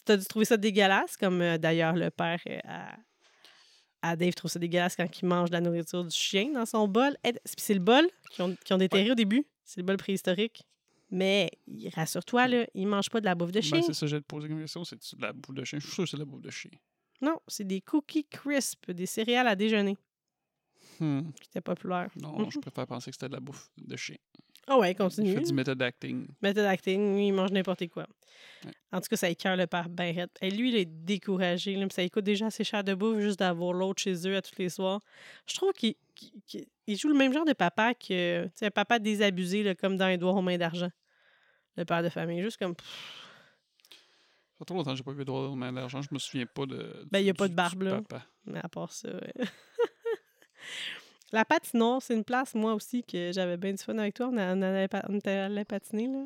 Tu 0.06 0.12
as 0.12 0.18
dû 0.18 0.26
trouver 0.26 0.46
ça 0.46 0.58
dégueulasse, 0.58 1.18
comme 1.18 1.42
euh, 1.42 1.58
d'ailleurs 1.58 1.94
le 1.96 2.10
père 2.12 2.40
euh, 2.48 2.60
à, 2.66 2.96
à 4.04 4.16
Dave 4.16 4.36
trouve 4.36 4.52
ça 4.52 4.60
dégueulasse 4.60 4.96
quand 4.96 5.08
il 5.22 5.26
mange 5.26 5.50
de 5.50 5.54
la 5.56 5.62
nourriture 5.62 6.04
du 6.04 6.16
chien 6.16 6.52
dans 6.54 6.66
son 6.66 6.88
bol. 6.88 7.16
C'est- 7.58 7.74
le 7.74 7.80
bol 7.80 8.08
qu'ils 8.32 8.44
ont, 8.46 8.56
qu'ils 8.64 8.76
ont 8.76 8.78
déterré 8.80 9.12
au 9.12 9.16
début. 9.16 9.46
C'est 9.64 9.80
le 9.82 9.86
bol 9.86 9.98
préhistorique. 9.98 10.64
Mais 11.10 11.50
rassure-toi, 11.96 12.48
là, 12.48 12.66
il 12.74 12.86
mange 12.88 13.10
pas 13.10 13.22
de 13.22 13.26
la 13.26 13.34
bouffe 13.34 13.52
de 13.52 13.62
chien. 13.62 13.78
Ben, 13.80 13.84
c'est 13.88 13.94
ça, 13.94 14.06
j'ai 14.08 14.20
posé 14.22 14.48
comme 14.50 14.60
question. 14.60 14.84
C'est 14.84 14.96
de 15.16 15.22
la 15.22 15.34
bouffe 15.34 15.56
de 15.56 15.64
chien? 15.64 15.80
Je 15.80 15.86
suis 15.86 15.94
sûr 15.96 16.04
que 16.04 16.10
c'est 16.10 16.18
de 16.18 16.22
la 16.22 16.26
bouffe 16.26 16.42
de 16.42 16.50
chien. 16.50 16.72
Non, 17.22 17.40
c'est 17.48 17.64
des 17.66 17.82
cookies 17.82 18.26
crisp, 18.26 18.92
des 18.92 19.06
céréales 19.06 19.48
à 19.48 19.56
déjeuner 19.56 19.98
Hmm. 21.00 21.32
qui 21.42 21.48
étaient 21.50 21.62
populaires. 21.62 22.10
Non, 22.22 22.38
non, 22.40 22.50
je 22.50 22.60
préfère 22.60 22.88
penser 22.88 23.12
que 23.12 23.16
c'était 23.16 23.28
de 23.28 23.34
la 23.34 23.40
bouffe 23.40 23.70
de 23.78 23.96
chien. 23.96 24.16
Ah 24.68 24.78
ouais, 24.80 24.92
Il 24.92 24.96
continue. 24.96 25.34
fait 25.34 25.42
du 25.42 25.54
method 25.54 25.82
acting. 25.82 26.28
Method 26.42 26.66
acting, 26.66 27.16
lui, 27.16 27.28
il 27.28 27.32
mange 27.34 27.52
n'importe 27.52 27.88
quoi. 27.88 28.08
Ouais. 28.66 28.72
En 28.92 29.00
tout 29.00 29.08
cas, 29.10 29.16
ça 29.16 29.30
écœure 29.30 29.56
le 29.58 29.68
père 29.68 29.88
raide. 29.98 30.30
Et 30.42 30.50
lui, 30.50 30.70
il 30.70 30.76
est 30.76 30.86
découragé. 30.86 31.76
Là, 31.76 31.86
ça 31.90 32.08
coûte 32.10 32.24
déjà 32.24 32.48
assez 32.48 32.64
cher 32.64 32.84
de 32.84 32.94
bouffe 32.96 33.20
juste 33.20 33.40
d'avoir 33.40 33.74
l'autre 33.74 34.02
chez 34.02 34.14
eux 34.28 34.36
à 34.36 34.42
tous 34.42 34.58
les 34.58 34.70
soirs. 34.70 35.02
Je 35.48 35.56
trouve 35.56 35.72
qu'il 35.74 35.96
il 36.88 36.98
joue 36.98 37.10
le 37.10 37.16
même 37.16 37.32
genre 37.34 37.46
de 37.46 37.54
papa 37.54 37.94
que 37.94 38.46
tu 38.46 38.52
sais, 38.56 38.66
un 38.68 38.72
papa 38.72 38.98
désabusé, 39.00 39.64
là, 39.64 39.76
comme 39.76 39.98
dans 39.98 40.08
Édouard 40.08 40.36
aux 40.36 40.42
mains 40.42 40.58
d'argent. 40.58 40.90
Le 41.76 41.86
père 41.86 42.02
de 42.02 42.10
famille. 42.10 42.42
Juste 42.42 42.58
comme. 42.58 42.76
pff, 42.76 43.27
Ça 44.58 44.62
fait 44.62 44.66
trop 44.66 44.76
longtemps 44.76 44.92
que 44.92 44.98
j'ai 44.98 45.04
pas 45.04 45.12
vu 45.12 45.22
Edouard 45.22 45.56
main 45.56 45.72
d'argent. 45.72 46.02
Je 46.02 46.08
me 46.12 46.18
souviens 46.18 46.48
pas 46.48 46.66
de. 46.66 47.06
Ben, 47.12 47.20
du- 47.20 47.26
y 47.26 47.30
a 47.30 47.34
pas 47.36 47.48
de 47.48 47.54
barbe, 47.54 47.84
là. 47.84 48.02
Mais 48.46 48.60
à 48.64 48.68
part 48.68 48.92
ça. 48.92 49.10
ouais. 49.10 49.34
La 51.32 51.44
patinoire, 51.46 52.02
c'est 52.02 52.16
une 52.16 52.24
place, 52.24 52.56
moi 52.56 52.74
aussi, 52.74 53.04
que 53.04 53.32
j'avais 53.34 53.58
bien 53.58 53.74
du 53.74 53.84
fun 53.84 53.98
avec 53.98 54.14
toi. 54.16 54.30
On, 54.32 54.38
a- 54.38 54.56
on 54.56 54.62
allait, 54.62 55.66
patiner, 55.66 56.08
là. 56.08 56.26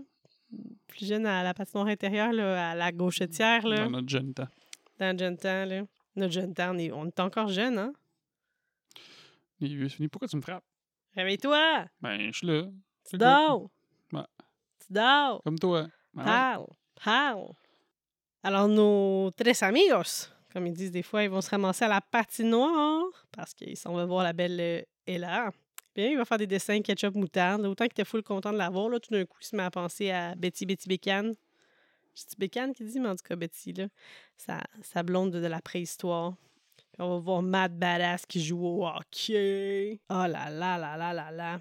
Plus 0.88 1.08
jeune 1.08 1.26
à 1.26 1.44
la 1.44 1.54
patinoire 1.54 1.88
intérieure, 1.88 2.32
là, 2.32 2.72
à 2.72 2.76
la 2.76 2.92
gauchetière, 2.92 3.66
là. 3.68 3.86
Dans 3.86 3.90
notre 3.90 4.10
jeune 4.10 4.34
temps. 4.34 4.48
Dans 5.00 5.12
le 5.12 5.18
jeune 5.18 5.38
temps, 5.38 5.66
là. 5.66 5.82
Notre 6.16 6.34
jeune 6.34 6.54
temps, 6.54 6.76
on 6.76 6.78
est, 6.78 6.92
on 6.92 7.08
est 7.08 7.20
encore 7.20 7.48
jeune, 7.48 7.80
hein? 7.80 7.94
Vieux, 9.60 9.90
c'est 9.90 9.96
fini. 9.96 10.08
Pourquoi 10.08 10.28
tu 10.28 10.38
me 10.38 10.42
frappes? 10.42 10.64
Réveille-toi! 11.16 11.86
Ben, 12.02 12.32
je 12.32 12.38
suis 12.38 12.48
là. 12.48 12.64
Tu 13.10 13.18
dors! 13.18 13.70
Ouais. 14.14 14.22
Tu 14.86 14.94
dors! 14.94 15.42
Comme 15.44 15.60
toi. 15.60 15.88
Ben 16.14 16.24
ouais. 16.60 16.66
Parle! 17.04 17.48
Alors, 18.44 18.68
nos 18.68 19.30
tres 19.32 19.62
amigos, 19.62 20.30
comme 20.52 20.66
ils 20.66 20.74
disent 20.74 20.92
des 20.92 21.04
fois, 21.04 21.24
ils 21.24 21.30
vont 21.30 21.42
se 21.42 21.50
ramasser 21.52 21.86
à 21.86 21.88
la 21.88 22.02
patinoire 22.02 23.06
parce 23.32 23.54
qu'ils 23.54 23.78
s'en 23.78 23.94
vont 23.94 24.06
voir 24.08 24.24
la 24.24 24.34
belle 24.34 24.60
euh, 24.60 24.82
Ella. 25.06 25.52
Bien, 25.94 26.10
il 26.10 26.18
va 26.18 26.26
faire 26.26 26.40
des 26.40 26.48
dessins 26.48 26.82
ketchup 26.82 27.14
moutarde. 27.14 27.64
Autant 27.68 27.86
qu'il 27.86 27.92
était 27.92 28.06
full 28.06 28.24
content 28.24 28.52
de 28.52 28.58
la 28.58 28.72
voir, 28.72 28.90
là, 28.90 29.00
tout 29.00 29.14
d'un 29.14 29.26
coup, 29.26 29.38
il 29.42 29.46
se 29.46 29.56
met 29.56 29.62
à 29.62 29.70
penser 29.70 30.10
à 30.10 30.34
Betty 30.36 30.66
Betty 30.66 30.90
Bécane. 30.90 31.36
C'est 32.16 32.40
Bécane 32.40 32.74
qui 32.74 32.84
dit, 32.84 33.00
mais 33.00 33.10
en 33.10 33.16
tout 33.16 33.24
cas, 33.24 33.36
Betty, 33.36 33.74
là, 33.74 33.88
sa, 34.38 35.04
blonde 35.04 35.32
de, 35.32 35.46
la 35.46 35.62
préhistoire. 35.62 36.34
Puis 36.78 37.02
on 37.04 37.10
va 37.10 37.18
voir 37.20 37.42
Mad 37.44 37.78
Badass 37.78 38.26
qui 38.26 38.44
joue 38.44 38.66
au 38.66 38.88
hockey. 38.88 40.00
Oh 40.10 40.26
là 40.28 40.50
là 40.50 40.80
là 40.80 40.98
là 40.98 41.14
là 41.14 41.32
là. 41.32 41.60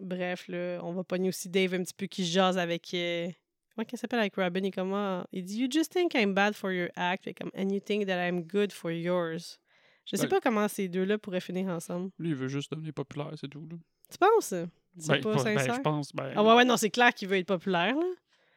Bref, 0.00 0.46
là, 0.46 0.78
on 0.84 0.92
va 0.92 1.02
pogner 1.02 1.28
aussi 1.28 1.48
Dave 1.48 1.74
un 1.74 1.82
petit 1.82 1.94
peu 1.94 2.06
qui 2.06 2.24
jase 2.24 2.56
avec. 2.56 2.94
euh, 2.94 3.28
comment 3.74 3.84
qu'elle 3.84 3.98
s'appelle 3.98 4.20
avec 4.20 4.34
Robin? 4.36 4.60
Il, 4.60 4.66
est 4.66 4.70
comme, 4.70 5.24
il 5.32 5.44
dit 5.44 5.58
You 5.60 5.68
just 5.70 5.92
think 5.92 6.14
I'm 6.14 6.34
bad 6.34 6.54
for 6.54 6.70
your 6.72 6.88
act. 6.96 7.28
Comme, 7.38 7.50
And 7.56 7.70
you 7.70 7.80
think 7.80 8.06
that 8.06 8.26
I'm 8.26 8.42
good 8.42 8.72
for 8.72 8.90
yours. 8.90 9.58
Je 10.06 10.16
sais 10.16 10.22
Ben- 10.24 10.28
pas 10.30 10.40
comment 10.40 10.66
ces 10.68 10.88
deux-là 10.88 11.18
pourraient 11.18 11.40
finir 11.40 11.68
ensemble. 11.68 12.10
Lui, 12.18 12.30
il 12.30 12.34
veut 12.34 12.48
juste 12.48 12.70
devenir 12.72 12.92
populaire, 12.92 13.30
c'est 13.40 13.48
tout. 13.48 13.66
Là. 13.70 13.76
Tu 14.10 14.18
penses? 14.18 14.46
C'est 14.46 14.66
Ben, 15.08 15.20
pas 15.20 15.34
ben, 15.34 15.38
sincère? 15.38 15.74
je 15.74 15.80
pense. 15.80 16.12
Ben, 16.12 16.32
Ah 16.34 16.42
ouais, 16.42 16.54
ouais, 16.56 16.64
non, 16.64 16.76
c'est 16.76 16.90
clair 16.90 17.14
qu'il 17.14 17.28
veut 17.28 17.36
être 17.36 17.46
populaire, 17.46 17.94
là. 17.94 18.06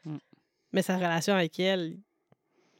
Mm. 0.05 0.17
Mais 0.71 0.81
sa 0.81 0.95
relation 0.97 1.35
avec 1.35 1.59
elle, 1.59 1.97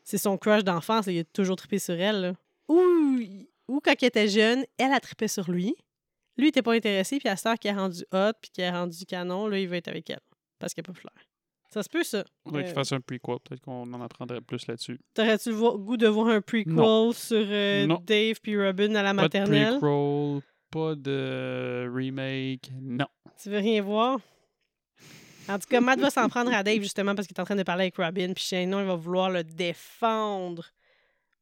c'est 0.04 0.18
son 0.18 0.38
crush 0.38 0.64
d'enfance, 0.64 1.06
il 1.08 1.20
a 1.20 1.24
toujours 1.24 1.56
trippé 1.56 1.78
sur 1.78 1.94
elle, 1.94 2.22
là. 2.22 2.34
Ou, 2.68 3.20
ou 3.68 3.80
quand 3.80 3.94
il 4.02 4.06
était 4.06 4.28
jeune, 4.28 4.66
elle 4.78 4.92
a 4.92 5.00
trippé 5.00 5.28
sur 5.28 5.52
lui. 5.52 5.76
Lui, 6.36 6.46
il 6.46 6.50
était 6.50 6.64
pas 6.64 6.74
intéressé, 6.74 7.20
puis 7.20 7.30
cette 7.30 7.46
heure 7.46 7.60
qu'il 7.60 7.70
a 7.70 7.76
rendu 7.76 8.04
hot, 8.12 8.32
puis 8.42 8.50
qu'il 8.50 8.64
a 8.64 8.72
rendu 8.72 9.06
canon, 9.06 9.48
là, 9.48 9.60
il 9.60 9.68
veut 9.68 9.76
être 9.76 9.88
avec 9.90 10.10
elle. 10.10 10.20
Parce 10.58 10.74
qu'elle 10.74 10.82
est 10.84 10.92
populaire. 10.92 11.14
Ça 11.74 11.82
se 11.84 11.90
peut, 11.90 12.04
ça. 12.04 12.24
faudrait 12.46 12.62
Euh, 12.62 12.66
qu'il 12.66 12.74
fasse 12.76 12.92
un 12.92 13.02
prequel. 13.02 13.38
Peut-être 13.44 13.62
qu'on 13.62 13.92
en 13.94 14.02
apprendrait 14.02 14.42
plus 14.42 14.68
là-dessus. 14.68 15.00
T'aurais-tu 15.14 15.50
le 15.52 15.78
goût 15.78 15.98
de 15.98 16.08
voir 16.08 16.28
un 16.28 16.42
prequel 16.42 16.74
Non. 16.74 17.12
sur 17.12 17.38
euh, 17.40 17.86
Non. 17.88 18.00
Dave 18.06 18.36
puis 18.42 18.56
Robin 18.62 18.94
à 18.96 19.02
la 19.04 19.10
Pas 19.14 19.14
de 19.14 19.22
maternelle? 19.22 19.80
prequel, 19.80 20.42
pas 20.70 20.96
de 20.96 21.90
remake. 21.94 22.72
Non. 22.80 23.08
Tu 23.42 23.50
veux 23.50 23.58
rien 23.58 23.82
voir? 23.82 24.20
En 25.50 25.60
tout 25.60 25.68
cas, 25.68 25.82
Matt 25.82 26.00
va 26.00 26.10
s'en 26.10 26.30
prendre 26.30 26.54
à 26.54 26.64
Dave 26.64 26.82
justement 26.82 27.16
parce 27.16 27.28
qu'il 27.28 27.36
est 27.36 27.42
en 27.42 27.46
train 27.46 27.56
de 27.56 27.64
parler 27.64 27.84
avec 27.84 27.98
Robin. 27.98 28.32
Puis 28.34 28.44
sinon, 28.46 28.80
il 28.80 28.86
va 28.86 28.96
vouloir 28.96 29.30
le 29.30 29.44
défendre. 29.44 30.66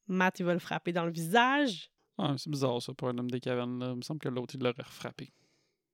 Matt, 0.07 0.39
il 0.39 0.45
va 0.45 0.53
le 0.53 0.59
frapper 0.59 0.91
dans 0.91 1.05
le 1.05 1.11
visage. 1.11 1.91
Ah, 2.17 2.33
c'est 2.37 2.49
bizarre, 2.49 2.81
ça, 2.81 2.93
pour 2.93 3.09
un 3.09 3.17
homme 3.17 3.29
des 3.29 3.39
cavernes. 3.39 3.79
Là. 3.79 3.91
Il 3.91 3.97
me 3.97 4.01
semble 4.01 4.19
que 4.19 4.29
l'autre, 4.29 4.55
il 4.55 4.61
l'aurait 4.63 4.83
frappé. 4.85 5.31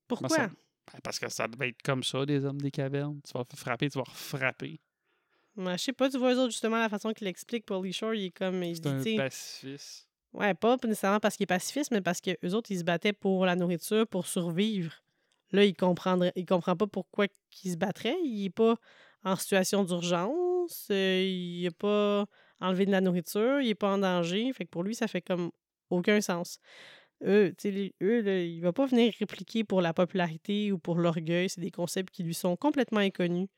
Pourquoi? 0.07 0.49
Ben, 0.93 0.99
parce 1.03 1.19
que 1.19 1.29
ça 1.29 1.47
devait 1.47 1.69
être 1.69 1.81
comme 1.81 2.03
ça, 2.03 2.25
des 2.25 2.45
hommes 2.45 2.61
des 2.61 2.71
cavernes. 2.71 3.19
Tu 3.25 3.33
vas 3.33 3.43
frapper, 3.55 3.89
tu 3.89 3.97
vas 3.97 4.05
frapper. 4.05 4.79
Ouais, 5.55 5.77
je 5.77 5.83
sais 5.85 5.93
pas, 5.93 6.09
tu 6.09 6.17
vois 6.17 6.33
eux 6.33 6.37
autres, 6.37 6.51
justement, 6.51 6.77
la 6.77 6.89
façon 6.89 7.13
qu'il 7.13 7.27
explique 7.27 7.65
pour 7.65 7.83
Lee 7.83 7.91
Shore, 7.93 8.13
il 8.13 8.25
est 8.25 8.31
comme. 8.31 8.63
Il 8.63 8.75
C'est 8.75 9.01
dit, 9.03 9.15
pacifiste. 9.17 10.07
Ouais, 10.33 10.53
pas 10.53 10.77
nécessairement 10.83 11.19
parce 11.19 11.35
qu'il 11.35 11.45
est 11.45 11.47
pacifiste, 11.47 11.91
mais 11.91 12.01
parce 12.01 12.21
que 12.21 12.31
eux 12.45 12.53
autres, 12.53 12.71
ils 12.71 12.79
se 12.79 12.83
battaient 12.83 13.13
pour 13.13 13.45
la 13.45 13.55
nourriture, 13.55 14.05
pour 14.07 14.27
survivre. 14.27 14.93
Là, 15.51 15.63
il 15.63 15.73
comprendrait, 15.75 16.33
il 16.35 16.45
comprend 16.45 16.75
pas 16.75 16.87
pourquoi 16.87 17.25
il 17.63 17.71
se 17.71 17.77
battrait. 17.77 18.17
Il 18.23 18.45
est 18.45 18.49
pas 18.49 18.75
en 19.23 19.35
situation 19.35 19.83
d'urgence. 19.83 20.87
euh, 20.91 21.23
il 21.23 21.65
est 21.65 21.75
pas 21.75 22.25
enlevé 22.59 22.85
de 22.85 22.91
la 22.91 23.01
nourriture. 23.01 23.61
Il 23.61 23.69
est 23.69 23.75
pas 23.75 23.93
en 23.93 23.97
danger. 23.97 24.51
Fait 24.53 24.65
que 24.65 24.69
pour 24.69 24.83
lui, 24.83 24.93
ça 24.93 25.07
fait 25.07 25.21
comme 25.21 25.51
aucun 25.89 26.21
sens. 26.21 26.59
Eux, 27.25 27.53
les- 27.63 27.95
eux, 28.01 28.21
là, 28.21 28.39
il 28.39 28.61
va 28.61 28.73
pas 28.73 28.85
venir 28.85 29.13
répliquer 29.19 29.63
pour 29.63 29.81
la 29.81 29.93
popularité 29.93 30.71
ou 30.71 30.77
pour 30.77 30.97
l'orgueil. 30.97 31.49
C'est 31.49 31.61
des 31.61 31.71
concepts 31.71 32.13
qui 32.13 32.23
lui 32.23 32.33
sont 32.33 32.55
complètement 32.55 32.99
inconnus. 32.99 33.49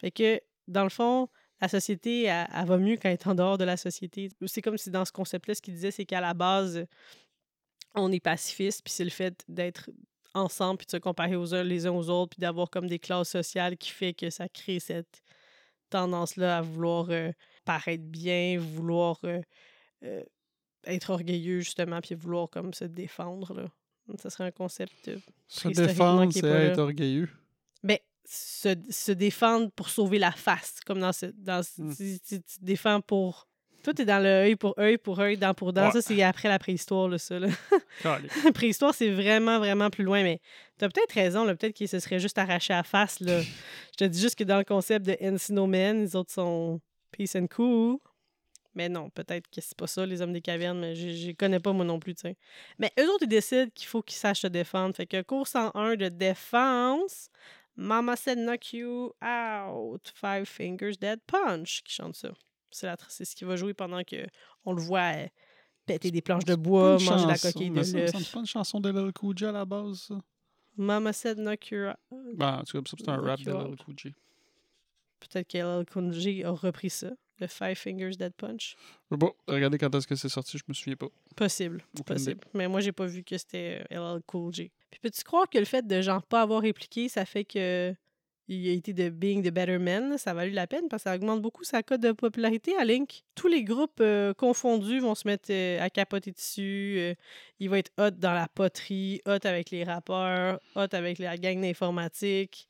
Fait 0.00 0.10
que, 0.10 0.40
dans 0.68 0.84
le 0.84 0.90
fond, 0.90 1.28
la 1.60 1.68
société, 1.68 2.24
elle, 2.24 2.46
elle 2.54 2.66
va 2.66 2.78
mieux 2.78 2.96
quand 2.96 3.08
elle 3.08 3.14
est 3.14 3.26
en 3.26 3.34
dehors 3.34 3.58
de 3.58 3.64
la 3.64 3.76
société. 3.76 4.30
C'est 4.46 4.62
comme 4.62 4.78
si 4.78 4.90
dans 4.90 5.04
ce 5.04 5.12
concept-là, 5.12 5.54
ce 5.54 5.62
qu'il 5.62 5.74
disait, 5.74 5.90
c'est 5.90 6.04
qu'à 6.04 6.20
la 6.20 6.34
base, 6.34 6.86
on 7.94 8.12
est 8.12 8.20
pacifiste, 8.20 8.82
puis 8.84 8.92
c'est 8.92 9.04
le 9.04 9.10
fait 9.10 9.44
d'être 9.48 9.90
ensemble, 10.34 10.78
puis 10.78 10.86
de 10.86 10.90
se 10.92 10.96
comparer 10.98 11.36
aux 11.36 11.54
uns 11.54 11.62
les 11.64 11.86
uns 11.86 11.92
aux 11.92 12.10
autres, 12.10 12.30
puis 12.36 12.40
d'avoir 12.40 12.70
comme 12.70 12.86
des 12.86 12.98
classes 12.98 13.30
sociales 13.30 13.76
qui 13.76 13.90
fait 13.90 14.14
que 14.14 14.30
ça 14.30 14.48
crée 14.48 14.78
cette 14.78 15.22
tendance-là 15.90 16.58
à 16.58 16.62
vouloir 16.62 17.10
euh, 17.10 17.32
paraître 17.64 18.04
bien, 18.04 18.58
vouloir 18.58 19.18
euh, 19.24 19.40
euh, 20.04 20.22
être 20.88 21.10
orgueilleux, 21.10 21.60
justement, 21.60 22.00
puis 22.00 22.14
vouloir 22.14 22.48
comme 22.50 22.74
se 22.74 22.84
défendre. 22.84 23.54
Là. 23.54 23.64
Ça 24.18 24.30
serait 24.30 24.44
un 24.44 24.50
concept 24.50 25.08
euh, 25.08 25.16
Se 25.48 25.68
défendre, 25.68 26.32
c'est 26.32 26.42
là. 26.42 26.60
être 26.64 26.78
orgueilleux. 26.78 27.28
ben, 27.82 27.98
se, 28.24 28.74
se 28.90 29.12
défendre 29.12 29.70
pour 29.70 29.88
sauver 29.88 30.18
la 30.18 30.32
face. 30.32 30.80
Comme 30.86 31.00
dans 31.00 31.12
ce. 31.12 31.26
Dans, 31.26 31.62
ce- 31.62 31.80
Hmm. 31.82 31.94
tu, 31.94 32.18
tu- 32.20 32.40
défends 32.60 33.00
pour. 33.00 33.46
Toi, 33.84 33.94
t'es 33.94 34.04
dans 34.04 34.18
le 34.22 34.28
œil 34.28 34.56
pour 34.56 34.74
œil 34.78 34.98
pour 34.98 35.20
œil, 35.20 35.36
dent 35.38 35.54
pour 35.54 35.72
dent. 35.72 35.86
Ouais. 35.86 35.92
Ça, 35.92 36.02
c'est 36.02 36.20
après 36.22 36.48
la 36.48 36.58
préhistoire, 36.58 37.06
là, 37.08 37.16
ça. 37.16 37.38
Là. 37.38 37.48
La 38.04 38.18
préhistoire, 38.52 38.92
c'est 38.92 39.10
vraiment, 39.10 39.58
vraiment 39.60 39.88
plus 39.88 40.02
loin. 40.04 40.22
Mais 40.24 40.40
t'as 40.78 40.88
peut-être 40.88 41.12
raison, 41.12 41.44
là. 41.44 41.54
Peut-être 41.54 41.74
qu'il 41.74 41.88
se 41.88 41.98
serait 42.00 42.18
juste 42.18 42.36
arraché 42.38 42.74
à 42.74 42.82
face, 42.82 43.20
là. 43.20 43.40
Je 43.92 43.96
te 43.96 44.04
dis 44.04 44.20
juste 44.20 44.34
que 44.36 44.44
dans 44.44 44.58
le 44.58 44.64
concept 44.64 45.06
de 45.06 45.16
Encino 45.22 45.66
Man, 45.66 46.00
les 46.00 46.16
autres 46.16 46.32
sont 46.32 46.80
peace 47.12 47.36
and 47.36 47.46
cool. 47.54 47.98
Mais 48.78 48.88
non, 48.88 49.10
peut-être 49.10 49.48
que 49.50 49.60
c'est 49.60 49.76
pas 49.76 49.88
ça, 49.88 50.06
les 50.06 50.22
hommes 50.22 50.32
des 50.32 50.40
cavernes, 50.40 50.78
mais 50.78 50.94
je 50.94 51.26
les 51.26 51.34
connais 51.34 51.58
pas 51.58 51.72
moi 51.72 51.84
non 51.84 51.98
plus, 51.98 52.14
tu 52.14 52.20
sais. 52.20 52.36
Mais 52.78 52.92
eux 53.00 53.10
autres, 53.12 53.24
ils 53.24 53.28
décident 53.28 53.68
qu'il 53.74 53.88
faut 53.88 54.02
qu'ils 54.02 54.16
sachent 54.16 54.42
se 54.42 54.46
défendre. 54.46 54.94
Fait 54.94 55.04
que 55.04 55.20
cours 55.22 55.48
101 55.48 55.96
de 55.96 56.08
défense, 56.08 57.28
Mama 57.74 58.14
said 58.14 58.38
knock 58.38 58.72
you 58.72 59.12
out, 59.20 60.12
five 60.14 60.44
fingers 60.44 60.96
dead 60.96 61.18
punch, 61.26 61.82
qui 61.82 61.92
chante 61.92 62.14
ça. 62.14 62.30
C'est 62.70 62.86
la- 62.86 62.96
c'est 63.08 63.24
ce 63.24 63.34
qu'il 63.34 63.48
va 63.48 63.56
jouer 63.56 63.74
pendant 63.74 64.04
que 64.04 64.24
on 64.64 64.72
le 64.74 64.80
voit 64.80 65.12
euh, 65.16 65.26
péter 65.84 66.12
des 66.12 66.22
planches 66.22 66.44
de 66.44 66.54
bois, 66.54 66.98
manger 67.10 67.26
la 67.26 67.32
coquille 67.38 67.70
de 67.70 67.80
l'œuf. 67.98 68.10
semble 68.12 68.24
pas 68.32 68.38
une 68.40 68.46
chanson 68.46 68.78
de 68.78 68.90
LL 68.92 69.12
Cool 69.12 69.34
à 69.42 69.50
la 69.52 69.64
base, 69.64 70.02
ça. 70.02 70.20
Mama 70.76 71.12
said 71.12 71.38
knock 71.38 71.68
you 71.72 71.88
out. 71.88 71.96
Ben, 72.36 72.58
en 72.58 72.62
tout 72.62 72.80
cas, 72.80 72.90
ça, 72.90 72.96
c'est 72.96 73.08
un 73.08 73.16
rap 73.16 73.40
de. 73.40 73.50
LL 73.50 73.76
Cool. 73.84 73.96
Peut-être 75.18 75.48
qu'LL 75.48 75.84
Cool 75.86 76.12
J 76.12 76.44
a 76.44 76.50
repris 76.52 76.90
ça, 76.90 77.10
le 77.40 77.46
Five 77.46 77.76
Fingers 77.76 78.16
Dead 78.16 78.32
Punch. 78.34 78.76
Bon, 79.10 79.32
regardez 79.46 79.78
quand 79.78 79.94
est-ce 79.94 80.06
que 80.06 80.14
c'est 80.16 80.28
sorti, 80.28 80.58
je 80.58 80.64
me 80.68 80.74
souviens 80.74 80.96
pas. 80.96 81.08
Possible, 81.36 81.82
Aucune 81.98 82.16
idée. 82.16 82.34
possible. 82.34 82.40
Mais 82.54 82.68
moi, 82.68 82.80
j'ai 82.80 82.92
pas 82.92 83.06
vu 83.06 83.22
que 83.22 83.36
c'était 83.38 83.84
euh, 83.92 84.14
LL 84.16 84.22
Cool 84.26 84.52
J. 84.54 84.70
Puis 84.90 85.00
peux-tu 85.00 85.22
croire 85.24 85.48
que 85.48 85.58
le 85.58 85.64
fait 85.64 85.86
de 85.86 86.00
genre 86.02 86.22
pas 86.22 86.42
avoir 86.42 86.62
répliqué, 86.62 87.08
ça 87.08 87.24
fait 87.24 87.44
que 87.44 87.94
il 88.50 88.66
a 88.70 88.72
été 88.72 88.94
de 88.94 89.10
being 89.10 89.42
the 89.42 89.50
better 89.52 89.76
man, 89.78 90.16
ça 90.16 90.30
a 90.30 90.34
valu 90.34 90.52
la 90.52 90.66
peine? 90.66 90.88
Parce 90.88 91.02
que 91.04 91.10
ça 91.10 91.14
augmente 91.16 91.42
beaucoup 91.42 91.64
sa 91.64 91.82
cote 91.82 92.00
de 92.00 92.12
popularité 92.12 92.74
à 92.78 92.84
Link. 92.86 93.22
Tous 93.34 93.46
les 93.46 93.62
groupes 93.62 94.00
euh, 94.00 94.32
confondus 94.32 95.00
vont 95.00 95.14
se 95.14 95.28
mettre 95.28 95.48
euh, 95.50 95.78
à 95.82 95.90
capoter 95.90 96.32
dessus. 96.32 96.96
euh, 96.98 97.14
il 97.60 97.68
va 97.68 97.78
être 97.78 97.92
hot 97.98 98.12
dans 98.12 98.32
la 98.32 98.48
poterie, 98.48 99.20
hot 99.26 99.44
avec 99.44 99.70
les 99.70 99.84
rappeurs, 99.84 100.60
hot 100.76 100.86
avec 100.92 101.18
la 101.18 101.36
gang 101.36 101.60
d'informatique. 101.60 102.66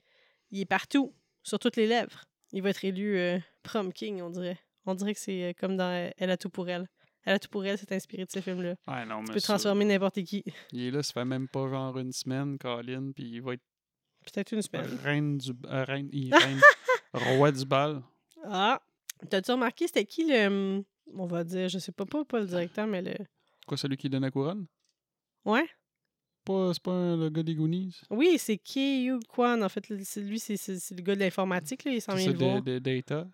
Il 0.51 0.61
est 0.61 0.65
partout, 0.67 1.13
sur 1.45 1.61
toutes 1.61 1.77
les 1.77 1.87
lèvres. 1.87 2.25
Il 2.53 2.63
va 2.63 2.71
être 2.71 2.85
élu 2.85 3.17
euh, 3.17 3.39
prom 3.69 3.93
king, 3.93 4.21
on 4.23 4.31
dirait. 4.31 4.59
On 4.87 4.95
dirait 4.95 5.15
que 5.15 5.21
c'est 5.21 5.51
euh, 5.51 5.53
comme 5.59 5.77
dans 5.77 5.91
euh, 5.93 6.11
Elle 6.17 6.31
a 6.31 6.37
tout 6.37 6.51
pour 6.51 6.69
elle. 6.69 6.89
Elle 7.25 7.35
a 7.35 7.39
tout 7.39 7.49
pour 7.51 7.65
elle, 7.67 7.77
c'est 7.77 7.93
inspiré 7.93 8.25
de 8.25 8.31
ce 8.31 8.41
film-là. 8.41 8.75
Ouais, 8.87 9.05
non, 9.05 9.23
Tu 9.25 9.33
peux 9.33 9.41
transformer 9.41 9.85
n'importe 9.85 10.23
qui. 10.23 10.45
il 10.73 10.81
est 10.87 10.91
là, 10.91 11.03
ça 11.03 11.13
fait 11.13 11.25
même 11.25 11.49
pas 11.49 11.69
genre 11.69 11.99
une 11.99 12.13
semaine, 12.13 12.57
Colin, 12.59 13.13
puis 13.15 13.25
il 13.29 13.43
va 13.43 13.55
être 13.55 13.63
Peut-être 14.25 14.53
une 14.53 14.63
semaine. 14.63 14.87
reine 15.03 15.39
du... 15.39 15.53
euh, 15.67 15.85
reine, 15.85 16.09
il 16.13 16.31
reine, 16.35 16.61
roi 17.13 17.53
du 17.53 17.65
bal. 17.65 18.03
Ah! 18.45 18.81
T'as-tu 19.31 19.51
remarqué, 19.53 19.87
c'était 19.87 20.05
qui 20.05 20.25
le. 20.27 20.47
hum, 20.47 20.85
On 21.15 21.27
va 21.27 21.45
dire, 21.45 21.69
je 21.69 21.79
sais 21.79 21.93
pas, 21.93 22.07
pas, 22.07 22.25
pas 22.25 22.41
le 22.41 22.47
directeur, 22.47 22.87
mais 22.87 23.03
le. 23.03 23.15
Quoi, 23.67 23.77
celui 23.77 23.97
qui 23.97 24.09
donne 24.09 24.23
la 24.23 24.31
couronne? 24.31 24.67
Ouais? 25.45 25.67
Pas, 26.45 26.73
c'est 26.73 26.83
pas 26.83 26.93
un- 26.93 27.17
le 27.17 27.29
gars 27.31 27.43
des 27.43 27.55
Goonies? 27.55 28.01
Oui, 28.11 28.37
c'est 28.39 28.57
Ki 28.59 29.11
Kwan. 29.29 29.63
En 29.63 29.69
fait, 29.69 29.89
lui, 29.89 30.05
c'est 30.05 30.23
le 30.95 31.03
gars 31.03 31.15
de 31.15 31.21
l'informatique, 31.21 31.85
là. 31.85 31.91
Il 31.93 32.01
s'en 32.01 32.15
vient 32.15 32.33
de, 32.33 32.61
de 32.61 32.79
Data? 32.79 33.27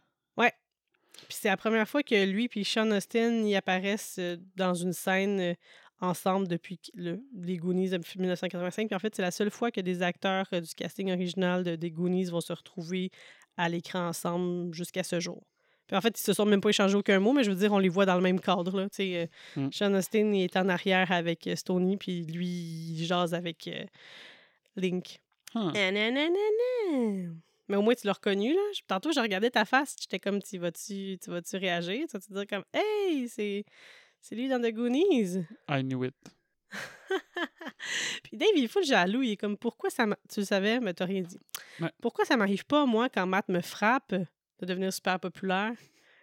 Puis 1.29 1.39
c'est 1.41 1.49
la 1.49 1.57
première 1.57 1.89
fois 1.89 2.03
que 2.03 2.25
lui 2.25 2.51
et 2.55 2.65
Sean 2.65 2.91
Austin 2.91 3.45
y 3.45 3.55
apparaissent 3.55 4.17
euh, 4.19 4.37
dans 4.57 4.75
une 4.75 4.93
scène 4.93 5.41
euh, 5.41 5.55
ensemble 6.01 6.49
depuis 6.49 6.79
le, 6.95 7.21
les 7.41 7.57
Goonies 7.57 7.91
depuis 7.91 8.19
1985. 8.19 8.89
Puis 8.89 8.97
en 8.97 8.99
fait, 8.99 9.15
c'est 9.15 9.23
la 9.23 9.31
seule 9.31 9.51
fois 9.51 9.71
que 9.71 9.81
des 9.81 10.03
acteurs 10.03 10.47
euh, 10.53 10.61
du 10.61 10.75
casting 10.75 11.13
original 11.13 11.63
de, 11.63 11.77
des 11.77 11.91
Goonies 11.91 12.25
vont 12.25 12.41
se 12.41 12.53
retrouver 12.53 13.11
à 13.57 13.69
l'écran 13.69 14.09
ensemble 14.09 14.75
jusqu'à 14.75 15.05
ce 15.05 15.21
jour. 15.21 15.43
Puis 15.87 15.97
en 15.97 16.01
fait, 16.01 16.19
ils 16.19 16.23
se 16.23 16.33
sont 16.33 16.47
même 16.47 16.61
pas 16.61 16.71
échangés 16.71 16.97
aucun 16.97 17.21
mot, 17.21 17.33
mais 17.33 17.45
je 17.45 17.51
veux 17.51 17.57
dire, 17.57 17.73
on 17.73 17.79
les 17.79 17.89
voit 17.91 18.07
dans 18.07 18.17
le 18.17 18.23
même 18.23 18.41
cadre. 18.41 18.77
Là. 18.81 18.89
Euh, 19.01 19.27
Mm. 19.57 19.69
Sean 19.71 19.95
Austin 19.95 20.33
il 20.33 20.43
est 20.43 20.57
en 20.57 20.69
arrière 20.69 21.13
avec 21.13 21.47
euh, 21.47 21.55
Stoney, 21.57 21.97
puis 21.97 22.25
lui, 22.25 22.47
il 22.47 23.05
jase 23.05 23.35
avec 23.35 23.69
euh, 23.69 23.85
Link. 24.77 25.21
Huh. 25.55 25.71
Mais 27.69 27.77
au 27.77 27.83
moins, 27.83 27.95
tu 27.95 28.07
l'as 28.07 28.13
reconnu, 28.13 28.53
là. 28.53 28.61
Tantôt, 28.87 29.13
je 29.13 29.21
regardais 29.21 29.51
ta 29.51 29.65
face. 29.65 29.97
J'étais 30.01 30.19
comme, 30.19 30.43
tu 30.43 30.59
vas-tu 30.59 31.19
tu 31.23 31.31
vas-tu 31.31 31.57
réagir? 31.57 32.07
Tu 32.09 32.13
vas-tu 32.17 32.33
dire 32.33 32.47
comme, 32.47 32.65
hey, 32.73 33.29
c'est 33.29 33.65
c'est 34.21 34.35
lui 34.35 34.49
dans 34.49 34.61
The 34.61 34.73
Goonies? 34.73 35.45
I 35.69 35.83
knew 35.83 36.05
it. 36.05 36.15
Puis 38.23 38.37
Dave, 38.37 38.49
il 38.57 38.65
est 38.65 38.69
fou 38.69 38.81
le 38.81 38.87
jaloux. 38.87 39.23
Il 39.23 39.33
est 39.33 39.37
comme, 39.37 39.57
pourquoi 39.57 39.91
ça. 39.91 40.07
Tu 40.31 40.41
le 40.41 40.47
savais, 40.47 40.81
mais 40.81 40.95
t'as 40.95 41.05
rien 41.05 41.23
dit. 41.23 41.39
Ouais. 41.81 41.91
Pourquoi 42.01 42.25
ça 42.25 42.37
m'arrive 42.37 42.65
pas, 42.65 42.87
moi, 42.87 43.09
quand 43.09 43.27
Matt 43.27 43.49
me 43.49 43.61
frappe, 43.61 44.15
de 44.15 44.67
devenir 44.67 44.93
super 44.93 45.21
populaire? 45.21 45.73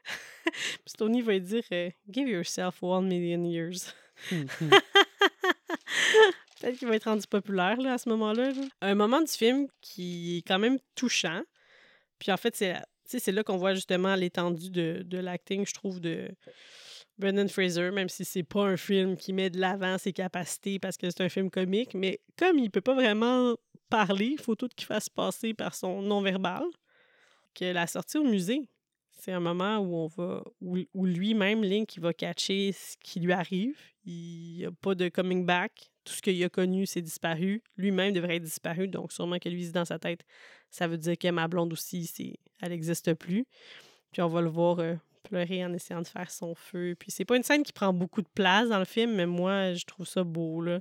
Puis 0.43 0.93
Tony 0.97 1.22
va 1.22 1.34
lui 1.34 1.41
dire, 1.41 1.63
euh, 1.72 1.89
give 2.09 2.27
yourself 2.27 2.81
one 2.81 3.07
million 3.07 3.43
years. 3.43 3.93
Hum, 4.31 4.47
hum. 4.61 4.72
Peut-être 6.61 6.77
qu'il 6.77 6.88
va 6.88 6.95
être 6.95 7.05
rendu 7.05 7.25
populaire 7.27 7.81
là, 7.81 7.93
à 7.93 7.97
ce 7.97 8.07
moment-là. 8.09 8.51
là. 8.51 8.61
Un 8.81 8.95
moment 8.95 9.21
du 9.21 9.31
film 9.31 9.67
qui 9.81 10.38
est 10.38 10.47
quand 10.47 10.59
même 10.59 10.77
touchant. 10.95 11.41
Puis 12.19 12.31
en 12.31 12.38
fait, 12.38 12.55
c'est 12.55 12.75
c'est 13.05 13.31
là 13.31 13.43
qu'on 13.43 13.57
voit 13.57 13.73
justement 13.73 14.15
l'étendue 14.15 14.69
de, 14.69 15.01
de 15.03 15.17
l'acting, 15.17 15.65
je 15.65 15.73
trouve, 15.73 15.99
de 15.99 16.29
Brendan 17.17 17.49
Fraser, 17.49 17.91
même 17.91 18.07
si 18.07 18.23
c'est 18.23 18.43
pas 18.43 18.63
un 18.63 18.77
film 18.77 19.17
qui 19.17 19.33
met 19.33 19.49
de 19.49 19.59
l'avant 19.59 19.97
ses 19.97 20.13
capacités 20.13 20.79
parce 20.79 20.95
que 20.95 21.09
c'est 21.09 21.21
un 21.21 21.29
film 21.29 21.49
comique. 21.49 21.93
Mais 21.93 22.21
comme 22.38 22.57
il 22.57 22.71
peut 22.71 22.79
pas 22.79 22.95
vraiment 22.95 23.55
parler, 23.89 24.35
il 24.38 24.41
faut 24.41 24.55
tout 24.55 24.69
qu'il 24.69 24.85
fasse 24.85 25.09
passer 25.09 25.53
par 25.53 25.75
son 25.75 26.01
non-verbal. 26.01 26.63
Que 27.53 27.65
la 27.65 27.85
sortie 27.85 28.17
au 28.17 28.23
musée, 28.23 28.61
c'est 29.23 29.34
un 29.34 29.39
moment 29.39 29.77
où 29.80 31.06
lui-même, 31.06 31.61
Link, 31.64 31.95
il 31.95 32.02
va 32.02 32.11
catcher 32.11 32.72
ce 32.72 32.98
qui 33.03 33.19
lui 33.19 33.31
arrive. 33.31 33.77
Il 34.03 34.56
n'y 34.57 34.65
a 34.65 34.72
pas 34.72 34.95
de 34.95 35.10
coming 35.10 35.45
back. 35.45 35.91
Tout 36.03 36.14
ce 36.14 36.23
qu'il 36.23 36.43
a 36.43 36.49
connu, 36.49 36.88
c'est 36.88 37.03
disparu. 37.03 37.61
Lui-même 37.77 38.14
devrait 38.14 38.38
être 38.38 38.43
disparu, 38.43 38.88
donc 38.88 39.11
sûrement 39.11 39.38
que 39.38 39.48
lui, 39.48 39.72
dans 39.72 39.85
sa 39.85 39.99
tête, 39.99 40.22
ça 40.72 40.88
veut 40.88 40.98
dire 40.98 41.19
que 41.19 41.27
ma 41.27 41.48
blonde 41.48 41.72
aussi, 41.72 42.07
c'est, 42.07 42.39
elle 42.61 42.72
n'existe 42.72 43.14
plus. 43.14 43.45
Puis 44.11 44.23
on 44.23 44.27
va 44.27 44.41
le 44.41 44.49
voir 44.49 44.80
euh, 44.80 44.95
pleurer 45.22 45.64
en 45.65 45.73
essayant 45.73 46.02
de 46.02 46.07
faire 46.07 46.30
son 46.31 46.56
feu. 46.56 46.95
Puis 46.99 47.11
c'est 47.11 47.26
pas 47.26 47.38
une 47.38 47.43
scène 47.43 47.64
qui 47.64 47.73
prend 47.73 47.93
beaucoup 47.93 48.22
de 48.22 48.27
place 48.34 48.69
dans 48.69 48.80
le 48.80 48.85
film, 48.85 49.14
mais 49.15 49.26
moi, 49.26 49.73
je 49.73 49.85
trouve 49.85 50.06
ça 50.06 50.23
beau, 50.23 50.61
là. 50.61 50.80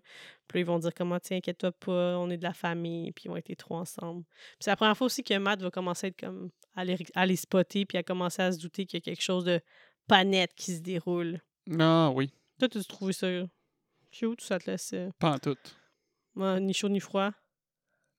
Puis 0.49 0.59
là, 0.59 0.61
ils 0.61 0.67
vont 0.67 0.79
dire 0.79 0.93
comment, 0.95 1.19
tiens, 1.21 1.37
inquiète-toi 1.39 1.73
pas, 1.73 2.19
on 2.19 2.29
est 2.31 2.37
de 2.37 2.43
la 2.43 2.53
famille, 2.53 3.13
puis 3.13 3.25
ils 3.27 3.29
vont 3.29 3.37
être 3.37 3.49
les 3.49 3.57
trois 3.57 3.81
ensemble. 3.81 4.25
Puis 4.25 4.57
c'est 4.61 4.71
la 4.71 4.77
première 4.77 4.97
fois 4.97 5.07
aussi 5.07 5.23
que 5.23 5.37
Matt 5.39 5.63
va 5.63 5.71
commencer 5.71 6.07
à 6.07 6.09
être 6.09 6.21
comme, 6.21 6.51
à 6.75 6.85
les, 6.85 6.97
à 7.15 7.27
les 7.27 7.37
spotter, 7.37 7.85
puis 7.87 7.99
à 7.99 8.03
commencer 8.03 8.43
à 8.43 8.53
se 8.53 8.59
douter 8.59 8.87
qu'il 8.87 8.99
y 8.99 9.03
a 9.03 9.05
quelque 9.05 9.23
chose 9.23 9.45
de 9.45 9.61
pas 10.07 10.25
net 10.25 10.53
qui 10.55 10.75
se 10.77 10.81
déroule. 10.81 11.41
Ah 11.79 12.11
oui, 12.15 12.33
Toi, 12.59 12.69
tu 12.69 12.83
trouvé 12.85 13.13
ça 13.13 13.29
cute 14.11 14.43
ou 14.43 14.45
ça 14.45 14.59
te 14.59 14.71
laisse 14.71 14.93
euh, 14.93 15.11
pas 15.19 15.33
en 15.33 15.39
tout. 15.39 15.57
ouais, 16.35 16.61
ni 16.61 16.73
chaud 16.75 16.89
ni 16.89 16.99
froid? 17.01 17.31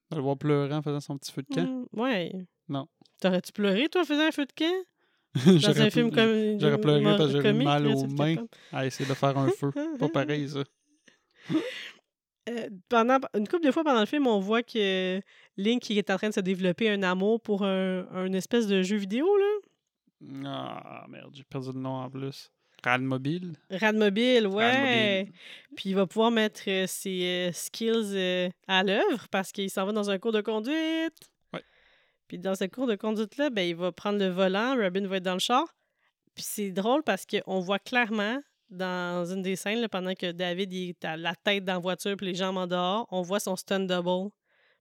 De 0.09 0.15
le 0.17 0.21
voir 0.21 0.37
pleurer 0.37 0.73
en 0.73 0.81
faisant 0.81 0.99
son 0.99 1.17
petit 1.17 1.31
feu 1.31 1.43
de 1.43 1.53
camp? 1.55 1.65
Mm, 1.65 1.99
ouais. 1.99 2.31
Non. 2.69 2.87
T'aurais-tu 3.19 3.51
pleuré, 3.51 3.89
toi, 3.89 4.01
en 4.01 4.05
faisant 4.05 4.23
un 4.27 4.31
feu 4.31 4.45
de 4.45 4.53
camp? 4.53 4.85
Dans 5.45 5.57
J'aurais 5.57 5.81
un 5.81 5.89
film 5.89 6.11
comme. 6.11 6.59
J'aurais 6.59 6.79
pleuré 6.79 7.03
parce 7.03 7.27
que 7.27 7.41
j'avais 7.41 7.53
mal 7.53 7.87
aux 7.87 8.07
mains 8.07 8.35
à 8.71 8.85
essayer 8.85 9.07
de 9.07 9.13
faire 9.13 9.37
un 9.37 9.49
feu. 9.49 9.71
Pas 9.99 10.09
pareil, 10.09 10.49
ça. 10.49 10.63
Euh, 12.49 12.69
pendant, 12.89 13.19
une 13.35 13.47
couple 13.47 13.67
de 13.67 13.71
fois 13.71 13.83
pendant 13.83 13.99
le 13.99 14.07
film, 14.07 14.25
on 14.25 14.39
voit 14.39 14.63
que 14.63 15.21
Link 15.57 15.87
il 15.91 15.99
est 15.99 16.09
en 16.09 16.17
train 16.17 16.29
de 16.29 16.33
se 16.33 16.39
développer 16.39 16.89
un 16.89 17.03
amour 17.03 17.39
pour 17.39 17.63
un, 17.63 18.07
un 18.11 18.33
espèce 18.33 18.65
de 18.65 18.81
jeu 18.81 18.97
vidéo, 18.97 19.27
là. 19.37 20.47
Ah, 20.47 21.05
merde, 21.07 21.29
j'ai 21.35 21.43
perdu 21.43 21.67
le 21.71 21.79
nom 21.79 21.97
en 21.97 22.09
plus. 22.09 22.51
Rad 22.83 23.03
Mobile? 23.03 23.53
Radmobile, 23.69 24.47
ouais. 24.47 24.71
Radmobile. 24.71 25.33
Puis 25.75 25.89
il 25.91 25.95
va 25.95 26.07
pouvoir 26.07 26.31
mettre 26.31 26.61
euh, 26.67 26.85
ses 26.87 27.23
euh, 27.23 27.51
skills 27.51 28.51
à 28.67 28.83
l'œuvre 28.83 29.27
parce 29.29 29.51
qu'il 29.51 29.69
s'en 29.69 29.85
va 29.85 29.91
dans 29.91 30.09
un 30.09 30.17
cours 30.17 30.31
de 30.31 30.41
conduite. 30.41 31.30
Puis 32.31 32.39
dans 32.39 32.55
ce 32.55 32.63
cours 32.63 32.87
de 32.87 32.95
conduite-là, 32.95 33.49
ben, 33.49 33.67
il 33.67 33.75
va 33.75 33.91
prendre 33.91 34.17
le 34.17 34.29
volant, 34.29 34.77
Robin 34.77 35.05
va 35.05 35.17
être 35.17 35.23
dans 35.23 35.33
le 35.33 35.39
char. 35.39 35.75
Puis 36.33 36.45
c'est 36.47 36.71
drôle 36.71 37.03
parce 37.03 37.25
qu'on 37.25 37.59
voit 37.59 37.77
clairement 37.77 38.39
dans 38.69 39.25
une 39.25 39.41
des 39.41 39.57
scènes, 39.57 39.81
là, 39.81 39.89
pendant 39.89 40.15
que 40.15 40.31
David 40.31 40.71
il 40.71 40.89
est 40.91 41.03
à 41.03 41.17
la 41.17 41.35
tête 41.35 41.65
dans 41.65 41.73
la 41.73 41.79
voiture 41.79 42.15
puis 42.15 42.27
les 42.27 42.35
jambes 42.35 42.55
en 42.55 42.67
dehors, 42.67 43.05
on 43.11 43.21
voit 43.21 43.41
son 43.41 43.57
stun 43.57 43.81
double. 43.81 44.31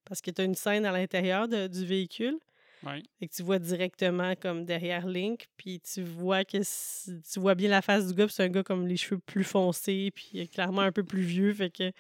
Parce 0.05 0.21
que 0.21 0.31
tu 0.31 0.43
as 0.43 0.45
une 0.45 0.55
scène 0.55 0.87
à 0.87 0.93
l'intérieur 0.93 1.49
du 1.49 1.85
véhicule 1.85 2.39
Ouais. 2.85 3.03
et 3.21 3.27
que 3.27 3.35
tu 3.35 3.43
vois 3.43 3.59
directement 3.59 4.37
comme 4.37 4.65
derrière 4.65 5.09
Link, 5.09 5.49
puis 5.57 5.81
tu 5.81 6.03
vois 6.03 6.45
que 6.45 6.59
tu 6.59 7.41
vois 7.41 7.57
bien 7.57 7.69
la 7.69 7.83
face 7.83 8.07
du 8.07 8.15
gars, 8.15 8.27
puis 8.27 8.35
c'est 8.35 8.45
un 8.45 8.49
gars 8.49 8.63
comme 8.63 8.87
les 8.87 8.97
cheveux 8.97 9.19
plus 9.19 9.43
foncés, 9.43 10.13
puis 10.15 10.31
il 10.35 10.41
est 10.43 10.47
clairement 10.47 10.83
un 10.83 10.93
peu 10.93 11.03
plus 11.03 11.23
vieux, 11.23 11.53
fait 11.53 11.71
que, 11.71 11.91
tu 11.91 11.95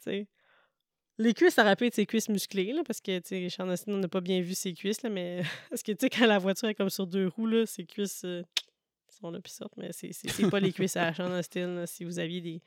sais... 0.00 0.26
Les 1.22 1.34
cuisses, 1.34 1.54
ça 1.54 1.70
être 1.70 1.94
ses 1.94 2.06
cuisses 2.06 2.28
musclées, 2.30 2.72
là, 2.72 2.82
parce 2.86 3.00
que, 3.00 3.18
tu 3.18 3.50
sais, 3.50 3.82
on 3.86 3.96
n'a 3.98 4.08
pas 4.08 4.20
bien 4.22 4.40
vu 4.40 4.54
ses 4.54 4.72
cuisses, 4.72 5.02
là, 5.02 5.10
mais... 5.10 5.42
Parce 5.70 5.82
que, 5.82 5.92
tu 5.92 5.98
sais, 6.00 6.08
quand 6.10 6.26
la 6.26 6.38
voiture 6.38 6.68
est 6.68 6.74
comme 6.74 6.88
sur 6.88 7.06
deux 7.06 7.28
roues, 7.28 7.46
là, 7.46 7.66
ses 7.66 7.84
cuisses 7.84 8.22
euh, 8.24 8.42
sont 9.20 9.30
là, 9.30 9.38
puis 9.40 9.52
sortent, 9.52 9.76
mais 9.76 9.90
c'est- 9.92 10.12
c'est 10.12 10.30
c'est 10.30 10.48
pas 10.48 10.60
les 10.60 10.72
cuisses 10.72 10.96
à 10.96 11.12
Sean 11.12 11.30
Astin, 11.32 11.66
là. 11.74 11.86
Si 11.86 12.04
vous 12.04 12.18
aviez 12.18 12.40
des, 12.40 12.62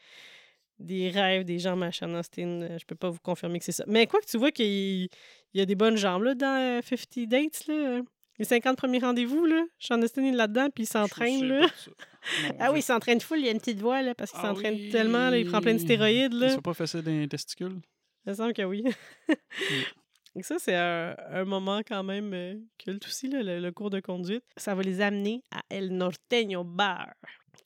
des 0.77 1.09
rêves, 1.09 1.45
des 1.45 1.57
jambes 1.57 1.81
à 1.83 1.91
Sean 1.91 2.13
Astin, 2.13 2.61
euh, 2.61 2.77
je 2.79 2.85
peux 2.85 2.95
pas 2.95 3.09
vous 3.09 3.19
confirmer 3.23 3.57
que 3.57 3.65
c'est 3.65 3.71
ça. 3.71 3.85
Mais 3.87 4.05
quoi 4.05 4.19
que 4.21 4.27
tu 4.27 4.37
vois 4.37 4.51
qu'il 4.51 4.65
il 4.65 5.09
y 5.55 5.61
a 5.61 5.65
des 5.65 5.75
bonnes 5.75 5.97
jambes, 5.97 6.21
là, 6.23 6.35
dans 6.35 6.79
euh, 6.79 6.81
50 6.83 7.27
Dates, 7.27 7.65
là. 7.67 8.01
Les 8.39 8.45
50 8.45 8.77
premiers 8.77 8.99
rendez-vous, 8.99 9.45
là. 9.45 9.63
Sean 9.79 9.99
Astin 10.03 10.25
est 10.25 10.31
là-dedans, 10.31 10.69
puis 10.69 10.83
il 10.83 10.87
s'entraîne, 10.87 11.43
là. 11.47 11.65
Ah 12.59 12.71
oui, 12.71 12.79
il 12.79 12.83
s'entraîne 12.83 13.19
full, 13.19 13.39
il 13.39 13.45
y 13.45 13.49
a 13.49 13.51
une 13.51 13.59
petite 13.59 13.79
voix, 13.79 14.01
là, 14.01 14.13
parce 14.15 14.31
qu'il 14.31 14.39
Ah 14.43 14.47
s'entraîne 14.49 14.75
oui. 14.75 14.89
tellement, 14.91 15.29
là, 15.29 15.37
il 15.39 15.45
prend 15.49 15.59
plein 15.59 15.73
de 15.73 15.79
stéroïdes, 15.79 16.33
Il 16.33 16.39
là. 16.39 16.49
fait 16.55 16.61
pas 16.61 16.73
fesser 16.73 17.01
dans 17.01 17.11
les 17.11 17.27
testicules? 17.27 17.81
Il 18.25 18.29
me 18.29 18.33
semble 18.35 18.53
que 18.53 18.61
oui. 18.63 18.83
Donc 20.35 20.45
ça, 20.45 20.57
c'est 20.57 20.75
un, 20.75 21.15
un 21.29 21.45
moment 21.45 21.81
quand 21.87 22.03
même 22.03 22.33
euh, 22.33 22.55
culte 22.77 23.05
aussi, 23.05 23.27
là, 23.27 23.43
le, 23.43 23.59
le 23.59 23.71
cours 23.71 23.89
de 23.89 23.99
conduite. 23.99 24.43
Ça 24.57 24.73
va 24.73 24.81
les 24.81 24.99
amener 25.01 25.43
à 25.51 25.61
El 25.69 25.95
Norteño 25.95 26.63
Bar, 26.63 27.13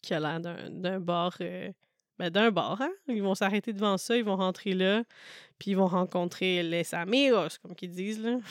qui 0.01 0.13
a 0.13 0.19
l'air 0.19 0.39
d'un 0.41 0.99
bar... 0.99 1.37
euh, 1.41 1.71
ben, 2.19 2.29
d'un 2.31 2.51
bar, 2.51 2.81
hein? 2.81 2.91
Ils 3.07 3.21
vont 3.21 3.35
s'arrêter 3.35 3.73
devant 3.73 3.97
ça, 3.97 4.17
ils 4.17 4.23
vont 4.23 4.35
rentrer 4.35 4.73
là, 4.73 5.03
puis 5.59 5.71
ils 5.71 5.77
vont 5.77 5.87
rencontrer 5.87 6.63
les 6.63 6.93
amigos, 6.95 7.57
comme 7.61 7.75
qu'ils 7.75 7.91
disent, 7.91 8.21
là. 8.21 8.37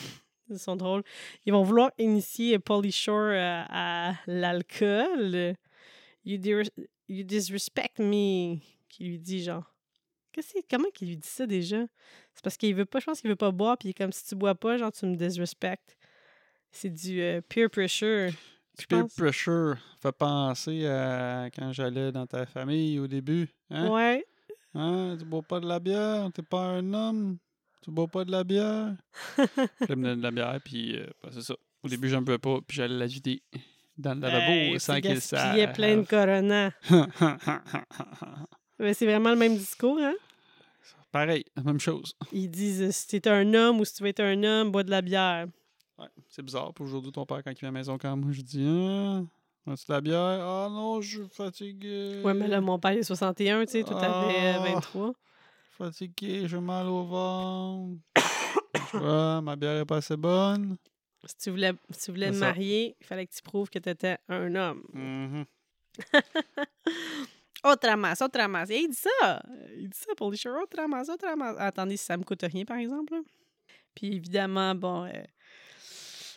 Ils 0.48 0.60
sont 0.60 0.76
drôles. 0.76 1.02
Ils 1.44 1.52
vont 1.52 1.64
vouloir 1.64 1.90
initier 1.98 2.60
Polly 2.60 2.92
Shore 2.92 3.32
euh, 3.32 3.64
à 3.68 4.14
l'alcool. 4.28 5.56
You, 6.24 6.62
you 7.08 7.24
disrespect 7.24 7.98
me, 7.98 8.58
qui 8.88 9.04
lui 9.04 9.18
dit 9.18 9.42
genre. 9.42 9.64
Qu'est-ce 10.36 10.48
que 10.52 10.58
c'est- 10.60 10.66
comment 10.70 10.90
qu'il 10.92 11.08
lui 11.08 11.16
dit 11.16 11.26
ça 11.26 11.46
déjà? 11.46 11.78
C'est 12.34 12.44
parce 12.44 12.58
qu'il 12.58 12.74
veut 12.74 12.84
pas, 12.84 13.00
je 13.00 13.06
pense 13.06 13.20
qu'il 13.22 13.30
veut 13.30 13.36
pas 13.36 13.50
boire, 13.52 13.78
puis 13.78 13.88
il 13.88 13.90
est 13.90 13.94
comme 13.94 14.12
si 14.12 14.22
tu 14.26 14.34
bois 14.34 14.54
pas, 14.54 14.76
genre 14.76 14.92
tu 14.92 15.06
me 15.06 15.16
disrespect. 15.16 15.78
C'est 16.70 16.90
du 16.90 17.22
euh, 17.22 17.40
peer 17.40 17.70
pressure. 17.70 18.30
Peer 18.86 19.06
pressure 19.16 19.76
fait 20.02 20.12
penser 20.12 20.86
à 20.86 21.48
quand 21.56 21.72
j'allais 21.72 22.12
dans 22.12 22.26
ta 22.26 22.44
famille 22.44 22.98
au 22.98 23.06
début. 23.06 23.48
Hein? 23.70 23.88
Ouais. 23.90 24.26
Hein? 24.74 25.16
Tu 25.18 25.24
bois 25.24 25.40
pas 25.40 25.58
de 25.58 25.66
la 25.66 25.80
bière, 25.80 26.30
t'es 26.34 26.42
pas 26.42 26.60
un 26.60 26.92
homme? 26.92 27.38
Tu 27.82 27.90
bois 27.90 28.06
pas 28.08 28.26
de 28.26 28.30
la 28.30 28.44
bière? 28.44 28.94
je 29.88 29.94
me 29.94 30.02
donne 30.04 30.18
de 30.18 30.22
la 30.22 30.30
bière, 30.30 30.60
puis 30.62 30.96
euh, 30.98 31.06
ben, 31.22 31.30
c'est 31.32 31.40
ça. 31.40 31.54
Au 31.82 31.88
début, 31.88 32.10
j'en 32.10 32.20
buvais 32.20 32.36
pas, 32.38 32.58
puis 32.66 32.76
j'allais 32.76 32.98
la 32.98 33.06
vider 33.06 33.42
dans 33.96 34.12
le 34.14 34.20
lavabo 34.20 34.50
Hey, 34.52 34.80
sans 34.80 35.00
qu'il 35.00 35.18
savent. 35.22 35.72
plein 35.72 35.96
de 35.96 36.02
Corona. 36.06 36.72
Mais 38.78 38.92
c'est 38.92 39.06
vraiment 39.06 39.30
le 39.30 39.36
même 39.36 39.56
discours, 39.56 39.98
hein? 39.98 40.14
Pareil, 41.12 41.44
la 41.56 41.62
même 41.62 41.80
chose. 41.80 42.14
Ils 42.32 42.50
disent 42.50 42.82
euh, 42.82 42.90
si 42.92 43.06
t'es 43.20 43.28
un 43.28 43.54
homme 43.54 43.80
ou 43.80 43.84
si 43.84 43.94
tu 43.94 44.02
veux 44.02 44.08
être 44.08 44.20
un 44.20 44.42
homme, 44.42 44.70
bois 44.70 44.82
de 44.82 44.90
la 44.90 45.02
bière. 45.02 45.46
Ouais, 45.98 46.08
c'est 46.28 46.42
bizarre. 46.42 46.74
Puis 46.74 46.84
aujourd'hui, 46.84 47.12
ton 47.12 47.24
père, 47.24 47.42
quand 47.42 47.50
il 47.50 47.58
vient 47.58 47.68
à 47.70 47.72
la 47.72 47.78
maison, 47.78 47.96
quand 47.98 48.14
moi, 48.16 48.30
je 48.32 48.42
dis 48.42 48.66
Ah, 48.66 49.22
veux-tu 49.64 49.86
de 49.86 49.92
la 49.92 50.00
bière? 50.00 50.40
Ah 50.42 50.68
non, 50.70 51.00
je 51.00 51.18
suis 51.22 51.28
fatigué. 51.30 52.20
Ouais, 52.22 52.34
mais 52.34 52.48
là, 52.48 52.60
mon 52.60 52.78
père 52.78 52.90
est 52.92 53.02
61, 53.02 53.64
tu 53.64 53.72
sais, 53.72 53.84
t'avais 53.84 54.56
euh, 54.56 54.58
Ah. 54.58 54.74
23. 54.74 55.12
Fatigué, 55.78 56.48
j'ai 56.48 56.60
mal 56.60 56.86
au 56.86 57.04
ventre. 57.04 58.00
Tu 58.90 58.98
vois, 58.98 59.40
ma 59.40 59.56
bière 59.56 59.80
est 59.80 59.84
pas 59.86 59.96
assez 59.96 60.16
bonne. 60.16 60.76
Si 61.24 61.36
tu 61.38 61.50
voulais, 61.50 61.72
si 61.90 62.04
tu 62.04 62.10
voulais 62.12 62.30
te 62.30 62.36
marier, 62.36 62.94
il 63.00 63.06
fallait 63.06 63.26
que 63.26 63.34
tu 63.34 63.42
prouves 63.42 63.68
que 63.70 63.78
t'étais 63.78 64.18
un 64.28 64.54
homme. 64.54 64.82
Mhm. 64.92 65.44
Autre 67.64 67.96
masse, 67.96 68.20
autre 68.22 68.46
masse. 68.46 68.70
Et 68.70 68.80
il 68.80 68.88
dit 68.88 68.96
ça. 68.96 69.42
Il 69.76 69.88
dit 69.88 69.98
ça 69.98 70.14
pour 70.16 70.30
les 70.30 70.36
cheveux. 70.36 70.60
Autre 70.60 70.86
masse, 70.86 71.08
autre 71.08 71.34
masse. 71.36 71.56
Attendez, 71.58 71.96
si 71.96 72.04
ça 72.04 72.16
me 72.16 72.24
coûte 72.24 72.42
rien, 72.42 72.64
par 72.64 72.78
exemple. 72.78 73.14
là. 73.14 73.20
Puis 73.94 74.14
évidemment, 74.14 74.74
bon, 74.74 75.04
euh, 75.04 75.22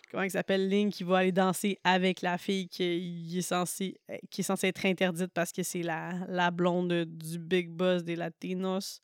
comment 0.09 0.23
il 0.23 0.31
s'appelle, 0.31 0.69
Link, 0.69 0.93
qui 0.93 1.03
va 1.03 1.17
aller 1.19 1.31
danser 1.31 1.77
avec 1.83 2.21
la 2.21 2.37
fille 2.37 2.69
qui 2.69 3.37
est 3.37 3.41
censée, 3.41 3.99
euh, 4.09 4.17
qui 4.29 4.41
est 4.41 4.43
censée 4.45 4.67
être 4.67 4.85
interdite 4.85 5.31
parce 5.33 5.51
que 5.51 5.61
c'est 5.61 5.83
la, 5.83 6.13
la 6.27 6.51
blonde 6.51 7.03
du 7.05 7.37
big 7.37 7.69
boss 7.69 8.03
des 8.03 8.15
Latinos. 8.15 9.01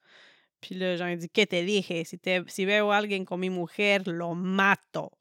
Puis 0.61 0.73
là, 0.73 0.95
genre, 0.95 1.09
il 1.09 1.17
dit, 1.17 1.29
que 1.29 1.43
te 1.43 1.63
dije? 1.63 2.05
Si 2.47 2.65
veo 2.65 2.89
a 2.89 2.97
alguien 2.97 3.25
con 3.25 3.37
mi 3.37 3.49
mujer, 3.49 3.99
lo 4.07 4.33
mato. 4.33 5.11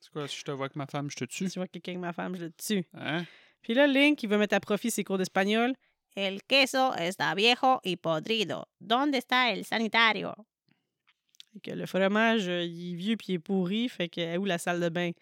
C'est 0.00 0.10
quoi, 0.10 0.26
si 0.26 0.38
je 0.38 0.44
te 0.44 0.50
vois 0.50 0.64
avec 0.64 0.76
ma 0.76 0.86
femme, 0.86 1.08
je 1.10 1.16
te 1.16 1.24
tue? 1.24 1.46
Si 1.46 1.54
je 1.54 1.60
vois 1.60 1.68
quelqu'un 1.68 1.92
avec 1.92 2.00
ma 2.00 2.12
femme, 2.12 2.34
je 2.34 2.46
le 2.46 2.52
tue. 2.52 2.84
Hein? 2.94 3.24
Puis 3.60 3.74
là, 3.74 3.86
Link, 3.86 4.20
il 4.22 4.28
veut 4.28 4.38
mettre 4.38 4.56
à 4.56 4.60
profit 4.60 4.90
ses 4.90 5.04
cours 5.04 5.18
d'espagnol. 5.18 5.74
El 6.14 6.42
queso 6.44 6.94
está 6.94 7.34
viejo 7.34 7.80
y 7.82 7.96
podrido. 7.96 8.68
¿Dónde 8.78 9.18
está 9.18 9.50
el 9.50 9.64
sanitario? 9.64 10.34
Que 11.62 11.74
le 11.74 11.86
fromage, 11.86 12.48
euh, 12.48 12.64
il 12.64 12.92
est 12.92 12.96
vieux 12.96 13.16
puis 13.16 13.26
il 13.28 13.34
est 13.34 13.38
pourri. 13.38 13.88
Fait 13.88 14.08
que, 14.08 14.20
est 14.20 14.36
où 14.36 14.44
la 14.44 14.58
salle 14.58 14.80
de 14.80 14.88
bain? 14.88 15.12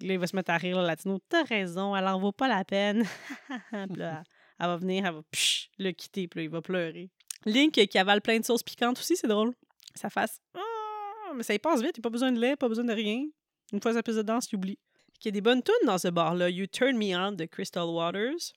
Il 0.00 0.18
va 0.18 0.26
se 0.26 0.36
mettre 0.36 0.50
à 0.50 0.58
rire, 0.58 0.78
le 0.78 0.86
latino. 0.86 1.18
T'as 1.28 1.44
raison, 1.44 1.94
elle 1.96 2.06
en 2.06 2.18
vaut 2.18 2.32
pas 2.32 2.48
la 2.48 2.64
peine. 2.64 3.04
elle 3.72 4.26
va 4.58 4.76
venir, 4.76 5.06
elle 5.06 5.14
va 5.14 5.22
psh, 5.30 5.70
le 5.78 5.92
quitter, 5.92 6.28
puis 6.28 6.40
là, 6.40 6.44
il 6.44 6.50
va 6.50 6.60
pleurer. 6.60 7.10
Link, 7.46 7.72
qui 7.72 7.98
avale 7.98 8.20
plein 8.20 8.38
de 8.38 8.44
sauces 8.44 8.62
piquantes 8.62 8.98
aussi, 8.98 9.16
c'est 9.16 9.28
drôle. 9.28 9.54
Sa 9.94 10.10
face. 10.10 10.40
Ah, 10.54 11.32
mais 11.34 11.42
ça 11.42 11.54
y 11.54 11.58
passe 11.58 11.80
vite, 11.82 11.96
il 11.96 12.00
a 12.00 12.02
pas 12.02 12.10
besoin 12.10 12.32
de 12.32 12.40
lait, 12.40 12.56
pas 12.56 12.68
besoin 12.68 12.84
de 12.84 12.92
rien. 12.92 13.26
Une 13.72 13.80
fois 13.80 13.92
sa 13.92 14.02
piste 14.02 14.18
de 14.18 14.22
danse, 14.22 14.50
il 14.50 14.56
oublie. 14.56 14.78
Il 15.20 15.26
y 15.26 15.28
a 15.28 15.32
des 15.32 15.40
bonnes 15.40 15.62
tunes 15.62 15.86
dans 15.86 15.96
ce 15.96 16.08
bar-là. 16.08 16.50
You 16.50 16.66
Turn 16.66 16.98
Me 16.98 17.16
On 17.16 17.32
de 17.32 17.46
Crystal 17.46 17.86
Waters. 17.86 18.52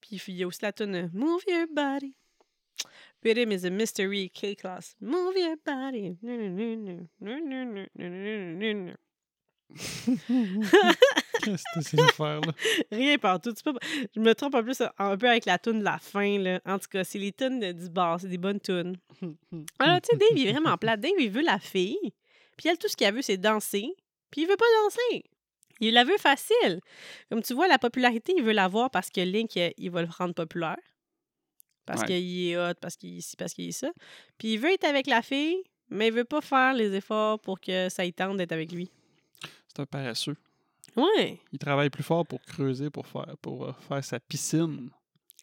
Puis 0.00 0.20
il 0.28 0.34
y 0.36 0.42
a 0.42 0.46
aussi 0.46 0.60
la 0.62 0.72
tune 0.72 0.94
euh, 0.94 1.08
Move 1.12 1.42
Your 1.48 1.66
Body. 1.74 2.14
Rhythm 3.22 3.52
is 3.52 3.66
a 3.66 3.70
mystery, 3.70 4.30
K-Class. 4.30 4.96
Move 5.00 5.36
your 5.36 5.56
body. 5.64 6.16
Qu'est-ce 11.42 11.62
que 11.74 11.80
c'est 11.82 12.12
faire, 12.12 12.40
là? 12.40 12.52
Rien 12.90 13.18
partout. 13.18 13.52
Tu 13.52 13.62
peux 13.62 13.72
Je 14.14 14.20
me 14.20 14.34
trompe 14.34 14.54
un 14.54 14.62
peu, 14.62 14.72
ça- 14.74 14.94
un 14.98 15.16
peu 15.16 15.28
avec 15.28 15.44
la 15.46 15.58
tune 15.58 15.78
de 15.80 15.84
la 15.84 15.98
fin. 15.98 16.38
Là. 16.38 16.60
En 16.66 16.78
tout 16.78 16.88
cas, 16.90 17.04
c'est 17.04 17.18
les 17.18 17.32
tunes 17.32 17.72
du 17.72 17.88
bar. 17.90 18.20
C'est 18.20 18.28
des 18.28 18.38
bonnes 18.38 18.60
tunes. 18.60 18.96
Alors, 19.78 20.00
tu 20.00 20.08
sais, 20.12 20.16
Dave, 20.16 20.28
il 20.36 20.48
est 20.48 20.52
vraiment 20.52 20.76
plat. 20.76 20.96
Dave, 20.96 21.12
il 21.18 21.30
veut 21.30 21.42
la 21.42 21.58
fille. 21.58 21.98
Puis 22.56 22.68
elle, 22.68 22.78
tout 22.78 22.88
ce 22.88 22.96
qu'elle 22.96 23.14
veut, 23.14 23.22
c'est 23.22 23.36
danser. 23.38 23.94
Puis 24.30 24.42
il 24.42 24.48
veut 24.48 24.56
pas 24.56 24.64
danser. 24.84 25.24
Il 25.80 25.94
la 25.94 26.04
veut 26.04 26.18
facile. 26.18 26.80
Comme 27.30 27.42
tu 27.42 27.54
vois, 27.54 27.66
la 27.68 27.78
popularité, 27.78 28.34
il 28.36 28.42
veut 28.44 28.52
l'avoir 28.52 28.90
parce 28.90 29.10
que 29.10 29.20
Link, 29.20 29.56
il, 29.56 29.72
il 29.78 29.90
va 29.90 30.02
le 30.02 30.08
rendre 30.08 30.34
populaire. 30.34 30.76
Parce 31.86 32.02
Ouais. 32.02 32.06
qu'il 32.06 32.48
est 32.48 32.56
hot, 32.56 32.74
parce 32.80 32.96
qu'il 32.96 33.18
est 33.18 33.20
ci, 33.20 33.36
parce 33.36 33.52
qu'il 33.54 33.68
est 33.68 33.72
ça. 33.72 33.90
Puis 34.38 34.52
il 34.54 34.58
veut 34.58 34.72
être 34.72 34.84
avec 34.84 35.06
la 35.06 35.22
fille, 35.22 35.56
mais 35.88 36.08
il 36.08 36.12
veut 36.12 36.24
pas 36.24 36.40
faire 36.40 36.74
les 36.74 36.94
efforts 36.94 37.40
pour 37.40 37.60
que 37.60 37.88
ça 37.88 38.04
y 38.04 38.12
tente 38.12 38.36
d'être 38.36 38.52
avec 38.52 38.70
lui. 38.70 38.90
C'est 39.68 39.80
un 39.80 39.86
paresseux. 39.86 40.36
Ouais, 40.96 41.38
Il 41.52 41.58
travaille 41.58 41.88
plus 41.90 42.02
fort 42.02 42.26
pour 42.26 42.40
creuser, 42.42 42.90
pour 42.90 43.06
faire, 43.06 43.34
pour 43.40 43.64
euh, 43.64 43.72
faire 43.88 44.04
sa 44.04 44.20
piscine. 44.20 44.90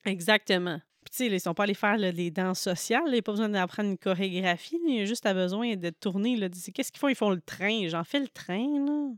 exactement. 0.06 0.80
Puis 1.04 1.12
tu 1.12 1.18
sais, 1.18 1.28
ils 1.28 1.40
sont 1.40 1.54
pas 1.54 1.64
allés 1.64 1.74
faire 1.74 1.98
là, 1.98 2.12
des 2.12 2.32
danses 2.32 2.60
sociales. 2.60 3.04
là. 3.06 3.10
Il 3.10 3.14
n'y 3.14 3.20
a 3.20 3.22
pas 3.22 3.32
besoin 3.32 3.48
d'apprendre 3.50 3.90
une 3.92 3.98
chorégraphie. 3.98 4.78
là. 4.84 4.90
Il 4.92 5.02
a 5.02 5.06
juste 5.06 5.26
à 5.26 5.34
besoin 5.34 5.76
de 5.78 5.90
tourner. 5.90 6.38
Qu'est-ce 6.74 6.92
qu'ils 6.92 7.00
font? 7.00 7.08
Ils 7.08 7.16
font 7.16 7.30
le 7.30 7.40
train. 7.42 7.88
J'en 7.88 8.04
fais 8.04 8.20
le 8.20 8.28
train, 8.28 8.86
là. 8.86 9.10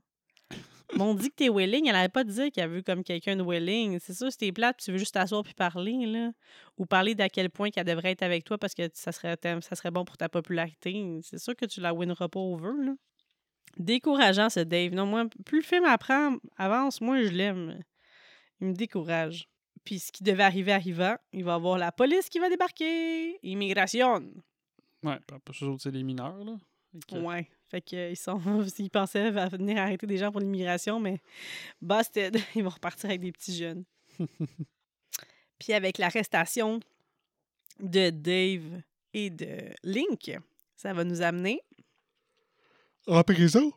M'ont 0.95 1.13
dit 1.13 1.29
que 1.29 1.35
t'es 1.35 1.49
Welling, 1.49 1.85
elle 1.87 1.93
n'allait 1.93 2.09
pas 2.09 2.23
dire 2.23 2.51
qu'elle 2.51 2.69
veut 2.69 2.81
comme 2.81 3.03
quelqu'un 3.03 3.35
de 3.35 3.43
Welling. 3.43 3.99
C'est 3.99 4.13
sûr, 4.13 4.31
si 4.31 4.37
t'es 4.39 4.51
plate, 4.51 4.77
tu 4.83 4.91
veux 4.91 4.97
juste 4.97 5.13
t'asseoir 5.13 5.43
puis 5.43 5.53
parler, 5.53 6.05
là. 6.07 6.31
Ou 6.77 6.85
parler 6.85 7.13
d'à 7.13 7.29
quel 7.29 7.49
point 7.51 7.69
qu'elle 7.69 7.85
devrait 7.85 8.11
être 8.11 8.23
avec 8.23 8.43
toi 8.43 8.57
parce 8.57 8.73
que 8.73 8.89
ça 8.93 9.11
serait, 9.11 9.37
ça 9.61 9.75
serait 9.75 9.91
bon 9.91 10.03
pour 10.03 10.17
ta 10.17 10.29
popularité. 10.29 11.19
C'est 11.21 11.37
sûr 11.37 11.55
que 11.55 11.65
tu 11.65 11.79
la 11.79 11.93
winneras 11.93 12.27
pas 12.27 12.39
over, 12.39 12.71
là. 12.85 12.93
Décourageant, 13.77 14.49
ce 14.49 14.61
Dave. 14.61 14.93
Non, 14.93 15.05
moi, 15.05 15.25
plus 15.45 15.59
le 15.59 15.63
film 15.65 15.85
apprend, 15.85 16.37
avance, 16.57 17.01
moins 17.01 17.21
je 17.21 17.29
l'aime. 17.29 17.79
Il 18.59 18.67
me 18.69 18.73
décourage. 18.73 19.47
Puis 19.85 19.99
ce 19.99 20.11
qui 20.11 20.23
devait 20.23 20.43
arriver 20.43 20.71
arriva. 20.73 21.19
Il 21.33 21.43
va 21.43 21.51
y 21.51 21.55
avoir 21.55 21.77
la 21.77 21.91
police 21.91 22.29
qui 22.29 22.39
va 22.39 22.49
débarquer. 22.49 23.37
Immigration. 23.43 24.23
Ouais, 25.03 25.17
eux 25.61 25.65
autres, 25.67 25.83
c'est 25.83 25.91
les 25.91 26.03
mineurs, 26.03 26.43
là. 26.43 26.57
Que- 27.07 27.15
Ouais. 27.17 27.47
Fait 27.69 27.81
qu'ils 27.81 28.17
sont. 28.17 28.41
Ils 28.79 28.89
pensaient 28.89 29.27
à 29.37 29.47
venir 29.47 29.77
arrêter 29.77 30.07
des 30.07 30.17
gens 30.17 30.31
pour 30.31 30.41
l'immigration, 30.41 30.99
mais 30.99 31.21
busted. 31.81 32.37
Ils 32.55 32.63
vont 32.63 32.69
repartir 32.69 33.09
avec 33.09 33.21
des 33.21 33.31
petits 33.31 33.55
jeunes. 33.55 33.83
Puis 35.59 35.73
avec 35.73 35.97
l'arrestation 35.97 36.79
de 37.79 38.09
Dave 38.09 38.81
et 39.13 39.29
de 39.29 39.73
Link, 39.83 40.31
ça 40.75 40.93
va 40.93 41.03
nous 41.03 41.21
amener 41.21 41.61
En 43.07 43.23
prison? 43.23 43.71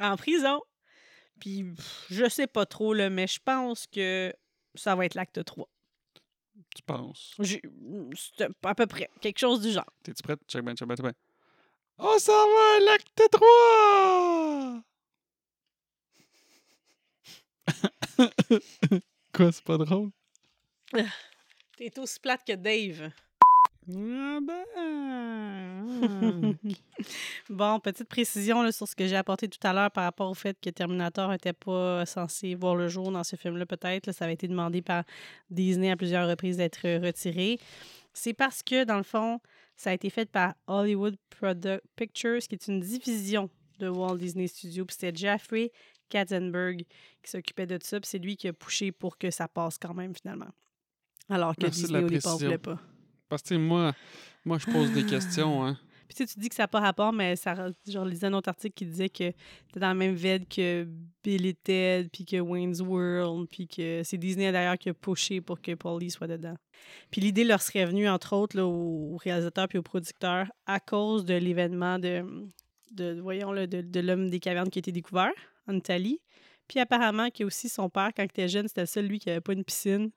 en 0.00 0.16
prison. 0.16 0.60
Puis 1.40 1.64
pff, 1.64 2.06
je 2.10 2.28
sais 2.28 2.46
pas 2.46 2.66
trop, 2.66 2.94
là, 2.94 3.10
mais 3.10 3.26
je 3.26 3.38
pense 3.44 3.86
que 3.86 4.32
ça 4.74 4.94
va 4.94 5.04
être 5.06 5.14
l'acte 5.14 5.44
3. 5.44 5.68
Tu 6.74 6.82
penses? 6.82 7.34
J'ai- 7.40 7.62
C'est 8.16 8.48
à 8.64 8.74
peu 8.74 8.86
près. 8.86 9.08
Quelque 9.20 9.38
chose 9.38 9.60
du 9.60 9.70
genre. 9.70 9.86
T'es-tu 10.02 10.22
prête? 10.22 10.40
Check 10.48 10.62
ben, 10.64 10.74
check 10.76 10.86
ben, 10.88 10.96
check 10.96 11.04
ben. 11.04 11.12
Oh, 12.00 12.16
ça 12.18 12.32
va, 12.32 12.78
l'acte 12.84 13.22
3! 13.32 14.82
Quoi, 19.34 19.52
c'est 19.52 19.64
pas 19.64 19.78
drôle? 19.78 20.10
T'es 21.76 21.98
aussi 21.98 22.20
plate 22.20 22.44
que 22.46 22.52
Dave. 22.54 23.10
Ah 23.90 24.38
ben... 24.40 24.64
Bon, 27.50 27.80
petite 27.80 28.08
précision 28.08 28.62
là, 28.62 28.70
sur 28.70 28.86
ce 28.86 28.94
que 28.94 29.08
j'ai 29.08 29.16
apporté 29.16 29.48
tout 29.48 29.58
à 29.66 29.72
l'heure 29.72 29.90
par 29.90 30.04
rapport 30.04 30.30
au 30.30 30.34
fait 30.34 30.56
que 30.60 30.70
Terminator 30.70 31.30
n'était 31.30 31.52
pas 31.52 32.06
censé 32.06 32.54
voir 32.54 32.76
le 32.76 32.86
jour 32.86 33.10
dans 33.10 33.24
ce 33.24 33.34
film-là, 33.34 33.66
peut-être. 33.66 34.12
Ça 34.12 34.26
avait 34.26 34.34
été 34.34 34.46
demandé 34.46 34.82
par 34.82 35.02
Disney 35.50 35.90
à 35.90 35.96
plusieurs 35.96 36.28
reprises 36.28 36.58
d'être 36.58 37.04
retiré. 37.04 37.58
C'est 38.12 38.34
parce 38.34 38.62
que, 38.62 38.84
dans 38.84 38.98
le 38.98 39.02
fond, 39.02 39.40
ça 39.78 39.90
a 39.90 39.92
été 39.94 40.10
fait 40.10 40.28
par 40.28 40.54
Hollywood 40.66 41.16
Product 41.30 41.82
Pictures, 41.94 42.40
qui 42.40 42.56
est 42.56 42.66
une 42.66 42.80
division 42.80 43.48
de 43.78 43.88
Walt 43.88 44.18
Disney 44.18 44.48
Studios. 44.48 44.84
Puis 44.84 44.96
c'était 44.98 45.16
Jeffrey 45.16 45.70
Katzenberg 46.08 46.84
qui 47.22 47.30
s'occupait 47.30 47.66
de 47.66 47.78
ça. 47.80 48.00
Puis 48.00 48.10
c'est 48.10 48.18
lui 48.18 48.36
qui 48.36 48.48
a 48.48 48.52
poussé 48.52 48.90
pour 48.90 49.16
que 49.16 49.30
ça 49.30 49.46
passe 49.46 49.78
quand 49.78 49.94
même, 49.94 50.14
finalement. 50.14 50.50
Alors 51.28 51.54
que 51.54 51.62
Merci 51.62 51.82
Disney, 51.82 52.02
au 52.02 52.08
départ, 52.08 52.36
voulait 52.36 52.58
pas. 52.58 52.80
Parce 53.28 53.42
que, 53.42 53.54
moi, 53.54 53.94
moi, 54.44 54.58
je 54.58 54.66
pose 54.66 54.92
des 54.92 55.06
questions, 55.06 55.64
hein. 55.64 55.78
Puis 56.08 56.16
tu 56.16 56.26
sais, 56.26 56.32
tu 56.32 56.40
dis 56.40 56.48
que 56.48 56.54
ça 56.54 56.62
n'a 56.62 56.68
pas 56.68 56.80
rapport, 56.80 57.12
mais 57.12 57.36
ça, 57.36 57.54
genre, 57.86 58.04
lisais 58.06 58.26
un 58.26 58.32
autre 58.32 58.48
article 58.48 58.74
qui 58.74 58.86
disait 58.86 59.10
que 59.10 59.30
c'était 59.66 59.80
dans 59.80 59.88
la 59.88 59.94
même 59.94 60.14
veine 60.14 60.46
que 60.46 60.88
Bill 61.22 61.44
et 61.44 61.54
Ted, 61.54 62.08
puis 62.10 62.24
que 62.24 62.40
Wayne's 62.40 62.80
World, 62.80 63.46
puis 63.50 63.68
que 63.68 64.02
c'est 64.04 64.16
Disney 64.16 64.50
d'ailleurs 64.50 64.78
qui 64.78 64.88
a 64.88 64.94
pushé 64.94 65.42
pour 65.42 65.60
que 65.60 65.74
Paulie 65.74 66.10
soit 66.10 66.26
dedans. 66.26 66.56
Puis 67.10 67.20
l'idée 67.20 67.44
leur 67.44 67.60
serait 67.60 67.84
venue, 67.84 68.08
entre 68.08 68.34
autres, 68.34 68.56
là, 68.56 68.64
aux 68.64 69.16
réalisateurs 69.18 69.68
puis 69.68 69.76
aux 69.76 69.82
producteurs 69.82 70.46
à 70.64 70.80
cause 70.80 71.26
de 71.26 71.34
l'événement 71.34 71.98
de, 71.98 72.24
de, 72.92 73.20
voyons, 73.20 73.52
là, 73.52 73.66
de, 73.66 74.00
l'homme 74.00 74.30
des 74.30 74.40
cavernes 74.40 74.70
qui 74.70 74.78
a 74.78 74.80
été 74.80 74.92
découvert 74.92 75.32
en 75.66 75.76
Italie. 75.76 76.20
Puis 76.68 76.80
apparemment 76.80 77.28
que 77.30 77.44
aussi 77.44 77.68
son 77.68 77.90
père, 77.90 78.12
quand 78.16 78.22
il 78.22 78.26
était 78.26 78.48
jeune, 78.48 78.66
c'était 78.66 78.86
seul, 78.86 79.06
lui, 79.06 79.18
qui 79.18 79.28
n'avait 79.28 79.40
pas 79.40 79.52
une 79.52 79.64
piscine. 79.64 80.10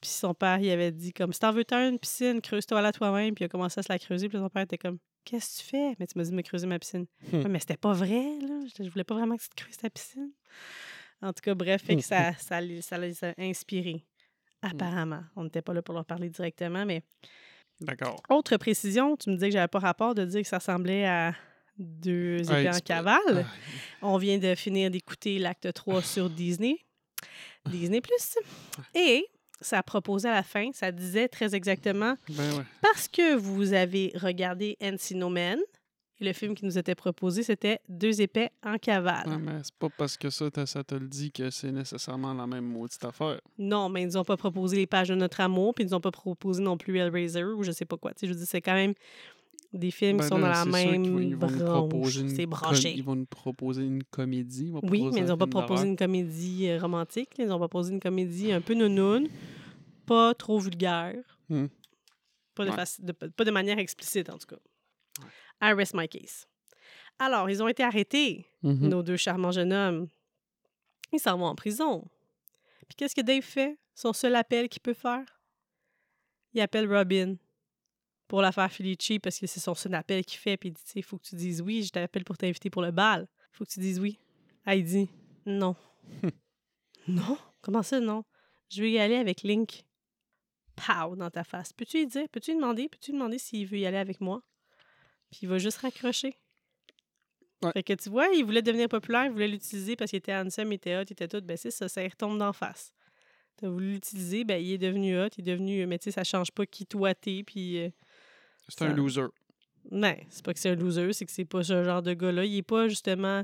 Puis 0.00 0.10
son 0.10 0.34
père, 0.34 0.58
il 0.58 0.70
avait 0.70 0.92
dit 0.92 1.12
comme, 1.12 1.32
si 1.32 1.40
t'en 1.40 1.52
veux 1.52 1.64
une 1.70 1.98
piscine, 1.98 2.40
creuse-toi 2.40 2.80
là 2.80 2.92
toi-même. 2.92 3.34
Puis 3.34 3.44
il 3.44 3.46
a 3.46 3.48
commencé 3.48 3.80
à 3.80 3.82
se 3.82 3.92
la 3.92 3.98
creuser. 3.98 4.28
Puis 4.28 4.38
son 4.38 4.48
père 4.48 4.62
était 4.62 4.78
comme, 4.78 4.98
qu'est-ce 5.24 5.58
que 5.58 5.62
tu 5.62 5.68
fais? 5.70 5.96
Mais 5.98 6.06
tu 6.06 6.16
m'as 6.18 6.24
dit 6.24 6.30
de 6.30 6.36
me 6.36 6.42
creuser 6.42 6.66
ma 6.66 6.78
piscine. 6.78 7.06
Hmm. 7.32 7.36
Ouais, 7.38 7.48
mais 7.48 7.58
c'était 7.60 7.76
pas 7.76 7.92
vrai, 7.92 8.22
là. 8.40 8.60
Je, 8.78 8.84
je 8.84 8.88
voulais 8.90 9.04
pas 9.04 9.14
vraiment 9.14 9.36
que 9.36 9.42
tu 9.42 9.48
te 9.50 9.54
creuses 9.62 9.76
ta 9.76 9.90
piscine. 9.90 10.30
En 11.22 11.32
tout 11.32 11.42
cas, 11.42 11.54
bref, 11.54 11.82
fait 11.84 11.96
que 11.96 12.02
ça, 12.02 12.32
ça, 12.34 12.60
les- 12.60 12.80
ça 12.82 12.96
les 12.98 13.22
a 13.24 13.34
inspirés. 13.38 14.04
Apparemment. 14.62 15.22
On 15.36 15.44
n'était 15.44 15.62
pas 15.62 15.72
là 15.74 15.82
pour 15.82 15.94
leur 15.94 16.04
parler 16.04 16.28
directement, 16.30 16.84
mais 16.86 17.02
D'accord. 17.80 18.22
autre 18.28 18.56
précision, 18.56 19.16
tu 19.16 19.30
me 19.30 19.34
disais 19.34 19.48
que 19.48 19.52
j'avais 19.54 19.68
pas 19.68 19.78
rapport 19.78 20.14
de 20.14 20.24
dire 20.24 20.42
que 20.42 20.48
ça 20.48 20.58
ressemblait 20.58 21.06
à 21.06 21.34
deux 21.78 22.46
Ouais, 22.50 22.60
épées 22.62 22.68
en 22.68 22.72
peux- 22.74 22.80
cavale. 22.80 23.20
Ah, 23.46 23.46
On 24.02 24.16
vient 24.18 24.38
de 24.38 24.54
finir 24.54 24.90
d'écouter 24.90 25.38
l'acte 25.38 25.72
3 25.72 26.02
sur 26.02 26.28
Disney. 26.28 26.76
Disney 27.66 28.00
Plus. 28.00 28.36
Et 28.94 29.26
ça 29.60 29.82
proposait 29.82 30.28
à 30.28 30.34
la 30.34 30.42
fin, 30.42 30.70
ça 30.72 30.92
disait 30.92 31.28
très 31.28 31.54
exactement 31.54 32.14
ben 32.28 32.56
ouais. 32.58 32.64
parce 32.82 33.08
que 33.08 33.36
vous 33.36 33.72
avez 33.72 34.12
regardé 34.14 34.76
Encino 34.82 35.28
Man, 35.28 35.58
et 36.22 36.24
le 36.26 36.32
film 36.34 36.54
qui 36.54 36.66
nous 36.66 36.76
était 36.76 36.94
proposé, 36.94 37.42
c'était 37.42 37.80
Deux 37.88 38.20
épais 38.20 38.50
en 38.62 38.76
cavale. 38.76 39.26
Ouais, 39.26 39.38
mais 39.38 39.60
c'est 39.62 39.74
pas 39.74 39.88
parce 39.96 40.18
que 40.18 40.28
ça, 40.28 40.50
t'as- 40.50 40.66
ça 40.66 40.84
te 40.84 40.94
le 40.94 41.08
dit 41.08 41.32
que 41.32 41.48
c'est 41.48 41.72
nécessairement 41.72 42.34
la 42.34 42.46
même 42.46 42.66
maudite 42.66 43.02
affaire. 43.06 43.40
Non, 43.56 43.88
mais 43.88 44.02
ils 44.02 44.06
nous 44.06 44.16
ont 44.18 44.24
pas 44.24 44.36
proposé 44.36 44.76
les 44.76 44.86
pages 44.86 45.08
de 45.08 45.14
notre 45.14 45.40
amour, 45.40 45.74
puis 45.74 45.84
ils 45.84 45.86
nous 45.88 45.94
ont 45.94 46.00
pas 46.00 46.10
proposé 46.10 46.62
non 46.62 46.76
plus 46.76 46.98
Hellraiser 46.98 47.42
ou 47.44 47.62
je 47.62 47.72
sais 47.72 47.86
pas 47.86 47.96
quoi. 47.96 48.12
Tu 48.12 48.20
sais, 48.20 48.26
je 48.26 48.34
dire, 48.34 48.46
c'est 48.46 48.60
quand 48.60 48.74
même 48.74 48.92
des 49.72 49.90
films 49.90 50.16
Ben 50.18 50.22
qui 50.24 50.28
sont 50.28 50.38
là, 50.38 50.64
dans 50.64 50.70
la 50.70 50.84
même 50.84 51.36
branche. 51.36 52.18
C'est 52.34 52.46
branché. 52.46 52.92
Ils 52.92 53.04
vont 53.04 53.14
nous 53.16 53.26
proposer 53.26 53.82
une 53.84 54.02
comédie. 54.02 54.66
ils 54.66 54.72
vont 54.72 54.80
Oui, 54.84 55.08
mais 55.12 55.20
ils 55.20 55.30
un 55.30 55.34
ont 55.34 55.38
pas 55.38 55.46
proposé 55.46 55.86
une 55.86 55.96
comédie 55.96 56.68
euh, 56.68 56.78
romantique. 56.78 57.30
Ils 57.38 57.50
ont 57.52 57.58
proposé 57.58 57.92
une 57.92 58.00
comédie 58.00 58.52
un 58.52 58.60
peu 58.60 58.74
nounoune, 58.74 59.28
pas 60.06 60.34
trop 60.34 60.58
vulgaire. 60.58 61.14
Hmm. 61.48 61.66
Pas, 62.54 62.64
de 62.64 62.70
Ouais. 62.70 62.76
faci- 62.76 63.04
de- 63.04 63.12
pas 63.12 63.44
de 63.44 63.50
manière 63.50 63.78
explicite, 63.78 64.28
en 64.28 64.38
tout 64.38 64.46
cas. 64.48 64.58
I 65.62 65.72
rest 65.72 65.94
my 65.94 66.08
case. 66.08 66.46
Alors, 67.18 67.48
ils 67.50 67.62
ont 67.62 67.68
été 67.68 67.82
arrêtés, 67.82 68.46
Mhm. 68.62 68.88
nos 68.88 69.02
deux 69.02 69.16
charmants 69.16 69.52
jeunes 69.52 69.72
hommes. 69.72 70.08
Ils 71.12 71.20
s'en 71.20 71.36
vont 71.38 71.46
en 71.46 71.54
prison. 71.54 72.04
Puis 72.88 72.96
qu'est-ce 72.96 73.14
que 73.14 73.20
Dave 73.20 73.42
fait? 73.42 73.78
Son 73.94 74.12
seul 74.12 74.34
appel 74.34 74.68
qu'il 74.68 74.80
peut 74.80 74.94
faire? 74.94 75.24
Il 76.54 76.60
appelle 76.60 76.90
Robin 76.92 77.36
pour 78.30 78.42
la 78.42 78.52
faire 78.52 78.70
Felici 78.70 79.18
parce 79.18 79.40
que 79.40 79.48
c'est 79.48 79.58
son 79.58 79.74
seul 79.74 79.92
appel 79.92 80.24
qu'il 80.24 80.38
fait. 80.38 80.56
Puis 80.56 80.68
il 80.68 80.72
dit, 80.72 80.80
il 80.94 81.02
faut 81.02 81.18
que 81.18 81.24
tu 81.24 81.34
dises 81.34 81.60
oui, 81.60 81.82
je 81.82 81.90
t'appelle 81.90 82.22
pour 82.22 82.38
t'inviter 82.38 82.70
pour 82.70 82.80
le 82.80 82.92
bal. 82.92 83.26
faut 83.50 83.64
que 83.64 83.70
tu 83.70 83.80
dises 83.80 83.98
oui. 83.98 84.20
Ah, 84.64 84.76
il 84.76 84.84
dit, 84.84 85.08
non. 85.44 85.74
non? 87.08 87.36
Comment 87.60 87.82
ça, 87.82 87.98
non? 87.98 88.22
Je 88.70 88.82
veux 88.82 88.88
y 88.88 89.00
aller 89.00 89.16
avec 89.16 89.42
Link. 89.42 89.82
Pow, 90.76 91.16
dans 91.16 91.28
ta 91.28 91.42
face. 91.42 91.72
Peux-tu 91.72 91.98
lui 91.98 92.06
dire? 92.06 92.28
Peux-tu 92.28 92.52
lui 92.52 92.58
demander? 92.58 92.88
Peux-tu 92.88 93.10
lui 93.10 93.18
demander 93.18 93.38
s'il 93.38 93.66
veut 93.66 93.78
y 93.78 93.86
aller 93.86 93.96
avec 93.96 94.20
moi? 94.20 94.42
Puis 95.32 95.40
il 95.42 95.48
va 95.48 95.58
juste 95.58 95.78
raccrocher. 95.78 96.36
Ouais. 97.62 97.72
Fait 97.72 97.82
que 97.82 97.94
tu 97.94 98.10
vois, 98.10 98.28
il 98.28 98.44
voulait 98.44 98.62
devenir 98.62 98.88
populaire, 98.88 99.24
il 99.26 99.32
voulait 99.32 99.48
l'utiliser 99.48 99.96
parce 99.96 100.10
qu'il 100.10 100.18
était 100.18 100.34
handsome, 100.34 100.70
il 100.70 100.76
était 100.76 100.96
hot, 100.96 101.02
il 101.02 101.12
était 101.12 101.26
tout. 101.26 101.40
Ben 101.40 101.56
c'est 101.56 101.72
ça, 101.72 101.88
ça 101.88 102.00
retombe 102.02 102.38
d'en 102.38 102.52
face. 102.52 102.92
T'as 103.56 103.68
voulu 103.68 103.94
l'utiliser, 103.94 104.44
ben 104.44 104.62
il 104.62 104.70
est 104.72 104.78
devenu 104.78 105.20
hot, 105.20 105.28
il 105.36 105.40
est 105.40 105.50
devenu... 105.52 105.84
Mais 105.86 105.98
tu 105.98 106.04
sais, 106.04 106.12
ça 106.12 106.22
change 106.22 106.52
pas 106.52 106.64
qui 106.64 106.86
toi 106.86 107.12
t'es, 107.12 107.42
puis... 107.42 107.78
euh, 107.78 107.90
C'est 108.70 108.84
un 108.84 108.94
loser. 108.94 109.26
non, 109.90 110.14
c'est 110.28 110.44
pas 110.44 110.52
que 110.54 110.60
c'est 110.60 110.70
un 110.70 110.74
loser, 110.76 111.12
c'est 111.12 111.26
que 111.26 111.32
c'est 111.32 111.44
pas 111.44 111.62
ce 111.62 111.84
genre 111.84 112.02
de 112.02 112.14
gars-là. 112.14 112.44
Il 112.44 112.56
est 112.56 112.62
pas 112.62 112.88
justement 112.88 113.42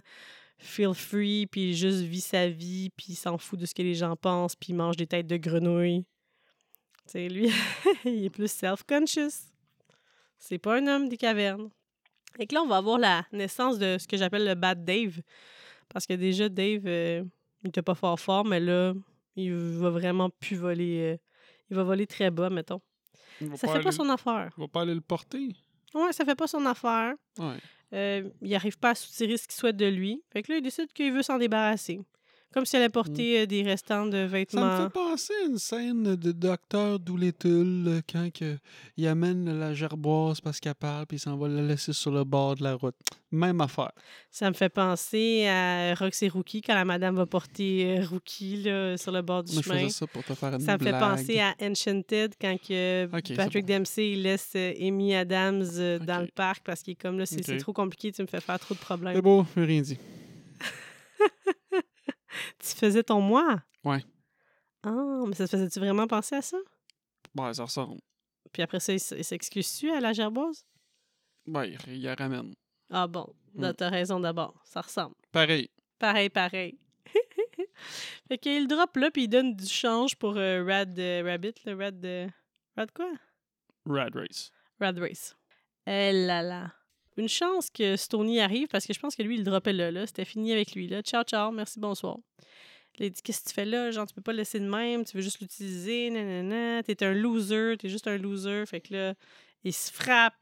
feel 0.59 0.95
free, 0.95 1.47
puis 1.47 1.75
juste 1.75 1.99
vit 2.01 2.21
sa 2.21 2.49
vie, 2.49 2.91
puis 2.97 3.09
il 3.11 3.17
s'en 3.17 3.37
fout 3.39 3.59
de 3.59 3.67
ce 3.67 3.75
que 3.75 3.83
les 3.83 3.95
gens 3.95 4.17
pensent, 4.17 4.57
puis 4.57 4.69
il 4.71 4.77
mange 4.77 4.97
des 4.97 5.07
têtes 5.07 5.27
de 5.27 5.37
grenouille. 5.37 6.05
Tu 7.07 7.13
sais, 7.13 7.29
lui, 7.29 7.51
il 8.05 8.25
est 8.25 8.31
plus 8.31 8.51
self-conscious. 8.51 9.53
C'est 10.39 10.59
pas 10.59 10.77
un 10.79 10.87
homme 10.87 11.09
des 11.09 11.17
cavernes. 11.17 11.71
Et 12.39 12.47
que 12.47 12.55
là, 12.55 12.63
on 12.63 12.67
va 12.67 12.77
avoir 12.79 12.99
la 12.99 13.25
naissance 13.33 13.79
de 13.79 13.97
ce 13.99 14.07
que 14.07 14.17
j'appelle 14.17 14.45
le 14.45 14.55
bad 14.55 14.85
Dave. 14.85 15.21
Parce 15.89 16.07
que 16.07 16.15
déjà, 16.15 16.49
Dave, 16.49 16.83
euh, 16.87 17.23
il 17.63 17.69
était 17.69 17.83
pas 17.83 17.95
fort 17.95 18.19
fort, 18.19 18.45
mais 18.45 18.61
là, 18.61 18.93
il 19.37 19.53
va 19.55 19.91
vraiment 19.91 20.31
plus 20.31 20.57
voler. 20.57 21.15
euh, 21.15 21.17
il 21.71 21.77
va 21.77 21.83
voler 21.85 22.07
très 22.07 22.31
bas, 22.31 22.51
mettons. 22.51 22.81
Ça 23.57 23.67
pas 23.67 23.75
fait 23.75 23.83
pas 23.83 23.93
son 23.93 24.09
affaire. 24.09 24.51
Il 24.57 24.61
va 24.63 24.69
pas 24.69 24.83
aller 24.83 24.95
le 24.95 25.01
porter. 25.01 25.55
Ouais, 25.95 26.13
ça 26.13 26.25
fait 26.25 26.35
pas 26.35 26.47
son 26.47 26.65
affaire. 26.67 27.15
Ouais. 27.39 27.57
Euh, 27.93 28.29
il 28.43 28.51
n'arrive 28.51 28.79
pas 28.79 28.91
à 28.91 28.95
soutirer 28.95 29.37
ce 29.37 29.47
qu'il 29.47 29.57
souhaite 29.57 29.77
de 29.77 29.87
lui. 29.87 30.23
Fait 30.33 30.43
que 30.43 30.53
là, 30.53 30.59
il 30.59 30.63
décide 30.63 30.93
qu'il 30.93 31.13
veut 31.13 31.23
s'en 31.23 31.39
débarrasser. 31.39 32.01
Comme 32.53 32.65
s'il 32.65 32.79
allait 32.79 32.89
porter 32.89 33.41
euh, 33.41 33.47
des 33.47 33.63
restants 33.63 34.07
de 34.07 34.13
Ça 34.13 34.19
me 34.23 34.27
vêtements. 34.29 34.85
fait 34.85 34.93
penser 34.93 35.33
à 35.45 35.47
une 35.49 35.59
scène 35.59 36.17
de 36.17 36.33
Docteur 36.33 36.99
Doolittle 36.99 37.85
euh, 37.87 38.01
quand 38.11 38.33
que, 38.33 38.57
il 38.97 39.07
amène 39.09 39.59
la 39.59 39.75
gerboise 39.75 40.41
parce 40.41 40.59
qu'elle 40.59 40.75
parle 40.75 41.05
puis 41.07 41.19
il 41.19 41.21
s'en 41.21 41.37
va 41.37 41.49
la 41.49 41.61
laisser 41.61 41.93
sur 41.93 42.11
le 42.13 42.25
bord 42.25 42.55
de 42.55 42.63
la 42.65 42.75
route. 42.75 42.95
Même 43.31 43.61
affaire. 43.61 43.91
Ça 44.31 44.49
me 44.49 44.55
fait 44.55 44.71
penser 44.71 45.47
à 45.49 45.95
Roxy 45.97 46.29
Rookie 46.31 46.63
quand 46.63 46.75
la 46.75 46.87
madame 46.87 47.17
va 47.17 47.27
porter 47.27 47.99
euh, 47.99 48.07
Rookie 48.07 48.63
là, 48.63 48.97
sur 48.97 49.13
le 49.13 49.21
bord 49.21 49.43
du 49.43 49.53
je 49.55 49.61
chemin. 49.61 49.75
faisais 49.81 49.89
ça 49.91 50.07
pour 50.07 50.25
te 50.25 50.33
faire 50.33 50.55
une 50.55 50.61
Ça 50.61 50.79
me 50.79 50.83
fait 50.83 50.99
penser 50.99 51.41
à 51.41 51.55
Enchanted 51.61 52.35
quand 52.41 52.57
que 52.57 53.09
c'est 53.27 53.35
Patrick 53.37 53.67
bon. 53.67 53.75
Dempsey 53.79 54.13
il 54.13 54.23
laisse 54.23 54.53
euh, 54.57 54.73
Amy 54.81 55.15
Adams 55.15 55.65
euh, 55.77 55.99
dans 55.99 56.21
le 56.21 56.29
parc 56.29 56.63
parce 56.65 56.83
qu'il 56.83 56.93
est 56.93 56.97
comme 57.03 57.19
là, 57.19 57.27
c'est 57.27 57.45
c'est 57.45 57.59
trop 57.59 57.75
compliqué, 57.75 58.13
tu 58.13 58.23
me 58.23 58.27
fais 58.29 58.41
faire 58.41 58.59
trop 58.59 58.73
de 58.75 58.79
C'est 58.79 58.85
problèmes. 58.87 59.21
beau, 59.21 59.45
j'ai 59.55 59.65
rien 59.65 59.83
dit. 59.83 59.99
Tu 62.59 62.69
faisais 62.77 63.03
ton 63.03 63.21
moi? 63.21 63.63
Ouais. 63.85 64.05
Ah, 64.83 65.23
mais 65.27 65.35
ça 65.35 65.45
te 65.47 65.51
faisait-tu 65.51 65.79
vraiment 65.81 66.07
penser 66.07 66.37
à 66.37 66.43
ça? 66.43 66.59
Ouais, 67.37 67.53
ça 67.55 67.65
ressemble. 67.65 68.01
Puis 68.53 68.63
après 68.63 68.81
ça, 68.81 68.93
il 68.93 69.01
s'excuse-tu 69.01 69.91
à 69.91 70.01
la 70.01 70.13
gerboise? 70.13 70.65
Ouais, 71.47 71.71
il, 71.87 71.95
il 71.95 72.03
la 72.03 72.15
ramène. 72.15 72.55
Ah 72.91 73.07
bon. 73.07 73.27
Mm. 73.55 73.73
T'as 73.73 73.89
raison 73.91 74.21
d'abord. 74.21 74.61
Ça 74.65 74.81
ressemble. 74.81 75.15
Pareil. 75.33 75.71
Pareil, 75.99 76.29
pareil. 76.31 76.79
fait 78.29 78.39
qu'il 78.39 78.69
drop 78.69 78.97
là, 78.97 79.11
puis 79.11 79.25
il 79.25 79.29
donne 79.29 79.55
du 79.55 79.67
change 79.67 80.17
pour 80.17 80.37
euh, 80.37 80.65
Rad 80.65 80.99
euh, 80.99 81.23
Rabbit, 81.25 81.55
le 81.65 81.75
Rad. 81.75 82.05
euh, 82.05 82.29
Rad 82.77 82.91
quoi? 82.93 83.13
Rad 83.87 84.15
Race. 84.15 84.51
Rad 84.81 84.99
Race. 84.99 85.37
Eh 85.87 86.13
là 86.13 86.43
là. 86.43 86.73
Une 87.17 87.29
chance 87.29 87.71
que 87.71 87.97
Stony 87.97 88.41
arrive 88.41 88.69
parce 88.69 88.87
que 88.87 88.93
je 88.93 89.01
pense 89.01 89.17
que 89.17 89.23
lui, 89.23 89.35
il 89.37 89.39
le 89.39 89.45
droppait 89.45 89.73
là. 89.73 89.91
là. 89.91 90.07
C'était 90.07 90.25
fini 90.25 90.53
avec 90.53 90.75
lui. 90.75 90.87
Là. 90.89 91.03
Ciao, 91.03 91.23
ciao, 91.25 91.51
merci, 91.51 91.79
bonsoir. 91.81 92.19
Il 92.99 93.11
dit 93.11 93.21
Qu'est-ce 93.23 93.43
que 93.43 93.49
tu 93.49 93.55
fais 93.55 93.65
là? 93.65 93.91
Genre, 93.91 94.07
tu 94.07 94.15
peux 94.15 94.23
pas 94.23 94.33
le 94.33 94.39
laisser 94.39 94.59
de 94.61 94.69
même, 94.69 95.05
tu 95.05 95.17
veux 95.17 95.23
juste 95.23 95.41
l'utiliser, 95.41 96.11
nanana. 96.11 96.83
T'es 96.83 97.03
un 97.05 97.13
loser, 97.15 97.77
t'es 97.79 97.89
juste 97.89 98.07
un 98.07 98.17
loser. 98.19 98.65
Fait 98.67 98.81
que 98.81 98.95
là, 98.95 99.15
il 99.65 99.73
se 99.73 99.91
frappe. 99.93 100.35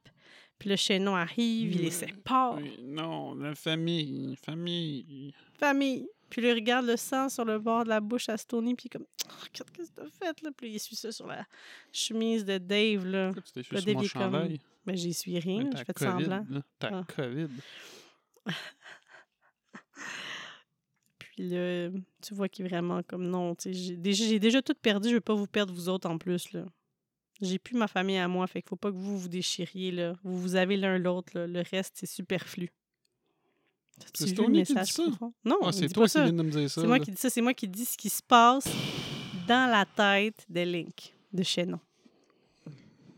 Puis 0.59 0.71
le 0.71 0.77
chaînon 0.77 1.17
arrive, 1.17 1.73
il 1.75 1.83
les 1.83 1.91
sépare. 1.91 2.57
Oui, 2.63 2.79
non, 2.85 3.35
la 3.35 3.55
famille. 3.57 4.37
Famille. 4.45 5.35
Famille. 5.59 6.07
Puis 6.31 6.43
il 6.43 6.53
regarde 6.53 6.87
le 6.87 6.97
sang 6.97 7.29
sur 7.29 7.45
le 7.45 7.59
bord 7.59 7.85
de 7.85 7.89
la 7.89 8.01
bouche 8.01 8.29
à 8.29 8.37
Stony, 8.37 8.75
puis 8.75 8.89
comme 8.89 9.05
Oh, 9.29 9.47
qu'est-ce 9.53 9.71
que 9.71 9.93
t'as 9.95 10.09
fait 10.11 10.41
là? 10.43 10.51
Puis 10.57 10.71
il 10.71 10.77
essuie 10.77 10.97
ça 10.97 11.11
sur 11.11 11.27
la 11.27 11.45
chemise 11.93 12.45
de 12.45 12.59
Dave. 12.59 13.05
là. 13.05 13.33
Tu 13.35 13.53
t'es 13.53 13.61
Le 13.61 13.63
sur 13.65 13.75
mon 13.75 13.81
David 13.95 14.13
comme- 14.13 14.23
chandail? 14.23 14.61
Mais 14.87 14.97
j'y 14.97 15.15
suis 15.15 15.39
rien, 15.39 15.71
je 15.73 15.85
fais 15.85 15.93
de 15.93 15.99
semblant. 15.99 16.47
T'as 16.79 16.91
Ah. 17.01 17.05
COVID. 17.17 17.49
Puis 21.19 21.49
là, 21.49 21.91
tu 22.23 22.35
vois 22.35 22.49
qu'il 22.49 22.65
est 22.65 22.69
vraiment 22.69 23.03
comme 23.03 23.29
non, 23.29 23.55
tu 23.55 23.75
sais, 23.75 24.13
j'ai 24.13 24.39
déjà, 24.39 24.63
tout 24.63 24.75
perdu, 24.81 25.09
je 25.09 25.15
veux 25.15 25.21
pas 25.21 25.35
vous 25.35 25.47
perdre 25.47 25.73
vous 25.75 25.89
autres 25.89 26.09
en 26.09 26.19
plus, 26.19 26.53
là. 26.53 26.65
J'ai 27.41 27.59
plus 27.59 27.77
ma 27.77 27.89
famille 27.89 28.19
à 28.19 28.29
moi, 28.29 28.47
fait 28.47 28.63
qu'il 28.63 28.69
faut 28.69 28.77
pas 28.77 28.91
que 28.93 28.97
vous 28.97 29.19
vous 29.19 29.29
déchiriez, 29.29 29.91
là. 29.91 30.15
Vous 30.23 30.39
vous 30.39 30.55
avez 30.55 30.77
l'un 30.77 30.99
l'autre, 30.99 31.33
là. 31.35 31.47
Le 31.49 31.63
reste, 31.69 31.95
c'est 31.97 32.07
superflu. 32.07 32.71
C'est 34.13 34.29
Stoney 34.29 34.65
qui 34.65 34.75
message 34.75 34.93
ça? 34.93 35.03
Non, 35.45 35.59
Ah, 35.63 35.73
c'est 35.73 35.89
toi 35.89 36.07
qui 36.09 36.19
viens 36.21 36.33
de 36.33 36.43
me 36.43 36.51
dire 36.51 36.71
ça. 36.71 36.81
C'est 36.81 36.87
moi 36.87 36.99
qui 37.01 37.11
dis 37.11 37.17
ça, 37.17 37.31
c'est 37.31 37.41
moi 37.41 37.55
qui 37.55 37.69
dis 37.69 37.85
ce 37.85 37.97
qui 37.97 38.09
se 38.11 38.23
passe 38.23 38.69
dans 39.49 39.71
la 39.71 39.85
tête 39.87 40.45
de 40.49 40.61
Link, 40.61 41.15
de 41.33 41.43
Shannon. 41.43 41.81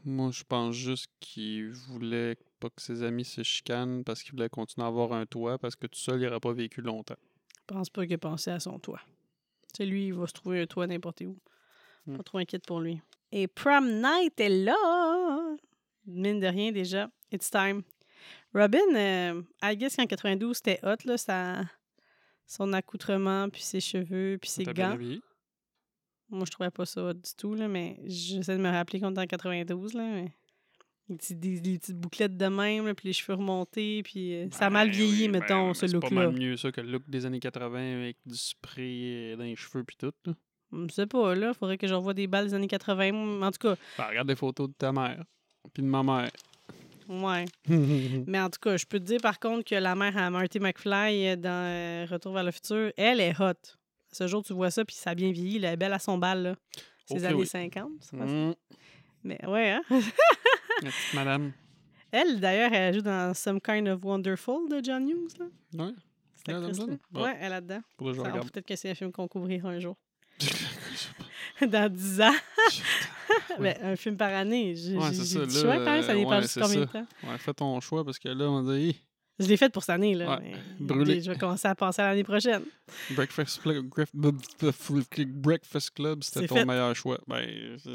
Moi, 0.07 0.31
je 0.31 0.45
pense 0.45 0.75
juste 0.77 1.11
qu'il 1.19 1.71
voulait 1.73 2.37
pas 2.61 2.71
que 2.71 2.81
ses 2.81 3.03
amis 3.03 3.25
se 3.25 3.43
chicanent 3.43 4.05
parce 4.05 4.23
qu'il 4.23 4.33
voulait 4.33 4.49
continuer 4.49 4.85
à 4.85 4.89
avoir 4.89 5.13
un 5.13 5.27
toit 5.27 5.59
parce 5.59 5.75
que 5.75 5.89
tout 5.89 5.99
seul, 5.99 6.21
il 6.21 6.27
n'aurait 6.27 6.39
pas 6.41 6.53
vécu 6.53 6.81
longtemps. 6.81 7.17
Je 7.69 7.75
pense 7.75 7.91
pas 7.91 8.05
qu'il 8.07 8.15
a 8.15 8.19
pensé 8.19 8.51
à 8.53 8.61
son 8.61 8.79
toit. 8.79 9.01
Tu 9.75 9.79
sais, 9.79 9.87
lui, 9.87 10.07
il 10.07 10.15
va 10.15 10.29
se 10.29 10.33
trouver 10.33 10.63
un 10.63 10.67
toit 10.67 10.87
n'importe 10.87 11.23
où. 11.23 11.37
Hmm. 12.07 12.17
Pas 12.17 12.23
trop 12.23 12.39
inquiète 12.39 12.65
pour 12.65 12.81
lui. 12.81 13.01
Et 13.33 13.49
Prom 13.49 14.01
Night 14.01 14.39
est 14.39 14.49
là! 14.49 15.57
Mine 16.07 16.39
de 16.39 16.47
rien, 16.47 16.71
déjà. 16.71 17.11
It's 17.33 17.51
time. 17.51 17.83
Robin, 18.55 18.79
euh, 18.95 19.43
I 19.63 19.77
guess 19.77 19.97
qu'en 19.97 20.07
92, 20.07 20.57
c'était 20.57 20.79
hot, 20.85 21.05
là, 21.05 21.17
sa- 21.19 21.65
son 22.47 22.73
accoutrement, 22.73 23.51
puis 23.51 23.63
ses 23.63 23.81
cheveux, 23.81 24.39
puis 24.41 24.49
ses 24.49 24.63
bien 24.63 24.95
gants. 24.95 24.99
Moi, 26.31 26.45
je 26.47 26.51
trouvais 26.51 26.71
pas 26.71 26.85
ça 26.87 27.05
hot 27.05 27.13
du 27.15 27.35
tout, 27.37 27.55
là, 27.55 27.69
mais 27.69 27.99
j'essaie 28.05 28.57
de 28.57 28.63
me 28.63 28.69
rappeler 28.71 29.01
qu'on 29.01 29.15
est 29.15 29.19
en 29.21 29.27
92, 29.27 29.95
là, 29.95 30.03
mais... 30.03 30.33
Les, 31.09 31.15
petits- 31.17 31.37
des- 31.37 31.61
les 31.61 31.79
petites 31.79 31.97
bouclettes 31.97 32.37
de 32.37 32.47
même, 32.47 32.85
là, 32.85 32.93
puis 32.93 33.07
les 33.07 33.13
cheveux 33.13 33.35
remontés, 33.39 34.03
puis 34.03 34.35
euh, 34.35 34.49
ça 34.51 34.67
a 34.67 34.71
mal 34.71 34.89
Ben 34.89 34.97
vieilli, 34.97 35.23
oui, 35.27 35.29
ben 35.29 35.39
mettons, 35.41 35.73
ce 35.73 35.83
mais 35.85 35.89
C'est 35.93 36.01
pas 36.01 36.07
look-là. 36.09 36.27
mal 36.31 36.37
mieux 36.37 36.57
ça 36.57 36.73
que 36.73 36.81
le 36.81 36.91
look 36.91 37.03
des 37.07 37.25
années 37.27 37.39
80 37.39 37.95
avec 38.03 38.17
du 38.27 38.35
spray 38.37 39.33
euh, 39.33 39.37
dans 39.37 39.45
les 39.45 39.55
cheveux 39.55 39.85
puis 39.85 39.97
tout. 39.97 40.11
Là. 40.25 40.33
Je 40.73 40.93
sais 40.93 41.07
pas, 41.07 41.37
là. 41.37 41.55
Faudrait 41.55 41.79
que 41.79 41.87
j'envoie 41.87 42.13
des 42.13 42.27
balles 42.27 42.47
des 42.49 42.55
années 42.55 42.67
80. 42.67 43.41
En 43.41 43.51
tout 43.53 43.59
cas, 43.61 43.77
Ben, 43.99 44.07
regarde 44.09 44.27
des 44.27 44.35
photos 44.35 44.69
de 44.69 44.75
ta 44.75 44.91
mère 44.91 45.23
puis 45.73 45.81
de 45.85 45.87
ma 45.89 46.03
mère. 46.03 46.31
ouais. 47.09 47.45
Mais 48.27 48.41
en 48.41 48.51
tout 48.51 48.59
cas, 48.61 48.77
je 48.77 48.85
peux 48.85 48.99
te 48.99 49.05
dire 49.05 49.21
par 49.21 49.39
contre 49.39 49.63
que 49.63 49.77
la 49.77 49.95
mère 49.95 50.17
à 50.17 50.29
Marty 50.31 50.59
McFly 50.59 51.29
euh, 51.29 51.37
dans 51.37 52.11
Retour 52.11 52.33
vers 52.35 52.43
le 52.43 52.51
futur, 52.51 52.91
elle 52.97 53.21
est 53.21 53.41
hot. 53.41 53.53
Ce 54.17 54.27
jour, 54.27 54.43
tu 54.43 54.53
vois 54.55 54.71
ça, 54.71 54.85
puis 54.85 54.97
ça 54.97 55.11
a 55.11 55.15
bien 55.15 55.31
vieilli. 55.31 55.57
Elle 55.59 55.65
est 55.67 55.77
belle 55.77 55.93
à 55.93 55.99
son 55.99 56.17
bal, 56.17 56.43
là. 56.43 56.55
Ces 57.07 57.19
Ok, 57.19 57.25
années 57.25 57.35
oui. 57.35 57.47
50. 57.47 57.91
c'est 58.01 58.17
pas- 58.17 58.25
Mm, 58.25 58.55
Mais 59.25 59.47
ouais, 59.47 59.71
hein? 59.73 59.83
la 59.91 60.91
petite 60.91 61.15
madame. 61.15 61.53
Elle, 62.11 62.41
d'ailleurs, 62.41 62.73
elle 62.73 62.95
joue 62.95 63.03
dans 63.03 63.35
Some 63.35 63.61
Kind 63.61 63.89
of 63.89 64.03
Wonderful 64.05 64.69
de 64.71 64.81
John 64.83 65.07
Hughes, 65.09 65.39
là. 65.39 65.47
Ouais, 65.85 65.93
Cette 66.35 66.49
Elle 66.49 66.55
est 66.55 66.59
actrice-là. 66.59 66.85
là-dedans? 66.87 66.99
Bon. 67.11 67.23
Ouais, 67.25 67.37
elle 67.39 67.47
est 67.47 67.49
là-dedans. 67.51 67.81
Peut-être 67.99 68.67
que 68.67 68.77
c'est 68.77 68.91
un 68.91 68.95
film 68.95 69.13
qu'on 69.13 69.29
couvrira 69.29 69.69
un 69.69 69.79
jour. 69.81 69.97
dans 71.69 71.93
10 71.93 72.21
ans. 72.23 72.33
Ouais. 73.59 73.77
Ben, 73.81 73.93
un 73.93 73.97
film 73.97 74.17
par 74.17 74.33
année. 74.33 74.75
J'ai 74.77 74.97
Ouais, 74.97 75.13
c'est 75.13 75.25
ça, 75.25 75.39
là, 75.41 75.49
choix 75.49 75.77
quand 75.85 75.93
même, 75.93 76.03
ça 76.03 76.13
euh, 76.13 76.17
dépend 76.17 76.31
ouais, 76.31 76.43
juste 76.43 76.55
c'est 76.55 76.61
combien 76.61 76.81
de 76.81 76.85
temps. 76.87 77.07
Ouais, 77.25 77.39
fais 77.39 77.55
ton 77.55 77.81
choix 77.81 78.05
parce 78.05 78.19
que 78.19 78.29
là, 78.29 78.51
on 78.51 78.63
dit 78.63 79.01
Je 79.39 79.47
l'ai 79.47 79.57
fait 79.59 79.69
pour 79.69 79.83
cette 79.83 79.91
année, 79.95 80.15
là. 80.15 80.39
Ouais, 80.39 80.53
mais 80.79 80.87
brûlé. 80.87 81.21
Je 81.21 81.31
vais 81.31 81.37
commencer 81.37 81.69
à 81.69 81.75
penser 81.75 82.01
à 82.01 82.07
l'année 82.09 82.25
prochaine. 82.25 82.63
Breakfast 83.11 83.61
Club, 83.61 83.87
Breakfast 84.15 85.91
Club 85.91 86.25
c'était 86.25 86.47
ton 86.47 86.55
fait. 86.57 86.65
meilleur 86.65 86.97
choix. 86.97 87.19
Ben, 87.27 87.45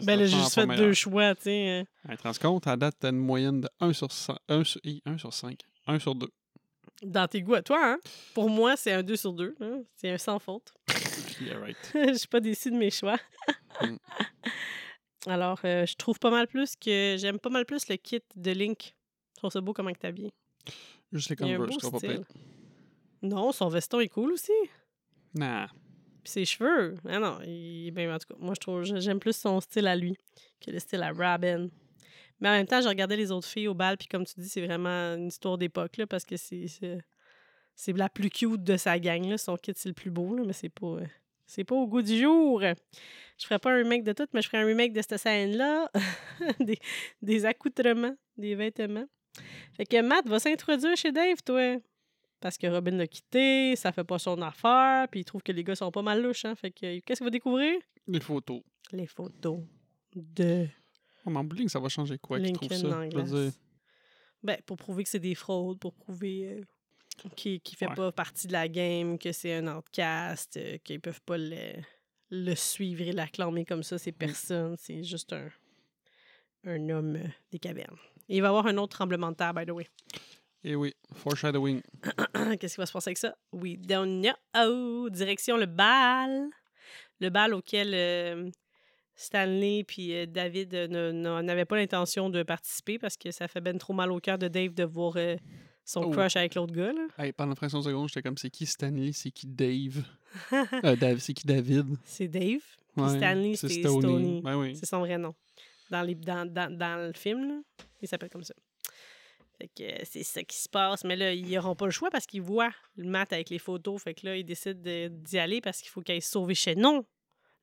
Ben 0.04 0.20
là, 0.20 0.26
j'ai 0.28 0.38
juste 0.38 0.54
fait 0.54 0.66
meilleur. 0.68 0.86
deux 0.86 0.94
choix, 0.94 1.34
tu 1.36 1.44
sais. 1.44 1.70
euh. 2.08 2.10
Hey, 2.10 2.18
tu 2.18 2.24
te 2.24 2.28
rends 2.28 2.52
compte, 2.54 2.68
à 2.68 2.78
date, 2.78 2.96
t'as 3.00 3.10
une 3.10 3.18
moyenne 3.18 3.62
de 3.62 3.70
1 3.80 3.92
sur 3.94 4.12
5. 4.12 4.38
1 4.50 4.64
sur, 4.64 4.82
hi, 4.84 5.02
1 5.06 5.18
sur 5.18 5.34
5. 5.34 5.58
1 5.88 5.98
sur 6.00 6.14
2. 6.14 6.28
Dans 7.04 7.28
tes 7.28 7.42
goûts 7.42 7.56
à 7.56 7.64
toi, 7.64 7.80
hein? 7.84 7.98
Pour 8.36 8.48
moi, 8.50 8.78
c'est 8.78 8.92
un 8.92 9.02
2 9.02 9.16
sur 9.16 9.34
2. 9.34 9.56
C'est 9.96 10.12
un 10.12 10.18
sans 10.18 10.38
faute. 10.40 10.74
Yeah, 11.42 11.58
right. 11.60 11.76
Je 11.96 12.14
suis 12.14 12.28
pas 12.28 12.40
déçue 12.40 12.70
de 12.70 12.76
mes 12.78 12.92
choix. 12.92 13.18
Mm. 13.82 13.96
Alors, 15.26 15.60
euh, 15.66 15.88
je 15.88 15.96
trouve 15.96 16.20
pas 16.20 16.30
mal 16.30 16.48
plus 16.48 16.76
que... 16.76 17.16
J'aime 17.20 17.40
pas 17.40 17.50
mal 17.50 17.66
plus 17.66 17.88
le 17.90 17.96
kit 17.96 18.22
de 18.36 18.52
Link. 18.52 18.94
Je 19.36 19.40
trouve 19.40 19.52
ça 19.52 19.60
beau 19.62 19.74
comment 19.74 19.92
que 19.92 19.98
t'es 19.98 20.08
habillé. 20.08 20.32
Juste 21.12 21.30
les 21.30 21.36
Converse, 21.58 21.84
va 21.84 21.92
pas 21.92 22.00
pire. 22.00 22.26
Non, 23.22 23.52
son 23.52 23.68
veston 23.70 24.00
est 24.00 24.08
cool 24.10 24.32
aussi. 24.34 24.52
Nah. 25.34 25.68
Puis 26.24 26.32
ses 26.34 26.46
cheveux. 26.46 26.96
Ah 27.08 27.20
non, 27.20 27.40
il... 27.46 27.92
ben, 27.92 28.12
en 28.12 28.18
tout 28.18 28.28
cas, 28.34 28.40
moi, 28.40 28.54
je 28.56 28.60
trouve... 28.60 28.84
J'aime 28.84 29.20
plus 29.20 29.36
son 29.36 29.60
style 29.62 29.88
à 29.88 29.96
lui 29.96 30.16
que 30.60 30.72
le 30.72 30.80
style 30.80 31.02
à 31.04 31.12
Robin. 31.12 31.70
Mais 32.40 32.50
en 32.50 32.54
même 32.54 32.66
temps, 32.68 32.82
je 32.82 32.88
regardais 32.88 33.16
les 33.18 33.32
autres 33.32 33.48
filles 33.48 33.68
au 33.68 33.74
bal, 33.76 33.98
puis 33.98 34.08
comme 34.08 34.26
tu 34.26 34.34
dis, 34.40 34.50
c'est 34.50 34.66
vraiment 34.66 35.16
une 35.16 35.28
histoire 35.28 35.58
d'époque, 35.58 35.98
là, 35.98 36.08
parce 36.08 36.26
que 36.26 36.38
c'est... 36.38 36.68
c'est- 36.68 37.00
C'est 37.76 37.94
la 37.98 38.10
plus 38.10 38.30
cute 38.30 38.64
de 38.64 38.78
sa 38.78 39.00
gang, 39.00 39.24
là. 39.26 39.38
Son 39.38 39.56
kit, 39.58 39.74
c'est 39.76 39.90
le 39.90 39.96
plus 39.96 40.12
beau, 40.12 40.36
là, 40.36 40.44
mais 40.46 40.54
c'est 40.54 40.70
pas... 40.70 40.88
euh, 40.88 41.06
C'est 41.46 41.64
pas 41.64 41.76
au 41.76 41.88
goût 41.88 42.02
du 42.02 42.20
jour. 42.20 42.62
Je 42.62 43.46
ferais 43.46 43.60
pas 43.60 43.72
un 43.72 43.78
remake 43.78 44.04
de 44.04 44.14
tout, 44.14 44.28
mais 44.34 44.42
je 44.42 44.48
ferais 44.50 44.62
un 44.62 44.66
remake 44.66 44.94
de 44.94 45.02
cette 45.02 45.18
scène-là. 45.18 45.90
des, 46.60 46.78
des 47.22 47.46
accoutrements, 47.46 48.16
des 48.38 48.56
vêtements. 48.56 49.08
Fait 49.74 49.86
que 49.86 50.02
Matt 50.02 50.28
va 50.28 50.40
s'introduire 50.40 50.96
chez 50.98 51.12
Dave, 51.12 51.42
toi. 51.46 51.78
Parce 52.40 52.58
que 52.58 52.66
Robin 52.68 52.92
l'a 52.98 53.08
quitté, 53.08 53.76
ça 53.76 53.92
fait 53.92 54.04
pas 54.04 54.18
son 54.18 54.42
affaire, 54.42 55.08
puis 55.10 55.20
il 55.22 55.26
trouve 55.26 55.44
que 55.44 55.52
les 55.52 55.64
gars 55.64 55.76
sont 55.76 55.92
pas 55.92 56.02
mal 56.02 56.22
louches, 56.22 56.46
hein. 56.46 56.56
Fait 56.56 56.72
que 56.72 57.00
qu'est-ce 57.00 57.20
qu'il 57.20 57.26
va 57.26 57.30
découvrir? 57.30 57.80
Les 58.08 58.20
photos. 58.20 58.62
Les 58.92 59.06
photos 59.08 59.60
de 60.16 60.68
Oh, 61.24 61.30
mais 61.30 61.38
en 61.38 61.68
ça 61.68 61.80
va 61.80 61.88
changer 61.88 62.18
quoi 62.18 62.40
qu'ils 62.40 62.52
trouvent 62.54 62.72
Lincoln 62.72 62.90
ça? 62.90 63.10
Je 63.12 63.18
veux 63.18 63.44
dire, 63.44 63.52
Ben, 64.42 64.58
pour 64.66 64.76
prouver 64.78 65.04
que 65.04 65.10
c'est 65.10 65.20
des 65.20 65.36
fraudes, 65.36 65.78
pour 65.80 65.94
prouver 65.94 66.48
euh, 66.48 67.30
qu'il 67.36 67.62
ne 67.64 67.76
fait 67.78 67.88
Ouais. 67.88 67.94
pas 67.96 68.12
partie 68.12 68.48
de 68.48 68.54
la 68.54 68.68
game, 68.68 69.20
que 69.20 69.32
c'est 69.32 69.54
un 69.54 69.78
outcast, 69.78 70.58
euh, 70.58 70.80
qu'ils 70.84 71.00
peuvent 71.00 71.22
pas 71.22 71.38
le, 71.38 71.74
le 72.32 72.56
suivre 72.56 73.02
et 73.04 73.12
l'acclamer 73.12 73.66
comme 73.66 73.84
ça, 73.84 73.98
Mm. 73.98 74.00
c'est 74.00 74.12
personne. 74.14 74.76
C'est 74.80 75.04
juste 75.04 75.32
un, 75.32 75.48
un 76.66 76.90
homme 76.90 77.18
euh, 77.18 77.28
des 77.52 77.60
cavernes. 77.60 77.98
Et 78.32 78.38
il 78.38 78.42
va 78.42 78.48
y 78.48 78.50
avoir 78.50 78.66
un 78.68 78.78
autre 78.78 78.96
tremblement 78.96 79.30
de 79.30 79.36
terre, 79.36 79.54
by 79.54 79.66
the 79.66 79.72
way. 79.72 79.86
Eh 80.64 80.76
oui, 80.76 80.94
foreshadowing. 81.16 81.82
Qu'est-ce 82.60 82.76
qui 82.76 82.82
va 82.82 82.86
se 82.86 82.94
passer 82.94 83.10
avec 83.10 83.18
ça? 83.18 83.36
We 83.52 83.78
don't 83.78 84.22
know. 84.22 84.32
Oh, 84.56 85.10
direction 85.10 85.58
le 85.58 85.66
bal. 85.66 86.48
Le 87.20 87.30
bal 87.30 87.54
auquel 87.54 87.92
euh, 87.94 88.50
Stanley 89.16 89.84
puis 89.84 90.16
euh, 90.16 90.26
David 90.28 90.74
euh, 90.74 91.42
n'avaient 91.42 91.66
pas 91.66 91.76
l'intention 91.76 92.30
de 92.30 92.42
participer 92.44 92.98
parce 93.00 93.18
que 93.18 93.32
ça 93.32 93.48
fait 93.48 93.60
ben 93.60 93.78
trop 93.78 93.94
mal 93.94 94.12
au 94.12 94.20
cœur 94.20 94.38
de 94.38 94.48
Dave 94.48 94.74
de 94.74 94.84
voir 94.86 95.16
son 95.84 96.04
Oh. 96.06 96.10
crush 96.12 96.36
avec 96.38 96.56
l'autre 96.56 96.74
gars. 96.74 96.94
Là. 96.94 97.08
Hey, 97.18 97.34
pendant 97.34 97.52
une 97.52 97.58
fraction 97.58 97.80
de 97.80 97.84
seconde, 97.84 98.08
j'étais 98.08 98.22
comme 98.22 98.38
c'est 98.38 98.50
qui 98.50 98.66
Stanley, 98.66 99.12
c'est 99.12 99.32
qui 99.32 99.48
Dave? 99.48 100.04
Dave, 101.00 101.18
c'est 101.20 101.34
qui 101.34 101.46
David? 101.46 101.98
c'est 102.06 102.28
Dave? 102.30 102.62
Ouais, 102.96 103.18
Stanley, 103.18 103.56
c'est 103.56 103.68
Stoney. 103.68 104.42
Ben 104.42 104.56
oui. 104.58 104.76
C'est 104.76 104.86
son 104.86 105.00
vrai 105.00 105.18
nom. 105.18 105.34
Dans, 105.92 106.02
les, 106.02 106.16
dans, 106.16 106.52
dans, 106.52 106.76
dans 106.76 107.08
le 107.08 107.14
film, 107.14 107.48
là, 107.48 107.62
il 108.02 108.08
s'appelle 108.08 108.30
comme 108.30 108.44
ça. 108.46 108.56
Fait 109.58 109.68
que 109.68 109.84
euh, 109.84 110.04
c'est 110.06 110.24
ça 110.24 110.42
qui 110.44 110.58
se 110.58 110.70
passe. 110.70 111.04
Mais 111.04 111.16
là, 111.16 111.34
ils 111.34 111.48
n'auront 111.52 111.76
pas 111.76 111.86
le 111.86 111.92
choix 111.92 112.10
parce 112.10 112.26
qu'ils 112.26 112.42
voient 112.42 112.72
le 112.96 113.10
mat 113.10 113.32
avec 113.34 113.50
les 113.50 113.60
photos. 113.60 114.02
Fait 114.02 114.14
que 114.14 114.26
là, 114.26 114.38
ils 114.38 114.46
décident 114.46 114.82
de- 114.82 115.10
d'y 115.10 115.38
aller 115.38 115.62
parce 115.62 115.80
qu'il 115.82 115.90
faut 115.90 116.02
qu'ils 116.02 116.14
aillent 116.16 116.22
sauver 116.22 116.56
Shannon. 116.56 117.06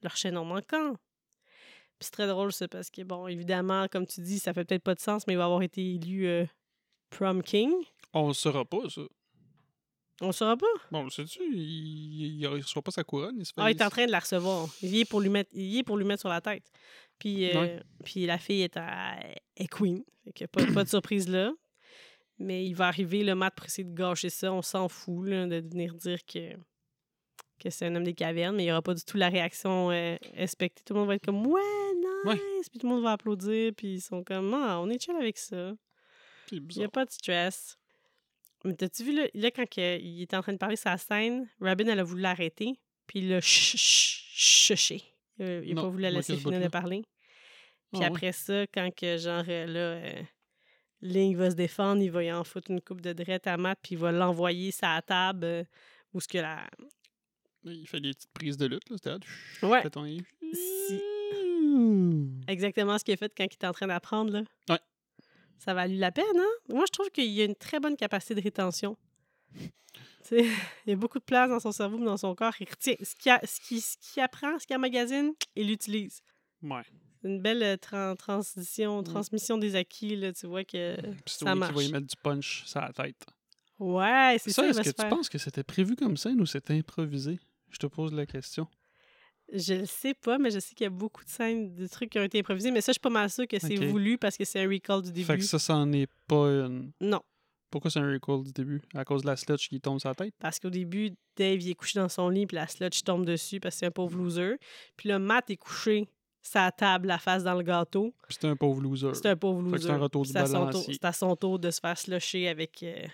Leur 0.03 0.17
Shannon 0.17 0.45
manquant. 0.45 0.93
Puis 1.99 2.05
c'est 2.05 2.13
très 2.13 2.29
drôle, 2.29 2.53
ça, 2.53 2.69
parce 2.69 2.91
que, 2.91 3.03
bon, 3.03 3.27
évidemment, 3.27 3.89
comme 3.89 4.07
tu 4.07 4.21
dis, 4.21 4.39
ça 4.39 4.53
fait 4.53 4.65
peut-être 4.65 4.85
pas 4.85 4.95
de 4.95 5.01
sens, 5.01 5.27
mais 5.27 5.33
il 5.33 5.37
va 5.39 5.47
avoir 5.47 5.63
été 5.63 5.95
élu 5.95 6.29
euh, 6.29 6.45
Prom 7.11 7.43
King. 7.43 7.73
On 8.13 8.29
le 8.29 8.35
saura 8.35 8.65
pas, 8.65 8.89
ça. 8.89 9.01
On 10.21 10.27
le 10.27 10.33
saura 10.33 10.57
pas? 10.57 10.67
Bon, 10.93 11.03
le 11.05 11.11
sais-tu, 11.11 11.41
il, 11.53 11.59
il, 11.61 12.41
il 12.41 12.47
reçoit 12.47 12.83
pas 12.83 12.91
sa 12.93 13.03
couronne, 13.03 13.37
il 13.39 13.47
se 13.47 13.53
fait... 13.53 13.61
Ah, 13.61 13.71
il 13.71 13.77
est 13.77 13.83
en 13.85 13.91
train 13.91 14.07
de 14.07 14.13
la 14.13 14.21
recevoir. 14.21 14.69
Il 14.83 14.97
est 14.97 15.05
pour 15.05 15.21
lui 15.21 15.29
mettre, 15.29 15.51
il 15.53 15.65
y 15.67 15.79
est 15.79 15.83
pour 15.83 15.97
lui 15.97 16.05
mettre 16.05 16.21
sur 16.21 16.29
la 16.29 16.41
tête. 16.41 16.71
Puis, 17.19 17.51
euh, 17.51 17.61
Ouais. 17.61 17.83
puis 18.05 18.27
la 18.27 18.39
fille 18.39 18.63
est, 18.63 18.77
à, 18.77 19.19
est 19.57 19.67
queen. 19.69 20.03
Fait 20.25 20.33
que 20.33 20.45
pas, 20.47 20.65
pas 20.73 20.85
de 20.85 20.89
surprise 20.89 21.29
là. 21.29 21.53
Mais 22.39 22.65
il 22.65 22.75
va 22.75 22.87
arriver, 22.87 23.25
le 23.25 23.35
mat 23.35 23.51
pour 23.51 23.67
essayer 23.67 23.83
de 23.85 23.95
gâcher 23.95 24.31
ça. 24.31 24.53
On 24.53 24.63
s'en 24.63 24.89
fout 24.89 25.27
là, 25.29 25.47
de 25.47 25.57
venir 25.69 25.95
dire 25.95 26.25
que, 26.25 26.55
que 27.59 27.69
c'est 27.71 27.87
un 27.87 27.95
homme 27.97 28.05
des 28.05 28.15
cavernes, 28.15 28.55
mais 28.55 28.63
il 28.63 28.67
n'y 28.67 28.73
aura 28.73 28.83
pas 28.83 28.95
du 28.95 29.03
tout 29.03 29.17
la 29.17 29.29
réaction 29.29 29.91
euh, 29.91 30.17
expectée. 30.35 30.83
Tout 30.85 30.95
le 30.95 31.01
monde 31.01 31.09
va 31.09 31.17
être 31.17 31.25
comme 31.25 31.45
Ouais, 31.47 31.61
nice! 31.97 32.25
Ouais. 32.27 32.41
Puis 32.71 32.79
tout 32.79 32.87
le 32.87 32.95
monde 32.95 33.03
va 33.03 33.13
applaudir, 33.13 33.73
puis 33.77 33.95
ils 33.95 34.01
sont 34.01 34.23
comme 34.23 34.55
Ah, 34.55 34.79
on 34.81 34.89
est 34.91 35.03
chill 35.03 35.17
avec 35.17 35.37
ça. 35.39 35.73
Il 36.53 36.63
n'y 36.77 36.85
a 36.85 36.89
pas 36.89 37.05
de 37.05 37.11
stress. 37.11 37.77
Mais 38.65 38.75
t'as-tu 38.75 39.03
vu, 39.05 39.13
là, 39.15 39.27
là, 39.35 39.51
quand 39.51 39.65
il 39.77 40.23
était 40.23 40.37
en 40.37 40.43
train 40.43 40.53
de 40.53 40.59
parler 40.59 40.77
sa 40.77 40.97
scène, 40.97 41.49
Robin, 41.61 41.87
elle 41.89 41.99
a 42.01 42.05
voulu 42.05 42.23
l'arrêter, 42.23 42.73
puis 43.07 43.19
il 43.21 43.29
l'a 43.31 43.41
ch- 43.41 43.77
ch- 43.77 44.31
chuché. 44.77 45.03
Il 45.39 45.45
a, 45.45 45.59
il 45.61 45.71
a 45.71 45.75
Non, 45.75 45.83
pas 45.83 45.89
voulu 45.89 46.03
la 46.03 46.11
laisser 46.11 46.37
finir 46.37 46.61
de 46.61 46.69
parler. 46.69 47.03
Puis 47.93 47.95
Ah 47.95 47.99
ouais? 47.99 48.05
après 48.07 48.33
ça, 48.33 48.67
quand 48.67 48.91
que, 48.95 49.17
genre, 49.17 49.45
euh, 49.49 49.67
là, 49.67 49.81
euh, 49.81 50.23
Link 51.01 51.37
va 51.37 51.51
se 51.51 51.55
défendre, 51.57 52.03
il 52.03 52.11
va 52.11 52.23
y 52.25 52.33
en 52.33 52.45
foutre 52.45 52.71
une 52.71 52.81
coupe 52.81 53.01
de 53.01 53.13
drette 53.13 53.47
à 53.47 53.57
Matt, 53.57 53.79
puis 53.83 53.95
il 53.95 53.99
va 53.99 54.13
l'envoyer 54.13 54.73
la 54.83 55.01
table 55.03 55.45
euh, 55.45 55.65
où 56.13 56.21
ce 56.21 56.29
que 56.29 56.39
la... 56.39 56.69
Il 57.65 57.87
fait 57.87 58.01
des 58.01 58.11
petites 58.13 58.33
prises 58.33 58.57
de 58.57 58.67
lutte, 58.67 58.89
là. 58.91 58.97
C'était. 59.03 59.67
Ouais. 59.67 59.83
Fait 59.83 59.91
ton- 59.91 60.05
Si- 60.53 61.03
Exactement 62.47 62.99
ce 62.99 63.05
qu'il 63.05 63.15
a 63.15 63.17
fait 63.17 63.33
quand 63.37 63.45
il 63.45 63.55
était 63.55 63.67
en 63.67 63.73
train 63.73 63.87
d'apprendre, 63.87 64.33
là. 64.33 64.43
Ouais. 64.71 64.79
Ça 65.59 65.75
valu 65.75 65.97
la 65.97 66.13
peine, 66.13 66.25
hein? 66.37 66.53
Moi, 66.69 66.85
je 66.87 66.93
trouve 66.93 67.11
qu'il 67.11 67.27
y 67.31 67.43
a 67.43 67.45
une 67.45 67.57
très 67.57 67.81
bonne 67.81 67.97
capacité 67.97 68.35
de 68.35 68.41
rétention. 68.41 68.97
Il 70.87 70.91
y 70.91 70.93
a 70.93 70.97
beaucoup 70.97 71.19
de 71.19 71.25
place 71.25 71.49
dans 71.51 71.61
son 71.61 71.73
cerveau, 71.73 71.99
dans 72.05 72.17
son 72.17 72.35
corps. 72.35 72.55
Il 72.61 72.69
retient 72.69 72.95
ce 73.03 73.15
qu'il 73.15 73.33
a- 73.33 73.41
ce 73.45 73.61
qu'il 73.61 74.23
apprend, 74.23 74.59
ce 74.59 74.67
qu'il 74.67 74.77
emmagasine, 74.77 75.33
il 75.57 75.69
l'utilise. 75.69 76.21
Ouais. 76.63 76.83
C'est 77.23 77.29
une 77.29 77.41
belle 77.41 77.63
euh, 77.63 77.77
tran- 77.77 78.15
transition, 78.17 79.01
Mm. 79.01 79.05
transmission 79.05 79.59
des 79.59 79.75
acquis, 79.75 80.17
là. 80.17 80.33
Tu 80.33 80.47
vois 80.47 80.65
que 80.65 80.97
c'est 81.27 81.45
ça 81.45 81.47
Tony 81.47 81.55
qui 81.55 81.61
va 81.61 81.67
y 81.67 81.73
marche. 81.73 81.91
mettre 81.93 82.07
du 82.07 82.17
punch 82.23 82.63
sur 82.67 82.81
la 82.81 82.93
tête. 82.93 83.27
Ouais, 83.79 84.37
c'est 84.41 84.51
ça, 84.51 84.63
Ça, 84.63 84.69
est-ce 84.81 84.91
que 84.91 85.03
tu 85.03 85.09
penses 85.09 85.29
que 85.29 85.39
c'était 85.39 85.63
prévu 85.63 85.95
comme 85.97 86.17
scène 86.17 86.41
ou 86.41 86.47
c'était 86.47 86.75
improvisé? 86.75 87.39
Je 87.71 87.79
te 87.79 87.87
pose 87.87 88.13
la 88.13 88.27
question. 88.27 88.67
Je 89.53 89.75
le 89.75 89.87
sais 89.87 90.15
pas, 90.15 90.37
mais 90.37 90.51
je 90.51 90.59
sais 90.59 90.75
qu'il 90.75 90.85
y 90.85 90.87
a 90.89 90.91
beaucoup 90.91 91.25
de 91.25 91.31
scènes, 91.31 91.75
de 91.75 91.87
trucs 91.87 92.11
qui 92.11 92.19
ont 92.19 92.23
été 92.25 92.39
improvisés. 92.41 92.71
Mais 92.71 92.81
ça, 92.83 92.91
je 92.91 92.95
suis 92.95 93.01
pas 93.01 93.09
mal 93.09 93.31
sûre 93.31 93.47
que 93.49 93.59
c'est 93.59 93.77
voulu 93.77 94.19
parce 94.19 94.37
que 94.37 94.45
c'est 94.45 94.61
un 94.63 94.69
recall 94.69 95.01
du 95.03 95.11
début. 95.13 95.25
Fait 95.27 95.39
que 95.39 95.45
ça, 95.45 95.59
ça 95.59 95.75
en 95.77 95.91
est 95.93 96.09
pas 96.27 96.47
une. 96.49 96.93
Non, 97.01 97.23
Pourquoi 97.71 97.91
c'est 97.91 97.99
un 98.01 98.11
recall 98.13 98.43
du 98.45 98.53
début? 98.53 98.81
À 98.95 99.05
cause 99.05 99.23
de 99.23 99.27
la 99.27 99.37
sludge 99.37 99.69
qui 99.69 99.81
tombe 99.81 99.99
sur 100.01 100.09
la 100.09 100.15
tête? 100.15 100.35
parce 100.39 100.59
qu'au 100.59 100.71
début, 100.71 101.11
Dave 101.37 101.61
il 101.61 101.71
est 101.71 101.75
couché 101.75 101.99
dans 102.01 102.09
son 102.09 102.29
lit, 102.29 102.47
puis 102.47 102.55
la 102.57 102.67
sludge 102.67 103.03
tombe 103.03 103.25
dessus 103.27 103.61
parce 103.61 103.75
que 103.75 103.79
c'est 103.81 103.87
un 103.87 103.91
pauvre 103.91 104.17
loser. 104.17 104.57
Puis 104.97 105.09
là, 105.09 105.19
Matt 105.19 105.51
est 105.51 105.57
couché 105.57 106.09
sa 106.41 106.71
table, 106.73 107.09
la 107.09 107.19
face 107.19 107.45
dans 107.45 107.55
le 107.55 107.63
gâteau. 107.63 108.15
Puis 108.27 108.39
c'est 108.41 108.47
un 108.49 108.57
pauvre 108.57 108.81
loser. 108.81 109.11
C'est 109.15 109.27
un 109.27 109.37
pauvre 109.37 109.61
loser. 109.63 109.83
c'est 109.87 109.91
un 109.91 109.99
retour 109.99 110.25
du 110.25 110.31
c'est 110.33 110.39
à 110.39 110.47
son 110.47 110.53
tour- 110.53 110.67
balancier. 110.67 110.95
C'est 110.95 111.05
à 111.05 111.13
son 111.13 111.37
tour 111.37 111.59
de 111.59 111.71
se 111.71 111.81
faire 111.81 111.99
slusher 111.99 112.49
avec 112.49 112.83
euh, 112.83 113.05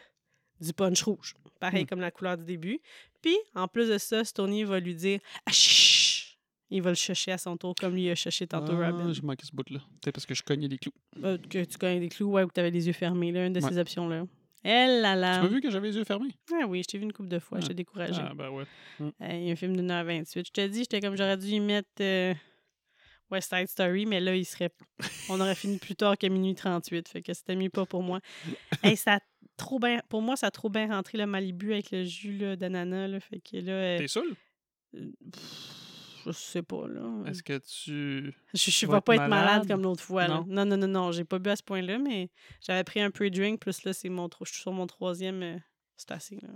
du 0.60 0.72
punch 0.72 1.02
rouge. 1.02 1.34
Pareil 1.58 1.82
Hmm. 1.84 1.86
comme 1.86 2.00
la 2.00 2.10
couleur 2.12 2.36
du 2.36 2.44
début. 2.44 2.80
Puis, 3.22 3.36
en 3.54 3.66
plus 3.66 3.88
de 3.88 3.98
ça, 3.98 4.22
Stony 4.24 4.62
va 4.64 4.78
lui 4.78 4.94
dire 4.94 5.18
Ah! 5.46 5.52
Il 6.70 6.82
va 6.82 6.90
le 6.90 6.96
chercher 6.96 7.30
à 7.32 7.38
son 7.38 7.56
tour, 7.56 7.74
comme 7.78 7.94
lui 7.94 8.10
a 8.10 8.14
cherché 8.14 8.46
tantôt 8.46 8.72
ah, 8.80 8.90
Robin. 8.90 9.12
J'ai 9.12 9.22
manqué 9.22 9.46
ce 9.46 9.54
bout-là. 9.54 9.80
Peut-être 10.00 10.14
parce 10.14 10.26
que 10.26 10.34
je 10.34 10.42
cognais 10.42 10.66
les 10.66 10.78
clous. 10.78 10.92
Euh, 11.22 11.38
que 11.38 11.62
tu 11.64 11.78
connais 11.78 12.00
des 12.00 12.08
clous, 12.08 12.30
ouais, 12.30 12.42
ou 12.42 12.48
que 12.48 12.54
tu 12.54 12.60
avais 12.60 12.70
les 12.70 12.86
yeux 12.86 12.92
fermés, 12.92 13.30
là, 13.32 13.46
une 13.46 13.52
de 13.52 13.60
Ouais. 13.60 13.68
ces 13.68 13.78
options-là. 13.78 14.24
Elle 14.64 15.02
là 15.02 15.36
Tu 15.36 15.42
m'as 15.42 15.48
vu 15.48 15.60
que 15.60 15.70
j'avais 15.70 15.88
les 15.88 15.96
yeux 15.96 16.04
fermés? 16.04 16.34
Ah 16.52 16.66
oui, 16.66 16.82
je 16.82 16.88
t'ai 16.88 16.98
vu 16.98 17.04
une 17.04 17.12
couple 17.12 17.28
de 17.28 17.38
fois, 17.38 17.60
je 17.60 17.66
Ah. 17.66 17.68
t'ai 17.68 17.74
découragé. 17.74 18.20
Ah, 18.24 18.32
ben 18.34 18.48
ouais. 18.50 18.64
Euh, 19.00 19.10
Il 19.20 19.44
y 19.44 19.50
a 19.50 19.52
un 19.52 19.56
film 19.56 19.76
d'une 19.76 19.90
heure 19.90 20.04
28. 20.04 20.46
Je 20.46 20.50
te 20.52 20.66
dis, 20.66 20.80
j'étais 20.80 21.00
comme 21.00 21.16
j'aurais 21.16 21.36
dû 21.36 21.46
y 21.48 21.60
mettre 21.60 21.88
euh, 22.00 22.32
West 23.30 23.54
Side 23.54 23.68
Story, 23.68 24.06
mais 24.06 24.20
là, 24.20 24.34
il 24.34 24.44
serait. 24.44 24.70
On 25.28 25.40
aurait 25.40 25.54
fini 25.54 25.78
plus 25.78 25.94
tard 25.96 26.16
que 26.16 26.26
minuit 26.26 26.54
38. 26.54 27.08
Fait 27.08 27.22
que 27.22 27.32
c'était 27.34 27.56
mieux 27.56 27.70
pas 27.70 27.84
pour 27.86 28.02
moi. 28.02 28.20
Hey, 28.82 28.96
ça 28.96 29.14
a 29.16 29.20
trop 29.56 29.78
bien. 29.78 30.00
Pour 30.08 30.20
moi, 30.22 30.36
ça 30.36 30.46
a 30.48 30.50
trop 30.50 30.68
bien 30.70 30.88
rentré 30.88 31.16
le 31.18 31.26
Malibu 31.26 31.72
avec 31.72 31.90
le 31.90 32.04
jus 32.04 32.56
d'ananas. 32.56 33.08
Là, 33.08 33.20
fait 33.20 33.40
que 33.40 33.56
là. 33.58 33.72
euh, 33.72 33.98
T'es 33.98 34.04
pff, 35.32 35.83
je 36.32 36.38
sais 36.38 36.62
pas, 36.62 36.86
là. 36.88 37.22
Est-ce 37.26 37.42
que 37.42 37.58
tu. 37.58 38.34
Je, 38.54 38.70
je 38.70 38.86
vas 38.86 38.94
vais 38.96 39.00
pas 39.00 39.14
être 39.14 39.20
malade, 39.28 39.46
malade? 39.46 39.68
comme 39.68 39.82
l'autre 39.82 40.02
fois. 40.02 40.26
là. 40.26 40.34
Non? 40.34 40.46
Non, 40.46 40.64
non, 40.64 40.76
non, 40.76 40.88
non. 40.88 41.12
J'ai 41.12 41.24
pas 41.24 41.38
bu 41.38 41.50
à 41.50 41.56
ce 41.56 41.62
point-là, 41.62 41.98
mais 41.98 42.30
j'avais 42.60 42.84
pris 42.84 43.00
un 43.00 43.10
pre-drink, 43.10 43.60
plus 43.60 43.84
là, 43.84 43.92
c'est 43.92 44.08
mon 44.08 44.28
je 44.44 44.52
suis 44.52 44.60
sur 44.62 44.72
mon 44.72 44.86
troisième. 44.86 45.42
euh, 45.42 45.58
c'est 45.96 46.10
assez. 46.10 46.36
Là. 46.36 46.48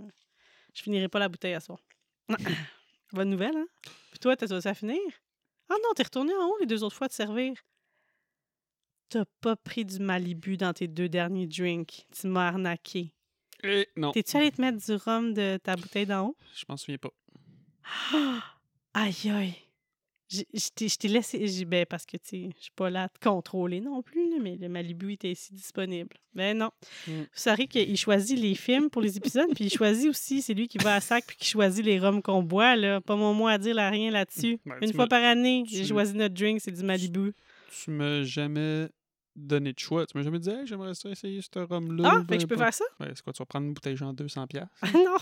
Je 0.73 0.81
finirai 0.81 1.07
pas 1.07 1.19
la 1.19 1.29
bouteille 1.29 1.53
à 1.53 1.59
soir. 1.59 1.79
Bonne 3.13 3.29
nouvelle, 3.29 3.55
hein? 3.57 3.67
Puis 4.11 4.19
toi, 4.19 4.35
t'as 4.35 4.47
ça 4.59 4.69
à 4.69 4.73
finir? 4.73 4.99
Ah 5.69 5.75
non, 5.83 5.89
t'es 5.95 6.03
retourné 6.03 6.33
en 6.33 6.45
haut 6.47 6.57
les 6.59 6.65
deux 6.65 6.83
autres 6.83 6.95
fois 6.95 7.07
de 7.07 7.13
servir. 7.13 7.53
T'as 9.09 9.25
pas 9.41 9.55
pris 9.55 9.85
du 9.85 9.99
Malibu 9.99 10.57
dans 10.57 10.73
tes 10.73 10.87
deux 10.87 11.09
derniers 11.09 11.47
drinks. 11.47 12.05
Tu 12.13 12.27
m'as 12.27 12.47
arnaqué. 12.47 13.13
Eh, 13.63 13.87
non. 13.95 14.11
T'es-tu 14.11 14.37
allé 14.37 14.51
te 14.51 14.61
mettre 14.61 14.77
du 14.83 14.93
rhum 14.93 15.33
de 15.33 15.57
ta 15.57 15.75
bouteille 15.75 16.05
d'en 16.05 16.27
haut? 16.27 16.37
Je 16.55 16.65
m'en 16.69 16.77
souviens 16.77 16.97
pas. 16.97 17.11
Aïe, 18.93 19.29
aïe. 19.31 19.53
Je 20.31 20.43
t'ai- 20.75 20.87
je 20.89 20.95
t'ai 20.95 21.07
laissé. 21.07 21.47
j'ai- 21.47 21.65
Ben, 21.65 21.87
parce 21.87 22.05
que, 22.05 22.15
tu 22.17 22.29
sais, 22.29 22.49
je 22.55 22.61
suis 22.63 22.71
pas 22.75 22.91
là 22.91 23.03
à 23.05 23.09
te 23.09 23.17
contrôler 23.19 23.81
non 23.81 24.03
plus, 24.03 24.29
là, 24.29 24.35
mais 24.39 24.57
le 24.57 24.69
Malibu 24.69 25.13
était 25.13 25.31
ici 25.31 25.51
disponible. 25.55 26.15
Ben 26.35 26.55
non. 26.55 26.69
Mm. 27.07 27.11
Vous 27.21 27.25
saurez 27.33 27.65
qu'il 27.65 27.97
choisit 27.97 28.37
les 28.37 28.53
films 28.53 28.91
pour 28.91 29.01
les 29.01 29.17
épisodes, 29.17 29.49
puis 29.55 29.65
il 29.65 29.69
choisit 29.73 30.07
aussi, 30.07 30.43
c'est 30.43 30.53
lui 30.53 30.67
qui 30.67 30.77
va 30.77 30.93
à 30.95 31.01
sac 31.01 31.25
puis 31.25 31.35
qui 31.35 31.45
choisit 31.47 31.83
les 31.83 31.97
rhums 31.97 32.21
qu'on 32.21 32.43
boit, 32.43 32.75
là. 32.75 33.01
Pas 33.01 33.15
mon 33.15 33.33
mot 33.33 33.47
à 33.47 33.57
dire 33.57 33.73
là, 33.73 33.89
rien 33.89 34.11
là-dessus. 34.11 34.59
Ben, 34.67 34.75
Une 34.83 34.93
fois 34.93 35.07
par 35.07 35.23
année, 35.23 35.63
j'ai 35.67 35.83
choisi 35.85 36.13
notre 36.13 36.35
drink, 36.35 36.61
c'est 36.61 36.71
du 36.71 36.83
Malibu. 36.83 37.33
Tu 37.83 37.89
m'as 37.89 38.21
jamais 38.21 38.87
donné 39.35 39.73
de 39.73 39.79
choix. 39.79 40.05
Tu 40.05 40.15
m'as 40.15 40.23
jamais 40.23 40.37
dit, 40.39 40.49
hey, 40.51 40.67
j'aimerais 40.67 40.93
ça 40.93 41.09
essayer 41.09 41.41
ce 41.41 41.57
rhum-là. 41.59 42.03
Ah, 42.07 42.19
ou 42.19 42.25
fait 42.27 42.35
que 42.35 42.41
je 42.41 42.45
peux 42.47 42.55
peu 42.55 42.61
faire 42.61 42.73
ça? 42.73 42.83
Ouais, 42.99 43.07
c'est 43.15 43.23
quoi, 43.23 43.33
tu 43.33 43.39
vas 43.41 43.45
prendre 43.47 43.65
une 43.65 43.73
bouteille 43.73 43.95
genre 43.97 44.13
200$? 44.13 44.45
piastres? 44.47 44.69
Ah 44.83 44.87
non! 44.93 45.17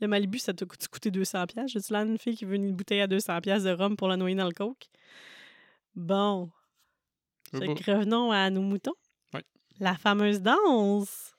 Le 0.00 0.08
Malibu, 0.08 0.38
ça 0.38 0.52
t'a 0.54 0.66
coûté 0.66 0.86
coûté 0.86 1.10
200$. 1.10 1.46
piastres. 1.46 1.72
J'ai-tu 1.72 1.92
l'air 1.92 2.04
d'une 2.04 2.18
fille 2.18 2.36
qui 2.36 2.44
veut 2.44 2.54
une 2.54 2.74
bouteille 2.74 3.00
à 3.00 3.06
200$ 3.06 3.40
piastres 3.40 3.68
de 3.68 3.74
rhum 3.74 3.96
pour 3.96 4.08
la 4.08 4.16
noyer 4.16 4.36
dans 4.36 4.46
le 4.46 4.52
coke? 4.52 4.86
Bon. 5.94 6.50
Revenons 7.52 8.30
à 8.30 8.50
nos 8.50 8.62
moutons. 8.62 8.94
Ouais. 9.34 9.44
La 9.80 9.96
fameuse 9.96 10.40
danse. 10.40 11.34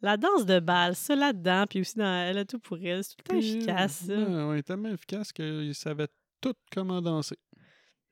La 0.00 0.16
danse 0.16 0.46
de 0.46 0.60
bal, 0.60 0.94
ça 0.94 1.16
là-dedans, 1.16 1.64
puis 1.68 1.80
aussi 1.80 1.98
dans 1.98 2.28
Elle 2.28 2.38
a 2.38 2.44
tout 2.44 2.60
pour 2.60 2.78
elle. 2.78 3.02
C'est 3.02 3.16
tout 3.16 3.24
le 3.26 3.34
temps 3.34 3.38
Puis, 3.40 3.56
efficace, 3.56 4.04
ça. 4.06 4.14
Ouais, 4.14 4.44
ouais, 4.44 4.62
tellement 4.62 4.90
efficace 4.90 5.32
qu'il 5.32 5.74
savait 5.74 6.06
tout 6.40 6.54
comment 6.72 7.02
danser. 7.02 7.36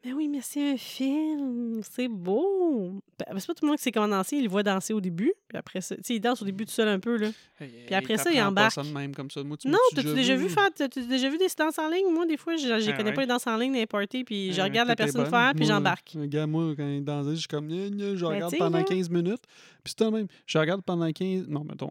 Mais 0.05 0.13
oui, 0.13 0.29
mais 0.29 0.41
c'est 0.41 0.73
un 0.73 0.77
film. 0.77 1.81
C'est 1.83 2.07
beau. 2.07 3.01
Ben, 3.19 3.39
c'est 3.39 3.47
pas 3.49 3.55
tout 3.55 3.65
le 3.65 3.69
monde 3.69 3.77
qui 3.77 3.83
sait 3.83 3.91
comment 3.91 4.07
danser. 4.07 4.37
Il 4.37 4.45
le 4.45 4.49
voit 4.49 4.63
danser 4.63 4.93
au 4.93 5.01
début, 5.01 5.33
puis 5.49 5.59
après 5.59 5.81
ça. 5.81 5.97
Tu 5.97 6.03
sais, 6.05 6.15
il 6.15 6.21
danse 6.21 6.41
au 6.43 6.45
début 6.45 6.65
tout 6.65 6.71
seul 6.71 6.87
un 6.87 7.01
peu, 7.01 7.17
là. 7.17 7.29
Puis 7.59 7.95
après 7.95 8.17
ça, 8.17 8.31
il 8.31 8.41
embarque. 8.41 8.73
ça 8.75 8.85
de 8.85 8.89
même 8.91 9.13
comme 9.15 9.31
ça. 9.33 9.43
Moi, 9.43 9.57
tu 9.57 9.67
Non, 9.69 9.79
t'as-tu 9.97 10.15
déjà 10.15 10.37
vu? 10.37 10.49
faire. 10.49 10.69
T'as-tu 10.73 11.05
déjà 11.07 11.29
vu 11.29 11.39
des 11.39 11.49
danses 11.59 11.79
en 11.81 11.89
ligne? 11.89 12.07
Moi, 12.13 12.25
des 12.27 12.37
fois, 12.37 12.55
je 12.57 12.67
je 12.79 12.91
Ah 12.91 12.93
connais 12.93 13.09
ouais? 13.11 13.15
pas 13.15 13.21
les 13.23 13.27
danses 13.27 13.47
en 13.49 13.57
ligne 13.57 13.73
les 13.73 13.87
parties, 13.87 14.23
puis 14.23 14.53
je 14.53 14.61
Ah, 14.61 14.65
regarde 14.65 14.87
la 14.89 14.95
personne 14.97 15.23
bonne. 15.23 15.31
faire, 15.31 15.53
puis 15.57 15.65
j'embarque. 15.67 16.15
Un 16.17 16.27
gars, 16.27 16.47
moi, 16.47 16.75
quand 16.77 16.87
il 16.89 17.03
dansait, 17.03 17.31
je 17.31 17.37
suis 17.41 17.49
comme, 17.49 17.69
je 17.69 18.25
regarde 18.25 18.51
t'sais, 18.53 18.59
pendant 18.59 18.79
là. 18.79 18.85
15 18.85 19.11
minutes. 19.11 19.43
Puis 19.83 19.95
c'est 19.99 20.09
même. 20.11 20.29
Je 20.47 20.59
regarde 20.59 20.83
pendant 20.83 21.11
15. 21.11 21.49
Non, 21.49 21.65
mettons. 21.65 21.91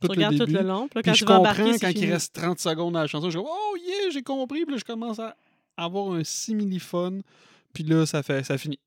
Tu 0.00 0.06
Tout 0.06 0.12
regardes 0.12 0.34
le 0.34 0.38
tout 0.40 0.46
début. 0.46 0.58
le 0.58 0.68
long, 0.68 0.86
puis 0.88 0.98
là, 0.98 1.02
Puis 1.02 1.10
quand 1.10 1.14
je 1.14 1.24
tu 1.24 1.24
vas 1.24 1.36
comprends 1.38 1.78
quand 1.80 1.90
il 1.90 2.12
reste 2.12 2.34
30 2.34 2.60
secondes 2.60 2.96
à 2.96 3.00
la 3.00 3.06
chanson. 3.06 3.30
Je 3.30 3.38
dis, 3.38 3.44
oh 3.46 3.76
yeah, 3.84 4.10
j'ai 4.10 4.22
compris. 4.22 4.64
Puis 4.64 4.74
là, 4.74 4.78
je 4.78 4.84
commence 4.84 5.18
à 5.18 5.34
avoir 5.84 6.12
un 6.12 6.24
simili-fun. 6.24 7.20
Puis 7.72 7.84
là, 7.84 8.04
ça, 8.06 8.22
fait, 8.22 8.42
ça 8.44 8.58
finit. 8.58 8.78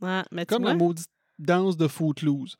Ouais, 0.00 0.22
mais 0.32 0.46
Comme 0.46 0.64
la 0.64 0.74
maudite 0.74 1.08
danse 1.38 1.76
de 1.76 1.86
Footloose. 1.86 2.56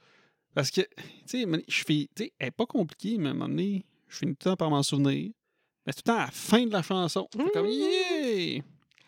Parce 0.54 0.70
que, 0.70 0.82
tu 0.82 0.86
sais, 1.26 1.46
je 1.68 1.84
fais. 1.84 2.08
Tu 2.14 2.24
sais, 2.24 2.32
elle 2.38 2.48
est 2.48 2.50
pas 2.50 2.66
compliquée, 2.66 3.16
mais 3.18 3.28
à 3.28 3.30
un 3.30 3.34
moment 3.34 3.48
donné, 3.48 3.84
je 4.08 4.18
finis 4.18 4.32
tout 4.36 4.48
le 4.48 4.50
temps 4.52 4.56
par 4.56 4.70
m'en 4.70 4.82
souvenir. 4.82 5.30
Mais 5.86 5.92
tout 5.92 6.00
le 6.06 6.12
temps 6.12 6.18
à 6.18 6.26
la 6.26 6.30
fin 6.30 6.64
de 6.66 6.72
la 6.72 6.82
chanson. 6.82 7.26
Je 7.36 7.42
fais 7.42 7.50
comme, 7.50 7.66
Mmh. 7.66 7.70
yeah! 7.70 8.62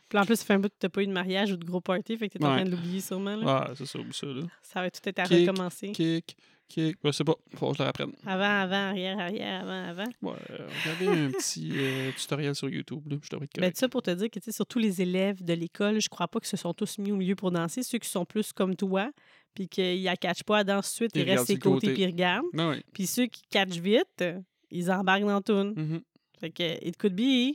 Puis 0.09 0.19
en 0.19 0.24
plus, 0.24 0.36
ça 0.36 0.45
fait 0.45 0.55
un 0.55 0.59
bout 0.59 0.69
que 0.69 0.74
t'as 0.78 0.89
pas 0.89 1.03
eu 1.03 1.07
de 1.07 1.12
mariage 1.12 1.53
ou 1.53 1.57
de 1.57 1.65
gros 1.65 1.81
party, 1.81 2.16
fait 2.16 2.28
que 2.28 2.39
t'es 2.39 2.45
en 2.45 2.49
Ouais. 2.51 2.57
train 2.57 2.65
de 2.65 2.70
l'oublier 2.70 3.01
sûrement. 3.01 3.36
Là. 3.36 3.66
Ah, 3.69 3.73
c'est 3.77 3.86
ça, 3.86 3.99
oublie 3.99 4.12
ça, 4.15 4.27
là. 4.27 4.43
Ça 4.62 4.81
va 4.81 4.91
tout 4.91 5.01
être 5.05 5.19
à 5.19 5.24
Kick, 5.24 5.49
recommencer. 5.49 5.93
Kick, 5.93 6.36
kick. 6.69 6.97
Je 7.05 7.11
sais 7.12 7.24
pas, 7.24 7.35
faut 7.57 7.70
que 7.70 7.77
je 7.78 7.82
le 7.82 7.89
reprenne. 7.89 8.12
Avant, 8.27 8.45
avant, 8.45 8.91
arrière, 8.91 9.19
arrière, 9.19 9.62
avant, 9.62 9.89
avant. 9.89 10.11
Ouais, 10.23 10.36
regardez 10.85 11.07
un 11.27 11.31
petit 11.31 11.70
euh, 11.74 12.11
tutoriel 12.16 12.55
sur 12.55 12.69
YouTube, 12.69 13.03
là, 13.09 13.16
je 13.23 13.28
devrais 13.31 13.45
être 13.45 13.55
Ben, 13.55 13.61
correct. 13.62 13.77
ça 13.78 13.89
pour 13.89 14.03
te 14.03 14.11
dire 14.11 14.28
que, 14.31 14.39
tu 14.39 14.45
sais, 14.47 14.53
surtout 14.53 14.78
les 14.78 15.01
élèves 15.03 15.43
de 15.45 15.53
l'école, 15.55 16.01
je 16.01 16.09
crois 16.09 16.28
pas 16.28 16.41
qu'ils 16.41 16.49
se 16.49 16.57
sont 16.57 16.74
tous 16.74 16.99
mis 16.99 17.12
au 17.12 17.16
milieu 17.16 17.35
pour 17.36 17.51
danser. 17.51 17.82
Ceux 17.82 17.99
qui 17.99 18.09
sont 18.09 18.24
plus 18.24 18.53
comme 18.53 18.77
toi, 18.77 19.11
puis 19.55 19.69
qu'ils 19.69 20.03
ne 20.03 20.15
catchent 20.16 20.45
pas 20.45 20.59
à 20.59 20.65
danse 20.65 20.86
tout 20.95 21.05
de 21.05 21.11
suite, 21.11 21.12
Ils 21.16 21.23
ils 21.23 21.31
restent 21.31 21.47
ses 21.47 21.59
côtés 21.59 21.86
côté. 21.89 21.93
puis 21.95 22.03
ils 22.03 22.07
regardent. 22.07 22.47
Ben 22.53 22.70
ouais. 22.70 22.82
Puis 22.93 23.07
ceux 23.07 23.27
qui 23.27 23.43
catchent 23.51 23.78
vite, 23.78 24.24
ils 24.70 24.91
embarquent 24.91 25.23
dans 25.23 25.35
la 25.35 25.41
toune. 25.43 25.74
Mhm. 25.77 26.01
Fait 26.41 26.51
que, 26.51 26.86
it 26.86 26.97
could 26.97 27.15
be. 27.15 27.55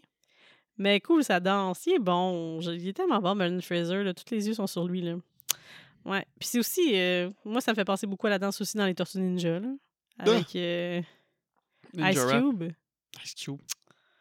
Mais 0.77 1.01
cool, 1.01 1.25
ça 1.25 1.41
danse. 1.41 1.85
Il 1.87 1.95
est 1.95 1.99
bon. 1.99 2.61
Il 2.61 2.87
est 2.87 2.93
tellement 2.93 3.19
bon, 3.19 3.35
Brendan 3.35 3.61
Fraser. 3.61 4.01
Là. 4.01 4.13
Tous 4.13 4.33
les 4.33 4.47
yeux 4.47 4.53
sont 4.53 4.65
sur 4.67 4.87
lui. 4.87 5.01
Là. 5.01 5.15
Ouais. 6.09 6.25
Puis 6.39 6.49
c'est 6.49 6.59
aussi... 6.59 6.91
euh, 6.95 7.29
moi, 7.45 7.61
ça 7.61 7.71
me 7.71 7.75
fait 7.75 7.85
penser 7.85 8.07
beaucoup 8.07 8.27
à 8.27 8.31
la 8.31 8.39
danse 8.39 8.59
aussi 8.59 8.75
dans 8.77 8.85
les 8.85 8.95
Tortues 8.95 9.19
Ninja. 9.19 9.59
Là, 9.59 9.67
avec 10.17 10.55
euh, 10.55 11.01
Ninja 11.93 12.11
Ice 12.11 12.19
Rap. 12.19 12.41
Cube. 12.43 12.63
Ice 13.23 13.33
Cube. 13.35 13.61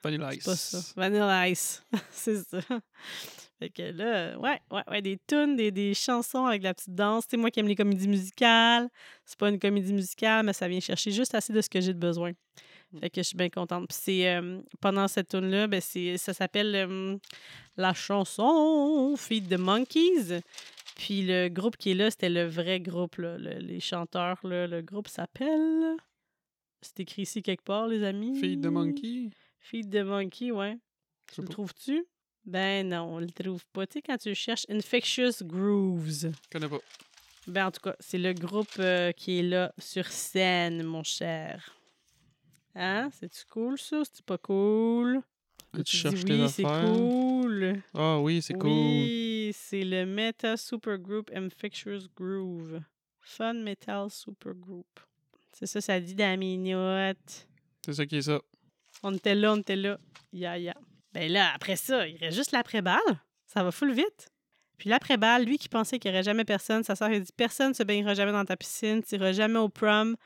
Vanilla 0.04 0.30
C'est 0.30 0.36
Ice. 0.36 0.44
pas 0.44 0.56
ça. 0.56 0.78
Vanilla 0.96 1.48
Ice. 1.48 1.82
c'est 2.10 2.36
ça. 2.44 2.60
Fait 3.58 3.70
que 3.70 3.82
là, 3.82 4.38
ouais, 4.38 4.60
ouais, 4.70 4.82
ouais, 4.88 5.02
des 5.02 5.18
tunes, 5.26 5.56
des, 5.56 5.72
des 5.72 5.92
chansons 5.92 6.46
avec 6.46 6.62
la 6.62 6.72
petite 6.74 6.94
danse. 6.94 7.24
Tu 7.26 7.30
sais, 7.32 7.36
moi 7.36 7.50
qui 7.50 7.58
aime 7.58 7.66
les 7.66 7.74
comédies 7.74 8.06
musicales, 8.06 8.88
c'est 9.24 9.36
pas 9.38 9.48
une 9.48 9.58
comédie 9.58 9.92
musicale, 9.92 10.46
mais 10.46 10.52
ça 10.52 10.68
vient 10.68 10.78
chercher 10.78 11.10
juste 11.10 11.34
assez 11.34 11.52
de 11.52 11.60
ce 11.60 11.68
que 11.68 11.80
j'ai 11.80 11.92
de 11.92 11.98
besoin. 11.98 12.30
Fait 13.00 13.10
que 13.10 13.20
je 13.20 13.26
suis 13.26 13.36
bien 13.36 13.50
contente. 13.50 13.88
Puis 13.88 13.98
c'est 14.00 14.28
euh, 14.28 14.60
pendant 14.80 15.08
cette 15.08 15.28
tune 15.28 15.50
là 15.50 15.66
ben 15.66 15.78
c'est 15.80 16.16
ça 16.16 16.32
s'appelle 16.32 16.74
euh, 16.74 17.16
la 17.76 17.92
chanson 17.92 19.14
Feed 19.18 19.48
the 19.48 19.58
Monkeys. 19.58 20.40
Puis 20.98 21.22
le 21.22 21.48
groupe 21.48 21.76
qui 21.78 21.92
est 21.92 21.94
là, 21.94 22.10
c'était 22.10 22.28
le 22.28 22.44
vrai 22.46 22.80
groupe, 22.80 23.16
là, 23.16 23.38
le- 23.38 23.60
les 23.60 23.80
chanteurs. 23.80 24.38
Là, 24.46 24.66
le 24.66 24.82
groupe 24.82 25.08
s'appelle. 25.08 25.96
C'est 26.82 27.00
écrit 27.00 27.22
ici 27.22 27.40
quelque 27.42 27.64
part, 27.64 27.86
les 27.88 28.02
amis. 28.04 28.38
Fille 28.38 28.56
de 28.58 28.68
Monkey. 28.68 29.30
Feed 29.60 29.90
the 29.90 30.04
Monkey, 30.04 30.50
ouais. 30.50 30.76
Tu 31.32 31.40
le 31.40 31.48
trouves-tu? 31.48 32.04
Ben 32.44 32.88
non, 32.88 33.14
on 33.14 33.18
le 33.20 33.30
trouve 33.30 33.64
pas. 33.72 33.86
Tu 33.86 33.94
sais, 33.94 34.02
quand 34.02 34.16
tu 34.18 34.34
cherches 34.34 34.66
Infectious 34.68 35.42
Grooves. 35.44 36.20
Je 36.32 36.48
connais 36.50 36.68
pas. 36.68 36.78
Ben 37.46 37.66
en 37.66 37.70
tout 37.70 37.80
cas, 37.80 37.94
c'est 38.00 38.18
le 38.18 38.32
groupe 38.34 38.76
euh, 38.78 39.12
qui 39.12 39.38
est 39.38 39.42
là 39.42 39.72
sur 39.78 40.06
scène, 40.06 40.82
mon 40.82 41.02
cher. 41.02 41.74
Hein? 42.74 43.08
C'est-tu 43.18 43.44
cool, 43.50 43.78
ça? 43.78 44.02
C'est 44.12 44.24
pas 44.24 44.38
cool? 44.38 45.22
Tu 45.84 45.96
cherches 45.96 46.24
oui, 46.24 46.48
c'est 46.48 46.62
cool. 46.62 47.82
Ah 47.94 48.18
oui, 48.20 48.40
c'est 48.42 48.54
cool. 48.54 48.70
C'est 49.52 49.84
le 49.84 50.06
Meta 50.06 50.56
Supergroup 50.56 51.30
Infectious 51.34 52.08
Groove. 52.16 52.80
Fun 53.20 53.54
Metal 53.54 54.10
Supergroup. 54.10 54.86
C'est 55.52 55.66
ça, 55.66 55.80
ça 55.80 56.00
dit 56.00 56.14
dans. 56.14 56.38
C'est 57.84 57.92
ça 57.92 58.06
qui 58.06 58.16
est 58.16 58.22
ça. 58.22 58.40
On 59.02 59.14
était 59.14 59.34
là, 59.34 59.52
on 59.52 59.56
était 59.58 59.76
là. 59.76 59.98
Ya, 60.32 60.58
ya. 60.58 60.74
Ben 61.12 61.30
là, 61.30 61.52
après 61.54 61.76
ça, 61.76 62.06
il 62.06 62.16
reste 62.18 62.36
juste 62.36 62.52
l'après-balle. 62.52 63.00
Ça 63.46 63.62
va 63.62 63.70
full 63.70 63.92
vite. 63.92 64.28
Puis 64.78 64.88
l'après-balle, 64.88 65.44
lui 65.44 65.58
qui 65.58 65.68
pensait 65.68 65.98
qu'il 65.98 66.10
n'y 66.10 66.16
aurait 66.16 66.22
jamais 66.22 66.44
personne, 66.44 66.84
sa 66.84 66.94
soeur 66.94 67.08
a 67.10 67.18
dit 67.18 67.32
Personne 67.36 67.70
ne 67.70 67.74
se 67.74 67.82
baignera 67.82 68.14
jamais 68.14 68.32
dans 68.32 68.44
ta 68.44 68.56
piscine, 68.56 69.02
tu 69.02 69.16
n'iras 69.16 69.32
jamais 69.32 69.58
au 69.58 69.68
prom, 69.68 70.16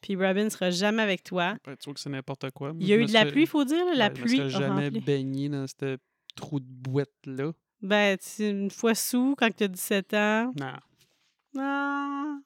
puis 0.00 0.16
Robin 0.16 0.44
ne 0.44 0.48
sera 0.48 0.70
jamais 0.70 1.02
avec 1.02 1.22
toi. 1.22 1.56
Ben, 1.64 1.76
tu 1.76 1.84
vois 1.84 1.94
que 1.94 2.00
c'est 2.00 2.10
n'importe 2.10 2.50
quoi. 2.50 2.72
Moi, 2.72 2.82
Il 2.82 2.88
y 2.88 2.92
a 2.92 2.96
eu 2.96 3.06
de 3.06 3.12
la 3.12 3.26
pluie, 3.26 3.42
il 3.42 3.46
faut 3.46 3.64
dire. 3.64 3.84
là, 3.84 3.94
La 3.94 4.10
pluie 4.10 4.38
Je 4.38 4.42
a 4.42 4.48
jamais 4.48 4.90
baigné 4.90 5.48
dans 5.48 5.66
ce 5.66 5.98
trou 6.34 6.58
de 6.58 6.66
boîte-là. 6.66 7.52
Ben, 7.82 8.18
tu 8.18 8.48
une 8.48 8.70
fois 8.70 8.94
sous, 8.94 9.34
quand 9.38 9.54
tu 9.54 9.64
as 9.64 9.68
17 9.68 10.14
ans. 10.14 10.52
Non. 10.58 10.76
Ah. 11.58 12.38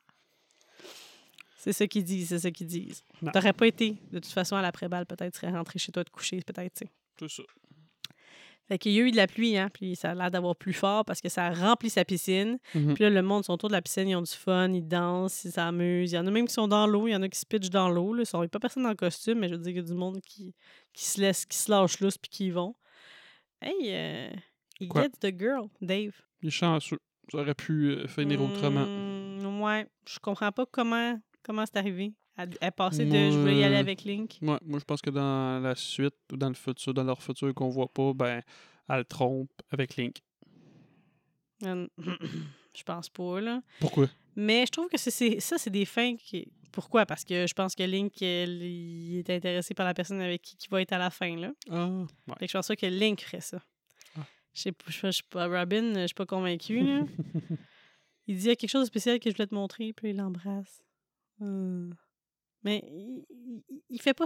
C'est 1.57 1.73
ça 1.73 1.87
qu'ils 1.87 2.05
disent, 2.05 2.29
c'est 2.29 2.41
ça 2.41 2.51
qu'ils 2.51 2.67
disent. 2.67 3.03
T'aurais 3.33 3.53
pas 3.53 3.67
été, 3.67 3.97
de 4.13 4.19
toute 4.19 4.33
façon, 4.33 4.55
à 4.55 4.63
l'après-balle, 4.63 5.07
peut-être, 5.07 5.33
tu 5.33 5.41
serais 5.41 5.53
rentré 5.53 5.79
chez 5.79 5.93
toi 5.93 6.05
te 6.05 6.11
coucher, 6.11 6.41
peut-être, 6.47 6.75
tu 6.75 6.85
sais. 6.85 6.91
C'est 7.19 7.31
ça. 7.31 7.43
Fait 8.67 8.79
qu'il 8.79 8.93
y 8.93 8.99
a 8.99 9.03
eu 9.03 9.11
de 9.11 9.17
la 9.17 9.27
pluie, 9.27 9.59
hein, 9.59 9.69
puis 9.73 9.95
ça 9.95 10.13
a 10.13 10.15
l'air 10.15 10.31
d'avoir 10.31 10.57
plus 10.57 10.73
fort 10.73 11.05
parce 11.05 11.21
que 11.21 11.29
ça 11.29 11.47
a 11.47 11.53
rempli 11.53 11.91
sa 11.91 12.05
piscine. 12.05 12.59
Mhm. 12.75 12.95
Puis 12.95 13.05
là, 13.05 13.11
le 13.11 13.23
monde 13.23 13.45
sont 13.45 13.53
autour 13.53 13.69
de 13.69 13.75
la 13.75 13.83
piscine, 13.83 14.09
ils 14.09 14.17
ont 14.17 14.23
du 14.23 14.33
fun, 14.33 14.73
ils 14.73 14.87
dansent, 14.87 15.45
ils 15.45 15.53
s'amusent. 15.53 16.13
Il 16.13 16.15
y 16.15 16.19
en 16.19 16.27
a 16.27 16.31
même 16.31 16.47
qui 16.47 16.55
sont 16.55 16.67
dans 16.67 16.87
l'eau, 16.87 17.07
il 17.07 17.13
y 17.13 17.17
en 17.17 17.23
a 17.23 17.29
qui 17.29 17.39
se 17.39 17.45
pitchent 17.45 17.69
dans 17.69 17.91
l'eau. 17.91 18.17
Il 18.17 18.23
n'y 18.23 18.45
a 18.45 18.49
pas 18.49 18.61
personne 18.61 18.85
dans 18.85 18.89
le 18.89 18.95
costume, 18.95 19.41
mais 19.41 19.49
je 19.49 19.55
veux 19.55 19.61
dire, 19.61 19.73
il 19.73 19.77
y 19.77 19.81
a 19.81 19.83
du 19.83 19.93
monde 19.93 20.21
qui, 20.23 20.55
qui 20.95 21.05
se 21.05 21.21
laisse, 21.21 21.45
qui 21.45 21.59
se 21.59 21.71
lâche 21.71 22.01
lousse 22.01 22.17
puis 22.17 22.31
qui 22.31 22.47
y 22.47 22.51
vont. 22.51 22.75
Hey, 23.61 23.89
euh, 23.89 24.31
il 24.85 24.89
Quoi? 24.89 25.03
get 25.03 25.11
the 25.21 25.39
girl, 25.39 25.69
Dave. 25.81 26.13
Il 26.43 26.49
est 26.49 26.51
chanceux. 26.51 26.99
Ça 27.33 27.39
aurait 27.39 27.55
pu 27.55 27.91
euh, 27.91 28.07
finir 28.07 28.41
autrement. 28.43 28.85
Hmm, 28.87 29.63
ouais, 29.63 29.87
je 30.07 30.19
comprends 30.19 30.53
pas 30.53 30.67
comment 30.67 31.19
comment 31.43 31.65
c'est 31.67 31.77
arrivé. 31.79 32.13
Elle, 32.37 32.51
elle 32.61 32.69
est 32.69 32.71
passée 32.73 33.05
de 33.07 33.13
je 33.31 33.39
voulais 33.39 33.57
y 33.59 33.63
aller 33.65 33.75
Moi- 33.75 33.81
avec 33.81 34.03
Link. 34.05 34.39
Ouais, 34.43 34.59
moi, 34.65 34.79
je 34.79 34.85
pense 34.85 35.01
que 35.01 35.11
dans 35.11 35.61
la 35.63 35.75
suite 35.75 36.15
ou 36.33 36.37
dans 36.37 36.49
le 36.49 36.55
futur, 36.55 36.93
dans 36.93 37.05
leur 37.05 37.23
futur 37.23 37.55
qu'on 37.55 37.69
voit 37.69 37.87
pas, 37.93 38.13
ben, 38.13 38.43
elle 38.89 39.05
trompe 39.05 39.51
avec 39.71 39.97
Link. 39.97 40.17
Hum, 41.63 41.89
je 42.77 42.83
pense 42.83 43.09
pas, 43.09 43.41
là. 43.41 43.63
Pourquoi? 43.81 44.09
Mais 44.37 44.67
je 44.67 44.73
trouve 44.73 44.89
que 44.89 44.99
c'est- 44.99 45.39
ça, 45.41 45.59
c'est 45.59 45.71
des 45.71 45.85
fins 45.85 46.17
qui. 46.17 46.51
Pourquoi? 46.73 47.07
Parce 47.07 47.25
que 47.25 47.47
je 47.47 47.55
pense 47.55 47.75
que 47.77 47.85
Link, 47.85 48.21
elle, 48.21 48.61
il 48.63 49.19
est 49.21 49.31
intéressé 49.31 49.75
par 49.75 49.87
la 49.87 49.95
personne 49.95 50.21
avec 50.21 50.43
qui, 50.43 50.57
qui 50.57 50.67
va 50.69 50.83
être 50.83 50.93
à 50.93 50.99
la 50.99 51.11
fin, 51.11 51.37
là. 51.37 51.53
Ah, 51.71 51.87
ouais. 51.89 52.35
Fait 52.41 52.47
que 52.47 52.53
je 52.53 52.59
pense 52.59 52.67
que 52.69 52.87
Link 52.87 53.21
ferait 53.21 53.41
ça. 53.41 53.63
Je 54.55 54.61
sais 54.63 54.73
pas, 55.31 55.47
Robin, 55.49 55.95
je 55.95 56.07
suis 56.07 56.15
pas 56.15 56.27
convaincue, 56.27 56.81
là. 56.81 57.01
il 58.27 58.37
dit, 58.37 58.45
il 58.45 58.49
y 58.49 58.51
a 58.51 58.57
quelque 58.57 58.71
chose 58.71 58.83
de 58.83 58.87
spécial 58.87 59.19
que 59.19 59.29
je 59.31 59.35
voulais 59.35 59.47
te 59.47 59.55
montrer, 59.55 59.93
puis 59.93 60.11
il 60.11 60.17
l'embrasse. 60.17 60.83
Hum. 61.41 61.95
Mais 62.63 62.83
il, 62.87 63.25
il- 63.69 63.83
il 63.91 64.01
fait 64.01 64.15
pas 64.15 64.25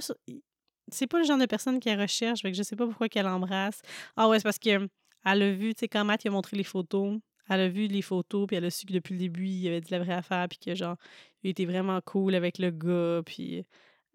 C'est 0.91 1.07
pas 1.07 1.19
le 1.19 1.25
genre 1.25 1.39
de 1.39 1.47
personne 1.47 1.81
qui 1.81 1.93
recherche, 1.95 2.43
que 2.43 2.53
je 2.53 2.63
sais 2.63 2.77
pas 2.77 2.87
pourquoi 2.87 3.09
qu'elle 3.09 3.27
l'embrasse. 3.27 3.83
Ah 4.17 4.29
ouais, 4.29 4.39
c'est 4.39 4.45
parce 4.45 4.59
que 4.59 4.89
elle 5.25 5.43
a 5.43 5.53
vu, 5.53 5.75
tu 5.75 5.81
sais, 5.81 5.89
quand 5.89 6.05
Matt 6.05 6.25
il 6.25 6.29
a 6.29 6.31
montré 6.31 6.57
les 6.57 6.65
photos, 6.65 7.19
elle 7.49 7.61
a 7.61 7.69
vu 7.69 7.87
les 7.89 8.03
photos, 8.03 8.47
puis 8.47 8.57
elle 8.57 8.65
a 8.67 8.71
su 8.71 8.87
que 8.87 8.93
depuis 8.93 9.15
le 9.15 9.19
début, 9.21 9.47
il 9.47 9.67
avait 9.69 9.81
dit 9.81 9.91
la 9.91 9.99
vraie 9.99 10.13
affaire, 10.15 10.47
puis 10.49 10.59
que 10.59 10.75
genre, 10.75 10.97
il 11.43 11.51
était 11.51 11.65
vraiment 11.65 12.01
cool 12.03 12.35
avec 12.35 12.59
le 12.59 12.71
gars, 12.71 13.23
puis 13.25 13.65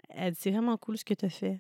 elle 0.10 0.34
dit, 0.34 0.40
c'est 0.40 0.52
vraiment 0.52 0.78
cool 0.78 0.98
ce 0.98 1.04
que 1.06 1.14
tu 1.14 1.26
as 1.26 1.30
fait. 1.30 1.60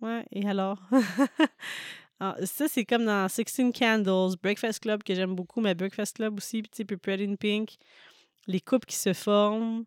Ouais, 0.00 0.24
et 0.30 0.46
alors? 0.46 0.80
Ah, 2.24 2.36
ça, 2.44 2.68
c'est 2.68 2.84
comme 2.84 3.04
dans 3.04 3.28
Sixteen 3.28 3.72
Candles, 3.72 4.36
Breakfast 4.40 4.78
Club, 4.78 5.02
que 5.02 5.12
j'aime 5.12 5.34
beaucoup, 5.34 5.60
mais 5.60 5.74
Breakfast 5.74 6.14
Club 6.14 6.36
aussi, 6.36 6.62
puis 6.62 6.96
Pretty 6.96 7.24
in 7.24 7.34
Pink. 7.34 7.70
Les 8.46 8.60
couples 8.60 8.86
qui 8.86 8.94
se 8.94 9.12
forment, 9.12 9.84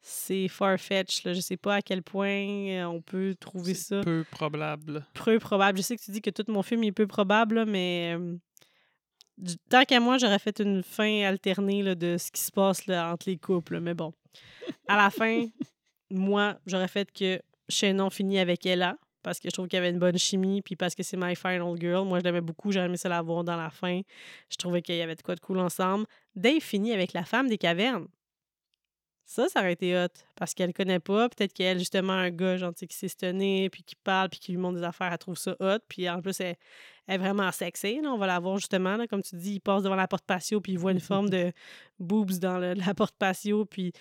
c'est 0.00 0.48
far-fetched. 0.48 1.32
Je 1.32 1.38
sais 1.38 1.56
pas 1.56 1.76
à 1.76 1.82
quel 1.82 2.02
point 2.02 2.70
euh, 2.70 2.84
on 2.86 3.00
peut 3.00 3.36
trouver 3.38 3.74
ça 3.74 4.00
Peu 4.00 4.24
probable. 4.28 5.06
peu 5.14 5.38
probable. 5.38 5.78
Je 5.78 5.82
sais 5.82 5.96
que 5.96 6.02
tu 6.02 6.10
dis 6.10 6.20
que 6.20 6.30
tout 6.30 6.42
mon 6.48 6.64
film 6.64 6.82
est 6.82 6.90
peu 6.90 7.06
probable, 7.06 7.54
là, 7.54 7.64
mais 7.64 8.16
euh, 8.18 8.36
tant 9.68 9.84
qu'à 9.84 10.00
moi, 10.00 10.18
j'aurais 10.18 10.40
fait 10.40 10.58
une 10.58 10.82
fin 10.82 11.22
alternée 11.22 11.84
là, 11.84 11.94
de 11.94 12.16
ce 12.18 12.32
qui 12.32 12.40
se 12.40 12.50
passe 12.50 12.88
là, 12.88 13.12
entre 13.12 13.30
les 13.30 13.38
couples. 13.38 13.78
Mais 13.78 13.94
bon, 13.94 14.12
à 14.88 14.96
la 14.96 15.10
fin, 15.10 15.46
moi, 16.10 16.58
j'aurais 16.66 16.88
fait 16.88 17.12
que 17.12 17.40
Shannon 17.68 18.10
finit 18.10 18.40
avec 18.40 18.66
Ella 18.66 18.96
parce 19.26 19.40
que 19.40 19.48
je 19.48 19.54
trouve 19.54 19.66
qu'il 19.66 19.76
y 19.76 19.80
avait 19.80 19.90
une 19.90 19.98
bonne 19.98 20.16
chimie, 20.16 20.62
puis 20.62 20.76
parce 20.76 20.94
que 20.94 21.02
c'est 21.02 21.16
My 21.16 21.34
Final 21.34 21.74
Girl. 21.80 22.06
Moi, 22.06 22.20
je 22.20 22.24
l'aimais 22.24 22.40
beaucoup, 22.40 22.70
j'aurais 22.70 22.86
aimé 22.86 22.96
ça 22.96 23.08
la 23.08 23.22
voir 23.22 23.42
dans 23.42 23.56
la 23.56 23.70
fin. 23.70 24.02
Je 24.48 24.56
trouvais 24.56 24.82
qu'il 24.82 24.94
y 24.94 25.02
avait 25.02 25.16
de 25.16 25.22
quoi 25.22 25.34
de 25.34 25.40
cool 25.40 25.58
ensemble. 25.58 26.06
Dave 26.36 26.60
finit 26.60 26.92
avec 26.92 27.12
la 27.12 27.24
femme 27.24 27.48
des 27.48 27.58
cavernes. 27.58 28.06
Ça, 29.24 29.48
ça 29.48 29.58
aurait 29.58 29.72
été 29.72 29.96
hot. 29.96 30.06
Parce 30.36 30.54
qu'elle 30.54 30.72
connaît 30.72 31.00
pas. 31.00 31.28
Peut-être 31.28 31.52
qu'elle, 31.52 31.80
justement, 31.80 32.12
un 32.12 32.30
gars, 32.30 32.56
sais, 32.76 32.86
qui 32.86 32.96
s'est 32.96 33.08
stonné, 33.08 33.68
puis 33.68 33.82
qui 33.82 33.96
parle, 33.96 34.28
puis 34.28 34.38
qui 34.38 34.52
lui 34.52 34.58
montre 34.58 34.78
des 34.78 34.84
affaires, 34.84 35.10
elle 35.10 35.18
trouve 35.18 35.36
ça 35.36 35.56
hot. 35.58 35.80
Puis 35.88 36.08
en 36.08 36.22
plus, 36.22 36.38
elle, 36.38 36.54
elle 37.08 37.16
est 37.16 37.18
vraiment 37.18 37.50
sexy. 37.50 38.00
Là. 38.00 38.12
On 38.12 38.18
va 38.18 38.28
la 38.28 38.38
voir, 38.38 38.58
justement. 38.58 38.96
Là, 38.96 39.08
comme 39.08 39.22
tu 39.22 39.34
dis, 39.34 39.54
il 39.54 39.60
passe 39.60 39.82
devant 39.82 39.96
la 39.96 40.06
porte 40.06 40.24
patio, 40.24 40.60
puis 40.60 40.74
il 40.74 40.78
voit 40.78 40.92
une 40.92 41.00
forme 41.00 41.30
de 41.30 41.52
boobs 41.98 42.38
dans 42.38 42.60
le- 42.60 42.74
la 42.74 42.94
porte 42.94 43.16
patio, 43.18 43.64
puis 43.64 43.92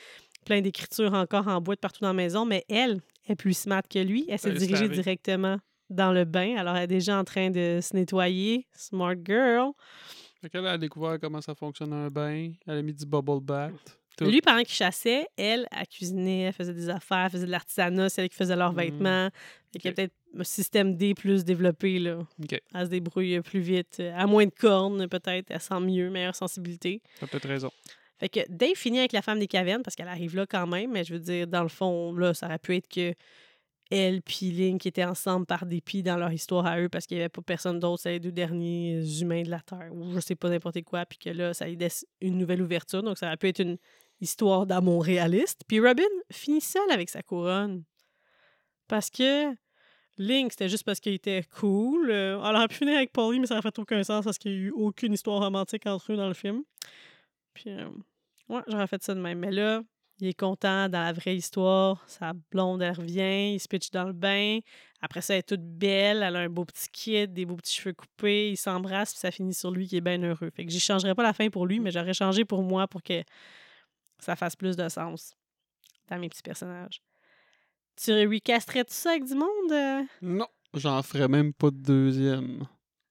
plein 0.45 0.61
d'écritures 0.61 1.15
encore 1.15 1.47
en 1.47 1.59
bois 1.61 1.73
de 1.73 1.79
partout 1.79 2.01
dans 2.01 2.09
la 2.09 2.13
maison. 2.13 2.45
Mais 2.45 2.63
elle 2.69 3.01
est 3.27 3.35
plus 3.35 3.57
smart 3.57 3.83
que 3.89 3.99
lui. 3.99 4.25
Elle 4.29 4.39
s'est 4.39 4.49
Elle 4.49 4.59
se 4.59 4.65
dirigée 4.65 4.89
directement 4.89 5.57
dans 5.89 6.11
le 6.11 6.25
bain. 6.25 6.55
Alors, 6.57 6.75
elle 6.75 6.83
est 6.83 6.87
déjà 6.87 7.17
en 7.19 7.23
train 7.23 7.49
de 7.49 7.79
se 7.81 7.95
nettoyer. 7.95 8.67
Smart 8.73 9.15
girl. 9.23 9.71
Fait 10.41 10.49
qu'elle 10.49 10.65
a 10.67 10.77
découvert 10.77 11.19
comment 11.19 11.41
ça 11.41 11.55
fonctionne 11.55 11.93
un 11.93 12.09
bain. 12.09 12.51
Elle 12.67 12.77
a 12.77 12.81
mis 12.81 12.93
du 12.93 13.05
bubble 13.05 13.41
bath. 13.41 13.73
Tout. 14.17 14.25
Lui, 14.25 14.39
pendant 14.39 14.59
qu'il 14.63 14.69
chassait, 14.73 15.27
elle, 15.35 15.67
elle 15.77 15.87
cuisinait, 15.87 16.41
elle 16.43 16.53
faisait 16.53 16.73
des 16.73 16.87
affaires, 16.89 17.25
elle 17.25 17.31
faisait 17.31 17.45
de 17.47 17.51
l'artisanat, 17.51 18.07
c'est 18.07 18.21
elle 18.23 18.29
qui 18.29 18.37
faisait 18.37 18.55
leurs 18.55 18.71
Mm. 18.71 18.77
vêtements. 18.77 19.29
Fait 19.73 19.83
y 19.83 19.87
a 19.89 19.91
peut-être 19.91 20.13
un 20.39 20.43
système 20.45 20.95
D 20.95 21.13
plus 21.13 21.43
développé, 21.43 21.99
là. 21.99 22.19
Ok, 22.41 22.57
Elle 22.73 22.85
se 22.85 22.89
débrouille 22.91 23.41
plus 23.41 23.59
vite. 23.59 24.01
À 24.15 24.25
moins 24.25 24.45
de 24.45 24.53
cornes, 24.57 25.09
peut-être. 25.09 25.47
Elle 25.49 25.59
sent 25.59 25.81
mieux, 25.81 26.09
meilleure 26.09 26.35
sensibilité. 26.35 27.01
t'as 27.19 27.27
peut-être 27.27 27.47
raison. 27.49 27.69
Fait 28.17 28.29
que 28.29 28.39
Dave 28.49 28.75
finit 28.75 28.99
avec 28.99 29.11
la 29.11 29.21
femme 29.21 29.39
des 29.39 29.47
cavernes 29.47 29.83
parce 29.83 29.95
qu'elle 29.95 30.07
arrive 30.07 30.35
là 30.35 30.45
quand 30.45 30.67
même, 30.67 30.91
mais 30.91 31.03
je 31.03 31.13
veux 31.13 31.19
dire, 31.19 31.47
dans 31.47 31.63
le 31.63 31.69
fond, 31.69 32.13
là, 32.13 32.33
ça 32.33 32.45
aurait 32.47 32.59
pu 32.59 32.75
être 32.75 32.87
que 32.87 33.13
elle 33.91 34.21
puis 34.23 34.51
Link 34.51 34.83
étaient 34.85 35.03
ensemble 35.03 35.45
par 35.45 35.65
dépit 35.65 36.01
dans 36.01 36.17
leur 36.17 36.31
histoire 36.31 36.65
à 36.65 36.79
eux 36.79 36.89
parce 36.89 37.05
qu'il 37.05 37.17
n'y 37.17 37.21
avait 37.21 37.29
pas 37.29 37.41
personne 37.41 37.79
d'autre, 37.79 38.01
c'est 38.01 38.13
les 38.13 38.19
deux 38.19 38.31
derniers 38.31 39.03
humains 39.21 39.43
de 39.43 39.51
la 39.51 39.59
Terre 39.59 39.89
ou 39.91 40.11
je 40.13 40.19
sais 40.19 40.35
pas 40.35 40.49
n'importe 40.49 40.81
quoi, 40.83 41.05
puis 41.05 41.19
que 41.19 41.29
là, 41.29 41.53
ça 41.53 41.67
lui 41.67 41.75
laisse 41.75 42.05
une 42.21 42.37
nouvelle 42.37 42.61
ouverture. 42.61 43.03
Donc, 43.03 43.17
ça 43.17 43.27
aurait 43.27 43.37
pu 43.37 43.49
être 43.49 43.59
une 43.59 43.77
histoire 44.21 44.65
d'amour 44.65 45.03
réaliste. 45.03 45.61
Puis 45.67 45.79
Robin 45.79 46.03
finit 46.31 46.61
seul 46.61 46.89
avec 46.89 47.09
sa 47.09 47.21
couronne 47.21 47.83
parce 48.87 49.09
que 49.09 49.53
Link, 50.17 50.51
c'était 50.51 50.69
juste 50.69 50.83
parce 50.83 50.99
qu'il 50.99 51.13
était 51.13 51.43
cool. 51.59 52.09
Euh, 52.09 52.41
elle 52.43 52.55
aurait 52.55 52.67
pu 52.67 52.75
finir 52.75 52.95
avec 52.95 53.11
Polly, 53.11 53.39
mais 53.39 53.47
ça 53.47 53.55
aurait 53.55 53.61
fait 53.61 53.77
aucun 53.77 54.03
sens 54.03 54.23
parce 54.23 54.37
qu'il 54.37 54.51
n'y 54.51 54.57
a 54.57 54.61
eu 54.61 54.71
aucune 54.71 55.13
histoire 55.13 55.41
romantique 55.41 55.85
entre 55.85 56.13
eux 56.13 56.15
dans 56.15 56.29
le 56.29 56.33
film. 56.33 56.63
Puis, 57.55 57.71
euh, 57.71 57.89
ouais, 58.49 58.61
j'aurais 58.67 58.85
fait 58.85 59.01
ça 59.01 59.15
de 59.15 59.19
même. 59.19 59.39
Mais 59.39 59.51
là, 59.51 59.81
il 60.19 60.27
est 60.27 60.39
content 60.39 60.87
dans 60.87 61.01
la 61.01 61.11
vraie 61.11 61.35
histoire. 61.35 62.03
Sa 62.07 62.33
blonde, 62.51 62.81
elle 62.81 62.93
revient, 62.95 63.53
il 63.55 63.59
se 63.59 63.67
pitch 63.67 63.89
dans 63.91 64.03
le 64.03 64.13
bain. 64.13 64.59
Après 65.01 65.21
ça, 65.21 65.33
elle 65.33 65.39
est 65.39 65.43
toute 65.43 65.63
belle, 65.63 66.23
elle 66.23 66.35
a 66.35 66.39
un 66.39 66.49
beau 66.49 66.65
petit 66.65 66.89
kid, 66.89 67.33
des 67.33 67.45
beaux 67.45 67.57
petits 67.57 67.75
cheveux 67.75 67.93
coupés, 67.93 68.51
ils 68.51 68.57
s'embrassent, 68.57 69.11
puis 69.11 69.19
ça 69.19 69.31
finit 69.31 69.53
sur 69.53 69.71
lui 69.71 69.87
qui 69.87 69.97
est 69.97 70.01
bien 70.01 70.21
heureux. 70.21 70.49
Fait 70.55 70.65
que 70.65 70.71
j'y 70.71 70.79
changerais 70.79 71.15
pas 71.15 71.23
la 71.23 71.33
fin 71.33 71.49
pour 71.49 71.65
lui, 71.65 71.79
mais 71.79 71.91
j'aurais 71.91 72.13
changé 72.13 72.45
pour 72.45 72.63
moi 72.63 72.87
pour 72.87 73.03
que 73.03 73.23
ça 74.19 74.35
fasse 74.35 74.55
plus 74.55 74.75
de 74.75 74.87
sens 74.89 75.35
dans 76.09 76.17
mes 76.17 76.29
petits 76.29 76.43
personnages. 76.43 77.01
Tu 77.97 78.11
recasterais 78.11 78.83
tout 78.83 78.93
ça 78.93 79.11
avec 79.11 79.25
du 79.25 79.35
monde? 79.35 79.71
euh? 79.71 80.03
Non, 80.21 80.47
j'en 80.73 81.01
ferais 81.03 81.27
même 81.27 81.53
pas 81.53 81.71
de 81.71 81.77
deuxième. 81.77 82.65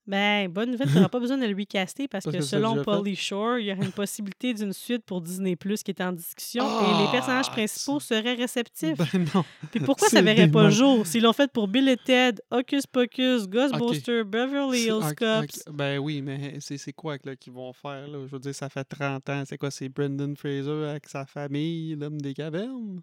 Ben, 0.07 0.49
bonne 0.49 0.71
nouvelle, 0.73 0.89
tu 0.89 0.95
n'auras 0.97 1.09
pas 1.09 1.19
besoin 1.21 1.39
de 1.39 1.47
le 1.47 1.57
recaster 1.57 2.09
parce, 2.09 2.25
Parce 2.25 2.37
que, 2.37 2.43
selon 2.43 2.83
Pauly 2.83 3.17
Shore, 3.17 3.59
il 3.59 3.67
y 3.67 3.73
aurait 3.73 3.87
une 3.87 3.93
possibilité 3.93 4.53
d'une 4.53 4.75
suite 4.75 5.03
pour 5.07 5.23
Disney 5.23 5.57
Plus 5.57 5.83
qui 5.83 5.93
est 5.93 6.01
en 6.03 6.13
discussion 6.13 6.63
et 6.65 6.99
les 7.03 7.07
Ah, 7.09 7.13
personnages 7.13 7.51
principaux 7.51 8.01
seraient 8.01 8.35
réceptifs. 8.35 8.99
Ben 8.99 9.25
non. 9.35 9.45
Puis 9.71 9.81
pourquoi 9.81 10.09
ça 10.11 10.21
verrait 10.21 10.51
pas 10.51 10.65
le 10.65 10.71
jour? 10.71 11.07
S'ils 11.07 11.23
l'ont 11.23 11.33
fait 11.33 11.51
pour 11.51 11.69
Bill 11.69 11.89
et 11.89 11.97
Ted, 11.97 12.43
Hocus 12.51 12.87
Pocus, 12.87 13.49
Ghostbusters, 13.49 14.25
Beverly 14.27 14.79
C'est- 14.83 14.89
Hills 14.89 15.15
Cops? 15.17 15.65
Ben 15.73 15.99
oui, 15.99 16.21
mais 16.21 16.59
c'est 16.61 16.93
quoi 16.93 17.17
qu'ils 17.19 17.53
vont 17.53 17.73
faire? 17.73 18.07
Là? 18.07 18.27
Je 18.27 18.33
veux 18.33 18.39
dire, 18.41 18.55
ça 18.55 18.69
fait 18.69 18.85
30 18.85 19.29
ans. 19.31 19.43
C'est 19.47 19.57
quoi? 19.57 19.71
C'est 19.71 19.89
Brendan 19.89 20.37
Fraser 20.37 20.87
avec 20.91 21.09
sa 21.09 21.25
famille, 21.25 21.95
l'homme 21.97 22.21
des 22.21 22.35
cavernes? 22.35 23.01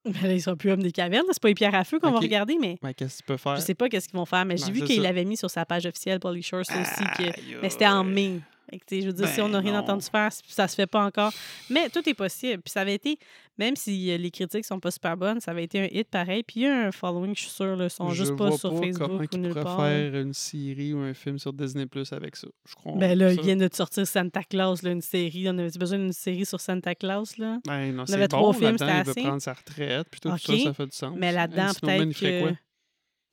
Ben 0.04 0.22
là, 0.28 0.32
ils 0.32 0.40
sont 0.42 0.56
plus 0.56 0.70
hommes 0.70 0.82
des 0.82 0.92
cavernes, 0.92 1.26
c'est 1.30 1.42
pas 1.42 1.48
les 1.48 1.54
pierres 1.54 1.74
à 1.74 1.84
feu 1.84 1.98
qu'on 1.98 2.10
va 2.12 2.18
regarder, 2.20 2.56
mais 2.60 2.78
Ben, 2.82 2.94
qu'est-ce 2.94 3.16
qu'il 3.18 3.26
peut 3.26 3.36
faire? 3.36 3.56
je 3.56 3.60
sais 3.62 3.74
pas 3.74 3.88
qu'est-ce 3.88 4.08
qu'ils 4.08 4.16
vont 4.18 4.24
faire. 4.26 4.44
Mais 4.44 4.56
j'ai 4.56 4.66
Ben, 4.66 4.72
vu 4.72 4.82
qu'il 4.84 5.02
l'avait 5.02 5.24
mis 5.24 5.36
sur 5.36 5.50
sa 5.50 5.64
page 5.66 5.86
officielle, 5.86 6.20
Pauly 6.20 6.42
Shore, 6.42 6.64
ça 6.64 6.80
aussi, 6.80 7.04
que 7.16 7.24
Aïe, 7.24 7.56
Mais 7.62 7.68
c'était 7.70 7.88
en 7.88 8.04
mai. 8.04 8.40
Que, 8.70 9.00
je 9.00 9.06
veux 9.06 9.12
dire, 9.12 9.28
si 9.28 9.36
Ben 9.38 9.46
on 9.46 9.48
n'a 9.48 9.60
rien 9.60 9.72
non. 9.72 9.78
entendu 9.78 10.04
faire, 10.10 10.30
ça 10.46 10.68
se 10.68 10.74
fait 10.74 10.86
pas 10.86 11.04
encore. 11.04 11.32
Mais 11.70 11.88
tout 11.88 12.06
est 12.06 12.14
possible. 12.14 12.62
Puis 12.62 12.70
ça 12.70 12.82
avait 12.82 12.94
été, 12.94 13.18
même 13.56 13.76
si 13.76 14.10
euh, 14.10 14.18
les 14.18 14.30
critiques 14.30 14.66
sont 14.66 14.78
pas 14.78 14.90
super 14.90 15.16
bonnes, 15.16 15.40
ça 15.40 15.52
avait 15.52 15.64
été 15.64 15.80
un 15.80 15.88
hit 15.90 16.08
pareil. 16.08 16.42
Puis 16.42 16.60
il 16.60 16.62
y 16.64 16.66
a 16.66 16.86
un 16.88 16.92
following, 16.92 17.34
je 17.34 17.42
suis 17.42 17.50
sûre, 17.50 17.76
là, 17.76 17.84
ils 17.84 17.90
sont 17.90 18.10
Je 18.10 18.24
juste 18.24 18.36
pas 18.36 18.50
sur 18.52 18.68
comment 18.68 18.82
Facebook 18.82 19.10
ou 19.10 19.24
ils 19.32 19.40
nulle 19.40 19.54
part. 19.54 19.80
faire 19.80 20.14
une 20.14 20.34
série 20.34 20.92
ou 20.92 20.98
un 20.98 21.14
film 21.14 21.38
sur 21.38 21.52
Disney 21.54 21.86
Plus 21.86 22.12
avec 22.12 22.36
ça. 22.36 22.48
Je 22.68 22.74
crois. 22.74 22.92
Ben 22.96 23.18
là, 23.18 23.32
ils 23.32 23.40
viennent 23.40 23.66
de 23.66 23.70
sortir 23.72 24.06
Santa 24.06 24.42
Claus, 24.42 24.82
là, 24.82 24.90
une 24.90 25.00
série. 25.00 25.48
On 25.48 25.56
avait 25.56 25.70
besoin 25.78 25.98
d'une 25.98 26.12
série 26.12 26.44
sur 26.44 26.60
Santa 26.60 26.94
Claus, 26.94 27.38
là? 27.38 27.58
Ben 27.66 27.94
non, 27.94 28.02
avait 28.02 28.22
c'est 28.22 28.28
trois 28.28 28.52
bon. 28.52 28.58
films, 28.58 28.76
c'était 28.78 28.98
il 28.98 29.04
veut 29.04 29.10
assez. 29.10 29.22
prendre 29.22 29.42
sa 29.42 29.54
retraite, 29.54 30.08
puis 30.10 30.20
tout 30.20 30.36
ça, 30.36 30.58
ça 30.64 30.74
fait 30.74 30.86
du 30.86 30.96
sens. 30.96 31.14
Mais 31.16 31.32
là-dedans, 31.32 31.70
peut-être 31.80 32.20
que... 32.20 32.54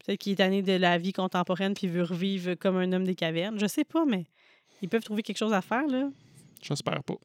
Peut-être 0.06 0.20
qu'il 0.20 0.34
est 0.34 0.36
tanné 0.36 0.62
de 0.62 0.74
la 0.74 1.00
vie 1.00 1.14
contemporaine 1.14 1.74
puis 1.74 1.88
il 1.88 1.94
veut 1.94 2.04
revivre 2.04 2.54
comme 2.60 2.78
un 2.78 2.92
homme 2.94 3.06
des 3.06 3.16
cavernes. 3.16 3.60
Je 3.60 3.66
sais 3.66 3.84
pas, 3.84 4.06
mais 4.06 4.26
ils 4.86 4.90
peuvent 4.90 5.04
trouver 5.04 5.24
quelque 5.24 5.38
chose 5.38 5.54
à 5.54 5.62
faire, 5.62 5.88
là? 5.88 6.10
J'espère 6.62 7.04
pas. 7.04 7.18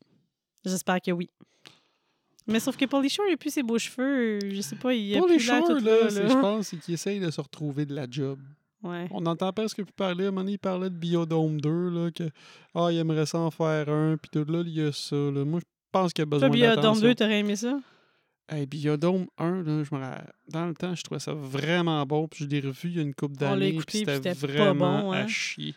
J'espère 0.64 1.00
que 1.00 1.10
oui. 1.10 1.28
Mais 2.46 2.58
sauf 2.58 2.76
que 2.76 2.84
Pauly 2.84 3.08
Shore, 3.08 3.26
il 3.28 3.34
a 3.34 3.36
plus 3.36 3.50
ses 3.50 3.62
beaux 3.62 3.78
cheveux. 3.78 4.38
Je 4.50 4.60
sais 4.60 4.76
pas, 4.76 4.92
il 4.92 5.14
a 5.14 5.20
les 5.20 5.26
plus 5.26 5.40
Shore, 5.40 5.66
tout 5.66 5.74
là, 5.74 6.04
là, 6.04 6.08
je 6.08 6.34
pense, 6.40 6.68
c'est 6.68 6.78
qu'il 6.78 6.94
essaye 6.94 7.20
de 7.20 7.30
se 7.30 7.40
retrouver 7.40 7.86
de 7.86 7.94
la 7.94 8.06
job. 8.10 8.38
Ouais. 8.82 9.06
On 9.10 9.24
entend 9.26 9.52
presque 9.52 9.82
plus 9.82 9.92
parler. 9.92 10.24
À 10.24 10.28
un 10.28 10.30
moment 10.30 10.40
donné, 10.40 10.52
il 10.52 10.58
parlait 10.58 10.88
de 10.88 10.94
Biodome 10.94 11.60
2, 11.60 11.90
là, 11.90 12.10
que 12.10 12.24
ah, 12.74 12.88
il 12.90 12.98
aimerait 12.98 13.26
ça 13.26 13.38
en 13.38 13.50
faire 13.50 13.88
un, 13.90 14.16
puis 14.16 14.30
tout 14.32 14.50
là, 14.50 14.62
il 14.64 14.72
y 14.72 14.82
a 14.82 14.90
ça. 14.90 15.16
Là. 15.16 15.44
Moi, 15.44 15.60
je 15.60 15.66
pense 15.92 16.12
qu'il 16.12 16.22
y 16.22 16.24
a 16.24 16.26
besoin 16.26 16.48
Biodome 16.48 16.76
d'attention. 16.76 17.08
2, 17.08 17.14
t'aurais 17.14 17.40
aimé 17.40 17.56
ça? 17.56 17.78
Hey, 18.48 18.66
Biodome 18.66 19.26
1, 19.38 19.62
là, 19.62 19.84
je 19.84 19.94
me 19.94 20.00
dans 20.48 20.66
le 20.66 20.74
temps, 20.74 20.94
je 20.94 21.02
trouvais 21.02 21.20
ça 21.20 21.34
vraiment 21.34 22.04
bon, 22.04 22.26
puis 22.26 22.44
je 22.44 22.50
l'ai 22.50 22.60
revu 22.60 22.88
il 22.88 22.96
y 22.96 22.98
a 22.98 23.02
une 23.02 23.14
couple 23.14 23.36
d'années, 23.36 23.78
puis 23.86 23.98
c'était 23.98 24.20
pas 24.20 24.32
vraiment 24.32 25.02
bon, 25.02 25.12
à 25.12 25.18
hein. 25.18 25.28
chier. 25.28 25.74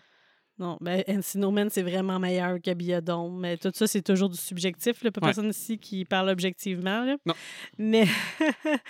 Non, 0.64 0.78
ben 0.80 1.04
Encino 1.10 1.52
Man, 1.52 1.70
c'est 1.70 1.82
vraiment 1.82 2.20
meilleur 2.20 2.58
que 2.62 2.74
Biodome. 2.74 3.38
Mais 3.38 3.58
tout 3.58 3.72
ça, 3.74 3.86
c'est 3.86 4.02
toujours 4.02 4.30
du 4.30 4.38
subjectif. 4.38 4.96
Il 5.02 5.06
n'y 5.06 5.08
a 5.10 5.12
pas 5.12 5.20
Ouais. 5.22 5.28
personne 5.28 5.50
ici 5.50 5.78
qui 5.78 6.06
parle 6.06 6.30
objectivement. 6.30 7.04
Là. 7.04 7.18
Non. 7.26 7.34
Mais 7.78 8.06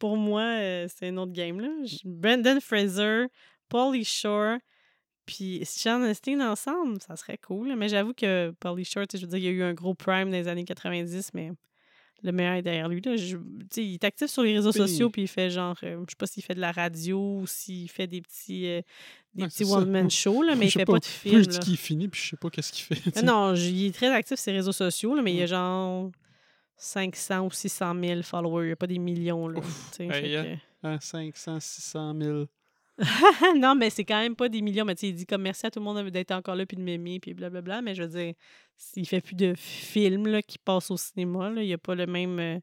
pour 0.00 0.16
moi, 0.16 0.42
euh, 0.42 0.86
c'est 0.88 1.08
un 1.08 1.16
autre 1.18 1.32
game. 1.32 1.60
Là. 1.60 2.58
Fraser, 2.60 3.26
Pauly 3.68 4.04
Shore, 4.04 4.58
puis 5.24 5.60
Sean 5.64 6.02
Astin 6.02 6.40
ensemble, 6.50 7.00
ça 7.00 7.14
serait 7.14 7.38
cool. 7.38 7.68
là. 7.68 7.76
Mais 7.76 7.88
j'avoue 7.88 8.12
que 8.12 8.50
Pauly 8.58 8.84
Shore, 8.84 9.04
je 9.12 9.18
veux 9.20 9.26
dire, 9.28 9.38
il 9.38 9.44
y 9.44 9.48
a 9.48 9.50
eu 9.52 9.62
un 9.62 9.72
gros 9.74 9.94
prime 9.94 10.30
dans 10.30 10.36
les 10.36 10.48
années 10.48 10.64
90, 10.64 11.30
mais 11.34 11.52
le 12.22 12.32
meilleur 12.32 12.54
est 12.54 12.62
derrière 12.62 12.88
lui. 12.88 13.00
Là. 13.00 13.16
Je- 13.16 13.36
il 13.76 13.94
est 13.94 14.04
actif 14.04 14.28
sur 14.28 14.42
les 14.42 14.54
réseaux 14.54 14.70
Puis- 14.72 14.80
sociaux, 14.80 15.10
puis 15.10 15.22
il 15.22 15.28
fait 15.28 15.50
genre, 15.50 15.76
euh, 15.82 15.96
je 16.06 16.10
sais 16.12 16.16
pas 16.18 16.26
s'il 16.26 16.42
fait 16.42 16.54
de 16.54 16.60
la 16.60 16.72
radio 16.72 17.40
ou 17.40 17.46
s'il 17.46 17.88
fait 17.90 18.06
des 18.06 18.20
petits, 18.20 18.66
euh, 18.66 18.82
des 19.34 19.42
Ouais, 19.42 19.48
petits 19.48 19.58
c'est 19.58 19.64
ça. 19.66 19.76
one-man 19.78 20.10
shows, 20.10 20.42
là, 20.42 20.54
mais 20.54 20.66
il 20.66 20.68
Je 20.68 20.72
sais 20.74 20.78
fait 20.80 20.84
pas. 20.84 20.92
pas 20.94 20.98
de 20.98 21.04
film. 21.04 21.42
je 21.42 21.48
dis 21.48 21.56
là. 21.56 21.62
qu'il 21.62 21.76
finit, 21.76 22.08
puis 22.08 22.20
je 22.22 22.28
sais 22.30 22.36
pas 22.36 22.50
qu'est-ce 22.50 22.72
qu'il 22.72 22.96
fait. 22.96 23.22
Non, 23.22 23.54
il 23.54 23.86
est 23.86 23.94
très 23.94 24.08
actif 24.12 24.38
sur 24.38 24.50
les 24.52 24.58
réseaux 24.58 24.72
sociaux, 24.72 25.14
là, 25.14 25.22
mais 25.22 25.32
il 25.32 25.38
y 25.38 25.42
a 25.42 25.46
genre 25.46 26.10
500 26.76 27.46
ou 27.46 27.50
600 27.50 27.94
000 28.02 28.22
followers. 28.22 28.64
Il 28.64 28.68
n'y 28.68 28.72
a 28.72 28.76
pas 28.76 28.86
des 28.86 28.98
millions. 28.98 29.48
Là, 29.48 29.58
Ouf. 29.60 30.00
Hey, 30.00 30.08
fait 30.10 30.58
hein, 30.82 30.98
500, 31.00 31.60
600 31.60 32.14
000. 32.20 32.46
non, 33.56 33.74
mais 33.74 33.90
c'est 33.90 34.04
quand 34.04 34.20
même 34.20 34.36
pas 34.36 34.48
des 34.48 34.60
millions. 34.62 34.84
Mais 34.84 34.94
tu 34.94 35.00
sais, 35.00 35.08
il 35.08 35.14
dit 35.14 35.26
comme 35.26 35.42
merci 35.42 35.66
à 35.66 35.70
tout 35.70 35.78
le 35.78 35.84
monde 35.84 36.08
d'être 36.10 36.32
encore 36.32 36.54
là 36.54 36.66
puis 36.66 36.76
de 36.76 36.82
m'aimer 36.82 37.18
puis 37.20 37.34
blablabla. 37.34 37.82
Mais 37.82 37.94
je 37.94 38.02
veux 38.02 38.08
dire, 38.08 38.34
il 38.96 39.06
fait 39.06 39.20
plus 39.20 39.34
de 39.36 39.54
films 39.56 40.26
là, 40.28 40.42
qui 40.42 40.58
passent 40.58 40.90
au 40.90 40.96
cinéma. 40.96 41.50
Là. 41.50 41.62
Il 41.62 41.66
n'y 41.66 41.72
a 41.74 41.78
pas 41.78 41.94
le 41.94 42.06
même. 42.06 42.38
euh, 42.38 42.58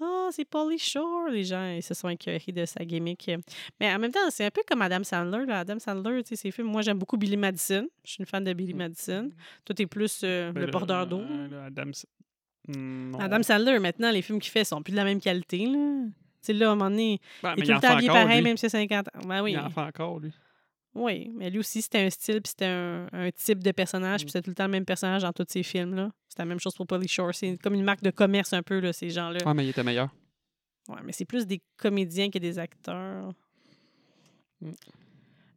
Ah, 0.00 0.28
c'est 0.32 0.44
Pauly 0.44 0.78
Shore. 0.78 1.28
Les 1.30 1.44
gens 1.44 1.70
ils 1.76 1.82
se 1.82 1.94
sont 1.94 2.08
écœurés 2.08 2.40
de 2.52 2.64
sa 2.64 2.84
gimmick. 2.84 3.30
Mais 3.80 3.92
en 3.94 3.98
même 4.00 4.10
temps, 4.12 4.30
c'est 4.30 4.44
un 4.44 4.50
peu 4.50 4.62
comme 4.66 4.82
Adam 4.82 5.04
Sandler. 5.04 5.46
Là. 5.46 5.60
Adam 5.60 5.78
Sandler, 5.78 6.22
tu 6.24 6.30
sais, 6.30 6.36
ses 6.36 6.50
films. 6.50 6.66
Moi, 6.68 6.82
j'aime 6.82 6.98
beaucoup 6.98 7.16
Billy 7.16 7.36
Madison. 7.36 7.86
Je 8.04 8.10
suis 8.10 8.20
une 8.20 8.26
fan 8.26 8.42
de 8.42 8.52
Billy 8.52 8.74
Madison. 8.74 9.30
Toi, 9.64 9.74
t'es 9.74 9.86
plus 9.86 10.20
euh, 10.24 10.50
Ben 10.52 10.64
le 10.64 10.70
porteur 10.70 11.06
d'eau. 11.06 11.22
Adam... 11.66 11.90
Adam 13.18 13.42
Sandler, 13.42 13.78
maintenant, 13.80 14.10
les 14.10 14.22
films 14.22 14.38
qu'il 14.40 14.52
fait 14.52 14.64
sont 14.64 14.82
plus 14.82 14.92
de 14.92 14.96
la 14.96 15.04
même 15.04 15.20
qualité. 15.20 15.66
Là. 15.66 16.04
Tu 16.42 16.46
sais, 16.46 16.52
là, 16.54 16.68
à 16.68 16.72
un 16.72 16.74
moment 16.74 16.90
donné, 16.90 17.20
Ben, 17.42 17.54
il 17.56 17.62
est 17.62 17.66
tout 17.66 17.72
le 17.72 17.80
temps 17.80 17.88
habillé 17.92 18.08
pareil, 18.08 18.36
lui. 18.38 18.44
même 18.44 18.56
si 18.56 18.62
c'est 18.68 18.78
50 18.80 19.08
ans. 19.08 19.20
Ben 19.28 19.42
oui. 19.42 19.52
Il 19.52 19.58
en 19.58 19.70
fait 19.70 19.80
encore, 19.80 20.18
lui. 20.20 20.32
Oui, 20.94 21.30
mais 21.34 21.48
lui 21.48 21.58
aussi, 21.60 21.80
c'était 21.80 22.00
un 22.00 22.10
style, 22.10 22.42
puis 22.42 22.50
c'était 22.50 22.66
un, 22.66 23.06
un 23.12 23.30
type 23.30 23.62
de 23.62 23.70
personnage, 23.72 24.20
puis 24.20 24.26
Mm. 24.26 24.28
c'était 24.28 24.42
tout 24.42 24.50
le 24.50 24.54
temps 24.56 24.64
le 24.66 24.70
même 24.72 24.84
personnage 24.84 25.22
dans 25.22 25.32
tous 25.32 25.46
ses 25.48 25.62
films. 25.62 25.94
là. 25.94 26.10
C'est 26.28 26.38
la 26.40 26.44
même 26.44 26.60
chose 26.60 26.74
pour 26.74 26.86
Polly 26.86 27.08
Shore. 27.08 27.34
C'est 27.34 27.56
comme 27.62 27.74
une 27.74 27.84
marque 27.84 28.02
de 28.02 28.10
commerce 28.10 28.52
un 28.52 28.62
peu, 28.62 28.78
là, 28.80 28.92
ces 28.92 29.08
gens-là. 29.08 29.38
Ah, 29.46 29.54
mais 29.54 29.64
il 29.64 29.70
était 29.70 29.82
meilleur. 29.84 30.10
Ouais, 30.88 30.98
mais 31.04 31.12
c'est 31.12 31.24
plus 31.24 31.46
des 31.46 31.62
comédiens 31.78 32.28
que 32.28 32.38
des 32.38 32.58
acteurs. 32.58 33.32
Mm. 34.60 34.70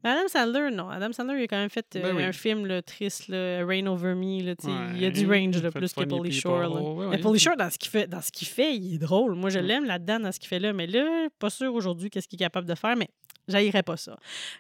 Adam 0.06 0.28
Sandler, 0.28 0.70
non. 0.72 0.90
Adam 0.90 1.12
Sandler, 1.12 1.40
il 1.40 1.44
a 1.44 1.48
quand 1.48 1.58
même 1.58 1.70
fait 1.70 1.86
euh, 1.96 2.02
Ben 2.02 2.16
oui. 2.16 2.24
un 2.24 2.32
film 2.32 2.66
là, 2.68 2.82
triste, 2.82 3.28
là, 3.28 3.66
Rain 3.66 3.88
Over 3.88 4.14
Me. 4.14 4.44
Là, 4.44 4.54
il 4.94 5.02
y 5.02 5.06
a 5.06 5.10
du 5.10 5.26
range 5.26 5.62
là, 5.62 5.72
plus 5.72 5.94
People. 5.94 6.32
Shore. 6.32 6.60
là. 6.60 6.70
Ouais, 6.70 7.08
Mais 7.18 7.26
ouais. 7.26 7.40
Shore, 7.40 7.58
dans 7.58 7.70
ce 7.70 7.78
qu'il 7.78 7.90
fait, 7.90 8.08
dans 8.08 8.22
ce 8.22 8.32
qu'il 8.32 8.48
fait, 8.48 8.76
il 8.76 8.96
est 8.96 8.98
drôle. 9.00 9.34
Moi, 9.36 9.50
je 9.50 9.60
l'aime 9.60 9.86
là-dedans, 9.86 10.20
dans 10.20 10.32
ce 10.32 10.40
qu'il 10.40 10.48
fait 10.48 10.60
là. 10.60 10.74
Mais 10.74 10.86
là, 10.88 11.28
pas 11.40 11.50
sûr 11.50 11.74
aujourd'hui 11.74 12.10
qu'est-ce 12.10 12.28
qu'il 12.28 12.38
est 12.38 12.46
capable 12.46 12.68
de 12.68 12.76
faire, 12.76 12.96
mais 12.96 13.10
j'haïrais 13.48 13.84
pas 13.84 13.98
ça. 13.98 14.18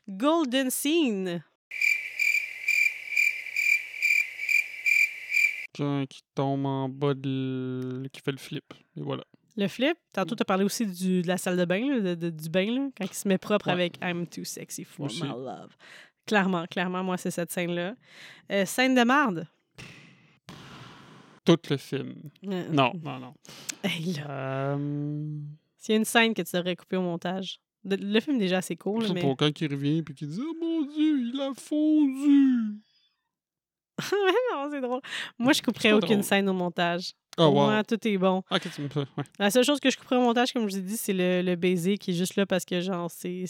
Golden 0.07 0.69
Scene. 0.71 1.43
Quelqu'un 5.73 6.05
qui 6.07 6.21
tombe 6.33 6.65
en 6.65 6.89
bas 6.89 7.13
de... 7.13 8.07
qui 8.11 8.21
fait 8.21 8.31
le 8.31 8.37
flip. 8.37 8.63
Et 8.97 9.01
voilà. 9.01 9.23
Le 9.57 9.67
flip. 9.67 9.97
Tantôt, 10.13 10.35
tu 10.35 10.41
as 10.41 10.45
parlé 10.45 10.63
aussi 10.65 10.85
du, 10.85 11.21
de 11.21 11.27
la 11.27 11.37
salle 11.37 11.55
de 11.57 11.63
bain, 11.65 11.87
là, 11.89 11.99
de- 12.01 12.15
de- 12.15 12.29
du 12.29 12.49
bain, 12.49 12.65
là, 12.75 12.89
quand 12.97 13.05
il 13.05 13.13
se 13.13 13.27
met 13.27 13.37
propre 13.37 13.67
Ouais. 13.67 13.73
avec 13.73 13.97
I'm 14.01 14.27
too 14.27 14.43
sexy 14.43 14.83
for 14.83 15.05
Aussi. 15.05 15.23
my 15.23 15.29
love. 15.29 15.75
Clairement, 16.25 16.65
clairement, 16.65 17.03
moi, 17.03 17.17
c'est 17.17 17.31
cette 17.31 17.51
scène-là. 17.51 17.95
Euh, 18.51 18.65
scène 18.65 18.95
de 18.95 19.03
marde. 19.03 19.47
Tout 21.45 21.57
le 21.69 21.77
film. 21.77 22.15
Euh, 22.47 22.67
Non, 22.71 22.93
non, 23.03 23.19
non. 23.19 23.33
hey, 23.83 24.13
là. 24.13 24.29
Euh... 24.75 25.39
S'il 25.77 25.93
y 25.93 25.95
a 25.95 25.99
une 25.99 26.05
scène 26.05 26.33
que 26.33 26.41
tu 26.41 26.57
aurais 26.57 26.75
coupée 26.75 26.97
au 26.97 27.01
montage. 27.03 27.59
De- 27.83 27.95
le 27.97 28.19
film, 28.19 28.39
déjà, 28.39 28.61
c'est 28.63 28.75
cool, 28.75 29.05
C'est 29.05 29.13
mais. 29.13 29.21
pour 29.21 29.37
quand 29.37 29.61
il 29.61 29.71
revient 29.71 30.01
puis 30.01 30.15
qu'il 30.15 30.27
dit 30.27 30.41
Oh 30.41 30.55
mon 30.59 30.81
Dieu, 30.81 31.19
il 31.31 31.39
a 31.39 31.53
fondu. 31.53 32.79
non, 34.51 34.69
c'est 34.71 34.81
drôle. 34.81 35.01
Moi, 35.37 35.53
je 35.53 35.61
couperais 35.61 35.91
aucune 35.93 36.09
drôle. 36.15 36.23
scène 36.23 36.49
au 36.49 36.53
montage. 36.53 37.13
Oh 37.37 37.47
wow. 37.47 37.53
moi, 37.53 37.83
tout 37.83 38.07
est 38.07 38.17
bon. 38.17 38.43
Tu 38.61 38.81
me 38.81 38.87
fais? 38.87 38.99
Ouais. 39.01 39.23
La 39.39 39.51
seule 39.51 39.63
chose 39.65 39.79
que 39.81 39.89
je 39.89 39.97
couperais 39.97 40.15
au 40.15 40.21
montage, 40.21 40.53
comme 40.53 40.69
je 40.69 40.75
vous 40.75 40.77
ai 40.77 40.81
dit, 40.81 40.95
c'est 40.95 41.11
le, 41.13 41.41
le 41.41 41.55
baiser 41.55 41.97
qui 41.97 42.11
est 42.11 42.13
juste 42.13 42.35
là 42.37 42.45
parce 42.45 42.63
que, 42.63 42.79
genre, 42.79 43.11
c'est 43.11 43.43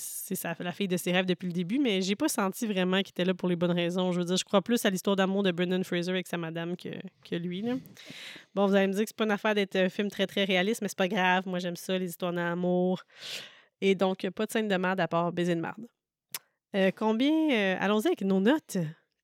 la 0.60 0.72
fille 0.72 0.88
de 0.88 0.98
ses 0.98 1.12
rêves 1.12 1.26
depuis 1.28 1.45
le 1.48 1.53
début, 1.53 1.78
mais 1.78 2.02
j'ai 2.02 2.16
pas 2.16 2.28
senti 2.28 2.66
vraiment 2.66 2.98
qu'il 2.98 3.10
était 3.10 3.26
là 3.26 3.34
pour 3.34 3.48
les 3.48 3.56
bonnes 3.56 3.72
raisons. 3.72 4.12
Je 4.12 4.20
veux 4.20 4.26
dire, 4.26 4.38
je 4.38 4.44
crois 4.44 4.62
plus 4.62 4.84
à 4.86 4.90
l'histoire 4.90 5.16
d'amour 5.16 5.44
de 5.44 5.52
Brendan 5.52 5.84
Fraser 5.84 6.10
avec 6.10 6.26
sa 6.28 6.38
madame 6.38 6.76
que, 6.76 6.90
que 7.30 7.36
lui. 7.36 7.62
Là. 7.62 7.76
Bon, 8.56 8.66
vous 8.66 8.74
allez 8.76 8.88
me 8.88 8.94
dire 8.94 9.03
que 9.03 9.10
c'est 9.10 9.16
pas 9.18 9.26
une 9.26 9.32
affaire 9.32 9.53
d'être 9.53 9.76
un 9.76 9.90
film 9.90 10.10
très, 10.10 10.26
très 10.26 10.45
réaliste, 10.45 10.82
mais 10.82 10.88
c'est 10.88 10.98
pas 10.98 11.07
grave. 11.07 11.44
Moi, 11.45 11.60
j'aime 11.60 11.76
ça, 11.76 11.98
les 11.98 12.10
histoires 12.10 12.34
d'amour. 12.34 13.03
Et 13.82 13.94
donc, 13.94 14.28
pas 14.32 14.45
de 14.48 14.52
scène 14.52 14.68
de 14.68 14.76
merde 14.78 14.99
à 14.99 15.07
part 15.07 15.32
baiser 15.32 15.53
de 15.53 15.62
merde. 15.62 15.86
Euh, 16.76 16.91
combien... 16.95 17.52
euh, 17.52 17.76
Allons-y 17.80 18.07
avec 18.07 18.22
nos 18.22 18.40
notes. 18.40 18.78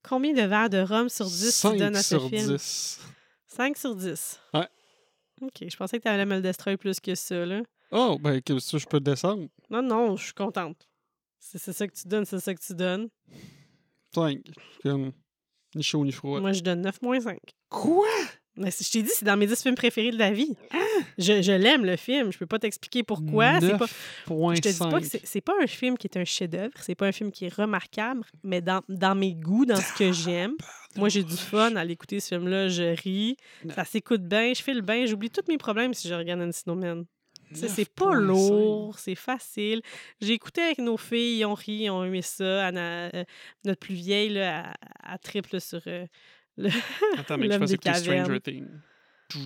Combien 0.08 0.34
de 0.34 0.42
verres 0.42 0.70
de 0.70 0.80
rhum 0.80 1.10
sur 1.10 1.26
10 1.26 1.46
tu 1.46 1.52
5 1.52 1.78
donnes 1.78 1.96
à 1.96 2.02
ce 2.04 2.10
sur 2.18 2.30
film? 2.30 2.48
10. 2.58 3.00
5 3.56 3.78
sur 3.78 3.96
10. 3.96 4.40
Ouais. 4.54 4.68
OK, 5.42 5.64
je 5.68 5.76
pensais 5.76 5.98
que 5.98 6.04
tu 6.04 6.08
allais 6.10 6.26
me 6.26 6.36
le 6.36 6.42
destroy 6.42 6.78
plus 6.78 7.00
que 7.00 7.16
ça, 7.16 7.46
là. 7.46 7.62
Oh, 7.92 8.18
ben, 8.22 8.42
que 8.42 8.58
ça, 8.60 8.78
je 8.78 8.86
peux 8.86 9.00
descendre. 9.00 9.48
Non, 9.70 9.82
non, 9.82 10.16
je 10.16 10.26
suis 10.26 10.34
contente. 10.34 10.88
C'est 11.40 11.58
c'est 11.58 11.74
ça 11.74 11.88
que 11.88 11.94
tu 11.94 12.08
donnes, 12.08 12.26
c'est 12.26 12.40
ça 12.40 12.54
que 12.54 12.62
tu 12.62 12.74
donnes. 12.76 13.10
5. 14.14 14.40
Comme, 14.84 15.12
ni 15.76 15.84
chaud 15.84 16.06
ni 16.06 16.12
froid. 16.12 16.40
Moi, 16.40 16.52
je 16.54 16.62
donne 16.62 16.82
9.5. 16.86 17.38
Quoi? 17.70 18.08
Mais 18.56 18.70
je 18.70 18.92
t'ai 18.92 19.02
dit, 19.02 19.10
c'est 19.14 19.26
dans 19.26 19.38
mes 19.38 19.48
10 19.48 19.62
films 19.64 19.76
préférés 19.76 20.12
de 20.12 20.18
la 20.18 20.32
vie. 20.32 20.56
Je, 21.18 21.42
je 21.42 21.52
l'aime, 21.54 21.86
le 21.86 21.96
film. 21.96 22.32
Je 22.32 22.38
peux 22.38 22.46
pas 22.46 22.60
t'expliquer 22.60 23.02
pourquoi. 23.04 23.60
C'est 23.62 23.78
pas, 23.78 23.86
je 23.86 24.62
te 24.62 24.70
dis 24.70 24.78
pas 24.78 25.00
que 25.00 25.08
c'est- 25.08 25.26
c'est 25.26 25.42
pas 25.42 25.54
un 25.62 25.68
film 25.68 25.98
qui 25.98 26.08
est 26.08 26.18
un 26.18 26.26
chef-d'œuvre. 26.26 26.74
C'est 26.82 26.96
pas 26.96 27.08
un 27.08 27.12
film 27.14 27.32
qui 27.32 27.46
est 27.46 27.54
remarquable, 27.54 28.22
mais 28.44 28.62
dans, 28.62 28.82
dans 28.90 29.16
mes 29.16 29.34
goûts, 29.34 29.66
dans 29.66 29.78
ce 29.78 29.98
que 29.98 30.12
j'aime. 30.12 30.56
Moi, 30.96 31.10
j'ai 31.10 31.24
du 31.24 31.38
fun 31.38 31.76
à 31.76 31.84
l'écouter, 31.84 32.20
ce 32.20 32.36
film-là. 32.36 32.68
Je 32.68 32.96
ris. 33.02 33.38
Ça 33.76 33.86
s'écoute 33.86 34.24
bien. 34.24 34.54
Je 34.54 34.62
file 34.62 34.82
bien. 34.82 35.06
J'oublie 35.06 35.30
tous 35.30 35.48
mes 35.48 35.58
problèmes 35.58 35.94
si 35.94 36.08
je 36.08 36.14
regarde 36.14 36.42
un 36.42 36.52
sais, 37.56 37.68
C'est 37.68 37.90
pas 37.90 38.16
9.5. 38.16 38.20
lourd, 38.22 39.00
c'est 39.00 39.16
facile. 39.16 39.82
J'ai 40.20 40.34
écouté 40.34 40.62
avec 40.62 40.80
nos 40.80 40.98
filles, 40.98 41.40
ils 41.40 41.46
ont 41.46 41.54
ri, 41.54 41.74
ils 41.84 41.90
ont 41.90 42.04
aimé 42.04 42.22
ça. 42.22 42.68
Anna, 42.68 43.10
euh, 43.14 43.24
notre 43.66 43.80
plus 43.80 43.96
vieille, 43.96 44.30
là, 44.30 44.74
elle 45.10 45.20
triple 45.20 45.60
sur 45.60 45.82
euh, 45.88 46.06
le. 46.58 46.70
Attends, 47.18 47.38
mais 47.38 47.52
je 47.52 47.58
pensais 47.58 47.78
que 47.78 47.94
Stranger. 47.94 48.40
Things? 48.42 48.68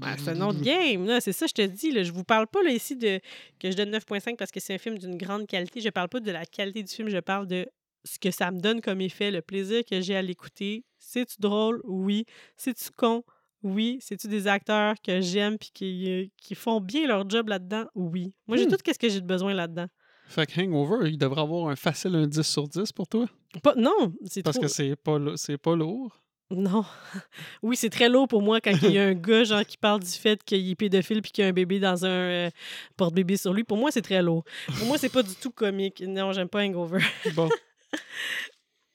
Ouais, 0.01 0.15
c'est 0.17 0.31
un 0.31 0.41
autre 0.41 0.61
game, 0.61 1.05
là. 1.05 1.21
C'est 1.21 1.33
ça, 1.33 1.45
je 1.45 1.53
te 1.53 1.61
dis. 1.61 1.91
Là. 1.91 2.03
Je 2.03 2.11
vous 2.11 2.23
parle 2.23 2.47
pas 2.47 2.63
là, 2.63 2.71
ici 2.71 2.95
de 2.95 3.19
que 3.59 3.69
je 3.69 3.77
donne 3.77 3.91
9.5 3.91 4.35
parce 4.35 4.51
que 4.51 4.59
c'est 4.59 4.73
un 4.73 4.79
film 4.79 4.97
d'une 4.97 5.17
grande 5.17 5.47
qualité. 5.47 5.79
Je 5.79 5.89
parle 5.89 6.09
pas 6.09 6.19
de 6.19 6.31
la 6.31 6.45
qualité 6.45 6.81
du 6.81 6.91
film, 6.93 7.09
je 7.09 7.19
parle 7.19 7.47
de 7.47 7.67
ce 8.05 8.17
que 8.19 8.31
ça 8.31 8.51
me 8.51 8.59
donne 8.59 8.79
comme 8.81 9.01
effet, 9.01 9.31
le 9.31 9.41
plaisir 9.41 9.83
que 9.83 9.99
j'ai 9.99 10.15
à 10.15 10.21
l'écouter. 10.21 10.85
C'est-tu 10.99 11.35
drôle? 11.39 11.81
Oui. 11.83 12.25
C'est-tu 12.55 12.89
con? 12.95 13.23
Oui. 13.63 13.97
C'est-tu 13.99 14.27
des 14.27 14.47
acteurs 14.47 14.95
que 15.03 15.19
j'aime 15.21 15.57
puis 15.57 15.71
qui, 15.73 16.09
euh, 16.11 16.25
qui 16.37 16.55
font 16.55 16.79
bien 16.79 17.07
leur 17.07 17.29
job 17.29 17.49
là-dedans? 17.49 17.85
Oui. 17.95 18.33
Moi, 18.47 18.57
j'ai 18.57 18.65
Hmm. 18.65 18.69
tout 18.69 18.77
ce 18.85 18.97
que 18.97 19.09
j'ai 19.09 19.19
de 19.21 19.25
besoin 19.27 19.53
là-dedans. 19.53 19.87
Fait 20.27 20.45
que 20.47 20.59
Hangover, 20.61 21.09
il 21.09 21.17
devrait 21.17 21.41
avoir 21.41 21.67
un 21.69 21.75
facile 21.75 22.15
un 22.15 22.25
10 22.27 22.41
sur 22.41 22.67
10 22.67 22.91
pour 22.91 23.07
toi? 23.07 23.25
Pas, 23.61 23.75
non, 23.75 24.13
c'est 24.25 24.41
Parce 24.43 24.55
trop... 24.57 24.63
que 24.65 24.71
c'est 24.71 24.95
pas, 24.95 25.17
pas 25.61 25.75
lourd. 25.75 26.21
Non. 26.51 26.85
Oui, 27.63 27.75
c'est 27.75 27.89
très 27.89 28.07
lourd 28.09 28.27
pour 28.27 28.41
moi 28.43 28.61
quand 28.61 28.71
il 28.83 28.91
y 28.91 28.99
a 28.99 29.03
un 29.05 29.13
gars 29.15 29.43
genre 29.43 29.65
qui 29.65 29.77
parle 29.77 29.99
du 30.01 30.09
fait 30.11 30.43
qu'il 30.43 30.69
est 30.69 30.75
pédophile 30.75 31.21
puis 31.23 31.31
qu'il 31.31 31.43
y 31.43 31.45
a 31.45 31.49
un 31.49 31.53
bébé 31.53 31.79
dans 31.79 32.05
un 32.05 32.09
euh, 32.09 32.49
porte-bébé 32.97 33.35
sur 33.37 33.51
lui. 33.53 33.63
Pour 33.63 33.77
moi, 33.77 33.89
c'est 33.91 34.03
très 34.03 34.21
lourd. 34.21 34.43
Pour 34.77 34.85
moi, 34.87 34.97
c'est 34.99 35.09
pas 35.11 35.23
du 35.23 35.33
tout 35.35 35.49
comique. 35.51 36.01
Non, 36.05 36.31
j'aime 36.33 36.47
pas 36.49 36.61
Hangover. 36.63 36.99
Bon, 37.35 37.49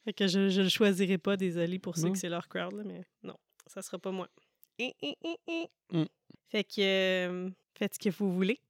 fait 0.04 0.12
que 0.12 0.26
je, 0.26 0.48
je 0.48 0.62
le 0.62 0.68
choisirai 0.68 1.18
pas, 1.18 1.36
désolé 1.36 1.78
pour 1.78 1.96
ceux 1.96 2.06
Non. 2.06 2.12
que 2.12 2.18
c'est 2.18 2.28
leur 2.28 2.48
crowd, 2.48 2.72
là, 2.74 2.82
mais 2.84 3.02
non, 3.22 3.36
ça 3.66 3.82
sera 3.82 3.98
pas 3.98 4.10
moi. 4.10 4.28
Mm. 4.78 6.04
Fait 6.48 6.64
que 6.64 6.80
euh, 6.80 7.50
faites 7.74 7.94
ce 7.94 7.98
que 7.98 8.08
vous 8.16 8.32
voulez. 8.32 8.60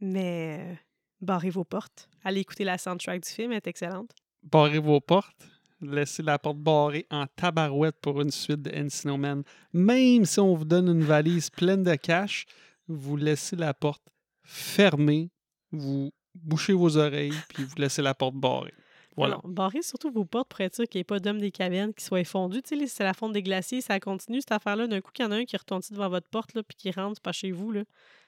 Mais 0.00 0.58
euh, 0.60 0.74
barrez 1.20 1.50
vos 1.50 1.64
portes. 1.64 2.08
Allez 2.24 2.40
écouter 2.40 2.64
la 2.64 2.78
soundtrack 2.78 3.22
du 3.22 3.28
film, 3.28 3.52
elle 3.52 3.58
est 3.58 3.66
excellente. 3.66 4.10
barrez 4.42 4.78
vos 4.78 5.00
portes. 5.00 5.46
Laissez 5.80 6.22
la 6.24 6.38
porte 6.40 6.58
barrée 6.58 7.06
en 7.10 7.26
tabarouette 7.26 8.00
pour 8.00 8.20
une 8.20 8.32
suite 8.32 8.62
de 8.62 8.70
Encino 8.76 9.16
Man. 9.16 9.44
Même 9.72 10.24
si 10.24 10.40
on 10.40 10.54
vous 10.54 10.64
donne 10.64 10.88
une 10.88 11.04
valise 11.04 11.50
pleine 11.50 11.84
de 11.84 11.94
cash, 11.94 12.46
vous 12.88 13.16
laissez 13.16 13.54
la 13.54 13.74
porte 13.74 14.02
fermée, 14.42 15.30
vous 15.70 16.10
bouchez 16.34 16.72
vos 16.72 16.96
oreilles, 16.96 17.34
puis 17.54 17.62
vous 17.64 17.76
laissez 17.76 18.02
la 18.02 18.14
porte 18.14 18.34
barrée. 18.34 18.74
Voilà. 19.18 19.40
Non, 19.42 19.50
barrez 19.50 19.82
surtout 19.82 20.12
vos 20.12 20.24
portes 20.24 20.48
pour 20.48 20.60
être 20.60 20.76
sûr 20.76 20.86
qu'il 20.86 20.98
n'y 20.98 21.00
ait 21.00 21.04
pas 21.04 21.18
d'homme 21.18 21.40
des 21.40 21.50
cavernes 21.50 21.92
qui 21.92 22.04
soit 22.04 22.22
fondu. 22.24 22.62
Tu 22.62 22.78
sais, 22.78 22.86
c'est 22.86 23.02
la 23.02 23.14
fonte 23.14 23.32
des 23.32 23.42
glaciers, 23.42 23.80
ça 23.80 23.98
continue 23.98 24.40
cette 24.40 24.52
affaire-là. 24.52 24.86
D'un 24.86 25.00
coup, 25.00 25.10
qu'il 25.12 25.24
y 25.24 25.28
en 25.28 25.32
a 25.32 25.36
un 25.36 25.44
qui 25.44 25.56
retombe 25.56 25.82
devant 25.90 26.08
votre 26.08 26.28
porte, 26.28 26.54
là, 26.54 26.62
puis 26.62 26.76
qui 26.76 26.90
rentre 26.92 27.20
pas 27.20 27.32
chez 27.32 27.50
vous. 27.50 27.72
Là. 27.72 27.82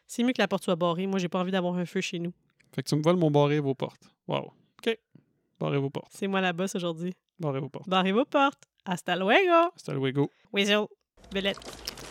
C'est 0.09 0.25
mieux 0.25 0.33
que 0.33 0.43
la 0.43 0.49
porte 0.49 0.65
soit 0.65 0.75
barrée. 0.75 1.07
Moi, 1.07 1.21
j'ai 1.21 1.29
pas 1.29 1.39
envie 1.39 1.53
d'avoir 1.53 1.77
un 1.77 1.87
feu 1.87 2.01
chez 2.01 2.19
nous. 2.19 2.33
Fait 2.75 2.83
que 2.83 2.89
tu 2.89 2.97
me 2.97 3.03
voles 3.03 3.17
mon 3.17 3.31
barrer 3.31 3.61
vos 3.61 3.75
portes. 3.75 4.13
Wow. 4.27 4.53
OK. 4.79 4.99
Barrez 5.61 5.79
vos 5.79 5.91
portes. 5.91 6.13
C'est 6.13 6.27
moi 6.27 6.41
la 6.41 6.53
boss 6.53 6.75
aujourd'hui. 6.75 7.15
Barrez 7.39 7.61
vos 7.61 7.69
portes. 7.69 7.89
Barrez 7.89 8.13
vos 8.13 8.25
portes. 8.25 8.65
Hasta 8.85 9.15
luego! 9.15 9.71
Hasta 9.77 9.93
luego. 9.93 10.29
Weasel. 10.53 10.87
Belette. 11.33 11.59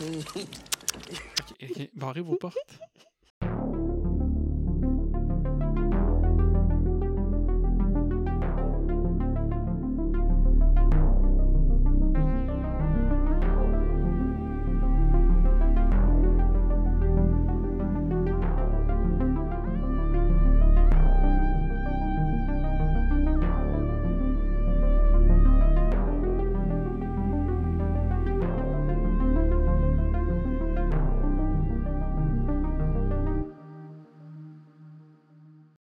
OK, 0.00 1.70
OK. 1.70 1.90
Barrez 1.94 2.22
vos 2.22 2.36
portes. 2.36 2.80